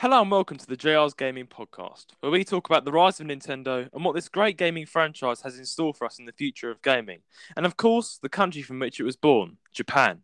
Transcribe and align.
Hello 0.00 0.22
and 0.22 0.30
welcome 0.30 0.56
to 0.56 0.66
the 0.66 0.78
JR's 0.78 1.12
Gaming 1.12 1.46
Podcast, 1.46 2.06
where 2.20 2.32
we 2.32 2.42
talk 2.42 2.66
about 2.66 2.86
the 2.86 2.90
rise 2.90 3.20
of 3.20 3.26
Nintendo 3.26 3.86
and 3.92 4.02
what 4.02 4.14
this 4.14 4.30
great 4.30 4.56
gaming 4.56 4.86
franchise 4.86 5.42
has 5.42 5.58
in 5.58 5.66
store 5.66 5.92
for 5.92 6.06
us 6.06 6.18
in 6.18 6.24
the 6.24 6.32
future 6.32 6.70
of 6.70 6.80
gaming. 6.80 7.18
And 7.54 7.66
of 7.66 7.76
course, 7.76 8.18
the 8.22 8.30
country 8.30 8.62
from 8.62 8.78
which 8.78 8.98
it 8.98 9.02
was 9.02 9.16
born, 9.16 9.58
Japan. 9.74 10.22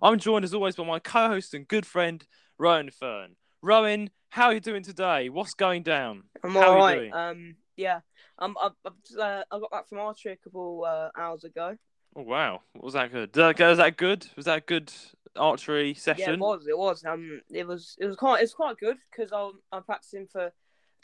I'm 0.00 0.18
joined 0.18 0.46
as 0.46 0.54
always 0.54 0.76
by 0.76 0.86
my 0.86 0.98
co 0.98 1.28
host 1.28 1.52
and 1.52 1.68
good 1.68 1.84
friend, 1.84 2.26
Rowan 2.56 2.88
Fern. 2.88 3.36
Rowan, 3.60 4.08
how 4.30 4.46
are 4.46 4.54
you 4.54 4.60
doing 4.60 4.82
today? 4.82 5.28
What's 5.28 5.52
going 5.52 5.82
down? 5.82 6.22
I'm 6.42 6.52
How 6.52 6.72
alright. 6.72 6.98
doing? 6.98 7.12
Um, 7.12 7.56
yeah. 7.76 8.00
Um, 8.38 8.56
I, 8.58 8.70
I, 8.86 9.20
uh, 9.20 9.42
I 9.50 9.58
got 9.58 9.70
back 9.70 9.88
from 9.90 9.98
archery 9.98 10.32
a 10.32 10.36
couple 10.36 10.86
uh, 10.88 11.10
hours 11.20 11.44
ago. 11.44 11.76
Oh, 12.16 12.22
wow. 12.22 12.62
Was 12.74 12.94
that 12.94 13.12
good? 13.12 13.36
Was 13.36 13.76
that 13.76 13.98
good? 13.98 14.26
Was 14.36 14.46
that 14.46 14.66
good 14.66 14.90
archery 15.36 15.88
Yeah, 15.90 15.94
session? 15.94 16.34
it 16.34 16.40
was. 16.40 16.66
It 16.66 16.78
was. 16.78 17.04
Um, 17.04 17.40
it 17.50 17.66
was. 17.66 17.96
It 18.00 18.06
was 18.06 18.16
quite. 18.16 18.42
It's 18.42 18.54
quite 18.54 18.78
good 18.78 18.96
because 19.10 19.32
I'm 19.32 19.60
I'm 19.72 19.82
practicing 19.82 20.26
for 20.26 20.52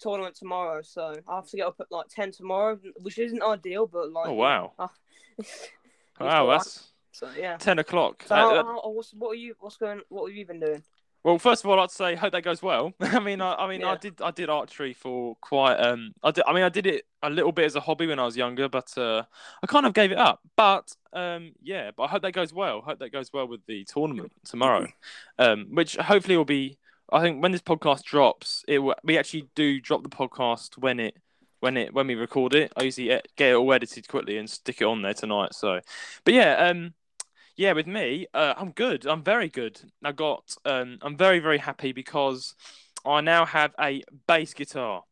tournament 0.00 0.34
tomorrow, 0.34 0.82
so 0.82 1.14
I 1.28 1.36
have 1.36 1.48
to 1.48 1.56
get 1.56 1.66
up 1.66 1.76
at 1.80 1.90
like 1.90 2.06
ten 2.08 2.32
tomorrow, 2.32 2.78
which 3.00 3.18
isn't 3.18 3.42
ideal, 3.42 3.86
but 3.86 4.10
like. 4.12 4.28
Oh, 4.28 4.34
wow. 4.34 4.72
uh, 4.78 4.88
Wow, 6.20 6.46
that's 6.46 6.88
So 7.12 7.28
yeah. 7.38 7.56
10 7.56 7.78
o'clock. 7.80 8.24
So 8.26 8.34
Uh, 8.34 8.38
how, 8.38 8.56
uh, 8.56 8.62
how, 8.64 8.90
what's 8.90 9.12
what 9.14 9.30
are 9.30 9.34
you? 9.34 9.54
What's 9.60 9.76
going? 9.76 10.00
What 10.08 10.28
have 10.28 10.36
you 10.36 10.46
been 10.46 10.60
doing? 10.60 10.82
Well, 11.24 11.38
first 11.38 11.64
of 11.64 11.70
all, 11.70 11.80
I'd 11.80 11.90
say 11.90 12.14
hope 12.14 12.32
that 12.32 12.42
goes 12.42 12.62
well. 12.62 12.92
I 13.00 13.18
mean, 13.18 13.40
I, 13.40 13.54
I 13.54 13.66
mean, 13.66 13.82
I 13.82 13.96
did 13.96 14.20
I 14.20 14.30
did 14.30 14.50
archery 14.50 14.92
for 14.92 15.36
quite 15.40 15.76
um 15.76 16.14
I 16.22 16.30
did 16.30 16.44
I 16.46 16.52
mean 16.52 16.62
I 16.62 16.68
did 16.68 16.86
it 16.86 17.06
a 17.22 17.30
little 17.30 17.50
bit 17.50 17.64
as 17.64 17.76
a 17.76 17.80
hobby 17.80 18.06
when 18.06 18.18
I 18.18 18.24
was 18.26 18.36
younger, 18.36 18.68
but 18.68 18.96
uh, 18.98 19.22
I 19.62 19.66
kind 19.66 19.86
of 19.86 19.94
gave 19.94 20.12
it 20.12 20.18
up. 20.18 20.40
But 20.54 20.94
um 21.14 21.52
yeah, 21.62 21.92
but 21.96 22.04
I 22.04 22.08
hope 22.08 22.22
that 22.22 22.32
goes 22.32 22.52
well. 22.52 22.82
Hope 22.82 22.98
that 22.98 23.10
goes 23.10 23.32
well 23.32 23.48
with 23.48 23.64
the 23.66 23.84
tournament 23.84 24.32
tomorrow, 24.44 24.86
um 25.38 25.68
which 25.70 25.96
hopefully 25.96 26.36
will 26.36 26.44
be. 26.44 26.78
I 27.12 27.20
think 27.20 27.42
when 27.42 27.52
this 27.52 27.60
podcast 27.60 28.02
drops, 28.04 28.64
it 28.66 28.78
will, 28.78 28.94
we 29.04 29.18
actually 29.18 29.48
do 29.54 29.78
drop 29.80 30.02
the 30.02 30.08
podcast 30.08 30.78
when 30.78 30.98
it 31.00 31.16
when 31.60 31.78
it 31.78 31.94
when 31.94 32.06
we 32.06 32.14
record 32.14 32.54
it. 32.54 32.70
I 32.76 32.82
usually 32.82 33.08
get 33.36 33.52
it 33.52 33.54
all 33.54 33.72
edited 33.72 34.08
quickly 34.08 34.36
and 34.36 34.48
stick 34.48 34.82
it 34.82 34.84
on 34.84 35.00
there 35.00 35.14
tonight. 35.14 35.54
So, 35.54 35.80
but 36.24 36.34
yeah, 36.34 36.68
um, 36.68 36.92
yeah, 37.56 37.72
with 37.72 37.86
me, 37.86 38.26
uh, 38.34 38.54
I'm 38.56 38.72
good. 38.72 39.06
I'm 39.06 39.22
very 39.22 39.48
good. 39.48 39.80
I 40.02 40.12
got, 40.12 40.56
um, 40.64 40.98
I'm 41.02 41.16
very, 41.16 41.38
very 41.38 41.58
happy 41.58 41.92
because 41.92 42.54
I 43.04 43.20
now 43.20 43.44
have 43.44 43.74
a 43.80 44.02
bass 44.26 44.54
guitar. 44.54 45.02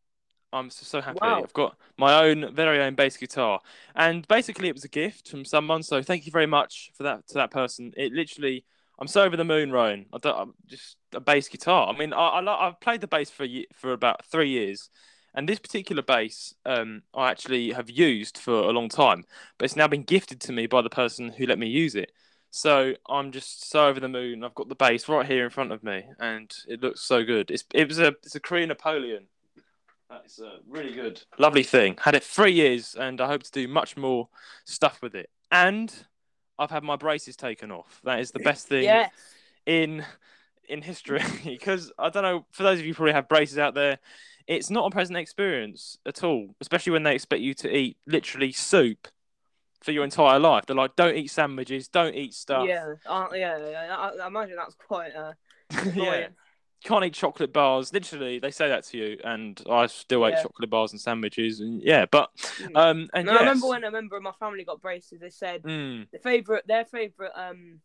I'm 0.51 0.69
so, 0.69 0.83
so 0.83 1.01
happy. 1.01 1.19
Wow. 1.21 1.41
I've 1.43 1.53
got 1.53 1.75
my 1.97 2.23
own 2.23 2.53
very 2.53 2.79
own 2.79 2.95
bass 2.95 3.17
guitar, 3.17 3.59
and 3.95 4.27
basically 4.27 4.67
it 4.67 4.75
was 4.75 4.83
a 4.83 4.89
gift 4.89 5.27
from 5.27 5.45
someone. 5.45 5.81
So 5.81 6.01
thank 6.03 6.25
you 6.25 6.31
very 6.31 6.45
much 6.45 6.91
for 6.95 7.03
that 7.03 7.27
to 7.29 7.33
that 7.35 7.49
person. 7.49 7.91
It 7.97 8.13
literally, 8.13 8.63
I'm 8.99 9.07
so 9.07 9.23
over 9.23 9.35
the 9.35 9.43
moon, 9.43 9.71
Rowan. 9.71 10.05
I 10.13 10.17
don't, 10.19 10.37
I'm 10.37 10.53
just 10.67 10.97
a 11.13 11.19
bass 11.19 11.47
guitar. 11.47 11.91
I 11.91 11.97
mean, 11.97 12.13
I, 12.13 12.27
I 12.27 12.67
I've 12.67 12.79
played 12.79 13.01
the 13.01 13.07
bass 13.07 13.31
for 13.31 13.47
for 13.73 13.93
about 13.93 14.25
three 14.25 14.49
years, 14.49 14.89
and 15.33 15.49
this 15.49 15.59
particular 15.59 16.03
bass, 16.03 16.53
um, 16.65 17.01
I 17.15 17.31
actually 17.31 17.71
have 17.71 17.89
used 17.89 18.37
for 18.37 18.53
a 18.53 18.71
long 18.71 18.89
time, 18.89 19.23
but 19.57 19.65
it's 19.65 19.75
now 19.75 19.87
been 19.87 20.03
gifted 20.03 20.39
to 20.41 20.51
me 20.51 20.67
by 20.67 20.83
the 20.83 20.89
person 20.89 21.29
who 21.29 21.47
let 21.47 21.57
me 21.57 21.67
use 21.67 21.95
it. 21.95 22.11
So 22.55 22.93
I'm 23.09 23.31
just 23.31 23.67
so 23.67 23.87
over 23.87 23.99
the 23.99 24.07
moon. 24.07 24.43
I've 24.43 24.53
got 24.53 24.69
the 24.69 24.75
base 24.75 25.09
right 25.09 25.25
here 25.25 25.43
in 25.43 25.49
front 25.49 25.71
of 25.71 25.83
me, 25.83 26.03
and 26.19 26.53
it 26.67 26.83
looks 26.83 27.01
so 27.01 27.23
good. 27.23 27.49
It's 27.49 27.63
it 27.73 27.87
was 27.87 27.97
a 27.97 28.09
it's 28.21 28.35
a 28.35 28.39
Korean 28.39 28.67
Napoleon. 28.67 29.25
That's 30.07 30.37
a 30.37 30.57
really 30.67 30.93
good, 30.93 31.23
lovely 31.39 31.63
thing. 31.63 31.97
Had 31.99 32.13
it 32.13 32.23
three 32.23 32.51
years, 32.51 32.93
and 32.93 33.19
I 33.19 33.25
hope 33.25 33.41
to 33.41 33.51
do 33.51 33.67
much 33.67 33.97
more 33.97 34.29
stuff 34.65 35.01
with 35.01 35.15
it. 35.15 35.31
And 35.51 35.91
I've 36.59 36.69
had 36.69 36.83
my 36.83 36.95
braces 36.95 37.35
taken 37.35 37.71
off. 37.71 37.99
That 38.03 38.19
is 38.19 38.29
the 38.29 38.39
best 38.39 38.67
thing 38.67 38.83
Yes. 38.83 39.09
in 39.65 40.05
in 40.69 40.83
history 40.83 41.21
because 41.43 41.91
I 41.97 42.09
don't 42.09 42.21
know. 42.21 42.45
For 42.51 42.61
those 42.61 42.77
of 42.77 42.85
you 42.85 42.91
who 42.91 42.97
probably 42.97 43.13
have 43.13 43.27
braces 43.27 43.57
out 43.57 43.73
there, 43.73 43.97
it's 44.45 44.69
not 44.69 44.85
a 44.85 44.91
pleasant 44.91 45.17
experience 45.17 45.97
at 46.05 46.23
all, 46.23 46.53
especially 46.61 46.91
when 46.91 47.01
they 47.01 47.15
expect 47.15 47.41
you 47.41 47.55
to 47.55 47.75
eat 47.75 47.97
literally 48.05 48.51
soup 48.51 49.07
for 49.83 49.91
your 49.91 50.03
entire 50.03 50.39
life. 50.39 50.65
They're 50.65 50.75
like, 50.75 50.95
don't 50.95 51.15
eat 51.15 51.29
sandwiches, 51.29 51.87
don't 51.89 52.15
eat 52.15 52.33
stuff. 52.33 52.67
Yeah. 52.67 52.93
Uh, 53.05 53.27
yeah. 53.33 53.57
yeah. 53.57 53.95
I, 53.97 54.23
I 54.23 54.27
imagine 54.27 54.55
that's 54.55 54.75
quite 54.75 55.15
uh, 55.15 55.33
yeah. 55.95 56.27
Can't 56.83 57.05
eat 57.05 57.13
chocolate 57.13 57.53
bars. 57.53 57.93
Literally, 57.93 58.39
they 58.39 58.51
say 58.51 58.67
that 58.67 58.83
to 58.85 58.97
you, 58.97 59.17
and 59.23 59.61
I 59.69 59.85
still 59.87 60.25
ate 60.27 60.35
chocolate 60.41 60.69
bars 60.69 60.91
and 60.91 60.99
sandwiches, 60.99 61.59
and 61.59 61.81
yeah. 61.81 62.05
But 62.09 62.29
Mm. 62.59 62.77
um, 62.77 63.09
and 63.13 63.25
yes. 63.27 63.35
I 63.37 63.39
remember 63.39 63.67
when 63.67 63.83
a 63.85 63.91
member 63.91 64.17
of 64.17 64.23
my 64.23 64.33
family 64.33 64.65
got 64.65 64.81
braces. 64.81 65.19
They 65.21 65.29
said 65.29 65.63
Mm, 65.63 66.07
the 66.11 66.19
favorite, 66.19 66.67
their 66.67 66.83
favorite, 66.85 67.31
um, 67.35 67.79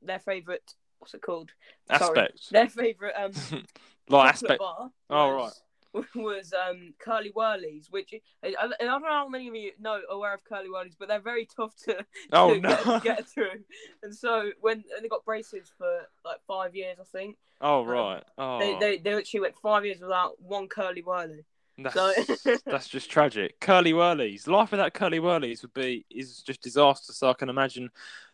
their 0.00 0.20
favorite, 0.20 0.74
what's 1.00 1.12
it 1.14 1.22
called? 1.22 1.50
Sorry. 1.98 2.20
aspect, 2.20 2.50
Their 2.52 2.68
favorite 2.68 3.14
um 3.16 3.32
like 4.08 4.34
aspect. 4.34 4.60
bar. 4.60 4.90
Oh, 5.10 5.36
was, 5.36 5.60
Was 6.14 6.52
um 6.52 6.94
Curly 6.98 7.32
Wurlies, 7.36 7.90
which 7.90 8.14
I, 8.42 8.54
I 8.60 8.66
don't 8.84 9.02
know 9.02 9.08
how 9.08 9.28
many 9.28 9.48
of 9.48 9.54
you 9.54 9.72
know 9.78 10.00
aware 10.10 10.34
of 10.34 10.44
Curly 10.44 10.68
Wurlies, 10.68 10.96
but 10.98 11.08
they're 11.08 11.20
very 11.20 11.46
tough 11.46 11.74
to, 11.84 12.04
Oh 12.32 12.54
to 12.54 12.60
no! 12.60 12.76
get, 12.84 13.02
get 13.02 13.28
through. 13.28 13.62
And 14.02 14.14
so 14.14 14.50
when 14.60 14.84
and 14.94 15.04
they 15.04 15.08
got 15.08 15.24
braces 15.24 15.70
for 15.78 16.00
like 16.24 16.38
five 16.46 16.74
years, 16.74 16.98
I 17.00 17.04
think. 17.04 17.36
oh 17.60 17.84
right. 17.84 18.22
Oh, 18.36 18.58
They, 18.58 18.78
they 18.78 18.98
they 18.98 19.14
actually 19.14 19.40
went 19.40 19.54
five 19.62 19.84
years 19.84 20.00
without 20.00 20.40
one 20.42 20.68
Curly 20.68 21.02
Wurly. 21.02 21.44
That's, 21.78 21.94
So- 21.94 22.56
that's 22.66 22.88
just 22.88 23.10
tragic. 23.10 23.58
Curly 23.60 23.92
Wurlies. 23.92 24.46
Life 24.46 24.70
without 24.70 24.94
Curly 24.94 25.18
Wurlies 25.20 25.62
would 25.62 25.74
be 25.74 26.04
is 26.10 26.42
just 26.42 26.62
disaster. 26.62 27.12
So 27.12 27.30
I 27.30 27.34
can 27.34 27.48
imagine 27.48 27.90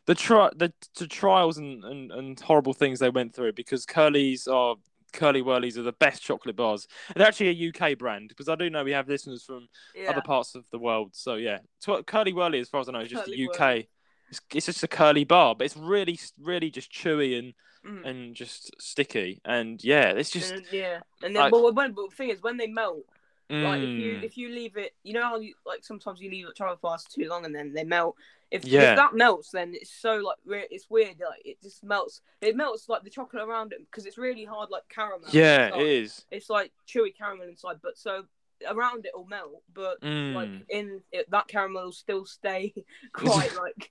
the 0.06 0.15
tri- 0.15 0.50
the, 0.56 0.72
the 0.99 1.06
trials 1.06 1.56
and, 1.59 1.82
and, 1.84 2.10
and 2.12 2.41
horrible 2.41 2.72
things 2.75 2.99
they 2.99 3.09
went 3.10 3.34
through 3.34 3.53
because 3.54 3.87
curlies 3.87 4.47
are 4.50 4.76
Curly 5.12 5.43
Wurlies 5.43 5.76
are 5.76 5.82
the 5.82 5.93
best 5.93 6.22
chocolate 6.22 6.56
bars. 6.56 6.87
They're 7.15 7.26
actually 7.26 7.48
a 7.48 7.53
UK 7.72 7.98
brand 7.98 8.28
because 8.28 8.48
I 8.48 8.54
do 8.54 8.71
know 8.71 8.84
we 8.84 8.93
have 8.93 9.09
listeners 9.09 9.43
from 9.44 9.69
Yeah. 9.94 10.10
other 10.10 10.21
parts 10.22 10.54
of 10.54 10.65
the 10.71 10.78
world. 10.78 11.10
So 11.15 11.34
yeah, 11.34 11.59
Curly 12.06 12.32
Wurly 12.32 12.60
as 12.60 12.69
far 12.69 12.81
as 12.81 12.88
I 12.88 12.93
know 12.93 13.00
is 13.00 13.10
just 13.10 13.25
Curly 13.25 13.37
a 13.43 13.44
UK. 13.47 13.59
whirly. 13.60 13.88
It's, 14.31 14.41
it's 14.54 14.66
just 14.66 14.82
a 14.84 14.88
curly 14.88 15.25
bar, 15.25 15.56
but 15.56 15.65
it's 15.65 15.76
really 15.76 16.19
really 16.41 16.70
just 16.70 16.93
chewy 16.93 17.38
and 17.38 17.53
Mm. 17.84 18.06
and 18.06 18.34
just 18.37 18.70
sticky. 18.78 19.41
And 19.44 19.82
yeah, 19.82 20.10
it's 20.10 20.31
just 20.31 20.53
And, 20.53 20.65
yeah, 20.70 21.00
and 21.22 21.34
then 21.34 21.43
I- 21.44 21.50
but, 21.50 21.75
when, 21.75 21.93
but 21.93 22.10
the 22.10 22.15
thing 22.16 22.28
is, 22.28 22.43
when 22.43 22.59
they 22.59 22.66
melt, 22.66 23.06
like 23.50 23.82
if 23.82 23.99
you 23.99 24.12
mm, 24.19 24.22
if 24.22 24.37
you 24.37 24.49
leave 24.50 24.76
it, 24.76 24.94
you 25.03 25.15
know 25.15 25.22
how 25.22 25.38
you, 25.38 25.54
like 25.66 25.82
sometimes 25.82 26.20
you 26.20 26.31
leave 26.31 26.47
it 26.47 26.54
travel 26.54 26.76
fast 26.76 27.10
too 27.12 27.26
long 27.26 27.44
and 27.47 27.54
then 27.54 27.72
they 27.72 27.84
melt. 27.84 28.16
If, 28.50 28.65
Yeah. 28.65 28.91
if 28.93 28.97
that 28.97 29.15
melts, 29.15 29.50
then 29.50 29.75
it's 29.75 29.91
so 29.93 30.16
like 30.16 30.38
weird, 30.44 30.66
it's 30.71 30.91
weird. 30.91 31.21
Like 31.21 31.43
it 31.44 31.61
just 31.62 31.84
melts. 31.84 32.21
It 32.41 32.56
melts 32.56 32.88
like 32.88 33.05
the 33.05 33.11
chocolate 33.11 33.43
around 33.49 33.72
it 33.72 33.78
because 33.81 34.06
it's 34.06 34.19
really 34.19 34.44
hard, 34.44 34.71
like 34.71 34.83
caramel. 34.88 35.28
yeah, 35.31 35.66
inside. 35.69 35.81
it 35.81 35.87
is. 35.87 36.25
It's 36.31 36.50
like 36.50 36.72
chewy 36.88 37.16
caramel 37.16 37.47
inside, 37.49 37.77
but 37.83 37.97
so 37.97 38.25
around 38.69 39.06
it 39.06 39.12
will 39.15 39.27
melt, 39.27 39.62
but 39.72 40.00
Mm. 40.03 40.34
like 40.34 40.49
in 40.69 41.00
it, 41.12 41.31
that 41.31 41.47
caramel 41.49 41.84
will 41.84 41.93
still 41.93 42.27
stay 42.27 42.75
quite 43.12 43.55
like 43.56 43.91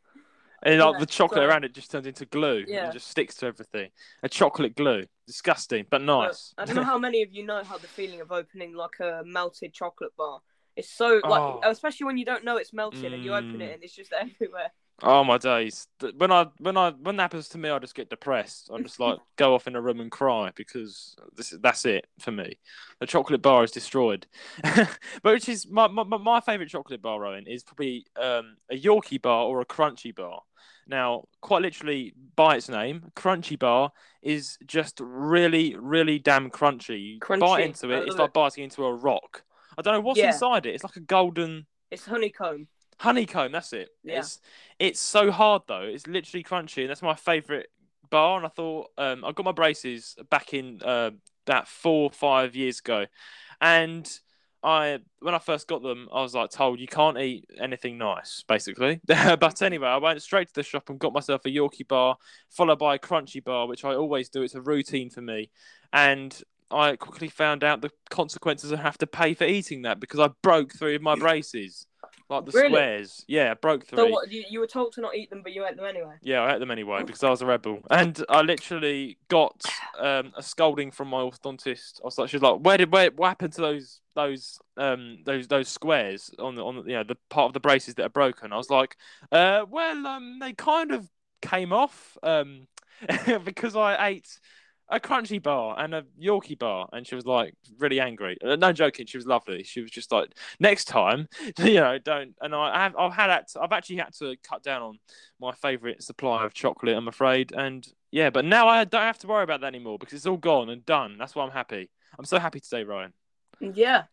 And 0.61 0.79
like 0.79 0.93
Yeah, 0.93 0.99
the 0.99 1.05
chocolate 1.05 1.39
so- 1.39 1.45
around 1.45 1.63
it 1.63 1.73
just 1.73 1.89
turns 1.89 2.05
into 2.05 2.25
glue 2.25 2.65
Yeah. 2.67 2.83
and 2.85 2.93
just 2.93 3.07
sticks 3.07 3.35
to 3.37 3.45
everything. 3.45 3.91
A 4.23 4.27
chocolate 4.29 4.75
glue. 4.75 5.05
Disgusting, 5.25 5.85
but 5.89 5.99
But 5.99 6.05
nice. 6.05 6.53
I 6.57 6.65
don't 6.65 6.75
know 6.75 6.83
how 6.83 6.97
many 7.07 7.21
of 7.23 7.31
you 7.31 7.45
know 7.45 7.63
how 7.63 7.77
the 7.77 7.87
feeling 7.87 8.19
of 8.19 8.31
opening 8.33 8.73
like 8.75 8.99
a 8.99 9.23
melted 9.25 9.73
chocolate 9.73 10.13
bar. 10.17 10.41
It's 10.79 10.89
so 10.89 11.19
like, 11.23 11.41
Oh. 11.41 11.59
especially 11.65 12.05
when 12.05 12.17
you 12.17 12.25
don't 12.25 12.43
know 12.43 12.57
it's 12.57 12.73
melted 12.73 13.13
and 13.13 13.23
you 13.23 13.33
open 13.33 13.57
Mm. 13.57 13.61
it 13.61 13.73
and 13.75 13.83
it's 13.83 13.93
just 13.95 14.11
everywhere. 14.19 14.71
oh 15.03 15.23
my 15.23 15.37
days. 15.37 15.87
When 16.17 16.31
I 16.31 16.47
when 16.57 16.75
I 16.77 16.91
when 16.91 17.15
that 17.17 17.23
happens 17.23 17.49
to 17.49 17.57
me 17.57 17.69
I 17.69 17.79
just 17.79 17.95
get 17.95 18.09
depressed. 18.09 18.69
I'm 18.73 18.83
just 18.83 18.99
like 18.99 19.17
go 19.37 19.53
off 19.55 19.67
in 19.67 19.75
a 19.75 19.81
room 19.81 19.99
and 19.99 20.11
cry 20.11 20.51
because 20.55 21.15
this 21.35 21.51
is 21.53 21.59
that's 21.59 21.85
it 21.85 22.07
for 22.19 22.31
me. 22.31 22.57
The 22.99 23.05
chocolate 23.07 23.41
bar 23.41 23.63
is 23.63 23.71
destroyed. 23.71 24.27
but 24.63 24.87
which 25.23 25.47
is 25.49 25.67
my 25.69 25.87
my, 25.87 26.03
my 26.03 26.39
favourite 26.41 26.69
chocolate 26.69 27.01
bar, 27.01 27.19
Rowan, 27.19 27.47
is 27.47 27.63
probably 27.63 28.05
um, 28.19 28.57
a 28.71 28.75
Yorkie 28.79 29.21
bar 29.21 29.45
or 29.45 29.61
a 29.61 29.65
Crunchie 29.65 30.15
bar. 30.15 30.41
Now, 30.87 31.25
quite 31.41 31.61
literally 31.61 32.13
by 32.35 32.55
its 32.55 32.67
name, 32.67 33.11
Crunchie 33.15 33.59
bar 33.59 33.91
is 34.23 34.57
just 34.65 34.99
really, 34.99 35.75
really 35.75 36.17
damn 36.17 36.49
crunchy. 36.49 37.19
You 37.21 37.37
bite 37.39 37.63
into 37.63 37.91
it, 37.91 37.99
it's 38.07 38.09
love 38.15 38.19
like 38.19 38.33
biting 38.33 38.63
into 38.63 38.83
a 38.85 38.93
rock. 38.93 39.43
I 39.79 39.81
don't 39.81 39.93
know 39.93 40.01
what's 40.01 40.19
Yeah. 40.19 40.27
inside 40.33 40.65
it. 40.65 40.75
It's 40.75 40.83
like 40.83 40.97
a 40.97 41.01
golden 41.01 41.65
It's 41.89 42.05
honeycomb. 42.05 42.67
honeycomb. 42.99 43.51
That's 43.53 43.73
it. 43.73 43.89
Yeah. 44.03 44.19
It's 44.19 44.39
it's 44.77 44.99
so 44.99 45.31
hard 45.31 45.63
though. 45.67 45.83
It's 45.83 46.05
literally 46.05 46.43
crunchy, 46.43 46.81
and 46.81 46.89
that's 46.89 47.01
my 47.01 47.15
favourite 47.15 47.67
bar. 48.09 48.37
And 48.37 48.45
I 48.45 48.49
thought 48.49 48.91
um, 48.97 49.23
I 49.23 49.31
got 49.31 49.45
my 49.45 49.53
braces 49.53 50.15
back 50.29 50.53
in 50.53 50.81
uh, 50.83 51.11
about 51.47 51.67
four 51.67 52.03
or 52.03 52.11
five 52.11 52.55
years 52.55 52.79
ago, 52.79 53.05
and 53.61 54.19
I 54.61 54.99
when 55.19 55.33
I 55.33 55.39
first 55.39 55.67
got 55.69 55.81
them, 55.81 56.09
I 56.13 56.21
was 56.21 56.35
like 56.35 56.49
told 56.49 56.81
you 56.81 56.87
can't 56.87 57.17
eat 57.17 57.45
anything 57.57 57.97
nice, 57.97 58.43
basically. 58.47 58.99
but 59.07 59.61
anyway, 59.61 59.87
I 59.87 59.97
went 59.97 60.21
straight 60.21 60.49
to 60.49 60.53
the 60.53 60.63
shop 60.63 60.89
and 60.89 60.99
got 60.99 61.13
myself 61.13 61.45
a 61.45 61.49
Yorkie 61.49 61.87
bar, 61.87 62.17
followed 62.49 62.79
by 62.79 62.95
a 62.95 62.99
Crunchie 62.99 63.43
bar, 63.43 63.67
which 63.67 63.85
I 63.85 63.95
always 63.95 64.27
do. 64.27 64.41
It's 64.41 64.55
a 64.55 64.61
routine 64.61 65.09
for 65.09 65.21
me, 65.21 65.49
and 65.93 66.37
I 66.71 66.95
quickly 66.95 67.29
found 67.29 67.63
out 67.63 67.81
the 67.81 67.91
consequences 68.09 68.71
I 68.71 68.77
have 68.77 68.97
to 68.99 69.07
pay 69.07 69.33
for 69.33 69.45
eating 69.45 69.83
that 69.83 69.99
because 69.99 70.19
I 70.19 70.29
broke 70.43 70.73
three 70.73 70.95
of 70.95 71.01
my 71.01 71.15
braces. 71.15 71.85
like 72.29 72.45
the 72.45 72.51
Really? 72.51 72.67
squares. 72.69 73.25
Yeah, 73.27 73.51
I 73.51 73.53
broke 73.55 73.87
three. 73.87 73.97
So 73.97 74.07
what? 74.07 74.31
You, 74.31 74.43
you 74.49 74.59
were 74.59 74.67
told 74.67 74.93
to 74.93 75.01
not 75.01 75.15
eat 75.15 75.29
them, 75.31 75.41
but 75.41 75.51
you 75.51 75.65
ate 75.65 75.75
them 75.75 75.85
anyway. 75.85 76.13
Yeah, 76.21 76.41
I 76.41 76.53
ate 76.53 76.59
them 76.59 76.69
anyway 76.69 77.03
because 77.03 77.23
I 77.23 77.29
was 77.29 77.41
a 77.41 77.45
rebel, 77.47 77.79
and 77.89 78.23
I 78.29 78.41
literally 78.41 79.17
got 79.29 79.63
um, 79.99 80.31
a 80.37 80.43
scolding 80.43 80.91
from 80.91 81.07
my 81.07 81.21
orthodontist. 81.21 82.01
I 82.01 82.05
was 82.05 82.17
like, 82.19 82.29
she 82.29 82.37
was 82.37 82.43
like, 82.43 82.59
"Where 82.59 82.77
did 82.77 82.91
where 82.91 83.09
what 83.11 83.29
happened 83.29 83.53
to 83.53 83.61
those 83.61 83.99
those 84.15 84.59
um 84.77 85.19
those 85.25 85.47
those 85.47 85.69
squares 85.69 86.29
on 86.37 86.55
the 86.55 86.63
on 86.63 86.75
the, 86.75 86.81
you 86.83 86.93
know 86.97 87.03
the 87.03 87.17
part 87.29 87.47
of 87.47 87.53
the 87.53 87.59
braces 87.59 87.95
that 87.95 88.05
are 88.05 88.09
broken?" 88.09 88.53
I 88.53 88.57
was 88.57 88.69
like, 88.69 88.95
"Uh, 89.31 89.65
well, 89.69 90.05
um, 90.05 90.37
they 90.39 90.53
kind 90.53 90.91
of 90.91 91.09
came 91.41 91.73
off 91.73 92.15
um 92.21 92.67
because 93.43 93.75
I 93.75 94.07
ate." 94.09 94.39
A 94.89 94.99
Crunchie 94.99 95.41
bar 95.41 95.75
and 95.79 95.93
a 95.93 96.03
Yorkie 96.19 96.57
bar, 96.57 96.89
and 96.91 97.05
she 97.05 97.15
was 97.15 97.25
like 97.25 97.53
really 97.77 97.99
angry. 97.99 98.37
Uh, 98.43 98.55
No 98.55 98.73
joking, 98.73 99.05
she 99.05 99.17
was 99.17 99.27
lovely. 99.27 99.63
She 99.63 99.81
was 99.81 99.91
just 99.91 100.11
like, 100.11 100.33
next 100.59 100.85
time, 100.85 101.27
you 101.59 101.75
know, 101.75 101.97
don't. 101.99 102.35
And 102.41 102.55
I 102.55 102.83
have, 102.83 102.95
I've 102.95 103.13
had 103.13 103.27
that. 103.27 103.49
I've 103.61 103.71
actually 103.71 103.97
had 103.97 104.13
to 104.19 104.35
cut 104.43 104.63
down 104.63 104.81
on 104.81 104.99
my 105.39 105.51
favourite 105.53 106.01
supply 106.01 106.43
of 106.43 106.53
chocolate, 106.53 106.97
I'm 106.97 107.07
afraid. 107.07 107.51
And 107.51 107.87
yeah, 108.11 108.29
but 108.29 108.45
now 108.45 108.67
I 108.67 108.83
don't 108.83 109.01
have 109.01 109.19
to 109.19 109.27
worry 109.27 109.43
about 109.43 109.61
that 109.61 109.67
anymore 109.67 109.99
because 109.99 110.15
it's 110.15 110.25
all 110.25 110.37
gone 110.37 110.69
and 110.69 110.85
done. 110.85 111.17
That's 111.17 111.35
why 111.35 111.45
I'm 111.45 111.51
happy. 111.51 111.89
I'm 112.17 112.25
so 112.25 112.39
happy 112.39 112.59
today, 112.59 112.83
Ryan. 112.83 113.13
Yeah, 113.59 114.03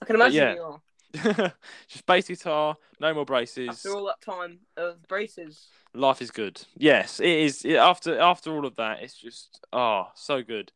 I 0.00 0.04
can 0.04 0.16
imagine 0.16 0.34
yeah. 0.42 0.54
you 0.54 0.62
are. 0.62 0.80
Just 1.88 2.06
bass 2.06 2.28
guitar, 2.28 2.76
no 3.00 3.12
more 3.14 3.24
braces. 3.24 3.68
After 3.68 3.94
all 3.94 4.06
that 4.06 4.20
time 4.20 4.60
of 4.76 5.06
braces. 5.08 5.68
Life 5.94 6.22
is 6.22 6.30
good. 6.30 6.62
Yes, 6.76 7.20
it 7.20 7.28
is. 7.28 7.64
It, 7.64 7.76
after 7.76 8.18
after 8.18 8.50
all 8.50 8.64
of 8.64 8.76
that, 8.76 9.02
it's 9.02 9.14
just 9.14 9.60
oh 9.72 10.06
so 10.14 10.42
good. 10.42 10.72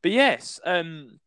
But 0.00 0.12
yes, 0.12 0.60
um, 0.64 1.18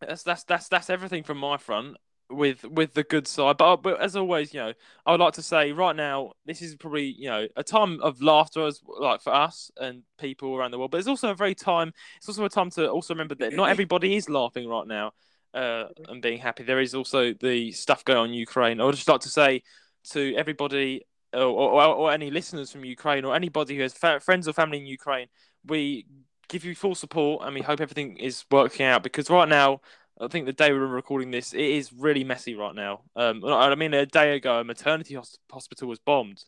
that's 0.00 0.22
that's 0.22 0.44
that's 0.44 0.68
that's 0.68 0.90
everything 0.90 1.22
from 1.22 1.38
my 1.38 1.56
front 1.56 1.96
with 2.28 2.64
with 2.64 2.92
the 2.92 3.04
good 3.04 3.26
side. 3.26 3.56
But 3.56 3.76
but 3.76 4.00
as 4.02 4.16
always, 4.16 4.52
you 4.52 4.60
know, 4.60 4.72
I 5.06 5.12
would 5.12 5.20
like 5.20 5.32
to 5.34 5.42
say 5.42 5.72
right 5.72 5.96
now, 5.96 6.32
this 6.44 6.60
is 6.60 6.76
probably 6.76 7.14
you 7.18 7.30
know 7.30 7.46
a 7.56 7.64
time 7.64 8.00
of 8.02 8.20
laughter 8.20 8.66
as 8.66 8.80
like 9.00 9.22
for 9.22 9.32
us 9.34 9.70
and 9.78 10.02
people 10.18 10.54
around 10.54 10.72
the 10.72 10.78
world. 10.78 10.90
But 10.90 10.98
it's 10.98 11.08
also 11.08 11.30
a 11.30 11.34
very 11.34 11.54
time. 11.54 11.92
It's 12.18 12.28
also 12.28 12.44
a 12.44 12.50
time 12.50 12.70
to 12.72 12.88
also 12.90 13.14
remember 13.14 13.34
that 13.36 13.54
not 13.54 13.70
everybody 13.70 14.14
is 14.16 14.28
laughing 14.28 14.68
right 14.68 14.86
now 14.86 15.12
uh, 15.54 15.84
and 16.08 16.20
being 16.20 16.38
happy. 16.38 16.64
There 16.64 16.80
is 16.80 16.94
also 16.94 17.32
the 17.32 17.72
stuff 17.72 18.04
going 18.04 18.18
on 18.18 18.28
in 18.28 18.34
Ukraine. 18.34 18.80
I 18.80 18.84
would 18.84 18.94
just 18.94 19.08
like 19.08 19.20
to 19.20 19.28
say 19.28 19.62
to 20.10 20.34
everybody 20.36 21.02
or, 21.32 21.40
or, 21.42 21.82
or 21.82 22.12
any 22.12 22.30
listeners 22.30 22.70
from 22.72 22.84
Ukraine 22.84 23.24
or 23.24 23.34
anybody 23.34 23.76
who 23.76 23.82
has 23.82 23.94
fa- 23.94 24.20
friends 24.20 24.46
or 24.48 24.52
family 24.52 24.78
in 24.78 24.86
Ukraine, 24.86 25.28
we 25.66 26.06
give 26.48 26.64
you 26.64 26.74
full 26.74 26.94
support 26.94 27.44
and 27.44 27.54
we 27.54 27.62
hope 27.62 27.80
everything 27.80 28.16
is 28.18 28.44
working 28.50 28.84
out 28.86 29.02
because 29.02 29.30
right 29.30 29.48
now. 29.48 29.80
I 30.20 30.28
think 30.28 30.46
the 30.46 30.52
day 30.52 30.70
we 30.72 30.78
were 30.78 30.86
recording 30.86 31.32
this, 31.32 31.52
it 31.52 31.60
is 31.60 31.92
really 31.92 32.22
messy 32.22 32.54
right 32.54 32.72
now. 32.72 33.00
Um, 33.16 33.44
I 33.44 33.74
mean, 33.74 33.92
a 33.94 34.06
day 34.06 34.36
ago, 34.36 34.60
a 34.60 34.64
maternity 34.64 35.18
hospital 35.50 35.88
was 35.88 35.98
bombed. 35.98 36.44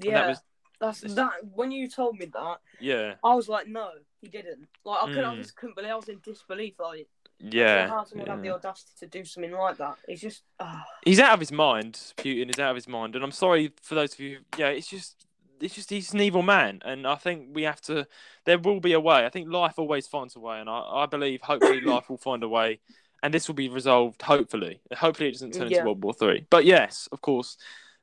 Yeah, 0.00 0.14
that 0.14 0.28
was 0.28 0.40
that's 0.80 1.00
that. 1.14 1.32
When 1.54 1.70
you 1.70 1.86
told 1.86 2.18
me 2.18 2.24
that, 2.32 2.56
yeah, 2.80 3.14
I 3.22 3.34
was 3.34 3.48
like, 3.48 3.66
no, 3.68 3.90
he 4.22 4.28
didn't. 4.28 4.68
Like, 4.84 5.02
I, 5.02 5.06
couldn't, 5.06 5.24
I 5.24 5.34
Mm. 5.34 5.42
just 5.42 5.56
couldn't 5.56 5.76
believe. 5.76 5.90
I 5.90 5.96
was 5.96 6.08
in 6.08 6.20
disbelief. 6.24 6.74
Like, 6.78 7.08
yeah. 7.38 7.88
how 7.88 8.04
someone 8.04 8.28
have 8.28 8.42
the 8.42 8.50
audacity 8.50 8.92
to 9.00 9.06
do 9.06 9.24
something 9.24 9.52
like 9.52 9.76
that? 9.78 9.96
It's 10.08 10.20
just, 10.20 10.42
ah. 10.60 10.84
He's 11.04 11.20
out 11.20 11.34
of 11.34 11.40
his 11.40 11.52
mind. 11.52 11.94
Putin 12.16 12.50
is 12.50 12.58
out 12.58 12.70
of 12.70 12.76
his 12.76 12.88
mind, 12.88 13.14
and 13.14 13.24
I'm 13.24 13.32
sorry 13.32 13.72
for 13.82 13.94
those 13.94 14.14
of 14.14 14.20
you. 14.20 14.38
Yeah, 14.56 14.68
it's 14.68 14.86
just, 14.88 15.26
it's 15.60 15.74
just 15.74 15.90
he's 15.90 16.12
an 16.12 16.20
evil 16.20 16.42
man, 16.42 16.80
and 16.84 17.06
I 17.06 17.14
think 17.16 17.48
we 17.52 17.62
have 17.62 17.80
to. 17.82 18.06
There 18.44 18.58
will 18.58 18.80
be 18.80 18.92
a 18.92 19.00
way. 19.00 19.24
I 19.24 19.28
think 19.30 19.48
life 19.50 19.74
always 19.78 20.06
finds 20.06 20.36
a 20.36 20.40
way, 20.40 20.60
and 20.60 20.68
I, 20.68 20.78
I 20.78 21.06
believe 21.06 21.40
hopefully 21.42 21.80
life 21.84 22.08
will 22.10 22.18
find 22.18 22.42
a 22.42 22.48
way, 22.48 22.80
and 23.22 23.32
this 23.32 23.48
will 23.48 23.54
be 23.54 23.68
resolved. 23.68 24.22
Hopefully, 24.22 24.80
hopefully 24.96 25.28
it 25.28 25.32
doesn't 25.32 25.52
turn 25.52 25.70
Yeah. 25.70 25.78
into 25.78 25.86
World 25.86 26.04
War 26.04 26.14
Three. 26.14 26.46
But 26.50 26.64
yes, 26.64 27.08
of 27.12 27.20
course, 27.20 27.56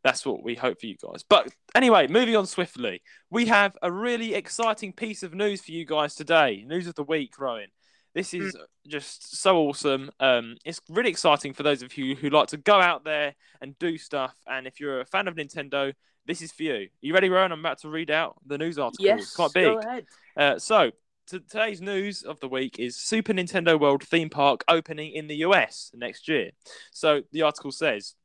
that's 0.04 0.26
what 0.26 0.44
we 0.44 0.56
hope 0.56 0.80
for 0.80 0.86
you 0.88 0.96
guys. 0.98 1.24
But 1.24 1.50
anyway, 1.76 2.08
moving 2.08 2.36
on 2.36 2.46
swiftly, 2.46 3.02
we 3.30 3.46
have 3.48 3.78
a 3.82 3.92
really 3.92 4.34
exciting 4.34 4.92
piece 4.94 5.24
of 5.24 5.34
news 5.34 5.62
for 5.62 5.72
you 5.72 5.86
guys 5.86 6.16
today. 6.16 6.64
News 6.68 6.88
of 6.88 6.96
the 6.96 7.04
week, 7.04 7.40
Rowan. 7.40 7.68
This 8.14 8.34
is 8.34 8.56
just 8.88 9.38
so 9.38 9.58
awesome. 9.58 10.12
Um, 10.20 10.58
it's 10.66 10.80
really 10.90 11.10
exciting 11.10 11.54
for 11.54 11.64
those 11.64 11.82
of 11.82 11.98
you 11.98 12.16
who 12.16 12.30
like 12.30 12.48
to 12.50 12.58
go 12.58 12.80
out 12.80 13.04
there 13.04 13.34
and 13.60 13.78
do 13.80 13.98
stuff. 13.98 14.36
And 14.48 14.68
if 14.68 14.80
you're 14.80 15.02
a 15.02 15.06
fan 15.06 15.28
of 15.28 15.36
Nintendo, 15.36 15.94
this 16.26 16.42
is 16.42 16.52
for 16.52 16.64
you. 16.64 16.74
Are 16.74 16.88
you 17.02 17.14
ready, 17.14 17.30
Rowan? 17.30 17.52
I'm 17.52 17.60
about 17.60 17.80
to 17.80 17.90
read 17.90 18.12
out 18.12 18.36
the 18.46 18.58
news 18.58 18.78
article. 18.78 19.04
yes, 19.04 19.22
it's 19.22 19.36
quite 19.36 19.54
big. 19.54 19.66
Go 19.66 19.80
ahead. 19.80 20.06
Uh, 20.38 20.60
so, 20.60 20.92
today's 21.26 21.82
news 21.82 22.22
of 22.24 22.40
the 22.40 22.48
week 22.48 22.80
is 22.80 22.96
Super 22.96 23.34
Nintendo 23.34 23.80
World 23.80 24.04
theme 24.04 24.30
park 24.30 24.64
opening 24.68 25.12
in 25.14 25.28
the 25.28 25.38
US 25.38 25.92
next 25.96 26.28
year. 26.28 26.52
So, 26.92 27.24
the 27.32 27.42
article 27.42 27.72
says 27.72 28.16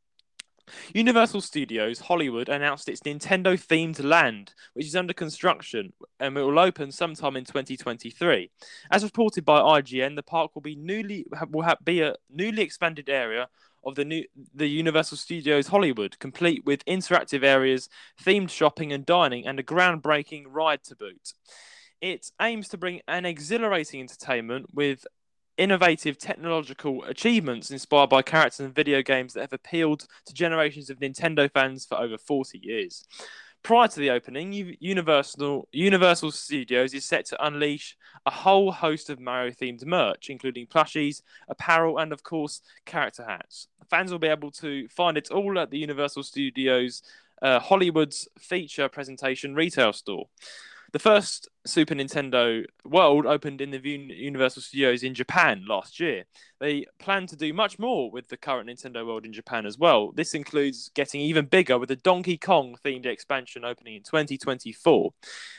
Universal 0.95 1.41
Studios 1.43 2.01
Hollywood 2.01 2.49
announced 2.49 2.89
its 2.89 3.01
Nintendo 3.01 3.55
themed 3.55 4.03
land, 4.03 4.55
which 4.75 4.87
is 4.87 4.97
under 4.97 5.13
construction 5.13 5.93
and 6.21 6.35
will 6.35 6.59
open 6.59 6.93
sometime 6.93 7.37
in 7.37 7.45
2023. 7.45 8.51
As 8.91 9.05
reported 9.05 9.45
by 9.45 9.61
IGN, 9.61 10.17
the 10.17 10.23
park 10.23 10.55
will 10.55 10.63
be 10.63 10.77
newly 10.77 11.27
will 11.51 11.63
have, 11.63 11.79
be 11.85 12.01
a 12.01 12.15
newly 12.31 12.63
expanded 12.63 13.09
area 13.09 13.49
of 13.85 13.95
the 13.95 14.05
new 14.05 14.25
the 14.55 14.69
Universal 14.69 15.17
Studios 15.17 15.69
Hollywood, 15.69 16.19
complete 16.19 16.65
with 16.65 16.85
interactive 16.85 17.45
areas, 17.45 17.89
themed 18.23 18.51
shopping 18.51 18.93
and 18.93 19.07
dining, 19.07 19.47
and 19.47 19.59
a 19.59 19.63
groundbreaking 19.63 20.45
ride 20.49 20.83
to 20.85 20.97
boot. 20.97 21.35
It 22.01 22.31
aims 22.41 22.69
to 22.69 22.79
bring 22.79 23.01
an 23.09 23.27
exhilarating 23.27 24.01
entertainment 24.01 24.67
with 24.73 25.05
innovative 25.59 26.17
technological 26.17 27.05
achievements 27.05 27.71
inspired 27.71 28.09
by 28.09 28.23
characters 28.23 28.61
and 28.61 28.75
video 28.75 29.03
games 29.03 29.35
that 29.35 29.43
have 29.43 29.53
appealed 29.53 30.07
to 30.25 30.33
generations 30.33 30.89
of 30.89 31.01
Nintendo 31.01 31.51
fans 31.53 31.85
for 31.85 31.99
over 31.99 32.17
40 32.17 32.59
years. 32.63 33.05
Prior 33.65 33.89
to 33.89 34.01
the 34.01 34.11
opening, 34.11 34.77
Universal 34.81 35.69
Universal 35.73 36.31
Studios 36.31 36.95
is 36.95 37.05
set 37.05 37.27
to 37.27 37.45
unleash 37.45 37.97
a 38.25 38.31
whole 38.31 38.71
host 38.71 39.11
of 39.11 39.19
Mario-themed 39.19 39.85
merch, 39.85 40.31
including 40.31 40.67
plushies, 40.67 41.23
apparel, 41.49 41.99
and 41.99 42.13
of 42.13 42.23
course, 42.23 42.63
character 42.87 43.25
hats. 43.29 43.67
Fans 43.91 44.13
will 44.13 44.21
be 44.21 44.29
able 44.29 44.53
to 44.53 44.89
find 44.89 45.19
it 45.19 45.31
all 45.31 45.59
at 45.59 45.71
the 45.71 45.79
Universal 45.79 46.23
Studios 46.23 47.03
uh, 47.43 47.59
Hollywood's 47.59 48.29
feature 48.39 48.89
presentation 48.89 49.55
retail 49.55 49.93
store. 49.93 50.29
The 50.93 50.99
first 50.99 51.49
Super 51.67 51.95
Nintendo 51.95 52.65
World 52.85 53.27
opened 53.27 53.61
in 53.61 53.71
the 53.71 53.79
Universal 53.79 54.63
Studios 54.63 55.03
in 55.03 55.15
Japan 55.15 55.65
last 55.69 56.01
year. 56.01 56.25
They 56.61 56.87
plan 56.99 57.27
to 57.27 57.37
do 57.37 57.53
much 57.53 57.79
more 57.79 58.11
with 58.11 58.29
the 58.29 58.39
current 58.39 58.71
Nintendo 58.71 59.07
World 59.07 59.27
in 59.27 59.33
Japan 59.33 59.67
as 59.67 59.77
well. 59.79 60.13
This 60.13 60.33
includes 60.33 60.91
getting 60.95 61.21
even 61.21 61.45
bigger 61.45 61.79
with 61.79 61.91
a 61.91 61.97
Donkey 61.97 62.39
Kong 62.39 62.77
themed 62.85 63.05
expansion 63.05 63.65
opening 63.65 63.97
in 63.97 64.03
2024. 64.03 65.13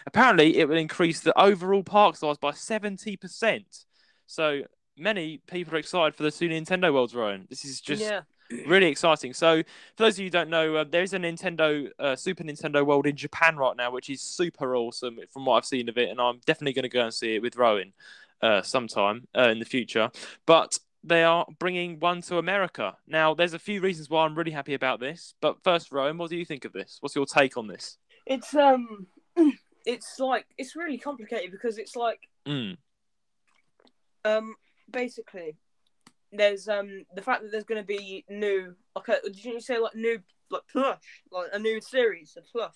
Apparently, 0.07 0.57
it 0.57 0.67
will 0.67 0.77
increase 0.77 1.19
the 1.19 1.39
overall 1.39 1.83
park 1.83 2.15
size 2.15 2.38
by 2.38 2.51
70%. 2.51 3.86
So 4.25 4.63
many 4.98 5.41
people 5.48 5.75
are 5.75 5.79
excited 5.79 6.15
for 6.15 6.24
the 6.24 6.31
Super 6.31 6.53
Nintendo 6.53 6.91
World's 6.91 7.15
Ryan. 7.15 7.45
This 7.50 7.65
is 7.65 7.81
just 7.81 8.01
yeah. 8.01 8.21
Really 8.68 8.88
exciting. 8.88 9.34
So, 9.34 9.63
for 9.96 10.03
those 10.03 10.15
of 10.15 10.20
you 10.20 10.25
who 10.25 10.32
don't 10.32 10.50
know, 10.50 10.77
uh, 10.77 10.84
there 10.84 11.03
is 11.03 11.13
a 11.13 11.20
Nintendo 11.20 11.89
uh, 12.00 12.15
Super 12.15 12.44
Nintendo 12.44 12.86
World 12.86 13.08
in 13.08 13.15
Japan 13.15 13.58
right 13.58 13.75
now, 13.75 13.91
which 13.91 14.10
is 14.10 14.22
super 14.22 14.75
awesome 14.75 15.20
from 15.32 15.46
what 15.46 15.56
I've 15.58 15.65
seen 15.65 15.89
of 15.89 15.98
it, 15.98 16.10
and 16.10 16.20
I'm 16.20 16.39
definitely 16.46 16.74
going 16.74 16.84
to 16.84 16.89
go 16.89 17.03
and 17.03 17.13
see 17.13 17.36
it 17.36 17.41
with 17.41 17.56
Rowan 17.56 17.94
uh, 18.41 18.62
sometime 18.62 19.27
uh, 19.38 19.50
in 19.50 19.60
the 19.60 19.65
future. 19.65 20.10
But 20.46 20.79
they 21.03 21.24
are 21.24 21.46
bringing 21.60 22.00
one 22.00 22.22
to 22.24 22.38
America 22.39 22.98
now. 23.08 23.34
There's 23.34 23.53
a 23.53 23.60
few 23.60 23.79
reasons 23.82 24.10
why 24.10 24.25
I'm 24.25 24.36
really 24.36 24.51
happy 24.51 24.74
about 24.74 25.00
this. 25.00 25.34
But 25.41 25.63
first, 25.63 25.91
Rowan, 25.91 26.18
what 26.18 26.29
do 26.29 26.36
you 26.36 26.46
think 26.46 26.65
of 26.65 26.74
this? 26.74 26.98
What's 27.00 27.15
your 27.15 27.25
take 27.25 27.56
on 27.56 27.68
this? 27.68 27.98
It's 28.25 28.53
um, 28.53 29.08
it's 29.86 30.20
like 30.20 30.46
it's 30.58 30.75
really 30.75 30.98
complicated 30.98 31.51
because 31.51 31.77
it's 31.77 31.96
like 31.96 32.20
Mm. 32.48 32.77
um, 34.25 34.56
basically, 34.91 35.56
there's 36.31 36.67
um 36.67 37.05
the 37.15 37.21
fact 37.21 37.41
that 37.43 37.51
there's 37.51 37.63
going 37.63 37.81
to 37.81 37.88
be 37.88 38.24
new. 38.29 38.75
Okay, 38.98 39.17
did 39.24 39.43
you 39.43 39.59
say 39.59 39.77
like 39.79 39.95
new 39.95 40.19
like 40.51 40.63
plush, 40.71 41.00
like 41.31 41.48
a 41.53 41.59
new 41.59 41.79
series 41.81 42.36
of 42.38 42.43
plush? 42.51 42.74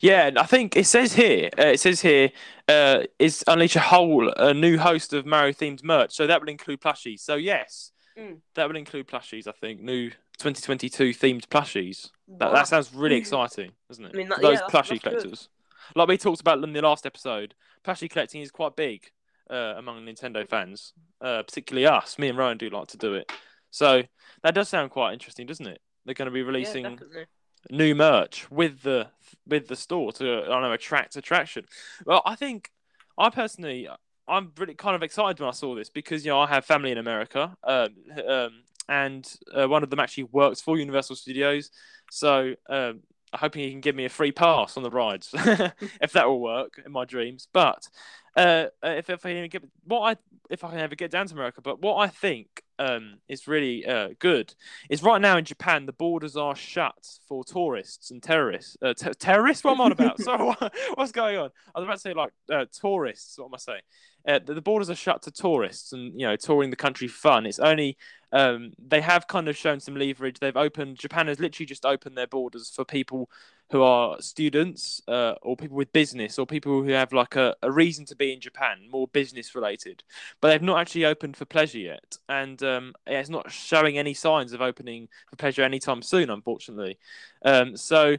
Yeah, 0.00 0.30
I 0.36 0.44
think 0.44 0.76
it 0.76 0.84
says 0.86 1.14
here. 1.14 1.48
Uh, 1.58 1.66
it 1.68 1.80
says 1.80 2.00
here 2.00 2.30
uh, 2.68 3.04
is 3.18 3.42
unleash 3.46 3.76
a 3.76 3.80
whole 3.80 4.28
a 4.36 4.52
new 4.52 4.76
host 4.76 5.12
of 5.12 5.24
Mario 5.24 5.52
themed 5.52 5.82
merch. 5.82 6.12
So 6.14 6.26
that 6.26 6.40
will 6.40 6.48
include 6.48 6.80
plushies. 6.80 7.20
So 7.20 7.36
yes, 7.36 7.92
Mm. 8.18 8.40
that 8.56 8.68
will 8.68 8.76
include 8.76 9.06
plushies. 9.06 9.46
I 9.46 9.52
think 9.52 9.80
new 9.80 10.10
2022 10.38 11.10
themed 11.10 11.46
plushies. 11.46 12.10
That, 12.26 12.48
Wow. 12.48 12.54
that 12.54 12.66
sounds 12.66 12.92
really 12.92 13.14
exciting, 13.14 13.70
doesn't 13.88 14.04
it? 14.04 14.10
I 14.12 14.16
mean, 14.16 14.28
that- 14.28 14.40
those 14.42 14.58
yeah, 14.58 14.66
that's- 14.66 14.70
plushie 14.72 14.88
that's 15.00 15.04
good. 15.04 15.20
collectors. 15.22 15.48
Like 15.94 16.08
we 16.08 16.18
talked 16.18 16.40
about 16.40 16.62
in 16.64 16.72
the 16.72 16.82
last 16.82 17.06
episode, 17.06 17.54
plushie 17.84 18.10
collecting 18.10 18.40
is 18.42 18.50
quite 18.50 18.74
big 18.74 19.10
uh, 19.50 19.74
among 19.76 20.04
Nintendo 20.04 20.48
fans, 20.48 20.92
uh, 21.20 21.42
particularly 21.42 21.86
us. 21.86 22.18
Me 22.18 22.28
and 22.28 22.38
Rowan 22.38 22.58
do 22.58 22.70
like 22.70 22.88
to 22.88 22.96
do 22.96 23.14
it. 23.14 23.30
So 23.70 24.02
that 24.42 24.54
does 24.54 24.68
sound 24.68 24.90
quite 24.90 25.12
interesting, 25.12 25.46
doesn't 25.46 25.66
it? 25.66 25.80
They're 26.04 26.14
going 26.14 26.26
to 26.26 26.32
be 26.32 26.42
releasing 26.42 26.84
definitely. 26.84 27.26
new 27.70 27.94
merch 27.94 28.50
with 28.50 28.82
the 28.82 29.08
with 29.46 29.68
the 29.68 29.76
store 29.76 30.12
to 30.12 30.42
I 30.42 30.48
don't 30.48 30.62
know 30.62 30.72
attract 30.72 31.16
attraction. 31.16 31.66
Well, 32.06 32.22
I 32.24 32.34
think 32.34 32.70
I 33.18 33.30
personally 33.30 33.88
I'm 34.26 34.52
really 34.58 34.74
kind 34.74 34.94
of 34.94 35.02
excited 35.02 35.40
when 35.40 35.48
I 35.48 35.52
saw 35.52 35.74
this 35.74 35.88
because 35.88 36.24
you 36.24 36.30
know 36.30 36.40
I 36.40 36.46
have 36.46 36.64
family 36.64 36.92
in 36.92 36.98
America. 36.98 37.56
Um, 37.64 37.88
um, 38.28 38.50
and 38.88 39.30
uh, 39.54 39.68
one 39.68 39.82
of 39.82 39.90
them 39.90 40.00
actually 40.00 40.24
works 40.24 40.60
for 40.60 40.78
Universal 40.78 41.16
Studios. 41.16 41.70
So 42.10 42.54
um, 42.70 43.00
I'm 43.32 43.40
hoping 43.40 43.62
he 43.62 43.70
can 43.70 43.80
give 43.80 43.94
me 43.94 44.04
a 44.04 44.10
free 44.10 44.32
pass 44.32 44.76
on 44.76 44.82
the 44.82 44.90
rides, 44.90 45.30
if 45.34 46.12
that 46.12 46.26
will 46.26 46.40
work 46.40 46.80
in 46.84 46.92
my 46.92 47.04
dreams. 47.04 47.48
But 47.52 47.88
uh, 48.36 48.66
if 48.82 49.10
if 49.10 49.26
I 49.26 49.46
get 49.48 49.64
what 49.84 50.00
I 50.00 50.16
if 50.50 50.64
I 50.64 50.70
can 50.70 50.78
ever 50.78 50.94
get 50.94 51.10
down 51.10 51.26
to 51.26 51.34
America, 51.34 51.60
but 51.60 51.80
what 51.80 51.96
I 51.96 52.08
think 52.08 52.62
um, 52.78 53.18
is 53.28 53.48
really 53.48 53.84
uh, 53.86 54.08
good 54.18 54.54
is 54.88 55.02
right 55.02 55.20
now 55.20 55.36
in 55.36 55.44
Japan 55.44 55.86
the 55.86 55.92
borders 55.92 56.36
are 56.36 56.54
shut 56.54 56.94
for 57.26 57.44
tourists 57.44 58.10
and 58.10 58.22
terrorists. 58.22 58.76
Uh, 58.80 58.94
ter- 58.94 59.12
terrorists? 59.14 59.64
What 59.64 59.72
am 59.72 59.80
I 59.80 59.84
on 59.84 59.92
about? 59.92 60.20
Sorry, 60.22 60.44
what, 60.44 60.74
what's 60.94 61.12
going 61.12 61.36
on? 61.36 61.50
I 61.74 61.80
was 61.80 61.84
about 61.84 61.94
to 61.94 62.00
say 62.00 62.14
like 62.14 62.32
uh, 62.52 62.66
tourists. 62.72 63.38
What 63.38 63.46
am 63.46 63.54
I 63.54 63.58
saying? 63.58 63.80
Uh, 64.26 64.40
the, 64.44 64.54
the 64.54 64.62
borders 64.62 64.90
are 64.90 64.94
shut 64.94 65.22
to 65.22 65.30
tourists 65.30 65.92
and 65.92 66.18
you 66.18 66.26
know 66.26 66.36
touring 66.36 66.70
the 66.70 66.76
country 66.76 67.08
fun. 67.08 67.46
It's 67.46 67.58
only 67.58 67.96
um, 68.32 68.72
they 68.78 69.00
have 69.00 69.26
kind 69.26 69.48
of 69.48 69.56
shown 69.56 69.80
some 69.80 69.96
leverage. 69.96 70.38
They've 70.38 70.56
opened 70.56 70.98
Japan 70.98 71.28
has 71.28 71.40
literally 71.40 71.66
just 71.66 71.86
opened 71.86 72.16
their 72.16 72.26
borders 72.26 72.70
for 72.74 72.84
people 72.84 73.30
who 73.70 73.82
are 73.82 74.20
students 74.20 75.02
uh, 75.08 75.34
or 75.42 75.56
people 75.56 75.76
with 75.76 75.92
business 75.92 76.38
or 76.38 76.46
people 76.46 76.82
who 76.82 76.90
have 76.90 77.12
like 77.12 77.36
a, 77.36 77.54
a 77.62 77.70
reason 77.70 78.04
to 78.06 78.16
be 78.16 78.32
in 78.32 78.40
Japan, 78.40 78.88
more 78.90 79.08
business 79.08 79.54
related. 79.54 80.02
But 80.40 80.48
they've 80.48 80.62
not 80.62 80.80
actually 80.80 81.04
opened 81.04 81.36
for 81.36 81.44
pleasure 81.44 81.78
yet, 81.78 82.16
and 82.28 82.62
um, 82.62 82.94
it's 83.06 83.28
not 83.28 83.50
showing 83.50 83.98
any 83.98 84.14
signs 84.14 84.52
of 84.52 84.60
opening 84.60 85.08
for 85.28 85.36
pleasure 85.36 85.62
anytime 85.62 86.02
soon, 86.02 86.30
unfortunately. 86.30 86.98
Um, 87.44 87.76
so. 87.76 88.16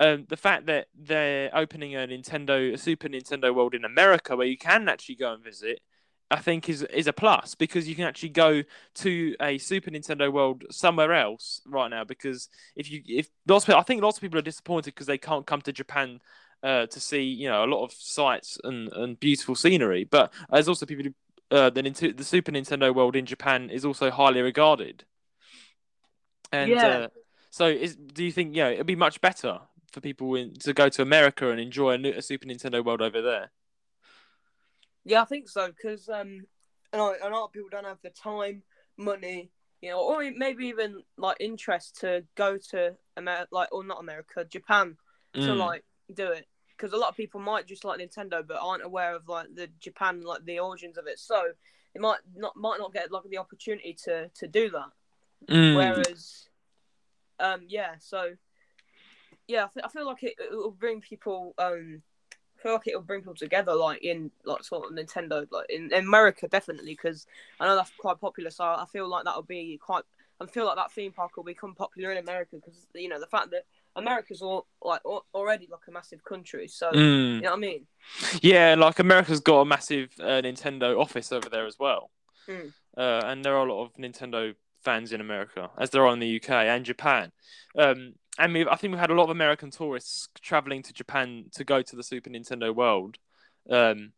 Um, 0.00 0.26
the 0.28 0.36
fact 0.36 0.66
that 0.66 0.88
they're 0.98 1.56
opening 1.56 1.94
a 1.94 1.98
Nintendo, 1.98 2.72
a 2.72 2.78
Super 2.78 3.08
Nintendo 3.08 3.54
World 3.54 3.72
in 3.72 3.84
America, 3.84 4.34
where 4.34 4.48
you 4.48 4.58
can 4.58 4.88
actually 4.88 5.14
go 5.14 5.32
and 5.32 5.44
visit, 5.44 5.80
I 6.32 6.38
think 6.38 6.68
is 6.68 6.82
is 6.82 7.06
a 7.06 7.12
plus 7.12 7.54
because 7.54 7.86
you 7.88 7.94
can 7.94 8.04
actually 8.06 8.30
go 8.30 8.62
to 8.96 9.36
a 9.40 9.58
Super 9.58 9.90
Nintendo 9.90 10.32
World 10.32 10.64
somewhere 10.70 11.12
else 11.12 11.60
right 11.66 11.88
now. 11.88 12.04
Because 12.04 12.48
if 12.74 12.90
you 12.90 13.02
if 13.06 13.28
lots 13.46 13.64
of 13.64 13.66
people, 13.68 13.80
I 13.80 13.84
think 13.84 14.02
lots 14.02 14.16
of 14.16 14.22
people 14.22 14.38
are 14.38 14.42
disappointed 14.42 14.94
because 14.94 15.06
they 15.06 15.18
can't 15.18 15.46
come 15.46 15.60
to 15.62 15.72
Japan 15.72 16.20
uh, 16.62 16.86
to 16.86 17.00
see 17.00 17.22
you 17.22 17.48
know 17.48 17.64
a 17.64 17.66
lot 17.66 17.84
of 17.84 17.92
sights 17.92 18.58
and, 18.64 18.88
and 18.94 19.20
beautiful 19.20 19.54
scenery. 19.54 20.04
But 20.04 20.32
there's 20.50 20.68
also 20.68 20.86
people 20.86 21.04
who, 21.04 21.56
uh, 21.56 21.70
the 21.70 21.82
the 22.16 22.24
Super 22.24 22.52
Nintendo 22.52 22.94
World 22.94 23.14
in 23.14 23.26
Japan 23.26 23.68
is 23.70 23.84
also 23.84 24.10
highly 24.10 24.40
regarded. 24.40 25.04
And 26.50 26.70
Yeah. 26.72 26.86
uh, 26.86 27.08
so, 27.50 27.66
is 27.66 27.96
do 27.96 28.24
you 28.24 28.32
think 28.32 28.56
yeah 28.56 28.68
it'd 28.70 28.86
be 28.86 28.96
much 28.96 29.20
better 29.20 29.60
for 29.92 30.00
people 30.00 30.34
in, 30.34 30.54
to 30.60 30.72
go 30.72 30.88
to 30.88 31.02
America 31.02 31.50
and 31.50 31.60
enjoy 31.60 31.94
a, 31.94 32.18
a 32.18 32.22
Super 32.22 32.46
Nintendo 32.46 32.84
World 32.84 33.02
over 33.02 33.20
there? 33.20 33.50
Yeah, 35.04 35.22
I 35.22 35.24
think 35.24 35.48
so 35.48 35.68
because 35.68 36.08
um, 36.08 36.46
a 36.92 36.98
lot, 36.98 37.16
a 37.22 37.28
lot 37.28 37.44
of 37.44 37.52
people 37.52 37.68
don't 37.70 37.84
have 37.84 38.00
the 38.02 38.10
time, 38.10 38.62
money, 38.96 39.50
you 39.80 39.90
know, 39.90 40.00
or 40.00 40.30
maybe 40.36 40.66
even 40.66 41.02
like 41.16 41.36
interest 41.40 42.00
to 42.00 42.24
go 42.36 42.56
to 42.70 42.94
America, 43.16 43.48
like 43.50 43.68
or 43.72 43.84
not 43.84 44.00
America, 44.00 44.44
Japan 44.44 44.96
to 45.34 45.40
Mm. 45.40 45.58
like 45.58 45.84
do 46.14 46.28
it. 46.28 46.46
Because 46.68 46.92
a 46.92 46.96
lot 46.96 47.08
of 47.08 47.16
people 47.16 47.40
might 47.40 47.66
just 47.66 47.84
like 47.84 48.00
Nintendo, 48.00 48.46
but 48.46 48.58
aren't 48.60 48.84
aware 48.84 49.14
of 49.14 49.28
like 49.28 49.54
the 49.54 49.68
Japan, 49.80 50.22
like 50.22 50.44
the 50.44 50.58
origins 50.58 50.98
of 50.98 51.06
it. 51.06 51.18
So 51.18 51.52
they 51.94 52.00
might 52.00 52.18
not 52.34 52.56
might 52.56 52.78
not 52.78 52.92
get 52.92 53.10
like 53.10 53.24
the 53.28 53.38
opportunity 53.38 53.96
to 54.04 54.28
to 54.28 54.46
do 54.46 54.70
that. 54.70 54.90
Mm. 55.48 55.76
Whereas, 55.76 56.48
um, 57.40 57.62
yeah, 57.68 57.94
so 57.98 58.36
yeah, 59.48 59.64
I, 59.64 59.68
th- 59.72 59.84
I 59.84 59.88
feel 59.88 60.06
like 60.06 60.22
it 60.22 60.34
it 60.38 60.50
will 60.52 60.70
bring 60.70 61.00
people. 61.00 61.54
Um, 61.58 62.02
feel 62.62 62.72
like 62.74 62.86
it 62.86 62.94
will 62.94 63.02
bring 63.02 63.20
people 63.20 63.34
together, 63.34 63.74
like 63.74 64.02
in 64.02 64.30
like 64.44 64.64
sort 64.64 64.86
of 64.86 64.92
Nintendo, 64.96 65.46
like 65.50 65.66
in, 65.70 65.92
in 65.92 66.04
America, 66.04 66.48
definitely, 66.48 66.92
because 66.92 67.26
I 67.60 67.66
know 67.66 67.76
that's 67.76 67.92
quite 67.98 68.20
popular. 68.20 68.50
So 68.50 68.64
I 68.64 68.84
feel 68.92 69.08
like 69.08 69.24
that 69.24 69.34
will 69.34 69.42
be 69.42 69.78
quite. 69.82 70.04
I 70.40 70.46
feel 70.46 70.66
like 70.66 70.76
that 70.76 70.90
theme 70.90 71.12
park 71.12 71.36
will 71.36 71.44
become 71.44 71.74
popular 71.74 72.10
in 72.10 72.18
America 72.18 72.56
because 72.56 72.86
you 72.94 73.08
know 73.08 73.20
the 73.20 73.26
fact 73.26 73.50
that 73.52 73.64
America's 73.94 74.42
all 74.42 74.66
like 74.82 75.00
al- 75.06 75.24
already 75.34 75.68
like 75.70 75.86
a 75.88 75.92
massive 75.92 76.24
country. 76.24 76.66
So 76.68 76.90
Mm. 76.90 77.36
you 77.36 77.40
know 77.42 77.50
what 77.50 77.56
I 77.56 77.60
mean? 77.60 77.86
Yeah, 78.40 78.74
like 78.76 78.98
America's 78.98 79.40
got 79.40 79.60
a 79.60 79.64
massive 79.64 80.10
uh, 80.20 80.42
Nintendo 80.42 80.98
office 80.98 81.30
over 81.32 81.48
there 81.48 81.66
as 81.66 81.78
well, 81.78 82.10
Mm. 82.48 82.72
uh, 82.96 83.20
and 83.24 83.44
there 83.44 83.56
are 83.56 83.66
a 83.66 83.72
lot 83.72 83.84
of 83.84 83.92
Nintendo 83.94 84.54
fans 84.82 85.12
in 85.12 85.20
America, 85.20 85.70
as 85.78 85.90
there 85.90 86.04
are 86.04 86.12
in 86.12 86.18
the 86.18 86.26
UK 86.40 86.50
and 86.66 86.84
Japan. 86.84 87.30
Um, 87.78 88.14
and 88.38 88.52
we 88.54 88.66
I 88.66 88.76
think 88.76 88.92
we've 88.92 89.00
had 89.00 89.10
a 89.10 89.14
lot 89.14 89.24
of 89.24 89.30
American 89.30 89.70
tourists 89.70 90.28
traveling 90.40 90.82
to 90.84 90.92
Japan 90.92 91.46
to 91.52 91.64
go 91.64 91.82
to 91.82 91.96
the 91.96 92.02
Super 92.02 92.30
Nintendo 92.30 92.74
World. 92.74 93.18
Um, 93.68 94.12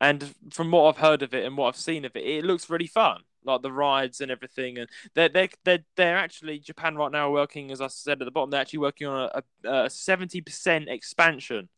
and 0.00 0.34
from 0.52 0.70
what 0.70 0.88
I've 0.88 1.02
heard 1.02 1.22
of 1.22 1.34
it 1.34 1.44
and 1.44 1.56
what 1.56 1.68
I've 1.68 1.76
seen 1.76 2.04
of 2.04 2.14
it, 2.14 2.24
it 2.24 2.44
looks 2.44 2.70
really 2.70 2.86
fun. 2.86 3.22
Like 3.44 3.62
the 3.62 3.72
rides 3.72 4.20
and 4.20 4.30
everything, 4.30 4.78
and 4.78 4.88
they're 5.14 5.28
they 5.28 5.48
they're, 5.64 5.84
they're 5.96 6.16
actually 6.16 6.58
Japan 6.58 6.96
right 6.96 7.12
now 7.12 7.30
working, 7.30 7.70
as 7.70 7.80
I 7.80 7.86
said 7.86 8.20
at 8.20 8.24
the 8.24 8.30
bottom, 8.30 8.50
they're 8.50 8.60
actually 8.60 8.80
working 8.80 9.06
on 9.06 9.30
a- 9.64 9.88
seventy 9.88 10.40
percent 10.40 10.88
expansion 10.88 11.68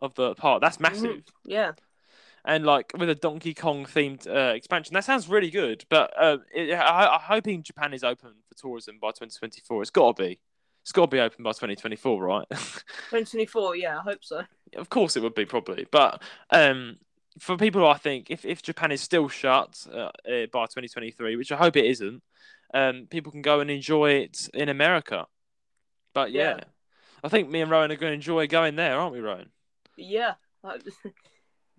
of 0.00 0.14
the 0.14 0.34
park. 0.34 0.60
That's 0.60 0.80
massive 0.80 1.10
Mhm. 1.10 1.22
Yeah, 1.44 1.72
and 2.44 2.66
like 2.66 2.92
with 2.98 3.08
a 3.08 3.14
Donkey 3.14 3.54
Kong 3.54 3.86
themed 3.86 4.26
uh, 4.26 4.54
expansion. 4.54 4.94
That 4.94 5.04
sounds 5.04 5.28
really 5.28 5.50
good, 5.50 5.84
but 5.88 6.12
uh, 6.18 6.38
it, 6.54 6.72
I, 6.72 7.06
I'm 7.06 7.20
hoping 7.20 7.62
Japan 7.62 7.94
is 7.94 8.04
open 8.04 8.32
for 8.48 8.54
tourism 8.54 8.98
by 9.00 9.08
2024. 9.08 9.82
It's 9.82 9.90
got 9.90 10.16
to 10.16 10.22
be. 10.22 10.40
It's 10.84 10.92
got 10.92 11.10
to 11.10 11.16
be 11.16 11.20
open 11.20 11.42
by 11.42 11.52
2024, 11.52 12.22
right? 12.22 12.46
2024. 12.50 13.76
Yeah, 13.76 13.98
I 13.98 14.02
hope 14.02 14.22
so. 14.22 14.42
of 14.76 14.90
course, 14.90 15.16
it 15.16 15.22
would 15.22 15.34
be 15.34 15.46
probably, 15.46 15.86
but 15.90 16.22
um, 16.50 16.98
for 17.38 17.56
people, 17.56 17.88
I 17.88 17.96
think 17.96 18.30
if 18.30 18.44
if 18.44 18.62
Japan 18.62 18.92
is 18.92 19.00
still 19.00 19.28
shut 19.28 19.86
uh, 19.90 20.10
uh, 20.28 20.46
by 20.52 20.66
2023, 20.66 21.36
which 21.36 21.50
I 21.50 21.56
hope 21.56 21.76
it 21.78 21.86
isn't, 21.86 22.22
um, 22.74 23.06
people 23.08 23.32
can 23.32 23.40
go 23.40 23.60
and 23.60 23.70
enjoy 23.70 24.10
it 24.10 24.50
in 24.52 24.68
America. 24.68 25.26
But 26.12 26.32
yeah, 26.32 26.56
Yeah. 26.56 26.64
I 27.22 27.28
think 27.30 27.48
me 27.48 27.62
and 27.62 27.70
Rowan 27.70 27.90
are 27.90 27.96
going 27.96 28.10
to 28.10 28.14
enjoy 28.14 28.46
going 28.46 28.76
there, 28.76 28.98
aren't 28.98 29.14
we, 29.14 29.20
Rowan? 29.20 29.48
Yeah, 29.96 30.34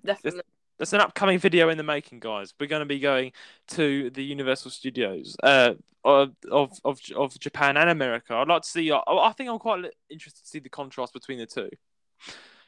definitely. 0.04 0.42
That's 0.78 0.94
an 0.94 1.02
upcoming 1.02 1.40
video 1.40 1.70
in 1.70 1.78
the 1.78 1.84
making, 1.84 2.20
guys. 2.20 2.54
We're 2.60 2.68
going 2.68 2.82
to 2.82 2.86
be 2.86 3.00
going 3.00 3.32
to 3.70 4.10
the 4.10 4.24
Universal 4.24 4.72
Studios 4.72 5.36
uh, 5.42 5.76
of, 6.04 6.32
of 6.52 6.80
of 6.84 7.00
of 7.16 7.40
Japan 7.40 7.78
and 7.78 7.90
America. 7.90 8.36
I'd 8.36 8.48
like 8.48 8.64
to 8.64 8.70
see. 8.70 8.92
I, 8.92 9.00
I 9.08 9.32
think 9.34 9.50
I'm 9.50 9.60
quite 9.60 9.86
interested 10.10 10.44
to 10.44 10.48
see 10.48 10.60
the 10.60 10.70
contrast 10.70 11.14
between 11.14 11.40
the 11.40 11.46
two. 11.46 11.70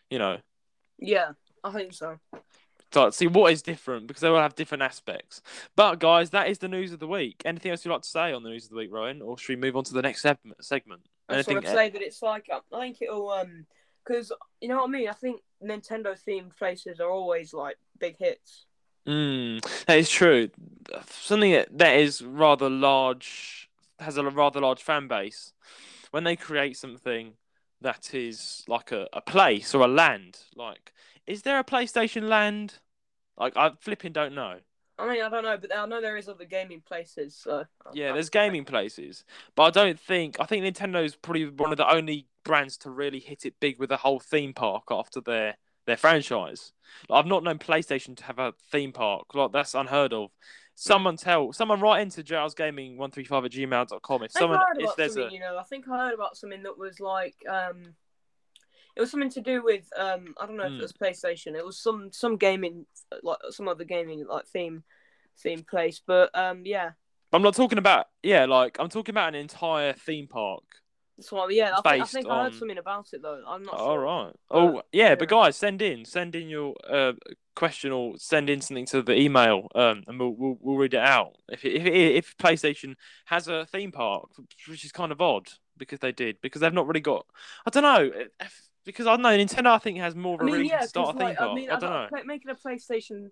You 0.10 0.20
know, 0.20 0.38
Yeah, 1.00 1.32
I 1.64 1.72
think 1.72 1.94
so. 1.94 2.18
So 2.94 3.10
see 3.10 3.28
what 3.28 3.52
is 3.52 3.62
different 3.62 4.08
because 4.08 4.22
they 4.22 4.30
will 4.30 4.40
have 4.40 4.56
different 4.56 4.82
aspects. 4.82 5.42
But 5.76 6.00
guys, 6.00 6.30
that 6.30 6.48
is 6.48 6.60
the 6.60 6.70
news 6.70 6.94
of 6.94 7.00
the 7.00 7.08
week. 7.08 7.42
Anything 7.44 7.72
else 7.72 7.84
you'd 7.84 7.92
like 7.92 8.04
to 8.04 8.10
say 8.10 8.32
on 8.32 8.44
the 8.44 8.50
news 8.50 8.64
of 8.64 8.70
the 8.70 8.78
week, 8.78 8.90
Rowan, 8.92 9.22
or 9.22 9.38
should 9.38 9.50
we 9.50 9.62
move 9.62 9.76
on 9.76 9.84
to 9.86 9.94
the 9.94 10.02
next 10.02 10.22
segment? 10.22 10.64
Segment. 10.64 11.02
I 11.28 11.36
just 11.36 11.50
want 11.50 11.66
say 11.68 11.90
that 11.90 12.02
it's 12.02 12.22
like 12.22 12.48
I 12.52 12.60
think 12.80 13.02
it'll 13.02 13.30
um 13.30 13.66
because 14.06 14.32
you 14.62 14.70
know 14.70 14.78
what 14.78 14.88
I 14.88 14.92
mean. 14.92 15.10
I 15.10 15.14
think 15.14 15.42
Nintendo 15.64 16.18
themed 16.28 16.56
places 16.58 17.00
are 17.00 17.10
always 17.10 17.54
like 17.54 17.78
big 18.00 18.18
hits. 18.18 18.66
Mm, 19.08 19.62
that 19.86 19.98
is 19.98 20.10
true. 20.10 20.50
Something 21.10 21.54
that, 21.54 21.78
that 21.78 21.98
is 21.98 22.22
rather 22.22 22.70
large 22.70 23.70
has 24.00 24.18
a 24.18 24.24
rather 24.24 24.60
large 24.60 24.84
fan 24.84 25.08
base. 25.08 25.54
When 26.12 26.24
they 26.24 26.36
create 26.36 26.78
something 26.78 27.34
that 27.82 28.14
is 28.14 28.64
like 28.68 28.92
a, 28.92 29.08
a 29.14 29.22
place 29.22 29.74
or 29.74 29.84
a 29.84 29.88
land, 29.88 30.40
like 30.56 30.94
is 31.26 31.42
there 31.42 31.60
a 31.60 31.64
PlayStation 31.64 32.24
Land? 32.24 32.76
Like 33.38 33.56
I 33.56 33.72
flipping 33.80 34.14
don't 34.14 34.34
know. 34.34 34.60
I 35.00 35.08
mean, 35.08 35.24
I 35.24 35.30
don't 35.30 35.44
know, 35.44 35.58
but 35.58 35.76
I 35.76 35.86
know 35.86 36.02
there 36.02 36.18
is 36.18 36.28
other 36.28 36.46
gaming 36.46 36.82
places. 36.82 37.36
So 37.36 37.66
Yeah, 37.94 38.14
there's 38.14 38.30
gaming 38.30 38.66
places, 38.66 39.26
but 39.56 39.64
I 39.64 39.70
don't 39.70 40.00
think 40.00 40.38
I 40.40 40.46
think 40.46 40.66
Nintendo's 40.66 41.16
probably 41.16 41.46
one 41.50 41.72
of 41.72 41.78
the 41.78 41.92
only 41.92 42.28
brands 42.44 42.78
to 42.78 42.90
really 42.90 43.20
hit 43.20 43.46
it 43.46 43.56
big 43.60 43.80
with 43.80 43.92
a 43.92 43.98
whole 43.98 44.20
theme 44.20 44.54
park 44.54 44.86
after 44.90 45.22
their 45.22 45.58
their 45.86 45.98
franchise. 45.98 46.74
Like, 47.10 47.20
I've 47.20 47.30
not 47.30 47.44
known 47.44 47.60
PlayStation 47.60 48.16
to 48.18 48.24
have 48.24 48.40
a 48.40 48.54
theme 48.72 48.92
park. 48.92 49.34
Like 49.34 49.52
that's 49.52 49.76
unheard 49.76 50.14
of. 50.14 50.32
Someone 50.76 51.18
tell 51.18 51.54
someone 51.54 51.80
write 51.80 52.02
into 52.02 52.24
Gaming135 52.24 53.46
at 53.46 53.52
gmail.com 53.52 54.24
if 54.24 54.32
I 54.36 54.40
someone 54.40 54.60
if 54.78 54.96
there's 54.96 55.18
a 55.18 55.30
You 55.32 55.40
know, 55.40 55.58
I 55.58 55.64
think 55.64 55.88
I 55.90 55.98
heard 55.98 56.14
about 56.14 56.38
something 56.38 56.62
that 56.64 56.78
was 56.78 57.00
like 57.00 57.36
um, 57.50 57.96
it 58.98 59.02
was 59.02 59.12
something 59.12 59.30
to 59.30 59.42
do 59.42 59.64
with 59.64 59.88
um, 59.96 60.34
I 60.42 60.48
don't 60.48 60.58
know 60.58 60.66
if 60.66 60.74
Hmm. 60.74 60.80
it 60.80 60.82
was 60.82 60.94
PlayStation. 60.94 61.56
It 61.56 61.66
was 61.66 61.80
some 61.80 62.12
some 62.12 62.38
gaming 62.38 62.86
like 63.24 63.38
some 63.52 63.68
other 63.68 63.84
gaming 63.86 64.26
like 64.28 64.48
theme 64.48 64.84
theme 65.38 65.64
place. 65.64 66.02
But 66.06 66.36
um, 66.38 66.64
yeah, 66.66 66.92
I'm 67.32 67.44
not 67.44 67.56
talking 67.56 67.78
about 67.78 68.08
yeah, 68.24 68.46
like 68.46 68.78
I'm 68.80 68.90
talking 68.90 69.14
about 69.14 69.30
an 69.30 69.36
entire 69.36 69.94
theme 69.94 70.28
park. 70.28 70.64
that's 71.18 71.32
what. 71.32 71.54
Yeah, 71.54 71.74
I 71.78 71.82
think, 71.82 72.04
I 72.04 72.06
think 72.08 72.28
I 72.28 72.44
heard 72.44 72.56
something 72.56 72.78
about 72.78 73.08
it 73.14 73.22
though. 73.22 73.44
I'm 73.48 73.64
not 73.64 73.76
All 73.76 73.94
sure. 73.96 74.00
right. 74.00 74.34
Oh 74.50 74.82
yeah, 74.92 75.16
but 75.16 75.30
guys, 75.30 75.56
send 75.56 75.82
in, 75.82 76.06
send 76.06 76.36
in 76.36 76.50
your 76.50 76.76
uh, 76.90 77.14
question 77.56 77.92
or 77.92 78.16
send 78.18 78.50
in 78.50 78.62
something 78.62 78.86
to 78.88 79.02
the 79.02 79.16
email, 79.20 79.68
um, 79.76 80.04
and 80.08 80.20
we'll 80.20 80.36
we'll, 80.36 80.58
we'll 80.60 80.78
read 80.78 80.94
it 80.94 81.00
out. 81.00 81.34
If 81.50 81.66
it, 81.66 81.76
if 81.76 81.86
it, 81.86 82.16
if 82.16 82.38
PlayStation 82.38 82.96
has 83.26 83.48
a 83.48 83.66
theme 83.66 83.92
park, 83.92 84.30
which 84.68 84.86
is 84.86 84.92
kind 84.92 85.12
of 85.12 85.22
odd 85.22 85.50
because 85.78 86.00
they 86.00 86.12
did 86.12 86.38
because 86.42 86.62
they've 86.62 86.74
not 86.74 86.88
really 86.88 87.00
got. 87.02 87.26
I 87.66 87.70
don't 87.70 87.84
know. 87.84 88.12
If, 88.40 88.67
because 88.88 89.06
I 89.06 89.12
don't 89.12 89.22
know 89.22 89.30
Nintendo, 89.30 89.68
I 89.68 89.78
think 89.78 90.00
has 90.00 90.16
more 90.16 90.36
of 90.36 90.42
I 90.42 90.44
a 90.44 90.46
mean, 90.46 90.56
reason 90.56 90.68
yeah, 90.68 90.80
to 90.82 90.88
start 90.88 91.10
a 91.16 91.20
theme 91.20 91.28
like, 91.28 91.38
park. 91.38 91.52
I 91.52 91.54
mean, 91.54 91.70
I 91.70 91.80
don't 91.80 92.12
know. 92.12 92.24
making 92.26 92.50
a 92.50 92.56
PlayStation 92.56 93.30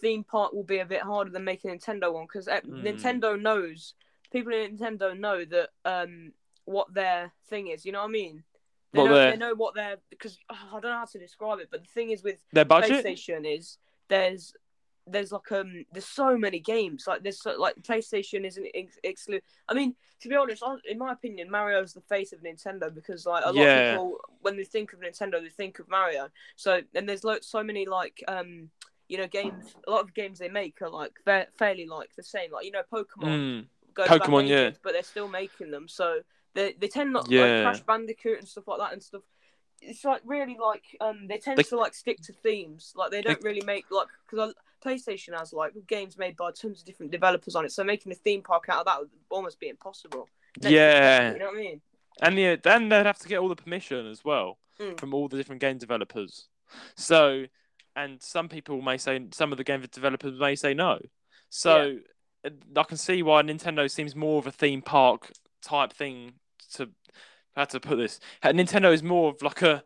theme 0.00 0.24
park 0.24 0.52
will 0.54 0.64
be 0.64 0.78
a 0.78 0.86
bit 0.86 1.02
harder 1.02 1.30
than 1.30 1.44
making 1.44 1.70
a 1.70 1.74
Nintendo 1.74 2.12
one 2.12 2.24
because 2.24 2.46
Mm. 2.46 2.82
Nintendo 2.82 3.38
knows 3.40 3.94
people 4.32 4.52
in 4.54 4.78
Nintendo 4.78 5.18
know 5.18 5.44
that 5.44 5.68
um 5.84 6.32
what 6.64 6.94
their 6.94 7.32
thing 7.50 7.68
is. 7.68 7.84
You 7.84 7.92
know 7.92 8.00
what 8.00 8.08
I 8.08 8.12
mean? 8.12 8.44
They 8.92 9.04
know 9.04 9.30
they 9.30 9.36
know 9.36 9.54
what 9.54 9.74
their 9.74 9.96
because 10.10 10.38
oh, 10.50 10.56
I 10.68 10.80
don't 10.80 10.90
know 10.90 10.98
how 10.98 11.04
to 11.04 11.18
describe 11.18 11.58
it, 11.58 11.68
but 11.70 11.82
the 11.82 11.88
thing 11.88 12.10
is 12.10 12.22
with 12.22 12.38
Their 12.52 12.64
budget. 12.64 13.04
PlayStation 13.04 13.44
is 13.44 13.78
there's 14.08 14.54
there's 15.06 15.32
like 15.32 15.50
um 15.52 15.84
there's 15.92 16.06
so 16.06 16.36
many 16.38 16.60
games 16.60 17.04
like 17.08 17.22
there's 17.22 17.40
so, 17.42 17.58
like 17.58 17.74
PlayStation 17.82 18.44
isn't 18.46 18.66
ex- 18.74 18.98
exclusive. 19.02 19.42
I 19.68 19.74
mean, 19.74 19.94
to 20.20 20.28
be 20.28 20.36
honest, 20.36 20.62
I, 20.64 20.76
in 20.88 20.98
my 20.98 21.12
opinion, 21.12 21.50
Mario's 21.50 21.92
the 21.92 22.00
face 22.02 22.32
of 22.32 22.40
Nintendo 22.40 22.94
because 22.94 23.26
like 23.26 23.44
a 23.44 23.48
lot 23.52 23.56
Yeah. 23.56 23.80
of 23.90 23.94
people 23.94 24.20
when 24.42 24.56
they 24.56 24.64
think 24.64 24.92
of 24.92 25.00
Nintendo, 25.00 25.42
they 25.42 25.48
think 25.48 25.78
of 25.80 25.88
Mario. 25.88 26.28
So 26.56 26.80
and 26.94 27.08
there's 27.08 27.24
like 27.24 27.42
so 27.42 27.62
many 27.64 27.86
like 27.86 28.22
um 28.28 28.70
you 29.08 29.18
know 29.18 29.26
games. 29.26 29.74
A 29.86 29.90
lot 29.90 30.02
of 30.02 30.14
games 30.14 30.38
they 30.38 30.48
make 30.48 30.80
are 30.82 30.88
like 30.90 31.12
fa- 31.24 31.48
fairly 31.58 31.86
like 31.86 32.14
the 32.14 32.22
same. 32.22 32.52
Like 32.52 32.64
you 32.64 32.70
know 32.70 32.82
Pokemon 32.92 33.06
Mm. 33.24 33.66
goes 33.94 34.08
back 34.08 34.20
Pokemon, 34.22 34.48
yeah. 34.48 34.66
ages, 34.68 34.78
but 34.82 34.92
they're 34.92 35.02
still 35.02 35.28
making 35.28 35.70
them. 35.72 35.88
So 35.88 36.20
they 36.54 36.74
they 36.78 36.86
tend 36.88 37.12
not 37.12 37.28
Yeah. 37.28 37.40
like 37.42 37.62
Crash 37.62 37.80
Bandicoot 37.80 38.38
and 38.38 38.46
stuff 38.48 38.68
like 38.68 38.78
that 38.78 38.92
and 38.92 39.02
stuff. 39.02 39.22
It's 39.80 40.04
like 40.04 40.22
really 40.24 40.56
like 40.62 40.84
um 41.00 41.26
they 41.26 41.38
tend 41.38 41.58
They- 41.58 41.64
to 41.64 41.76
like 41.76 41.92
stick 41.94 42.20
to 42.22 42.32
themes. 42.32 42.92
Like 42.94 43.10
they 43.10 43.20
don't 43.20 43.42
really 43.42 43.64
make 43.66 43.86
like 43.90 44.06
because 44.30 44.54
PlayStation 44.84 45.38
has 45.38 45.52
like 45.52 45.72
games 45.86 46.18
made 46.18 46.36
by 46.36 46.50
tons 46.50 46.80
of 46.80 46.84
different 46.86 47.12
developers 47.12 47.54
on 47.54 47.64
it. 47.64 47.72
So 47.72 47.84
making 47.84 48.12
a 48.12 48.14
theme 48.14 48.42
park 48.42 48.64
out 48.68 48.80
of 48.80 48.86
that 48.86 48.98
would 49.00 49.10
almost 49.30 49.60
be 49.60 49.68
impossible. 49.68 50.28
Next 50.60 50.72
Yeah. 50.72 51.32
you 51.32 51.38
know 51.38 51.46
what 51.46 51.54
I 51.56 51.60
mean? 51.60 51.80
And 52.20 52.38
yeah, 52.38 52.56
then 52.62 52.88
they'd 52.88 53.06
have 53.06 53.18
to 53.20 53.28
get 53.28 53.38
all 53.38 53.48
the 53.48 53.56
permission 53.56 54.06
as 54.06 54.24
well 54.24 54.58
Mm. 54.78 54.98
from 54.98 55.14
all 55.14 55.28
the 55.28 55.36
different 55.36 55.60
game 55.60 55.78
developers. 55.78 56.48
So, 56.96 57.44
and 57.94 58.22
some 58.22 58.48
people 58.48 58.80
may 58.80 58.96
say, 58.96 59.26
some 59.32 59.52
of 59.52 59.58
the 59.58 59.64
game 59.64 59.82
developers 59.82 60.38
may 60.38 60.54
say 60.54 60.74
no. 60.74 60.98
So, 61.50 61.98
uh, 62.44 62.50
I 62.76 62.82
can 62.84 62.96
see 62.96 63.22
why 63.22 63.42
Nintendo 63.42 63.90
seems 63.90 64.16
more 64.16 64.38
of 64.38 64.46
a 64.46 64.52
theme 64.52 64.82
park 64.82 65.32
type 65.62 65.92
thing. 65.92 66.34
To 66.74 66.90
how 67.54 67.64
to 67.66 67.80
put 67.80 67.96
this, 67.96 68.18
Uh, 68.42 68.48
Nintendo 68.48 68.94
is 68.94 69.02
more 69.02 69.30
of 69.30 69.42
like 69.42 69.60
a 69.60 69.84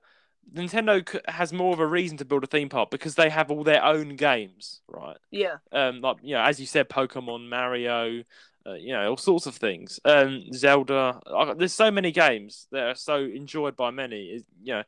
Nintendo 0.52 1.20
has 1.28 1.52
more 1.52 1.72
of 1.72 1.80
a 1.80 1.86
reason 1.86 2.16
to 2.18 2.24
build 2.24 2.44
a 2.44 2.46
theme 2.46 2.68
park 2.68 2.90
because 2.90 3.14
they 3.14 3.30
have 3.30 3.50
all 3.50 3.64
their 3.64 3.84
own 3.84 4.16
games, 4.16 4.80
right? 4.88 5.16
Yeah, 5.30 5.56
um, 5.72 6.00
like 6.00 6.18
you 6.22 6.34
know, 6.34 6.42
as 6.42 6.60
you 6.60 6.66
said, 6.66 6.88
Pokemon, 6.88 7.48
Mario, 7.48 8.22
uh, 8.66 8.74
you 8.74 8.92
know, 8.92 9.10
all 9.10 9.16
sorts 9.16 9.46
of 9.46 9.56
things. 9.56 10.00
Um, 10.04 10.44
Zelda. 10.52 11.20
I- 11.26 11.54
There's 11.54 11.72
so 11.74 11.90
many 11.90 12.12
games 12.12 12.66
that 12.70 12.84
are 12.84 12.94
so 12.94 13.16
enjoyed 13.24 13.76
by 13.76 13.90
many. 13.90 14.26
is- 14.26 14.44
You 14.62 14.74
know, 14.74 14.82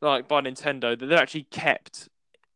like 0.00 0.28
by 0.28 0.40
Nintendo 0.40 0.98
that 0.98 1.06
they're 1.06 1.18
actually 1.18 1.44
kept 1.44 2.08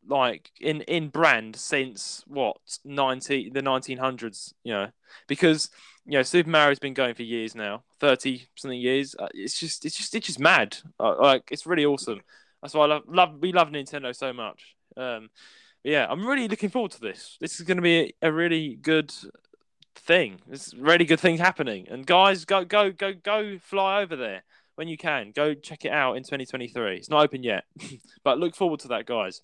like 0.09 0.53
in 0.61 0.83
in 0.83 1.09
brand 1.09 1.57
since 1.57 2.23
what 2.27 2.57
ninety 2.85 3.51
the 3.51 3.63
nineteen 3.63 3.99
hundreds. 3.99 4.55
You 4.65 4.73
know, 4.73 4.89
because 5.27 5.71
you 6.05 6.13
know 6.13 6.23
Super 6.23 6.51
Mario's 6.51 6.79
been 6.79 6.95
going 6.95 7.15
for 7.15 7.23
years 7.23 7.55
now, 7.55 7.85
thirty 8.01 8.49
something 8.57 8.81
years. 8.81 9.15
Uh, 9.19 9.29
it's 9.35 9.59
just 9.59 9.85
it's 9.85 9.97
just 9.97 10.15
it's 10.15 10.27
just 10.27 10.41
mad. 10.41 10.79
Uh, 10.99 11.17
like 11.21 11.49
it's 11.51 11.67
really 11.67 11.85
awesome. 11.85 12.21
That's 12.66 12.75
why 12.75 12.87
I 12.87 12.88
love, 12.88 13.02
love 13.06 13.38
we 13.38 13.52
love 13.52 13.68
Nintendo 13.68 14.12
so 14.12 14.32
much. 14.32 14.75
Um, 14.96 15.30
yeah, 15.85 16.04
I'm 16.11 16.26
really 16.26 16.49
looking 16.49 16.68
forward 16.68 16.90
to 16.92 17.00
this. 17.00 17.37
This 17.40 17.61
is 17.61 17.62
going 17.64 17.76
to 17.76 17.82
be 17.82 18.12
a 18.20 18.32
really 18.32 18.75
good 18.75 19.14
thing. 19.94 20.40
It's 20.50 20.75
really 20.75 21.04
good 21.04 21.20
thing 21.20 21.38
happening. 21.38 21.87
And 21.88 22.04
guys, 22.04 22.44
go 22.44 22.64
go 22.64 22.90
go 22.90 23.12
go 23.12 23.58
fly 23.62 24.02
over 24.02 24.16
there 24.16 24.42
when 24.75 24.88
you 24.88 24.96
can. 24.96 25.30
Go 25.30 25.54
check 25.54 25.85
it 25.85 25.92
out 25.92 26.16
in 26.16 26.25
2023. 26.25 26.96
It's 26.96 27.08
not 27.08 27.23
open 27.23 27.44
yet, 27.44 27.66
but 28.25 28.40
look 28.40 28.56
forward 28.56 28.80
to 28.80 28.88
that, 28.88 29.06
guys. 29.06 29.42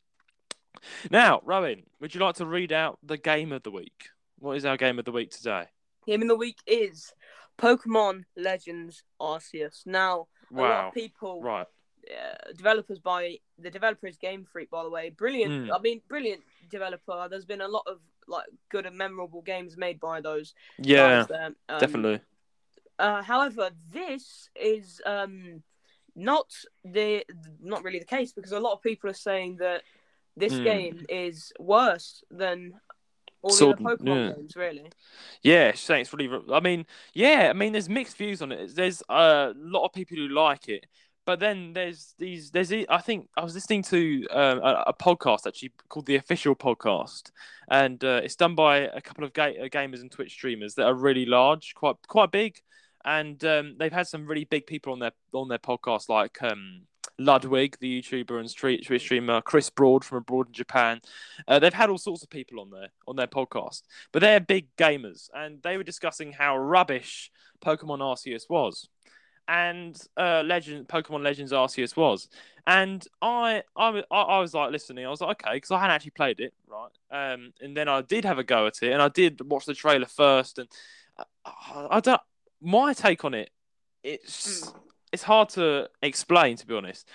Now, 1.09 1.43
Rowan, 1.45 1.85
would 2.01 2.17
you 2.17 2.21
like 2.21 2.35
to 2.37 2.47
read 2.47 2.73
out 2.73 2.99
the 3.05 3.19
game 3.19 3.53
of 3.53 3.63
the 3.63 3.71
week? 3.71 4.09
What 4.41 4.57
is 4.57 4.65
our 4.65 4.77
game 4.77 4.99
of 4.99 5.05
the 5.05 5.13
week 5.13 5.31
today? 5.31 5.67
game 6.09 6.23
of 6.23 6.27
the 6.27 6.35
week 6.35 6.59
is 6.67 7.13
Pokemon 7.57 8.25
Legends 8.37 9.05
Arceus. 9.21 9.87
Now, 9.87 10.27
a 10.53 10.61
lot 10.61 10.89
of 10.89 10.95
people 10.95 11.41
Right. 11.41 11.69
Uh, 12.11 12.53
developers 12.57 12.99
by 12.99 13.39
the 13.59 13.71
developer 13.71 14.07
is 14.07 14.17
Game 14.17 14.45
Freak, 14.51 14.71
by 14.71 14.83
the 14.83 14.91
way. 14.91 15.11
Brilliant. 15.11 15.69
Mm. 15.69 15.75
I 15.77 15.81
mean, 15.81 16.01
brilliant 16.09 16.43
developer. 16.71 17.27
There's 17.31 17.45
been 17.45 17.61
a 17.61 17.69
lot 17.69 17.85
of 17.87 17.99
like 18.29 18.47
good 18.71 18.87
and 18.87 18.97
memorable 18.97 19.43
games 19.43 19.77
made 19.77 19.99
by 20.01 20.21
those 20.21 20.55
Yeah. 20.79 21.27
Um, 21.39 21.57
definitely. 21.81 22.21
Uh, 22.99 23.23
however, 23.23 23.71
this 23.93 24.49
is 24.55 25.01
um 25.07 25.63
not 26.15 26.53
the 26.85 27.25
not 27.61 27.83
really 27.85 27.99
the 27.99 28.05
case 28.05 28.33
because 28.33 28.53
a 28.53 28.61
lot 28.61 28.75
of 28.75 28.83
people 28.83 29.09
are 29.11 29.15
saying 29.15 29.57
that 29.57 29.83
this 30.37 30.53
Mm. 30.53 30.65
game 30.65 31.07
is 31.09 31.53
worse 31.59 32.23
than 32.31 32.81
all 33.43 33.51
Sword- 33.51 33.79
the 33.79 33.85
other 33.85 33.97
Pokemon 33.97 34.29
yeah. 34.29 34.35
games. 34.37 34.57
Really. 34.57 34.91
Yeah, 35.43 35.73
saying 35.75 36.03
it's 36.03 36.13
really. 36.15 36.41
I 36.53 36.61
mean, 36.61 36.87
yeah, 37.13 37.49
I 37.51 37.53
mean, 37.55 37.73
there's 37.73 37.89
mixed 37.89 38.17
views 38.17 38.41
on 38.41 38.53
it. 38.53 38.75
There's 38.75 39.03
a 39.09 39.53
lot 39.57 39.85
of 39.85 39.93
people 39.93 40.17
who 40.17 40.29
like 40.29 40.69
it, 40.69 40.87
but 41.25 41.41
then 41.41 41.73
there's 41.73 42.15
these. 42.19 42.51
There's 42.51 42.73
I 42.73 42.99
think 42.99 43.29
I 43.37 43.45
was 43.45 43.55
listening 43.55 43.83
to 43.85 44.27
um, 44.31 44.59
a, 44.59 44.85
a 44.89 44.95
podcast 44.95 45.47
actually 45.47 45.73
called 45.89 46.07
the 46.07 46.17
Official 46.17 46.57
Podcast, 46.57 47.31
and 47.71 48.03
uh, 48.03 48.21
it's 48.25 48.37
done 48.37 48.55
by 48.55 48.79
a 48.79 49.01
couple 49.01 49.25
of 49.25 49.33
ga- 49.33 49.59
uh, 49.59 49.69
gamers 49.69 50.01
and 50.01 50.11
Twitch 50.11 50.33
streamers 50.33 50.75
that 50.75 50.87
are 50.87 50.95
really 50.95 51.27
large, 51.27 51.75
quite 51.75 51.97
quite 52.09 52.33
big, 52.33 52.61
and 53.05 53.45
um, 53.45 53.77
they've 53.79 53.93
had 53.93 54.09
some 54.09 54.27
really 54.27 54.45
big 54.45 54.67
people 54.67 54.93
on 54.93 54.99
their 54.99 55.13
on 55.33 55.49
their 55.49 55.59
podcast 55.59 56.09
like 56.09 56.43
um, 56.43 56.83
Ludwig, 57.19 57.77
the 57.81 58.03
YouTuber 58.03 58.41
and 58.41 58.55
Twitch 58.55 59.03
streamer, 59.03 59.41
Chris 59.43 59.71
Broad 59.71 60.05
from 60.05 60.19
abroad 60.19 60.49
in 60.49 60.53
Japan. 60.53 61.01
Uh, 61.47 61.59
they've 61.59 61.73
had 61.73 61.91
all 61.91 61.99
sorts 61.99 62.23
of 62.23 62.31
people 62.31 62.61
on 62.61 62.71
there 62.71 62.89
on 63.07 63.17
their 63.17 63.27
podcast, 63.27 63.83
but 64.13 64.21
they're 64.21 64.41
big 64.41 64.75
gamers, 64.77 65.29
and 65.35 65.63
they 65.63 65.77
were 65.77 65.85
discussing 65.85 66.33
how 66.33 66.57
rubbish 66.59 67.31
Pokemon 67.65 68.01
Arceus 68.01 68.51
was, 68.51 68.89
and 69.49 70.01
uh, 70.17 70.43
Legend 70.45 70.89
Pokemon 70.89 71.23
Legends 71.23 71.53
Arceus 71.53 71.97
was, 71.97 72.29
and 72.67 73.07
I 73.21 73.63
I, 73.77 74.03
I 74.11 74.39
was 74.39 74.55
like 74.55 74.71
listening. 74.71 75.07
I 75.07 75.11
was 75.11 75.21
like, 75.21 75.43
okay, 75.43 75.57
because 75.57 75.71
I 75.71 75.81
hadn't 75.81 75.95
actually 75.95 76.13
played 76.13 76.41
it, 76.41 76.55
right? 76.67 76.91
Um, 77.11 77.53
and 77.61 77.77
then 77.77 77.89
I 77.89 78.03
did 78.03 78.25
have 78.25 78.39
a 78.39 78.45
go 78.45 78.67
at 78.67 78.83
it, 78.83 78.93
and 78.93 79.03
I 79.03 79.09
did 79.09 79.41
watch 79.51 79.67
the 79.67 79.75
trailer 79.75 80.07
first, 80.07 80.59
and 80.59 80.69
I, 81.45 81.87
I 81.91 82.01
don't. 82.01 82.21
My 82.61 82.93
take 82.93 83.25
on 83.25 83.35
it, 83.35 83.51
it's 84.03 84.73
it's 85.13 85.23
hard 85.23 85.51
to 85.51 85.89
explain, 86.03 86.57
to 86.57 86.67
be 86.67 86.75
honest. 86.75 87.09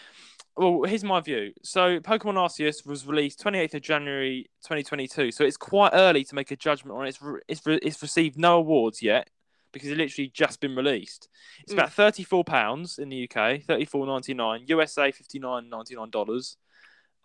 Well, 0.55 0.83
here's 0.83 1.03
my 1.03 1.21
view. 1.21 1.53
So, 1.63 1.99
Pokemon 1.99 2.33
Arceus 2.33 2.83
was 2.83 3.05
released 3.05 3.43
28th 3.43 3.75
of 3.75 3.81
January 3.83 4.49
2022. 4.63 5.31
So, 5.31 5.43
it's 5.43 5.55
quite 5.55 5.91
early 5.93 6.23
to 6.23 6.33
make 6.33 6.49
a 6.49 6.55
judgment 6.55 6.97
on 6.97 7.05
it. 7.05 7.09
It's, 7.09 7.21
re- 7.21 7.41
it's, 7.47 7.65
re- 7.65 7.79
it's 7.83 8.01
received 8.01 8.39
no 8.39 8.57
awards 8.57 9.03
yet 9.03 9.29
because 9.77 9.91
it 9.91 9.97
literally 9.97 10.29
just 10.33 10.59
been 10.59 10.75
released. 10.75 11.29
It's 11.61 11.73
Mm. 11.73 11.77
about 11.77 11.91
£34 11.91 12.99
in 12.99 13.09
the 13.09 13.23
UK, 13.23 13.59
$34.99, 13.65 14.67
USA 14.69 15.11
$59.99. 15.11 16.57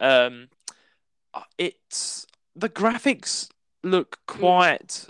Um, 0.01 0.49
uh, 1.35 1.43
it's 1.59 2.27
the 2.55 2.69
graphics 2.69 3.49
look 3.83 4.19
quite 4.27 5.07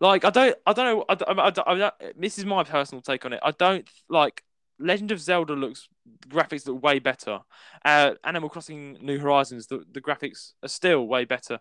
like 0.00 0.24
I 0.24 0.30
don't 0.30 0.56
I 0.66 0.72
don't 0.72 0.86
know 0.86 1.04
I 1.08 1.14
don't, 1.14 1.38
I 1.38 1.50
don't, 1.50 1.68
I 1.68 1.74
don't, 1.74 1.94
this 2.20 2.38
is 2.38 2.44
my 2.44 2.64
personal 2.64 3.02
take 3.02 3.24
on 3.24 3.32
it. 3.32 3.40
I 3.42 3.50
don't 3.52 3.88
like 4.08 4.42
Legend 4.78 5.10
of 5.10 5.20
Zelda 5.20 5.54
looks 5.54 5.88
graphics 6.28 6.66
look 6.66 6.82
way 6.82 6.98
better. 6.98 7.40
Uh, 7.84 8.12
Animal 8.24 8.48
Crossing 8.48 8.98
New 9.00 9.18
Horizons 9.18 9.66
the, 9.66 9.84
the 9.92 10.00
graphics 10.00 10.52
are 10.62 10.68
still 10.68 11.06
way 11.06 11.24
better 11.24 11.58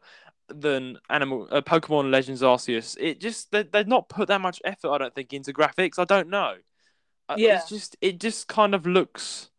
than 0.50 0.98
Animal 1.10 1.48
uh, 1.52 1.62
Pokemon 1.62 2.12
Legends 2.12 2.42
Arceus. 2.42 2.96
It 3.00 3.20
just 3.20 3.52
they, 3.52 3.64
they've 3.64 3.88
not 3.88 4.10
put 4.10 4.28
that 4.28 4.42
much 4.42 4.62
effort 4.64 4.92
I 4.92 4.98
don't 4.98 5.16
think 5.16 5.34
into 5.34 5.54
graphics. 5.54 5.98
I 6.00 6.06
don't 6.06 6.30
know. 6.30 6.56
Uh, 7.28 7.36
Yeah. 7.38 7.58
It's 7.58 7.70
just 7.70 7.98
it 8.02 8.20
just 8.20 8.48
kind 8.48 8.76
of 8.76 8.86
looks 8.86 9.50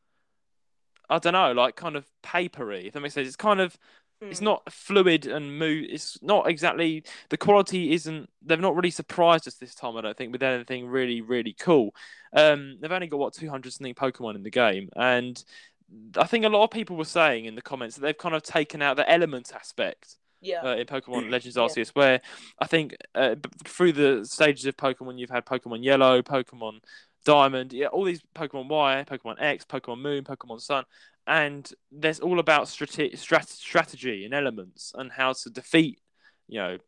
I 1.08 1.18
don't 1.18 1.34
know, 1.34 1.52
like 1.52 1.76
kind 1.76 1.94
of 1.96 2.04
papery, 2.22 2.86
if 2.88 2.92
that 2.94 3.00
makes 3.00 3.14
sense. 3.14 3.28
It's 3.28 3.36
kind 3.36 3.60
of 3.60 3.76
it's 4.20 4.40
Mm. 4.40 4.44
not 4.44 4.72
fluid 4.72 5.26
and 5.26 5.58
move. 5.58 5.84
It's 5.90 6.20
not 6.22 6.48
exactly 6.48 7.04
the 7.28 7.36
quality. 7.36 7.92
Isn't 7.92 8.30
they've 8.42 8.58
not 8.58 8.74
really 8.74 8.90
surprised 8.90 9.46
us 9.46 9.56
this 9.56 9.74
time? 9.74 9.96
I 9.96 10.00
don't 10.00 10.16
think 10.16 10.32
with 10.32 10.42
anything 10.42 10.86
really 10.88 11.20
really 11.20 11.52
cool. 11.52 11.94
Um, 12.32 12.78
they've 12.80 12.90
only 12.90 13.08
got 13.08 13.18
what 13.18 13.34
two 13.34 13.50
hundred 13.50 13.72
something 13.74 13.94
Pokemon 13.94 14.36
in 14.36 14.42
the 14.42 14.50
game, 14.50 14.88
and 14.96 15.42
I 16.16 16.24
think 16.24 16.44
a 16.44 16.48
lot 16.48 16.64
of 16.64 16.70
people 16.70 16.96
were 16.96 17.04
saying 17.04 17.44
in 17.44 17.54
the 17.56 17.62
comments 17.62 17.96
that 17.96 18.02
they've 18.02 18.16
kind 18.18 18.34
of 18.34 18.42
taken 18.42 18.80
out 18.82 18.96
the 18.96 19.08
element 19.10 19.52
aspect 19.54 20.16
Yeah. 20.46 20.62
uh, 20.62 20.76
in 20.76 20.86
Pokemon 20.86 21.30
Legends 21.30 21.56
Yeah. 21.56 21.62
Arceus, 21.64 21.88
where 21.90 22.20
I 22.60 22.66
think 22.66 22.96
uh, 23.14 23.34
through 23.64 23.92
the 23.92 24.24
stages 24.24 24.66
of 24.66 24.76
Pokemon, 24.76 25.18
you've 25.18 25.30
had 25.30 25.44
Pokemon 25.46 25.84
Yellow, 25.84 26.22
Pokemon 26.22 26.80
Diamond, 27.24 27.72
yeah, 27.72 27.86
all 27.86 28.04
these 28.04 28.22
Pokemon 28.34 28.68
Y, 28.68 29.04
Pokemon 29.10 29.36
X, 29.40 29.64
Pokemon 29.64 30.00
Moon, 30.00 30.24
Pokemon 30.24 30.60
Sun, 30.60 30.84
and 31.26 31.72
there's 31.90 32.20
all 32.20 32.38
about 32.38 32.68
strate- 32.68 33.16
strat- 33.16 33.48
strategy 33.48 34.24
and 34.24 34.32
elements 34.32 34.92
and 34.94 35.10
how 35.10 35.32
to 35.32 35.50
defeat, 35.50 36.00
you 36.46 36.60
know, 36.60 36.78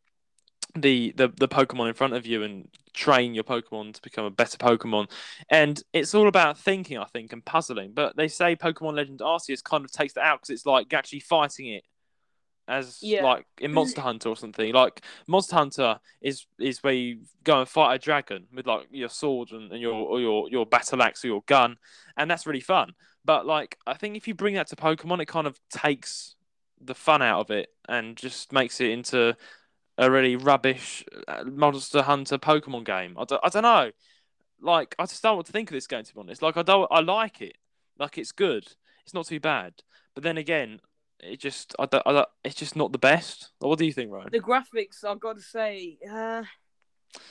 the, 0.74 1.12
the 1.16 1.28
the 1.28 1.48
Pokemon 1.48 1.88
in 1.88 1.94
front 1.94 2.12
of 2.12 2.26
you 2.26 2.42
and 2.42 2.68
train 2.92 3.34
your 3.34 3.42
Pokemon 3.44 3.94
to 3.94 4.02
become 4.02 4.26
a 4.26 4.30
better 4.30 4.58
Pokemon. 4.58 5.10
And 5.50 5.82
it's 5.92 6.14
all 6.14 6.28
about 6.28 6.58
thinking, 6.58 6.98
I 6.98 7.04
think, 7.06 7.32
and 7.32 7.44
puzzling. 7.44 7.92
But 7.94 8.16
they 8.16 8.28
say 8.28 8.54
Pokemon 8.54 8.94
Legends 8.94 9.22
Arceus 9.22 9.64
kind 9.64 9.84
of 9.84 9.90
takes 9.90 10.12
that 10.12 10.24
out 10.24 10.40
because 10.40 10.50
it's 10.50 10.66
like 10.66 10.92
actually 10.92 11.20
fighting 11.20 11.68
it 11.68 11.84
as 12.68 12.98
Yeah. 13.02 13.22
like 13.24 13.46
in 13.60 13.72
Monster 13.72 14.00
Hunter 14.02 14.28
or 14.28 14.36
something. 14.36 14.72
Like 14.72 15.02
Monster 15.26 15.56
Hunter 15.56 16.00
is 16.20 16.46
is 16.60 16.82
where 16.82 16.92
you 16.92 17.20
go 17.44 17.60
and 17.60 17.68
fight 17.68 17.94
a 17.94 17.98
dragon 17.98 18.46
with 18.52 18.66
like 18.66 18.86
your 18.90 19.08
sword 19.08 19.52
and, 19.52 19.72
and 19.72 19.80
your 19.80 19.94
or 19.94 20.20
your 20.20 20.48
your 20.50 20.66
battle 20.66 21.02
axe 21.02 21.24
or 21.24 21.28
your 21.28 21.42
gun, 21.46 21.76
and 22.16 22.30
that's 22.30 22.46
really 22.46 22.60
fun. 22.60 22.92
But 23.24 23.46
like 23.46 23.78
I 23.86 23.94
think 23.94 24.16
if 24.16 24.28
you 24.28 24.34
bring 24.34 24.54
that 24.54 24.68
to 24.68 24.76
Pokemon, 24.76 25.20
it 25.22 25.26
kind 25.26 25.46
of 25.46 25.58
takes 25.70 26.36
the 26.80 26.94
fun 26.94 27.22
out 27.22 27.40
of 27.40 27.50
it 27.50 27.70
and 27.88 28.16
just 28.16 28.52
makes 28.52 28.80
it 28.80 28.90
into 28.90 29.36
a 29.96 30.10
really 30.10 30.36
rubbish 30.36 31.04
uh, 31.26 31.42
Monster 31.44 32.02
Hunter 32.02 32.38
Pokemon 32.38 32.84
game. 32.84 33.16
I 33.18 33.24
don't, 33.24 33.40
I 33.44 33.48
don't 33.48 33.62
know. 33.64 33.90
Like 34.60 34.94
I 34.98 35.04
just 35.04 35.22
don't 35.22 35.36
what 35.36 35.46
to 35.46 35.52
think 35.52 35.70
of 35.70 35.74
this 35.74 35.86
game 35.86 36.04
to 36.04 36.14
be 36.14 36.20
honest. 36.20 36.42
Like 36.42 36.56
I 36.56 36.62
don't 36.62 36.88
I 36.90 37.00
like 37.00 37.40
it. 37.40 37.56
Like 37.98 38.18
it's 38.18 38.32
good. 38.32 38.66
It's 39.04 39.14
not 39.14 39.26
too 39.26 39.40
bad. 39.40 39.74
But 40.14 40.24
then 40.24 40.36
again, 40.36 40.80
it 41.20 41.40
just 41.40 41.74
I 41.78 41.86
don't, 41.86 42.02
I 42.06 42.12
don't, 42.12 42.28
it's 42.44 42.54
just 42.54 42.76
not 42.76 42.92
the 42.92 42.98
best. 42.98 43.50
What 43.58 43.78
do 43.78 43.84
you 43.86 43.92
think, 43.92 44.10
Ryan? 44.12 44.28
The 44.30 44.40
graphics, 44.40 45.04
I've 45.04 45.20
got 45.20 45.36
to 45.36 45.42
say, 45.42 45.98
uh, 46.08 46.42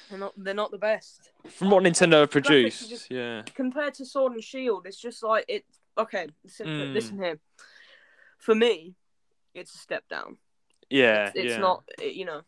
they're 0.09 0.19
not 0.19 0.33
they're 0.37 0.53
not 0.53 0.71
the 0.71 0.77
best 0.77 1.31
From 1.49 1.69
what 1.69 1.83
Nintendo 1.83 2.21
have 2.21 2.31
produced, 2.31 2.89
just- 2.89 3.11
yeah. 3.11 3.43
compared 3.55 3.93
to 3.95 4.05
Sword 4.05 4.33
and 4.33 4.43
Shield. 4.43 4.85
It's 4.87 4.99
just 4.99 5.23
like 5.23 5.45
it. 5.47 5.65
Okay, 5.97 6.27
listen, 6.43 6.67
Mm. 6.67 6.93
listen 6.93 7.17
here. 7.17 7.39
For 8.39 8.53
me, 8.53 8.93
it's 9.53 9.73
a 9.73 9.77
step 9.77 10.03
down. 10.09 10.37
Yeah, 10.89 11.27
it's, 11.27 11.35
it's 11.35 11.51
yeah. 11.53 11.57
not 11.59 11.83
it- 12.01 12.13
you 12.15 12.25
know 12.25 12.41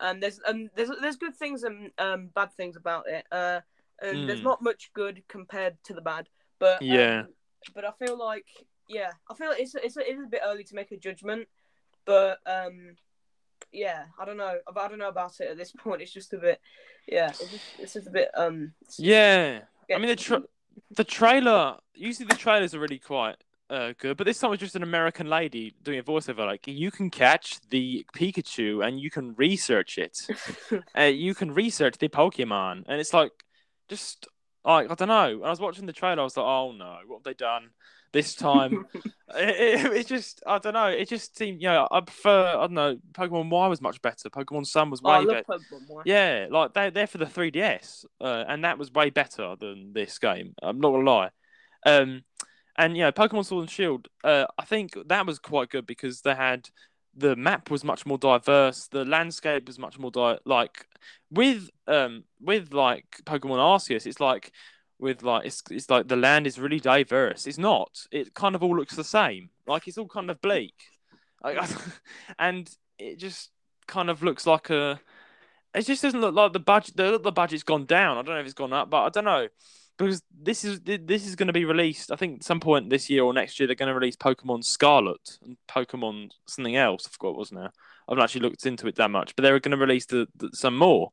and 0.00 0.22
there's 0.22 0.38
and 0.46 0.70
there's 0.76 0.90
there's 1.00 1.16
good 1.16 1.34
things 1.34 1.64
and 1.64 1.90
um 1.98 2.28
bad 2.32 2.52
things 2.52 2.76
about 2.76 3.08
it 3.08 3.26
uh 3.32 3.60
and 4.00 4.28
there's 4.28 4.40
Mm. 4.40 4.44
not 4.44 4.62
much 4.62 4.92
good 4.94 5.24
compared 5.26 5.76
to 5.84 5.92
the 5.92 6.00
bad 6.00 6.28
but 6.60 6.80
um, 6.80 6.86
Yeah. 6.86 7.22
but 7.74 7.84
i 7.84 7.90
feel 7.98 8.16
like 8.16 8.46
yeah 8.88 9.10
i 9.30 9.34
feel 9.34 9.48
like 9.48 9.60
it's 9.60 9.74
it's 9.74 9.96
it 9.96 10.08
is 10.08 10.20
a 10.20 10.26
bit 10.26 10.40
early 10.44 10.64
to 10.64 10.74
make 10.74 10.90
a 10.92 10.96
judgment 10.96 11.46
but 12.04 12.38
um 12.46 12.96
yeah 13.72 14.04
i 14.18 14.24
don't 14.24 14.36
know 14.36 14.56
i 14.76 14.88
don't 14.88 14.98
know 14.98 15.08
about 15.08 15.38
it 15.40 15.50
at 15.50 15.56
this 15.56 15.72
point 15.78 16.02
it's 16.02 16.12
just 16.12 16.32
a 16.32 16.38
bit 16.38 16.60
yeah 17.06 17.28
it's 17.28 17.50
just 17.50 17.64
it's 17.78 17.92
just 17.94 18.06
a 18.06 18.10
bit 18.10 18.30
um 18.34 18.72
Yeah. 19.88 19.96
I 19.96 20.00
mean 20.00 20.08
the 20.08 20.16
tra- 20.16 20.42
the 20.96 21.04
trailer 21.04 21.76
usually 21.94 22.26
the 22.26 22.34
trailers 22.34 22.74
are 22.74 22.80
really 22.80 22.98
quite 22.98 23.36
uh, 23.70 23.92
good, 23.98 24.16
but 24.16 24.26
this 24.26 24.38
time 24.38 24.48
was 24.48 24.60
just 24.60 24.76
an 24.76 24.82
American 24.82 25.28
lady 25.28 25.74
doing 25.82 25.98
a 25.98 26.02
voiceover 26.02 26.46
like 26.46 26.66
you 26.66 26.90
can 26.90 27.10
catch 27.10 27.60
the 27.68 28.06
Pikachu 28.14 28.86
and 28.86 28.98
you 28.98 29.10
can 29.10 29.34
research 29.34 29.98
it. 29.98 30.26
uh, 30.98 31.02
you 31.02 31.34
can 31.34 31.52
research 31.52 31.98
the 31.98 32.08
Pokemon, 32.08 32.84
and 32.88 32.98
it's 33.00 33.12
like 33.12 33.32
just 33.88 34.26
like 34.64 34.90
I 34.90 34.94
don't 34.94 35.08
know. 35.08 35.38
When 35.38 35.46
I 35.46 35.50
was 35.50 35.60
watching 35.60 35.84
the 35.84 35.92
trailer, 35.92 36.20
I 36.20 36.24
was 36.24 36.36
like, 36.36 36.46
oh 36.46 36.72
no, 36.72 36.96
what 37.06 37.18
have 37.18 37.24
they 37.24 37.34
done 37.34 37.70
this 38.12 38.34
time? 38.34 38.86
it, 38.94 39.84
it, 39.84 39.92
it 39.92 40.06
just 40.06 40.42
I 40.46 40.58
don't 40.58 40.74
know. 40.74 40.86
It 40.86 41.08
just 41.08 41.36
seemed 41.36 41.62
you 41.62 41.68
know 41.68 41.88
I 41.90 42.00
prefer 42.00 42.48
I 42.48 42.60
don't 42.60 42.72
know. 42.72 42.96
Pokemon 43.12 43.50
Y 43.50 43.66
was 43.68 43.80
much 43.80 44.00
better. 44.02 44.30
Pokemon 44.30 44.66
Sun 44.66 44.90
was 44.90 45.00
oh, 45.04 45.10
way 45.10 45.24
love 45.24 45.44
better. 45.46 45.62
Yeah, 46.04 46.46
like 46.50 46.74
they 46.74 46.90
they're 46.90 47.06
for 47.06 47.18
the 47.18 47.26
3DS, 47.26 48.04
uh, 48.20 48.44
and 48.48 48.64
that 48.64 48.78
was 48.78 48.92
way 48.92 49.10
better 49.10 49.56
than 49.58 49.92
this 49.92 50.18
game. 50.18 50.54
I'm 50.62 50.80
not 50.80 50.90
gonna 50.90 51.10
lie. 51.10 51.30
Um, 51.86 52.22
and 52.76 52.96
you 52.96 53.02
know, 53.02 53.12
Pokemon 53.12 53.44
Sword 53.44 53.62
and 53.62 53.70
Shield, 53.70 54.08
uh, 54.24 54.46
I 54.58 54.64
think 54.64 54.96
that 55.08 55.26
was 55.26 55.38
quite 55.38 55.70
good 55.70 55.86
because 55.86 56.22
they 56.22 56.34
had 56.34 56.68
the 57.18 57.34
map 57.34 57.70
was 57.70 57.84
much 57.84 58.06
more 58.06 58.18
diverse. 58.18 58.86
The 58.86 59.04
landscape 59.04 59.66
was 59.66 59.78
much 59.78 59.98
more 59.98 60.10
di- 60.10 60.38
like 60.44 60.86
with 61.30 61.68
um 61.86 62.24
with 62.40 62.72
like 62.72 63.06
Pokemon 63.24 63.58
Arceus. 63.58 64.06
It's 64.06 64.20
like 64.20 64.52
with 64.98 65.22
like 65.22 65.46
it's 65.46 65.62
it's 65.70 65.90
like 65.90 66.08
the 66.08 66.16
land 66.16 66.46
is 66.46 66.58
really 66.58 66.80
diverse. 66.80 67.46
It's 67.46 67.58
not. 67.58 68.06
It 68.10 68.34
kind 68.34 68.54
of 68.54 68.62
all 68.62 68.76
looks 68.76 68.96
the 68.96 69.04
same. 69.04 69.50
Like 69.66 69.86
it's 69.86 69.98
all 69.98 70.08
kind 70.08 70.30
of 70.30 70.40
bleak, 70.40 70.74
like, 71.42 71.58
and 72.38 72.68
it 72.98 73.18
just 73.18 73.50
kind 73.86 74.10
of 74.10 74.22
looks 74.22 74.46
like 74.46 74.70
a. 74.70 75.00
It 75.74 75.82
just 75.82 76.02
doesn't 76.02 76.20
look 76.20 76.34
like 76.34 76.52
the 76.52 76.60
budget. 76.60 76.96
The, 76.96 77.20
the 77.20 77.32
budget's 77.32 77.62
gone 77.62 77.84
down. 77.84 78.16
I 78.16 78.22
don't 78.22 78.34
know 78.34 78.40
if 78.40 78.46
it's 78.46 78.54
gone 78.54 78.72
up, 78.72 78.90
but 78.90 79.04
I 79.04 79.08
don't 79.10 79.24
know 79.24 79.48
because 79.98 80.22
this 80.40 80.64
is 80.64 80.80
this 80.80 81.26
is 81.26 81.34
going 81.34 81.48
to 81.48 81.52
be 81.52 81.64
released. 81.64 82.12
I 82.12 82.16
think 82.16 82.42
some 82.42 82.60
point 82.60 82.88
this 82.88 83.10
year 83.10 83.24
or 83.24 83.32
next 83.34 83.58
year 83.58 83.66
they're 83.66 83.76
going 83.76 83.88
to 83.88 83.94
release 83.94 84.16
Pokemon 84.16 84.64
Scarlet 84.64 85.38
and 85.42 85.56
Pokemon 85.68 86.30
something 86.46 86.76
else. 86.76 87.06
I 87.06 87.10
forgot 87.10 87.32
what 87.32 87.40
was 87.40 87.52
now. 87.52 87.70
I 88.08 88.12
haven't 88.12 88.24
actually 88.24 88.42
looked 88.42 88.64
into 88.64 88.86
it 88.86 88.94
that 88.94 89.10
much, 89.10 89.34
but 89.34 89.42
they're 89.42 89.58
going 89.58 89.76
to 89.76 89.84
release 89.84 90.06
the, 90.06 90.28
the, 90.36 90.50
some 90.54 90.76
more. 90.76 91.10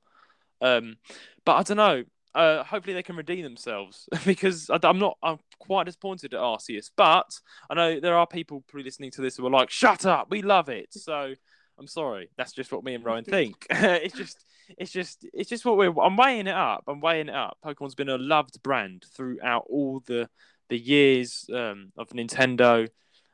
Um, 0.62 0.98
but 1.44 1.56
I 1.56 1.64
don't 1.64 1.78
know. 1.78 2.04
Uh, 2.36 2.66
hopefully 2.66 2.94
they 2.94 3.02
can 3.02 3.16
redeem 3.16 3.44
themselves 3.44 4.10
because 4.26 4.70
I, 4.70 4.78
am 4.84 5.00
not. 5.00 5.18
I'm 5.24 5.40
quite 5.58 5.86
disappointed 5.86 6.34
at 6.34 6.40
Arceus, 6.40 6.92
but 6.96 7.40
I 7.70 7.74
know 7.74 8.00
there 8.00 8.18
are 8.18 8.28
people 8.28 8.64
probably 8.68 8.84
listening 8.84 9.12
to 9.12 9.22
this 9.22 9.38
who 9.38 9.48
are 9.48 9.50
like, 9.50 9.70
"Shut 9.70 10.06
up, 10.06 10.30
we 10.30 10.42
love 10.42 10.68
it." 10.68 10.94
So 10.94 11.34
I'm 11.80 11.88
sorry. 11.88 12.30
That's 12.38 12.52
just 12.52 12.72
what 12.72 12.84
me 12.84 12.94
and 12.94 13.06
Ryan 13.06 13.24
think. 13.24 13.66
it's 13.70 14.16
just, 14.16 14.46
it's 14.78 14.92
just, 14.92 15.26
it's 15.34 15.50
just 15.50 15.64
what 15.64 15.78
we're. 15.78 15.98
I'm 16.00 16.18
weighing 16.18 16.48
it 16.48 16.56
up. 16.56 16.84
I'm 16.88 17.00
weighing 17.00 17.30
it 17.30 17.36
up. 17.36 17.58
Pokemon's 17.66 17.96
been 17.96 18.10
a 18.10 18.18
loved 18.18 18.62
brand 18.62 19.06
throughout 19.16 19.66
all 19.70 20.04
the 20.06 20.30
the 20.68 20.78
years 20.78 21.48
um, 21.54 21.94
of 21.96 22.10
Nintendo, 22.10 22.90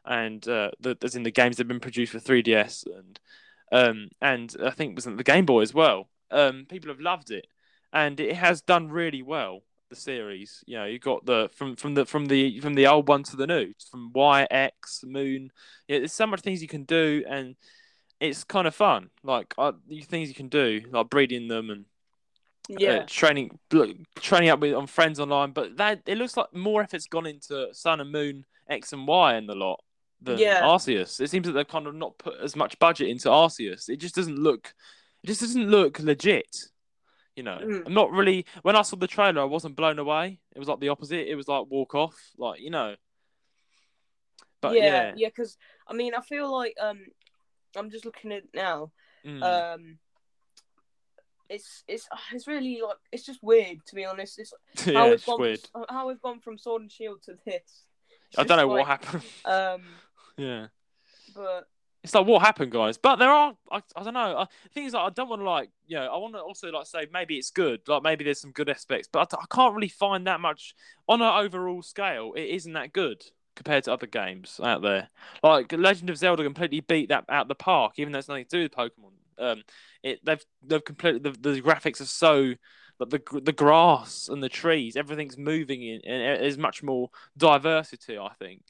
and 0.05 0.47
uh, 0.47 0.71
the, 0.79 0.95
as 1.01 1.15
in 1.15 1.23
the 1.23 1.31
games 1.31 1.57
that 1.57 1.63
have 1.63 1.69
been 1.69 1.79
produced 1.79 2.11
for 2.11 2.19
3DS 2.19 2.85
and 2.85 3.19
um, 3.71 4.09
and 4.21 4.53
I 4.63 4.71
think 4.71 4.91
it 4.91 4.95
was 4.95 5.05
the 5.05 5.23
Game 5.23 5.45
Boy 5.45 5.61
as 5.61 5.73
well. 5.73 6.09
Um, 6.29 6.65
people 6.69 6.89
have 6.89 6.99
loved 6.99 7.31
it, 7.31 7.47
and 7.93 8.19
it 8.19 8.35
has 8.35 8.61
done 8.61 8.89
really 8.89 9.21
well. 9.21 9.61
The 9.89 9.95
series, 9.97 10.63
you 10.65 10.77
know, 10.77 10.85
you 10.85 10.99
got 10.99 11.25
the 11.25 11.49
from 11.53 11.75
from 11.75 11.95
the 11.95 12.05
from 12.05 12.27
the 12.27 12.61
from 12.61 12.75
the 12.75 12.87
old 12.87 13.09
one 13.09 13.23
to 13.23 13.35
the 13.35 13.45
new, 13.45 13.73
from 13.89 14.11
Y 14.13 14.47
X 14.49 15.03
Moon. 15.05 15.51
Yeah, 15.89 15.99
there's 15.99 16.13
so 16.13 16.25
much 16.27 16.39
things 16.39 16.61
you 16.61 16.69
can 16.69 16.85
do, 16.85 17.25
and 17.27 17.57
it's 18.21 18.45
kind 18.45 18.67
of 18.67 18.73
fun. 18.73 19.09
Like 19.21 19.53
uh, 19.57 19.73
things 20.05 20.29
you 20.29 20.35
can 20.35 20.47
do, 20.47 20.81
like 20.91 21.09
breeding 21.09 21.49
them 21.49 21.69
and 21.69 21.85
yeah 22.69 22.99
uh, 22.99 23.05
training, 23.05 23.59
look, 23.73 23.89
training 24.15 24.49
up 24.49 24.61
with 24.61 24.73
on 24.73 24.87
friends 24.87 25.19
online. 25.19 25.51
But 25.51 25.75
that 25.77 26.03
it 26.05 26.17
looks 26.17 26.37
like 26.37 26.53
more 26.53 26.81
effort's 26.81 27.07
gone 27.07 27.25
into 27.25 27.67
Sun 27.73 27.99
and 27.99 28.11
Moon 28.11 28.45
X 28.69 28.93
and 28.93 29.05
Y 29.05 29.33
and 29.33 29.49
the 29.49 29.55
lot 29.55 29.83
than 30.21 30.37
Yeah. 30.37 30.61
Arceus. 30.61 31.19
It 31.19 31.29
seems 31.29 31.47
that 31.47 31.53
they've 31.53 31.67
kind 31.67 31.87
of 31.87 31.95
not 31.95 32.17
put 32.17 32.35
as 32.41 32.55
much 32.55 32.79
budget 32.79 33.09
into 33.09 33.27
Arceus. 33.29 33.89
It 33.89 33.97
just 33.97 34.15
doesn't 34.15 34.37
look, 34.39 34.73
it 35.23 35.27
just 35.27 35.41
doesn't 35.41 35.69
look 35.69 35.99
legit. 35.99 36.47
You 37.35 37.43
know, 37.43 37.59
Mm. 37.61 37.85
I'm 37.87 37.93
not 37.93 38.11
really. 38.11 38.45
When 38.61 38.75
I 38.75 38.81
saw 38.81 38.97
the 38.97 39.07
trailer, 39.07 39.41
I 39.41 39.45
wasn't 39.45 39.75
blown 39.77 39.99
away. 39.99 40.39
It 40.55 40.59
was 40.59 40.67
like 40.67 40.79
the 40.81 40.89
opposite. 40.89 41.29
It 41.31 41.35
was 41.35 41.47
like 41.47 41.65
walk 41.69 41.95
off, 41.95 42.15
like 42.37 42.59
you 42.61 42.69
know. 42.69 42.95
But 44.61 44.75
yeah 44.75 44.83
yeah, 44.85 45.13
yeah 45.15 45.27
because 45.29 45.57
i 45.87 45.93
mean 45.93 46.13
i 46.13 46.21
feel 46.21 46.51
like 46.51 46.75
um 46.79 46.99
i'm 47.75 47.89
just 47.89 48.05
looking 48.05 48.31
at 48.31 48.43
it 48.43 48.49
now 48.53 48.91
Mm. 49.25 49.41
um 49.75 49.97
it's 51.49 51.83
it's 51.87 52.07
it's 52.31 52.47
really 52.47 52.79
like 52.85 52.97
it's 53.11 53.25
just 53.25 53.41
weird 53.43 53.79
to 53.87 53.95
be 53.95 54.05
honest 54.05 54.37
it's 54.39 54.53
yeah, 54.85 54.93
how 54.93 55.05
we've 55.05 55.13
it's 55.13 55.25
gone 55.25 55.41
weird. 55.41 55.59
From, 55.71 55.85
how 55.89 56.07
we've 56.07 56.21
gone 56.21 56.39
from 56.39 56.57
sword 56.59 56.83
and 56.83 56.91
shield 56.91 57.21
to 57.23 57.33
this 57.45 57.85
It's 58.29 58.37
I 58.39 58.43
don't 58.43 58.57
know 58.57 58.63
just 58.63 58.69
what 58.69 58.87
happened. 58.87 59.23
um 59.45 59.81
yeah. 60.37 60.67
but 61.35 61.67
It's 62.03 62.15
like 62.15 62.25
what 62.25 62.41
happened, 62.41 62.71
guys. 62.71 62.97
But 62.97 63.17
there 63.17 63.29
are, 63.29 63.53
I, 63.71 63.81
I 63.95 64.03
don't 64.03 64.13
know. 64.13 64.37
I, 64.37 64.47
things 64.73 64.93
like 64.93 65.03
I 65.03 65.09
don't 65.09 65.29
want 65.29 65.41
to 65.41 65.49
like, 65.49 65.69
you 65.85 65.97
know, 65.97 66.07
I 66.07 66.17
want 66.17 66.33
to 66.33 66.39
also 66.39 66.71
like 66.71 66.87
say 66.87 67.07
maybe 67.13 67.37
it's 67.37 67.51
good, 67.51 67.81
like 67.87 68.03
maybe 68.03 68.23
there's 68.23 68.41
some 68.41 68.51
good 68.51 68.69
aspects, 68.69 69.07
but 69.11 69.33
I, 69.33 69.37
I 69.37 69.45
can't 69.53 69.75
really 69.75 69.87
find 69.87 70.25
that 70.27 70.39
much 70.39 70.73
on 71.07 71.21
an 71.21 71.45
overall 71.45 71.81
scale. 71.83 72.33
It 72.35 72.49
isn't 72.49 72.73
that 72.73 72.91
good 72.93 73.23
compared 73.55 73.83
to 73.83 73.93
other 73.93 74.07
games 74.07 74.59
out 74.63 74.81
there. 74.81 75.09
Like 75.43 75.71
Legend 75.71 76.09
of 76.09 76.17
Zelda 76.17 76.43
completely 76.43 76.79
beat 76.79 77.09
that 77.09 77.25
out 77.29 77.47
the 77.47 77.55
park, 77.55 77.93
even 77.97 78.11
though 78.13 78.19
it's 78.19 78.27
nothing 78.27 78.45
to 78.45 78.57
do 78.57 78.63
with 78.63 78.71
Pokemon. 78.71 79.13
Um, 79.37 79.63
it 80.03 80.19
they've 80.25 80.43
they've 80.65 80.83
completely 80.83 81.19
the, 81.19 81.37
the 81.39 81.61
graphics 81.61 82.01
are 82.01 82.05
so. 82.05 82.53
The 82.99 83.19
the 83.41 83.51
grass 83.51 84.29
and 84.29 84.43
the 84.43 84.49
trees, 84.49 84.95
everything's 84.95 85.35
moving 85.35 85.81
in, 85.81 86.01
and 86.05 86.39
there's 86.39 86.59
much 86.59 86.83
more 86.83 87.09
diversity. 87.35 88.15
I 88.15 88.29
think, 88.37 88.61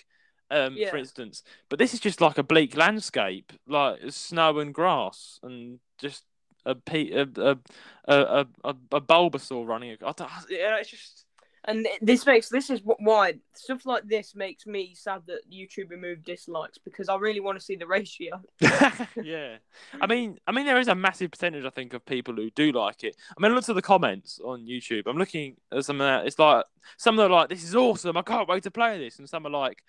um, 0.52 0.76
Yeah. 0.78 0.90
for 0.92 0.98
instance, 0.98 1.44
but 1.70 1.80
this 1.80 1.94
is 1.94 2.00
just 2.00 2.22
like 2.22 2.38
a 2.38 2.44
bleak 2.44 2.76
landscape, 2.78 3.54
like 3.68 4.00
snow 4.10 4.60
and 4.60 4.74
grass, 4.74 5.40
and 5.42 5.80
just 5.98 6.24
a 6.66 6.76
pe- 6.76 7.12
a 7.12 7.28
a 7.38 7.58
a, 8.06 8.46
a, 8.64 8.76
a 8.92 9.02
Bulbasaur 9.02 9.66
running. 9.68 9.98
I 10.06 10.12
don't, 10.12 10.30
yeah, 10.50 10.78
it's 10.78 10.90
just 10.90 11.26
and 11.66 11.88
this 12.02 12.26
makes 12.26 12.50
this 12.50 12.70
is 12.70 12.82
why 12.84 13.36
stuff 13.54 13.86
like 13.86 14.08
this 14.08 14.34
makes 14.36 14.66
me 14.66 14.96
sad 14.96 15.22
that 15.28 15.42
youtube 15.52 15.92
removed 15.92 16.24
dislikes 16.24 16.80
because 16.80 17.08
i 17.08 17.16
really 17.16 17.40
want 17.40 17.56
to 17.56 17.64
see 17.64 17.76
the 17.76 17.86
ratio 17.86 18.42
yeah. 19.24 19.58
I 20.00 20.08
mean, 20.08 20.40
I 20.48 20.52
mean, 20.52 20.66
there 20.66 20.80
is 20.80 20.88
a 20.88 20.96
massive 20.96 21.32
percentage, 21.32 21.66
I 21.66 21.70
think, 21.70 21.94
of 21.94 22.06
people 22.06 22.36
who 22.36 22.50
do 22.52 22.72
like 22.72 23.04
it. 23.04 23.16
I 23.38 23.42
mean, 23.42 23.54
look 23.54 23.68
at 23.68 23.76
the 23.76 23.82
comments 23.82 24.40
on 24.44 24.66
YouTube. 24.66 25.04
I'm 25.08 25.18
looking 25.18 25.56
at 25.72 25.86
some 25.86 26.00
of 26.02 26.08
that. 26.08 26.28
It's 26.28 26.40
like 26.40 26.66
some 26.98 27.18
of 27.18 27.24
them 27.24 27.32
are 27.32 27.36
like, 27.42 27.50
"This 27.50 27.64
is 27.64 27.76
awesome! 27.76 28.18
I 28.18 28.22
can't 28.22 28.48
wait 28.48 28.64
to 28.64 28.72
play 28.72 28.98
this," 28.98 29.20
and 29.20 29.28
some 29.30 29.46
are 29.46 29.50
like, 29.52 29.84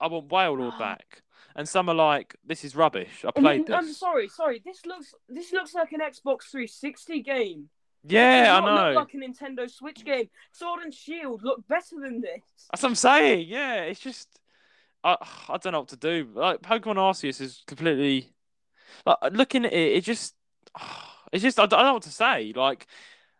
"I 0.00 0.06
want 0.08 0.28
Wailord 0.28 0.78
back," 0.78 1.22
and 1.54 1.68
some 1.68 1.88
are 1.88 1.94
like, 1.94 2.36
"This 2.44 2.64
is 2.64 2.76
rubbish. 2.76 3.24
I 3.26 3.30
played 3.30 3.70
I'm, 3.70 3.86
I'm 3.86 3.92
sorry 3.92 4.28
sorry 4.28 4.62
this 4.64 4.84
looks 4.86 5.14
this 5.28 5.52
looks 5.52 5.74
like 5.74 5.92
an 5.92 6.00
xbox 6.00 6.50
360 6.50 7.22
game 7.22 7.68
Yeah, 8.04 8.60
I 8.60 8.60
know. 8.64 8.86
look 9.00 9.08
like 9.08 9.14
a 9.14 9.16
nintendo 9.16 9.70
switch 9.70 10.04
game 10.04 10.28
sword 10.52 10.82
and 10.82 10.92
shield 10.94 11.42
look 11.42 11.66
better 11.68 11.96
than 12.00 12.20
this 12.20 12.42
That's 12.70 12.82
what 12.82 12.90
I'm 12.90 12.94
saying. 12.94 13.48
Yeah, 13.48 13.82
it's 13.82 14.00
just 14.00 14.40
I 15.04 15.16
I 15.48 15.56
don't 15.58 15.72
know 15.72 15.80
what 15.80 15.88
to 15.88 15.96
do. 15.96 16.28
Like 16.34 16.62
Pokemon 16.62 16.96
Arceus 16.96 17.40
is 17.40 17.62
completely 17.66 18.32
like 19.04 19.18
looking 19.32 19.64
at 19.64 19.72
it, 19.72 19.96
it 19.96 20.04
just, 20.04 20.34
it's 21.32 21.42
just 21.42 21.58
I 21.58 21.66
don't 21.66 21.82
know 21.82 21.94
what 21.94 22.02
to 22.04 22.10
say. 22.10 22.52
Like, 22.54 22.86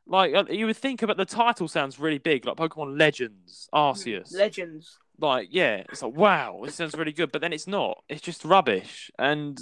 like 0.06 0.34
uh, 0.34 0.44
you 0.50 0.66
would 0.66 0.76
think 0.76 1.02
about 1.02 1.16
the 1.16 1.24
title 1.24 1.68
sounds 1.68 1.98
really 1.98 2.18
big, 2.18 2.46
like 2.46 2.56
Pokemon 2.56 2.98
Legends, 2.98 3.68
Arceus. 3.74 4.34
Legends. 4.34 4.98
Like 5.18 5.48
yeah, 5.50 5.82
it's 5.88 6.02
like 6.02 6.14
wow, 6.14 6.62
it 6.64 6.72
sounds 6.72 6.94
really 6.94 7.12
good, 7.12 7.32
but 7.32 7.40
then 7.40 7.52
it's 7.52 7.66
not. 7.66 8.02
It's 8.08 8.20
just 8.22 8.44
rubbish, 8.44 9.10
and 9.18 9.58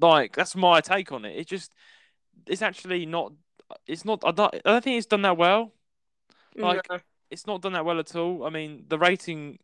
like 0.00 0.36
that's 0.36 0.54
my 0.54 0.80
take 0.80 1.12
on 1.12 1.24
it. 1.24 1.36
It 1.36 1.46
just 1.46 1.72
it's 2.46 2.62
actually 2.62 3.06
not. 3.06 3.32
It's 3.86 4.04
not. 4.04 4.22
I 4.24 4.30
don't. 4.30 4.54
I 4.54 4.72
don't 4.72 4.84
think 4.84 4.98
it's 4.98 5.06
done 5.06 5.22
that 5.22 5.36
well. 5.36 5.72
Like- 6.56 6.86
No. 6.90 6.98
It's 7.30 7.46
not 7.48 7.62
done 7.62 7.72
that 7.72 7.84
well 7.84 7.98
at 7.98 8.14
all. 8.14 8.44
I 8.44 8.50
mean, 8.50 8.84
the 8.86 8.98
rating. 8.98 9.58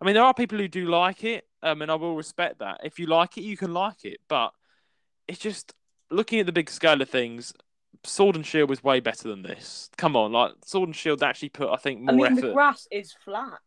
I 0.00 0.04
mean, 0.04 0.14
there 0.14 0.24
are 0.24 0.32
people 0.32 0.56
who 0.56 0.68
do 0.68 0.86
like 0.86 1.24
it, 1.24 1.46
um, 1.62 1.82
and 1.82 1.90
I 1.90 1.94
will 1.96 2.16
respect 2.16 2.60
that. 2.60 2.80
If 2.84 2.98
you 2.98 3.06
like 3.06 3.36
it, 3.36 3.42
you 3.42 3.56
can 3.56 3.74
like 3.74 4.04
it, 4.04 4.18
but 4.28 4.52
it's 5.28 5.38
just 5.38 5.74
looking 6.10 6.40
at 6.40 6.46
the 6.46 6.52
big 6.52 6.70
scale 6.70 7.02
of 7.02 7.10
things. 7.10 7.52
Sword 8.04 8.34
and 8.36 8.46
Shield 8.46 8.70
was 8.70 8.82
way 8.82 9.00
better 9.00 9.28
than 9.28 9.42
this. 9.42 9.90
Come 9.98 10.16
on, 10.16 10.32
like 10.32 10.52
Sword 10.64 10.88
and 10.88 10.96
Shield 10.96 11.22
actually 11.22 11.50
put, 11.50 11.68
I 11.68 11.76
think, 11.76 12.00
more 12.00 12.14
I 12.26 12.30
mean, 12.30 12.38
effort. 12.38 12.46
the 12.48 12.52
grass 12.54 12.88
is 12.90 13.12
flat. 13.24 13.60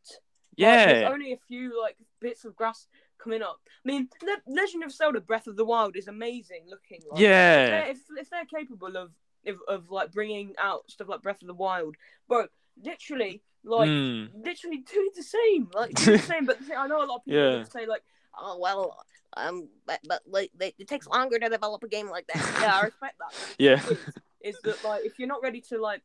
Like, 0.58 0.68
yeah, 0.68 0.86
there's 0.86 1.12
only 1.12 1.34
a 1.34 1.38
few 1.48 1.80
like 1.82 1.98
bits 2.20 2.46
of 2.46 2.56
grass 2.56 2.88
coming 3.18 3.42
up. 3.42 3.60
I 3.86 3.88
mean, 3.88 4.10
Le- 4.24 4.54
Legend 4.54 4.84
of 4.84 4.92
Zelda: 4.92 5.20
Breath 5.22 5.48
of 5.48 5.56
the 5.58 5.66
Wild 5.66 5.96
is 5.96 6.08
amazing 6.08 6.64
looking. 6.70 7.02
Like, 7.12 7.20
Yeah. 7.20 7.64
If 7.66 7.70
they're, 7.70 7.92
if, 7.92 7.98
if 8.26 8.30
they're 8.30 8.46
capable 8.60 8.96
of, 8.98 9.12
of 9.48 9.58
of 9.68 9.92
like 9.92 10.12
bringing 10.12 10.54
out 10.60 10.90
stuff 10.90 11.08
like 11.10 11.22
Breath 11.22 11.42
of 11.42 11.48
the 11.48 11.54
Wild, 11.54 11.96
bro, 12.28 12.48
literally, 12.84 13.42
like, 13.64 13.90
Mm. 13.90 14.30
literally 14.44 14.78
do 14.78 15.12
the 15.16 15.24
same. 15.24 15.70
Like, 15.74 15.94
do 15.96 16.12
the 16.14 16.20
same. 16.34 16.46
But 16.46 16.60
the 16.60 16.66
thing, 16.66 16.78
I 16.78 16.88
know 16.88 17.04
a 17.04 17.06
lot 17.06 17.18
of 17.18 17.26
people 17.26 17.40
Yeah. 17.60 17.64
say 17.66 17.86
like, 17.86 18.04
oh 18.40 18.58
well. 18.60 18.98
Um, 19.38 19.68
but, 19.86 20.00
but 20.08 20.22
like, 20.26 20.52
they, 20.56 20.74
it 20.80 20.88
takes 20.88 21.08
longer 21.08 21.38
to 21.38 21.50
develop 21.50 21.84
a 21.84 21.90
game 21.90 22.10
like 22.10 22.26
that. 22.28 22.58
Yeah, 22.62 22.78
I 22.78 22.82
respect 22.86 23.16
that. 23.20 23.34
Yeah. 23.60 23.82
is, 23.90 24.56
is 24.56 24.62
that 24.64 24.82
like 24.86 25.04
if 25.06 25.20
you're 25.20 25.28
not 25.28 25.42
ready 25.44 25.60
to 25.70 25.78
like 25.82 26.02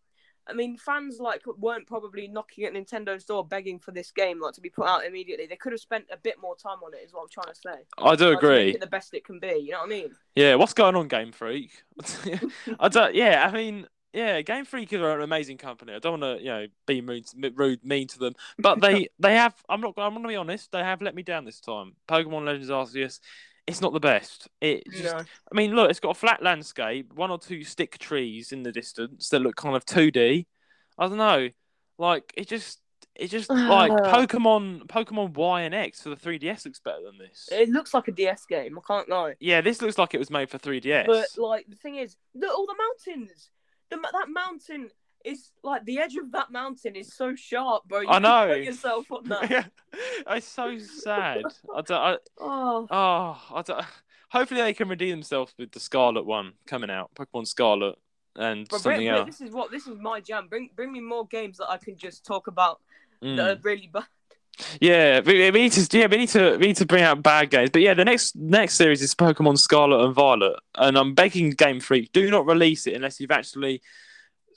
I 0.50 0.54
mean, 0.54 0.76
fans 0.76 1.18
like 1.20 1.42
weren't 1.58 1.86
probably 1.86 2.28
knocking 2.28 2.64
at 2.64 2.72
Nintendo's 2.72 3.24
door 3.24 3.46
begging 3.46 3.78
for 3.78 3.92
this 3.92 4.10
game 4.10 4.40
like 4.40 4.54
to 4.54 4.60
be 4.60 4.70
put 4.70 4.86
out 4.88 5.04
immediately. 5.04 5.46
They 5.46 5.56
could 5.56 5.72
have 5.72 5.80
spent 5.80 6.06
a 6.12 6.16
bit 6.16 6.36
more 6.40 6.56
time 6.56 6.78
on 6.84 6.94
it. 6.94 6.98
Is 7.04 7.12
what 7.12 7.22
I'm 7.22 7.28
trying 7.28 7.54
to 7.54 7.60
say. 7.60 7.86
I 7.98 8.16
do 8.16 8.30
Like, 8.30 8.38
agree. 8.38 8.70
it 8.74 8.80
the 8.80 8.86
best 8.86 9.14
it 9.14 9.24
can 9.24 9.38
be. 9.40 9.48
You 9.64 9.72
know 9.72 9.78
what 9.78 9.86
I 9.86 9.88
mean? 9.88 10.16
Yeah, 10.34 10.54
what's 10.56 10.74
going 10.74 10.96
on, 10.96 11.08
Game 11.08 11.32
Freak? 11.32 11.82
I 12.80 12.88
don't. 12.88 13.14
Yeah, 13.14 13.48
I 13.48 13.54
mean, 13.54 13.86
yeah, 14.12 14.40
Game 14.42 14.64
Freak 14.64 14.92
are 14.92 15.16
an 15.16 15.22
amazing 15.22 15.58
company. 15.58 15.92
I 15.94 15.98
don't 15.98 16.20
want 16.20 16.38
to, 16.38 16.44
you 16.44 16.50
know, 16.50 16.66
be 16.86 17.00
rude, 17.00 17.26
rude, 17.54 17.84
mean 17.84 18.08
to 18.08 18.18
them, 18.18 18.34
but 18.58 18.80
they 18.80 19.08
they 19.18 19.34
have. 19.34 19.54
I'm 19.68 19.80
not. 19.80 19.94
I'm 19.98 20.12
going 20.12 20.22
to 20.22 20.28
be 20.28 20.36
honest. 20.36 20.72
They 20.72 20.80
have 20.82 21.02
let 21.02 21.14
me 21.14 21.22
down 21.22 21.44
this 21.44 21.60
time. 21.60 21.94
Pokemon 22.08 22.44
Legends 22.44 22.70
Arceus. 22.70 23.20
It's 23.66 23.80
not 23.80 23.92
the 23.92 24.00
best. 24.00 24.48
It 24.60 24.84
just, 24.90 25.04
No. 25.04 25.18
I 25.18 25.54
mean, 25.54 25.74
look, 25.74 25.90
it's 25.90 26.00
got 26.00 26.10
a 26.10 26.18
flat 26.18 26.42
landscape, 26.42 27.12
one 27.14 27.30
or 27.30 27.38
two 27.38 27.62
stick 27.64 27.98
trees 27.98 28.52
in 28.52 28.62
the 28.62 28.72
distance 28.72 29.28
that 29.28 29.40
look 29.40 29.56
kind 29.56 29.76
of 29.76 29.84
2D. 29.84 30.46
I 30.98 31.08
don't 31.08 31.18
know, 31.18 31.48
like 31.98 32.32
it 32.36 32.48
just, 32.48 32.80
it 33.14 33.28
just 33.28 33.50
like 33.50 33.92
Pokemon, 33.92 34.86
Pokemon 34.86 35.34
Y 35.34 35.62
and 35.62 35.74
X 35.74 36.02
for 36.02 36.10
the 36.10 36.16
3DS 36.16 36.64
looks 36.64 36.80
better 36.80 37.02
than 37.04 37.18
this. 37.18 37.48
It 37.52 37.68
looks 37.68 37.94
like 37.94 38.08
a 38.08 38.12
DS 38.12 38.46
game. 38.46 38.78
I 38.78 38.82
can't 38.86 39.08
lie. 39.08 39.34
Yeah, 39.40 39.60
this 39.60 39.80
looks 39.80 39.98
like 39.98 40.14
it 40.14 40.18
was 40.18 40.30
made 40.30 40.50
for 40.50 40.58
3DS. 40.58 41.06
But 41.06 41.26
like 41.36 41.66
the 41.68 41.76
thing 41.76 41.96
is, 41.96 42.16
look 42.34 42.54
all 42.56 42.66
the 42.66 42.76
mountains. 42.76 43.50
The, 43.90 43.96
that 43.96 44.28
mountain 44.28 44.90
is 45.24 45.50
like 45.62 45.84
the 45.84 45.98
edge 45.98 46.16
of 46.16 46.32
that 46.32 46.50
mountain 46.50 46.96
is 46.96 47.14
so 47.14 47.34
sharp, 47.34 47.84
bro. 47.88 48.00
You 48.00 48.08
I 48.08 48.18
know. 48.18 48.48
put 48.54 48.64
yourself 48.64 49.10
on 49.12 49.28
that. 49.28 49.50
yeah, 49.50 49.64
it's 50.28 50.46
so 50.48 50.78
sad. 50.78 51.42
I 51.74 51.80
don't. 51.82 51.90
I, 51.92 52.16
Oh, 52.40 52.86
oh, 52.90 53.42
I 53.54 53.62
don't. 53.62 53.84
Hopefully, 54.30 54.60
they 54.62 54.72
can 54.74 54.88
redeem 54.88 55.10
themselves 55.10 55.52
with 55.58 55.72
the 55.72 55.80
Scarlet 55.80 56.24
one 56.24 56.52
coming 56.66 56.90
out, 56.90 57.10
Pokemon 57.14 57.46
Scarlet, 57.46 57.96
and 58.36 58.68
But 58.68 58.80
something 58.80 58.98
bring, 58.98 59.08
else. 59.08 59.26
this 59.26 59.40
is 59.40 59.50
what 59.52 59.70
this 59.70 59.86
is 59.86 59.98
my 59.98 60.20
jam. 60.20 60.46
Bring 60.48 60.70
bring 60.74 60.92
me 60.92 61.00
more 61.00 61.26
games 61.26 61.58
that 61.58 61.68
I 61.68 61.76
can 61.78 61.96
just 61.96 62.24
talk 62.24 62.46
about 62.46 62.80
Mm. 63.22 63.36
that 63.36 63.50
are 63.50 63.60
really 63.62 63.90
bad. 63.92 64.04
Yeah, 64.80 65.20
we, 65.20 65.50
we 65.50 65.60
need 65.62 65.72
to. 65.72 65.98
Yeah, 65.98 66.06
we 66.06 66.16
need 66.16 66.28
to. 66.30 66.52
We 66.56 66.68
need 66.68 66.76
to 66.76 66.86
bring 66.86 67.02
out 67.02 67.22
bad 67.22 67.50
games. 67.50 67.70
But 67.70 67.82
yeah, 67.82 67.92
the 67.94 68.04
next 68.04 68.34
next 68.36 68.74
series 68.74 69.02
is 69.02 69.14
Pokemon 69.14 69.58
Scarlet 69.58 70.04
and 70.06 70.14
Violet, 70.14 70.58
and 70.76 70.96
I'm 70.96 71.14
begging 71.14 71.50
Game 71.50 71.80
Freak, 71.80 72.12
do 72.12 72.30
not 72.30 72.46
release 72.46 72.86
it 72.86 72.94
unless 72.94 73.20
you've 73.20 73.30
actually 73.30 73.82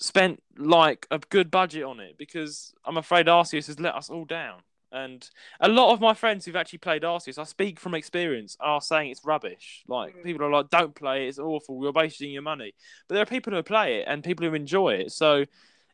spent 0.03 0.43
like 0.57 1.07
a 1.11 1.19
good 1.19 1.49
budget 1.49 1.83
on 1.83 1.99
it, 2.01 2.17
because 2.17 2.73
I'm 2.83 2.97
afraid 2.97 3.27
Arceus 3.27 3.67
has 3.67 3.79
let 3.79 3.95
us 3.95 4.09
all 4.09 4.25
down. 4.25 4.61
And 4.91 5.27
a 5.59 5.69
lot 5.69 5.91
of 5.93 6.01
my 6.01 6.13
friends 6.13 6.45
who've 6.45 6.55
actually 6.57 6.79
played 6.79 7.01
Arceus, 7.03 7.39
I 7.39 7.45
speak 7.45 7.79
from 7.79 7.95
experience, 7.95 8.57
are 8.59 8.81
saying 8.81 9.09
it's 9.11 9.23
rubbish. 9.25 9.83
Like 9.87 10.15
Mm. 10.15 10.23
people 10.23 10.45
are 10.45 10.51
like, 10.51 10.69
"Don't 10.69 10.93
play 10.93 11.25
it; 11.25 11.29
it's 11.29 11.39
awful. 11.39 11.81
You're 11.81 11.93
wasting 11.93 12.31
your 12.31 12.43
money." 12.43 12.73
But 13.07 13.15
there 13.15 13.23
are 13.23 13.33
people 13.37 13.53
who 13.53 13.63
play 13.63 14.01
it 14.01 14.07
and 14.07 14.23
people 14.23 14.45
who 14.45 14.53
enjoy 14.53 14.95
it. 14.95 15.11
So 15.13 15.45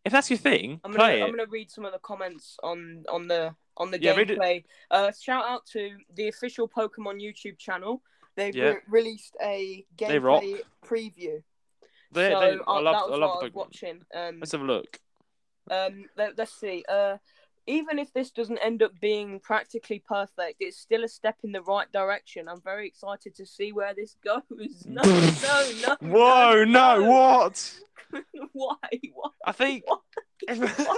if 0.03 0.11
that's 0.11 0.29
your 0.29 0.39
thing, 0.39 0.81
I'm 0.83 0.91
gonna 0.91 1.03
play 1.03 1.21
I'm 1.21 1.29
it. 1.29 1.37
gonna 1.37 1.49
read 1.49 1.69
some 1.71 1.85
of 1.85 1.93
the 1.93 1.99
comments 1.99 2.57
on 2.63 3.05
on 3.07 3.27
the 3.27 3.55
on 3.77 3.91
the 3.91 4.01
Yeah, 4.01 4.15
gameplay. 4.15 4.65
Uh, 4.91 5.11
shout 5.13 5.45
out 5.45 5.65
to 5.67 5.97
the 6.15 6.27
official 6.27 6.67
Pokemon 6.67 7.21
YouTube 7.21 7.57
channel. 7.57 8.01
They've 8.35 8.55
Yeah. 8.55 8.69
re- 8.69 8.81
released 8.87 9.37
a 9.41 9.85
gameplay 9.97 10.61
preview. 10.83 11.41
They- 12.11 12.31
so 12.31 12.39
they- 12.39 12.57
uh, 12.57 12.63
I 12.67 12.79
love. 12.79 12.93
that 12.95 13.09
was 13.09 13.11
I 13.11 13.11
what 13.11 13.13
I 13.21 13.25
love 13.25 13.43
was 13.43 13.53
watching. 13.53 14.01
Um, 14.13 14.39
Let's 14.39 14.51
have 14.51 14.61
a 14.61 14.65
look. 14.65 14.99
um, 15.71 16.05
let, 16.17 16.39
us 16.39 16.51
see. 16.51 16.83
Uh, 16.89 17.17
even 17.67 17.99
if 17.99 18.11
this 18.13 18.31
doesn't 18.31 18.57
end 18.59 18.81
up 18.81 18.91
being 18.99 19.39
practically 19.39 19.99
perfect, 19.99 20.57
it's 20.59 20.77
still 20.77 21.03
a 21.03 21.07
step 21.07 21.35
in 21.43 21.51
the 21.51 21.61
right 21.61 21.91
direction. 21.91 22.47
I'm 22.49 22.61
very 22.61 22.87
excited 22.87 23.35
to 23.35 23.45
see 23.45 23.71
where 23.71 23.93
this 23.93 24.15
goes. 24.23 24.41
No, 24.87 25.03
no, 25.03 25.71
no. 25.83 25.95
Whoa, 26.01 26.63
no, 26.63 27.03
what? 27.03 27.79
Why? 28.53 28.75
Why? 29.13 29.29
I 29.45 29.51
think 29.51 29.83
Why? 29.85 30.97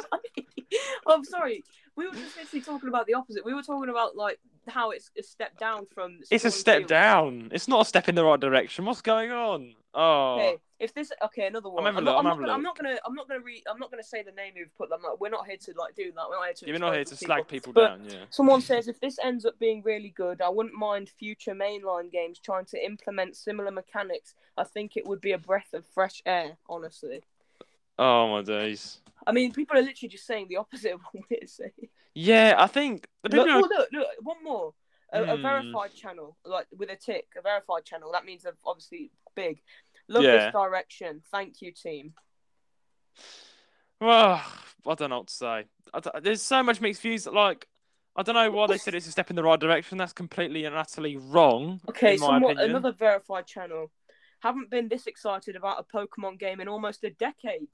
I'm 1.08 1.24
sorry. 1.26 1.64
We 1.98 2.08
were 2.08 2.14
just 2.14 2.38
literally 2.38 2.62
talking 2.62 2.88
about 2.88 3.06
the 3.06 3.16
opposite. 3.16 3.44
We 3.46 3.54
were 3.54 3.64
talking 3.64 3.90
about 3.90 4.16
like 4.16 4.40
how 4.70 4.92
it's 4.92 5.10
a 5.20 5.24
step 5.24 5.58
down 5.58 5.88
from. 5.94 6.20
it's 6.30 6.46
a 6.46 6.52
step 6.52 6.78
Shield. 6.80 6.90
down. 6.90 7.50
It's 7.52 7.68
not 7.68 7.82
a 7.82 7.86
step 7.86 8.08
in 8.08 8.16
the 8.16 8.24
right 8.24 8.40
direction. 8.40 8.86
What's 8.86 9.02
going 9.02 9.32
on? 9.32 9.74
Oh, 9.94 10.36
Okay, 10.36 10.58
if 10.80 10.94
this 10.94 11.12
okay, 11.26 11.48
another 11.48 11.70
one. 11.70 11.86
I'm 11.86 11.98
I'm 11.98 12.08
I'm, 12.08 12.24
not 12.24 12.38
gonna, 12.38 12.54
I'm 12.54 12.64
not 12.64 12.78
gonna. 12.78 12.98
I'm 13.06 13.14
not 13.14 13.28
gonna 13.28 13.42
read. 13.42 13.64
I'm 13.70 13.78
not 13.78 13.92
gonna 13.92 14.04
say 14.04 14.24
the 14.24 14.32
name 14.32 14.54
who've 14.56 14.74
put 14.78 14.90
them. 14.90 15.02
Like, 15.04 15.20
we're 15.20 15.30
not 15.30 15.46
here 15.46 15.58
to 15.58 15.74
like 15.78 15.96
do 15.96 16.12
that. 16.16 16.30
We're 16.30 16.38
not 16.38 16.46
here 16.46 16.54
to. 16.54 16.66
yeah, 16.68 16.74
we're 16.74 16.80
not 16.80 16.94
here 16.94 17.04
to 17.04 17.10
people. 17.12 17.26
slag 17.26 17.48
people 17.48 17.74
down. 17.74 18.06
Yeah. 18.08 18.24
Someone 18.30 18.62
says 18.62 18.88
if 18.88 19.00
this 19.02 19.18
ends 19.22 19.46
up 19.46 19.60
being 19.60 19.82
really 19.84 20.14
good, 20.16 20.42
I 20.42 20.50
wouldn't 20.50 20.76
mind 20.76 21.10
future 21.10 21.54
mainline 21.54 22.10
games 22.12 22.40
trying 22.40 22.66
to 22.66 22.84
implement 22.84 23.36
similar 23.36 23.72
mechanics. 23.72 24.34
I 24.58 24.64
think 24.64 24.96
it 24.96 25.06
would 25.06 25.20
be 25.20 25.34
a 25.34 25.38
breath 25.38 25.74
of 25.74 25.86
fresh 25.86 26.22
air. 26.26 26.58
Honestly, 26.70 27.22
Oh 28.00 28.30
my 28.30 28.42
days. 28.42 29.00
I 29.28 29.32
mean, 29.32 29.52
people 29.54 29.78
are 29.78 29.82
literally 29.82 30.10
just 30.10 30.26
saying 30.26 30.48
the 30.50 30.58
opposite 30.58 30.94
of 30.94 31.02
what 31.12 31.24
we're 31.30 31.48
saying. 31.48 31.90
Yeah, 32.16 32.56
I 32.58 32.68
think 32.68 33.08
the 33.24 33.38
Look, 33.38 33.48
people. 33.48 33.62
oh, 33.64 33.78
look, 33.78 33.90
look, 33.92 34.08
one 34.22 34.44
more. 34.44 34.74
A, 35.14 35.24
a 35.24 35.36
Hmm. 35.36 35.42
verified 35.42 35.94
channel, 35.94 36.38
like 36.46 36.68
with 36.72 36.90
a 36.90 36.96
tick, 36.96 37.28
a 37.38 37.42
verified 37.42 37.84
channel. 37.86 38.12
That 38.14 38.26
means 38.26 38.44
they're 38.44 38.56
obviously 38.66 39.12
big. 39.36 39.62
Love 40.08 40.24
Yeah. 40.24 40.46
this 40.46 40.54
direction. 40.54 41.22
Thank 41.32 41.62
you, 41.62 41.72
team. 41.72 42.14
Well, 44.00 44.42
I 44.88 44.96
don't 44.96 45.10
know 45.10 45.20
what 45.20 45.28
to 45.28 45.34
say. 45.34 45.66
I 45.94 46.20
there's 46.22 46.42
so 46.42 46.64
much 46.64 46.82
mixed 46.82 47.02
views. 47.02 47.28
Like, 47.28 47.68
I 48.16 48.24
don't 48.24 48.36
know 48.36 48.50
why 48.52 48.68
they 48.68 48.78
said 48.78 48.96
it's 48.96 49.08
a 49.08 49.12
step 49.12 49.30
in 49.30 49.36
the 49.36 49.44
right 49.44 49.60
direction. 49.60 49.98
That's 49.98 50.14
completely 50.14 50.66
and 50.66 50.76
utterly 50.76 51.18
wrong. 51.18 51.82
Okay, 51.90 52.16
in 52.16 52.20
my 52.20 52.28
somewhat 52.28 52.60
another 52.60 52.92
verified 52.92 53.46
channel. 53.48 53.92
Haven't 54.42 54.72
been 54.72 54.88
this 54.88 55.06
excited 55.06 55.56
about 55.56 55.80
a 55.80 55.84
Pokemon 55.98 56.40
game 56.40 56.60
in 56.62 56.68
almost 56.68 57.04
a 57.04 57.12
decade. 57.12 57.68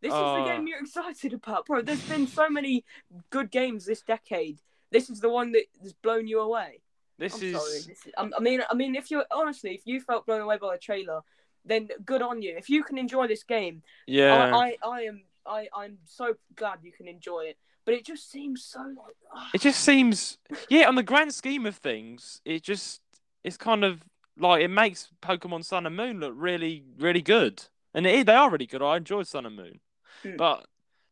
This 0.00 0.12
is 0.12 0.18
the 0.18 0.44
game 0.46 0.66
you're 0.66 0.80
excited 0.82 1.32
about, 1.32 1.66
bro. 1.66 1.80
There's 1.82 2.02
been 2.08 2.26
so 2.26 2.48
many 2.48 2.84
good 3.30 3.50
games 3.50 3.84
this 3.86 4.02
decade. 4.02 4.60
This 4.90 5.10
is 5.10 5.20
the 5.20 5.28
one 5.28 5.52
that 5.52 5.64
has 5.82 5.92
blown 5.92 6.26
you 6.26 6.40
away. 6.40 6.80
This 7.18 7.34
I'm 7.34 7.42
is. 7.48 7.86
This 7.86 8.06
is, 8.06 8.12
I 8.16 8.40
mean, 8.40 8.62
I 8.70 8.74
mean, 8.74 8.94
if 8.94 9.10
you 9.10 9.22
honestly, 9.30 9.74
if 9.74 9.82
you 9.86 10.00
felt 10.00 10.26
blown 10.26 10.40
away 10.40 10.56
by 10.58 10.74
the 10.74 10.78
trailer, 10.78 11.20
then 11.64 11.88
good 12.04 12.22
on 12.22 12.40
you. 12.42 12.54
If 12.56 12.70
you 12.70 12.82
can 12.84 12.96
enjoy 12.98 13.26
this 13.26 13.42
game, 13.42 13.82
Yeah. 14.06 14.54
I, 14.54 14.76
I, 14.84 14.88
I 14.88 15.00
am, 15.02 15.22
I, 15.44 15.68
I'm 15.74 15.98
so 16.06 16.34
glad 16.54 16.78
you 16.82 16.92
can 16.92 17.08
enjoy 17.08 17.46
it. 17.50 17.58
But 17.84 17.94
it 17.94 18.04
just 18.04 18.30
seems 18.30 18.62
so 18.62 18.80
like. 18.80 19.14
It 19.54 19.60
just 19.62 19.80
seems, 19.80 20.38
yeah, 20.68 20.86
on 20.88 20.94
the 20.94 21.02
grand 21.02 21.34
scheme 21.34 21.64
of 21.66 21.74
things, 21.76 22.40
it 22.44 22.62
just 22.62 23.00
it's 23.44 23.56
kind 23.56 23.82
of 23.82 24.02
like 24.38 24.62
it 24.62 24.68
makes 24.68 25.08
Pokemon 25.22 25.64
Sun 25.64 25.86
and 25.86 25.96
Moon 25.96 26.20
look 26.20 26.34
really, 26.36 26.84
really 26.98 27.22
good, 27.22 27.64
and 27.94 28.06
it, 28.06 28.26
they 28.26 28.34
are 28.34 28.50
really 28.50 28.66
good. 28.66 28.82
I 28.82 28.98
enjoyed 28.98 29.26
Sun 29.26 29.46
and 29.46 29.56
Moon, 29.56 29.80
Hmm. 30.22 30.36
but 30.36 30.66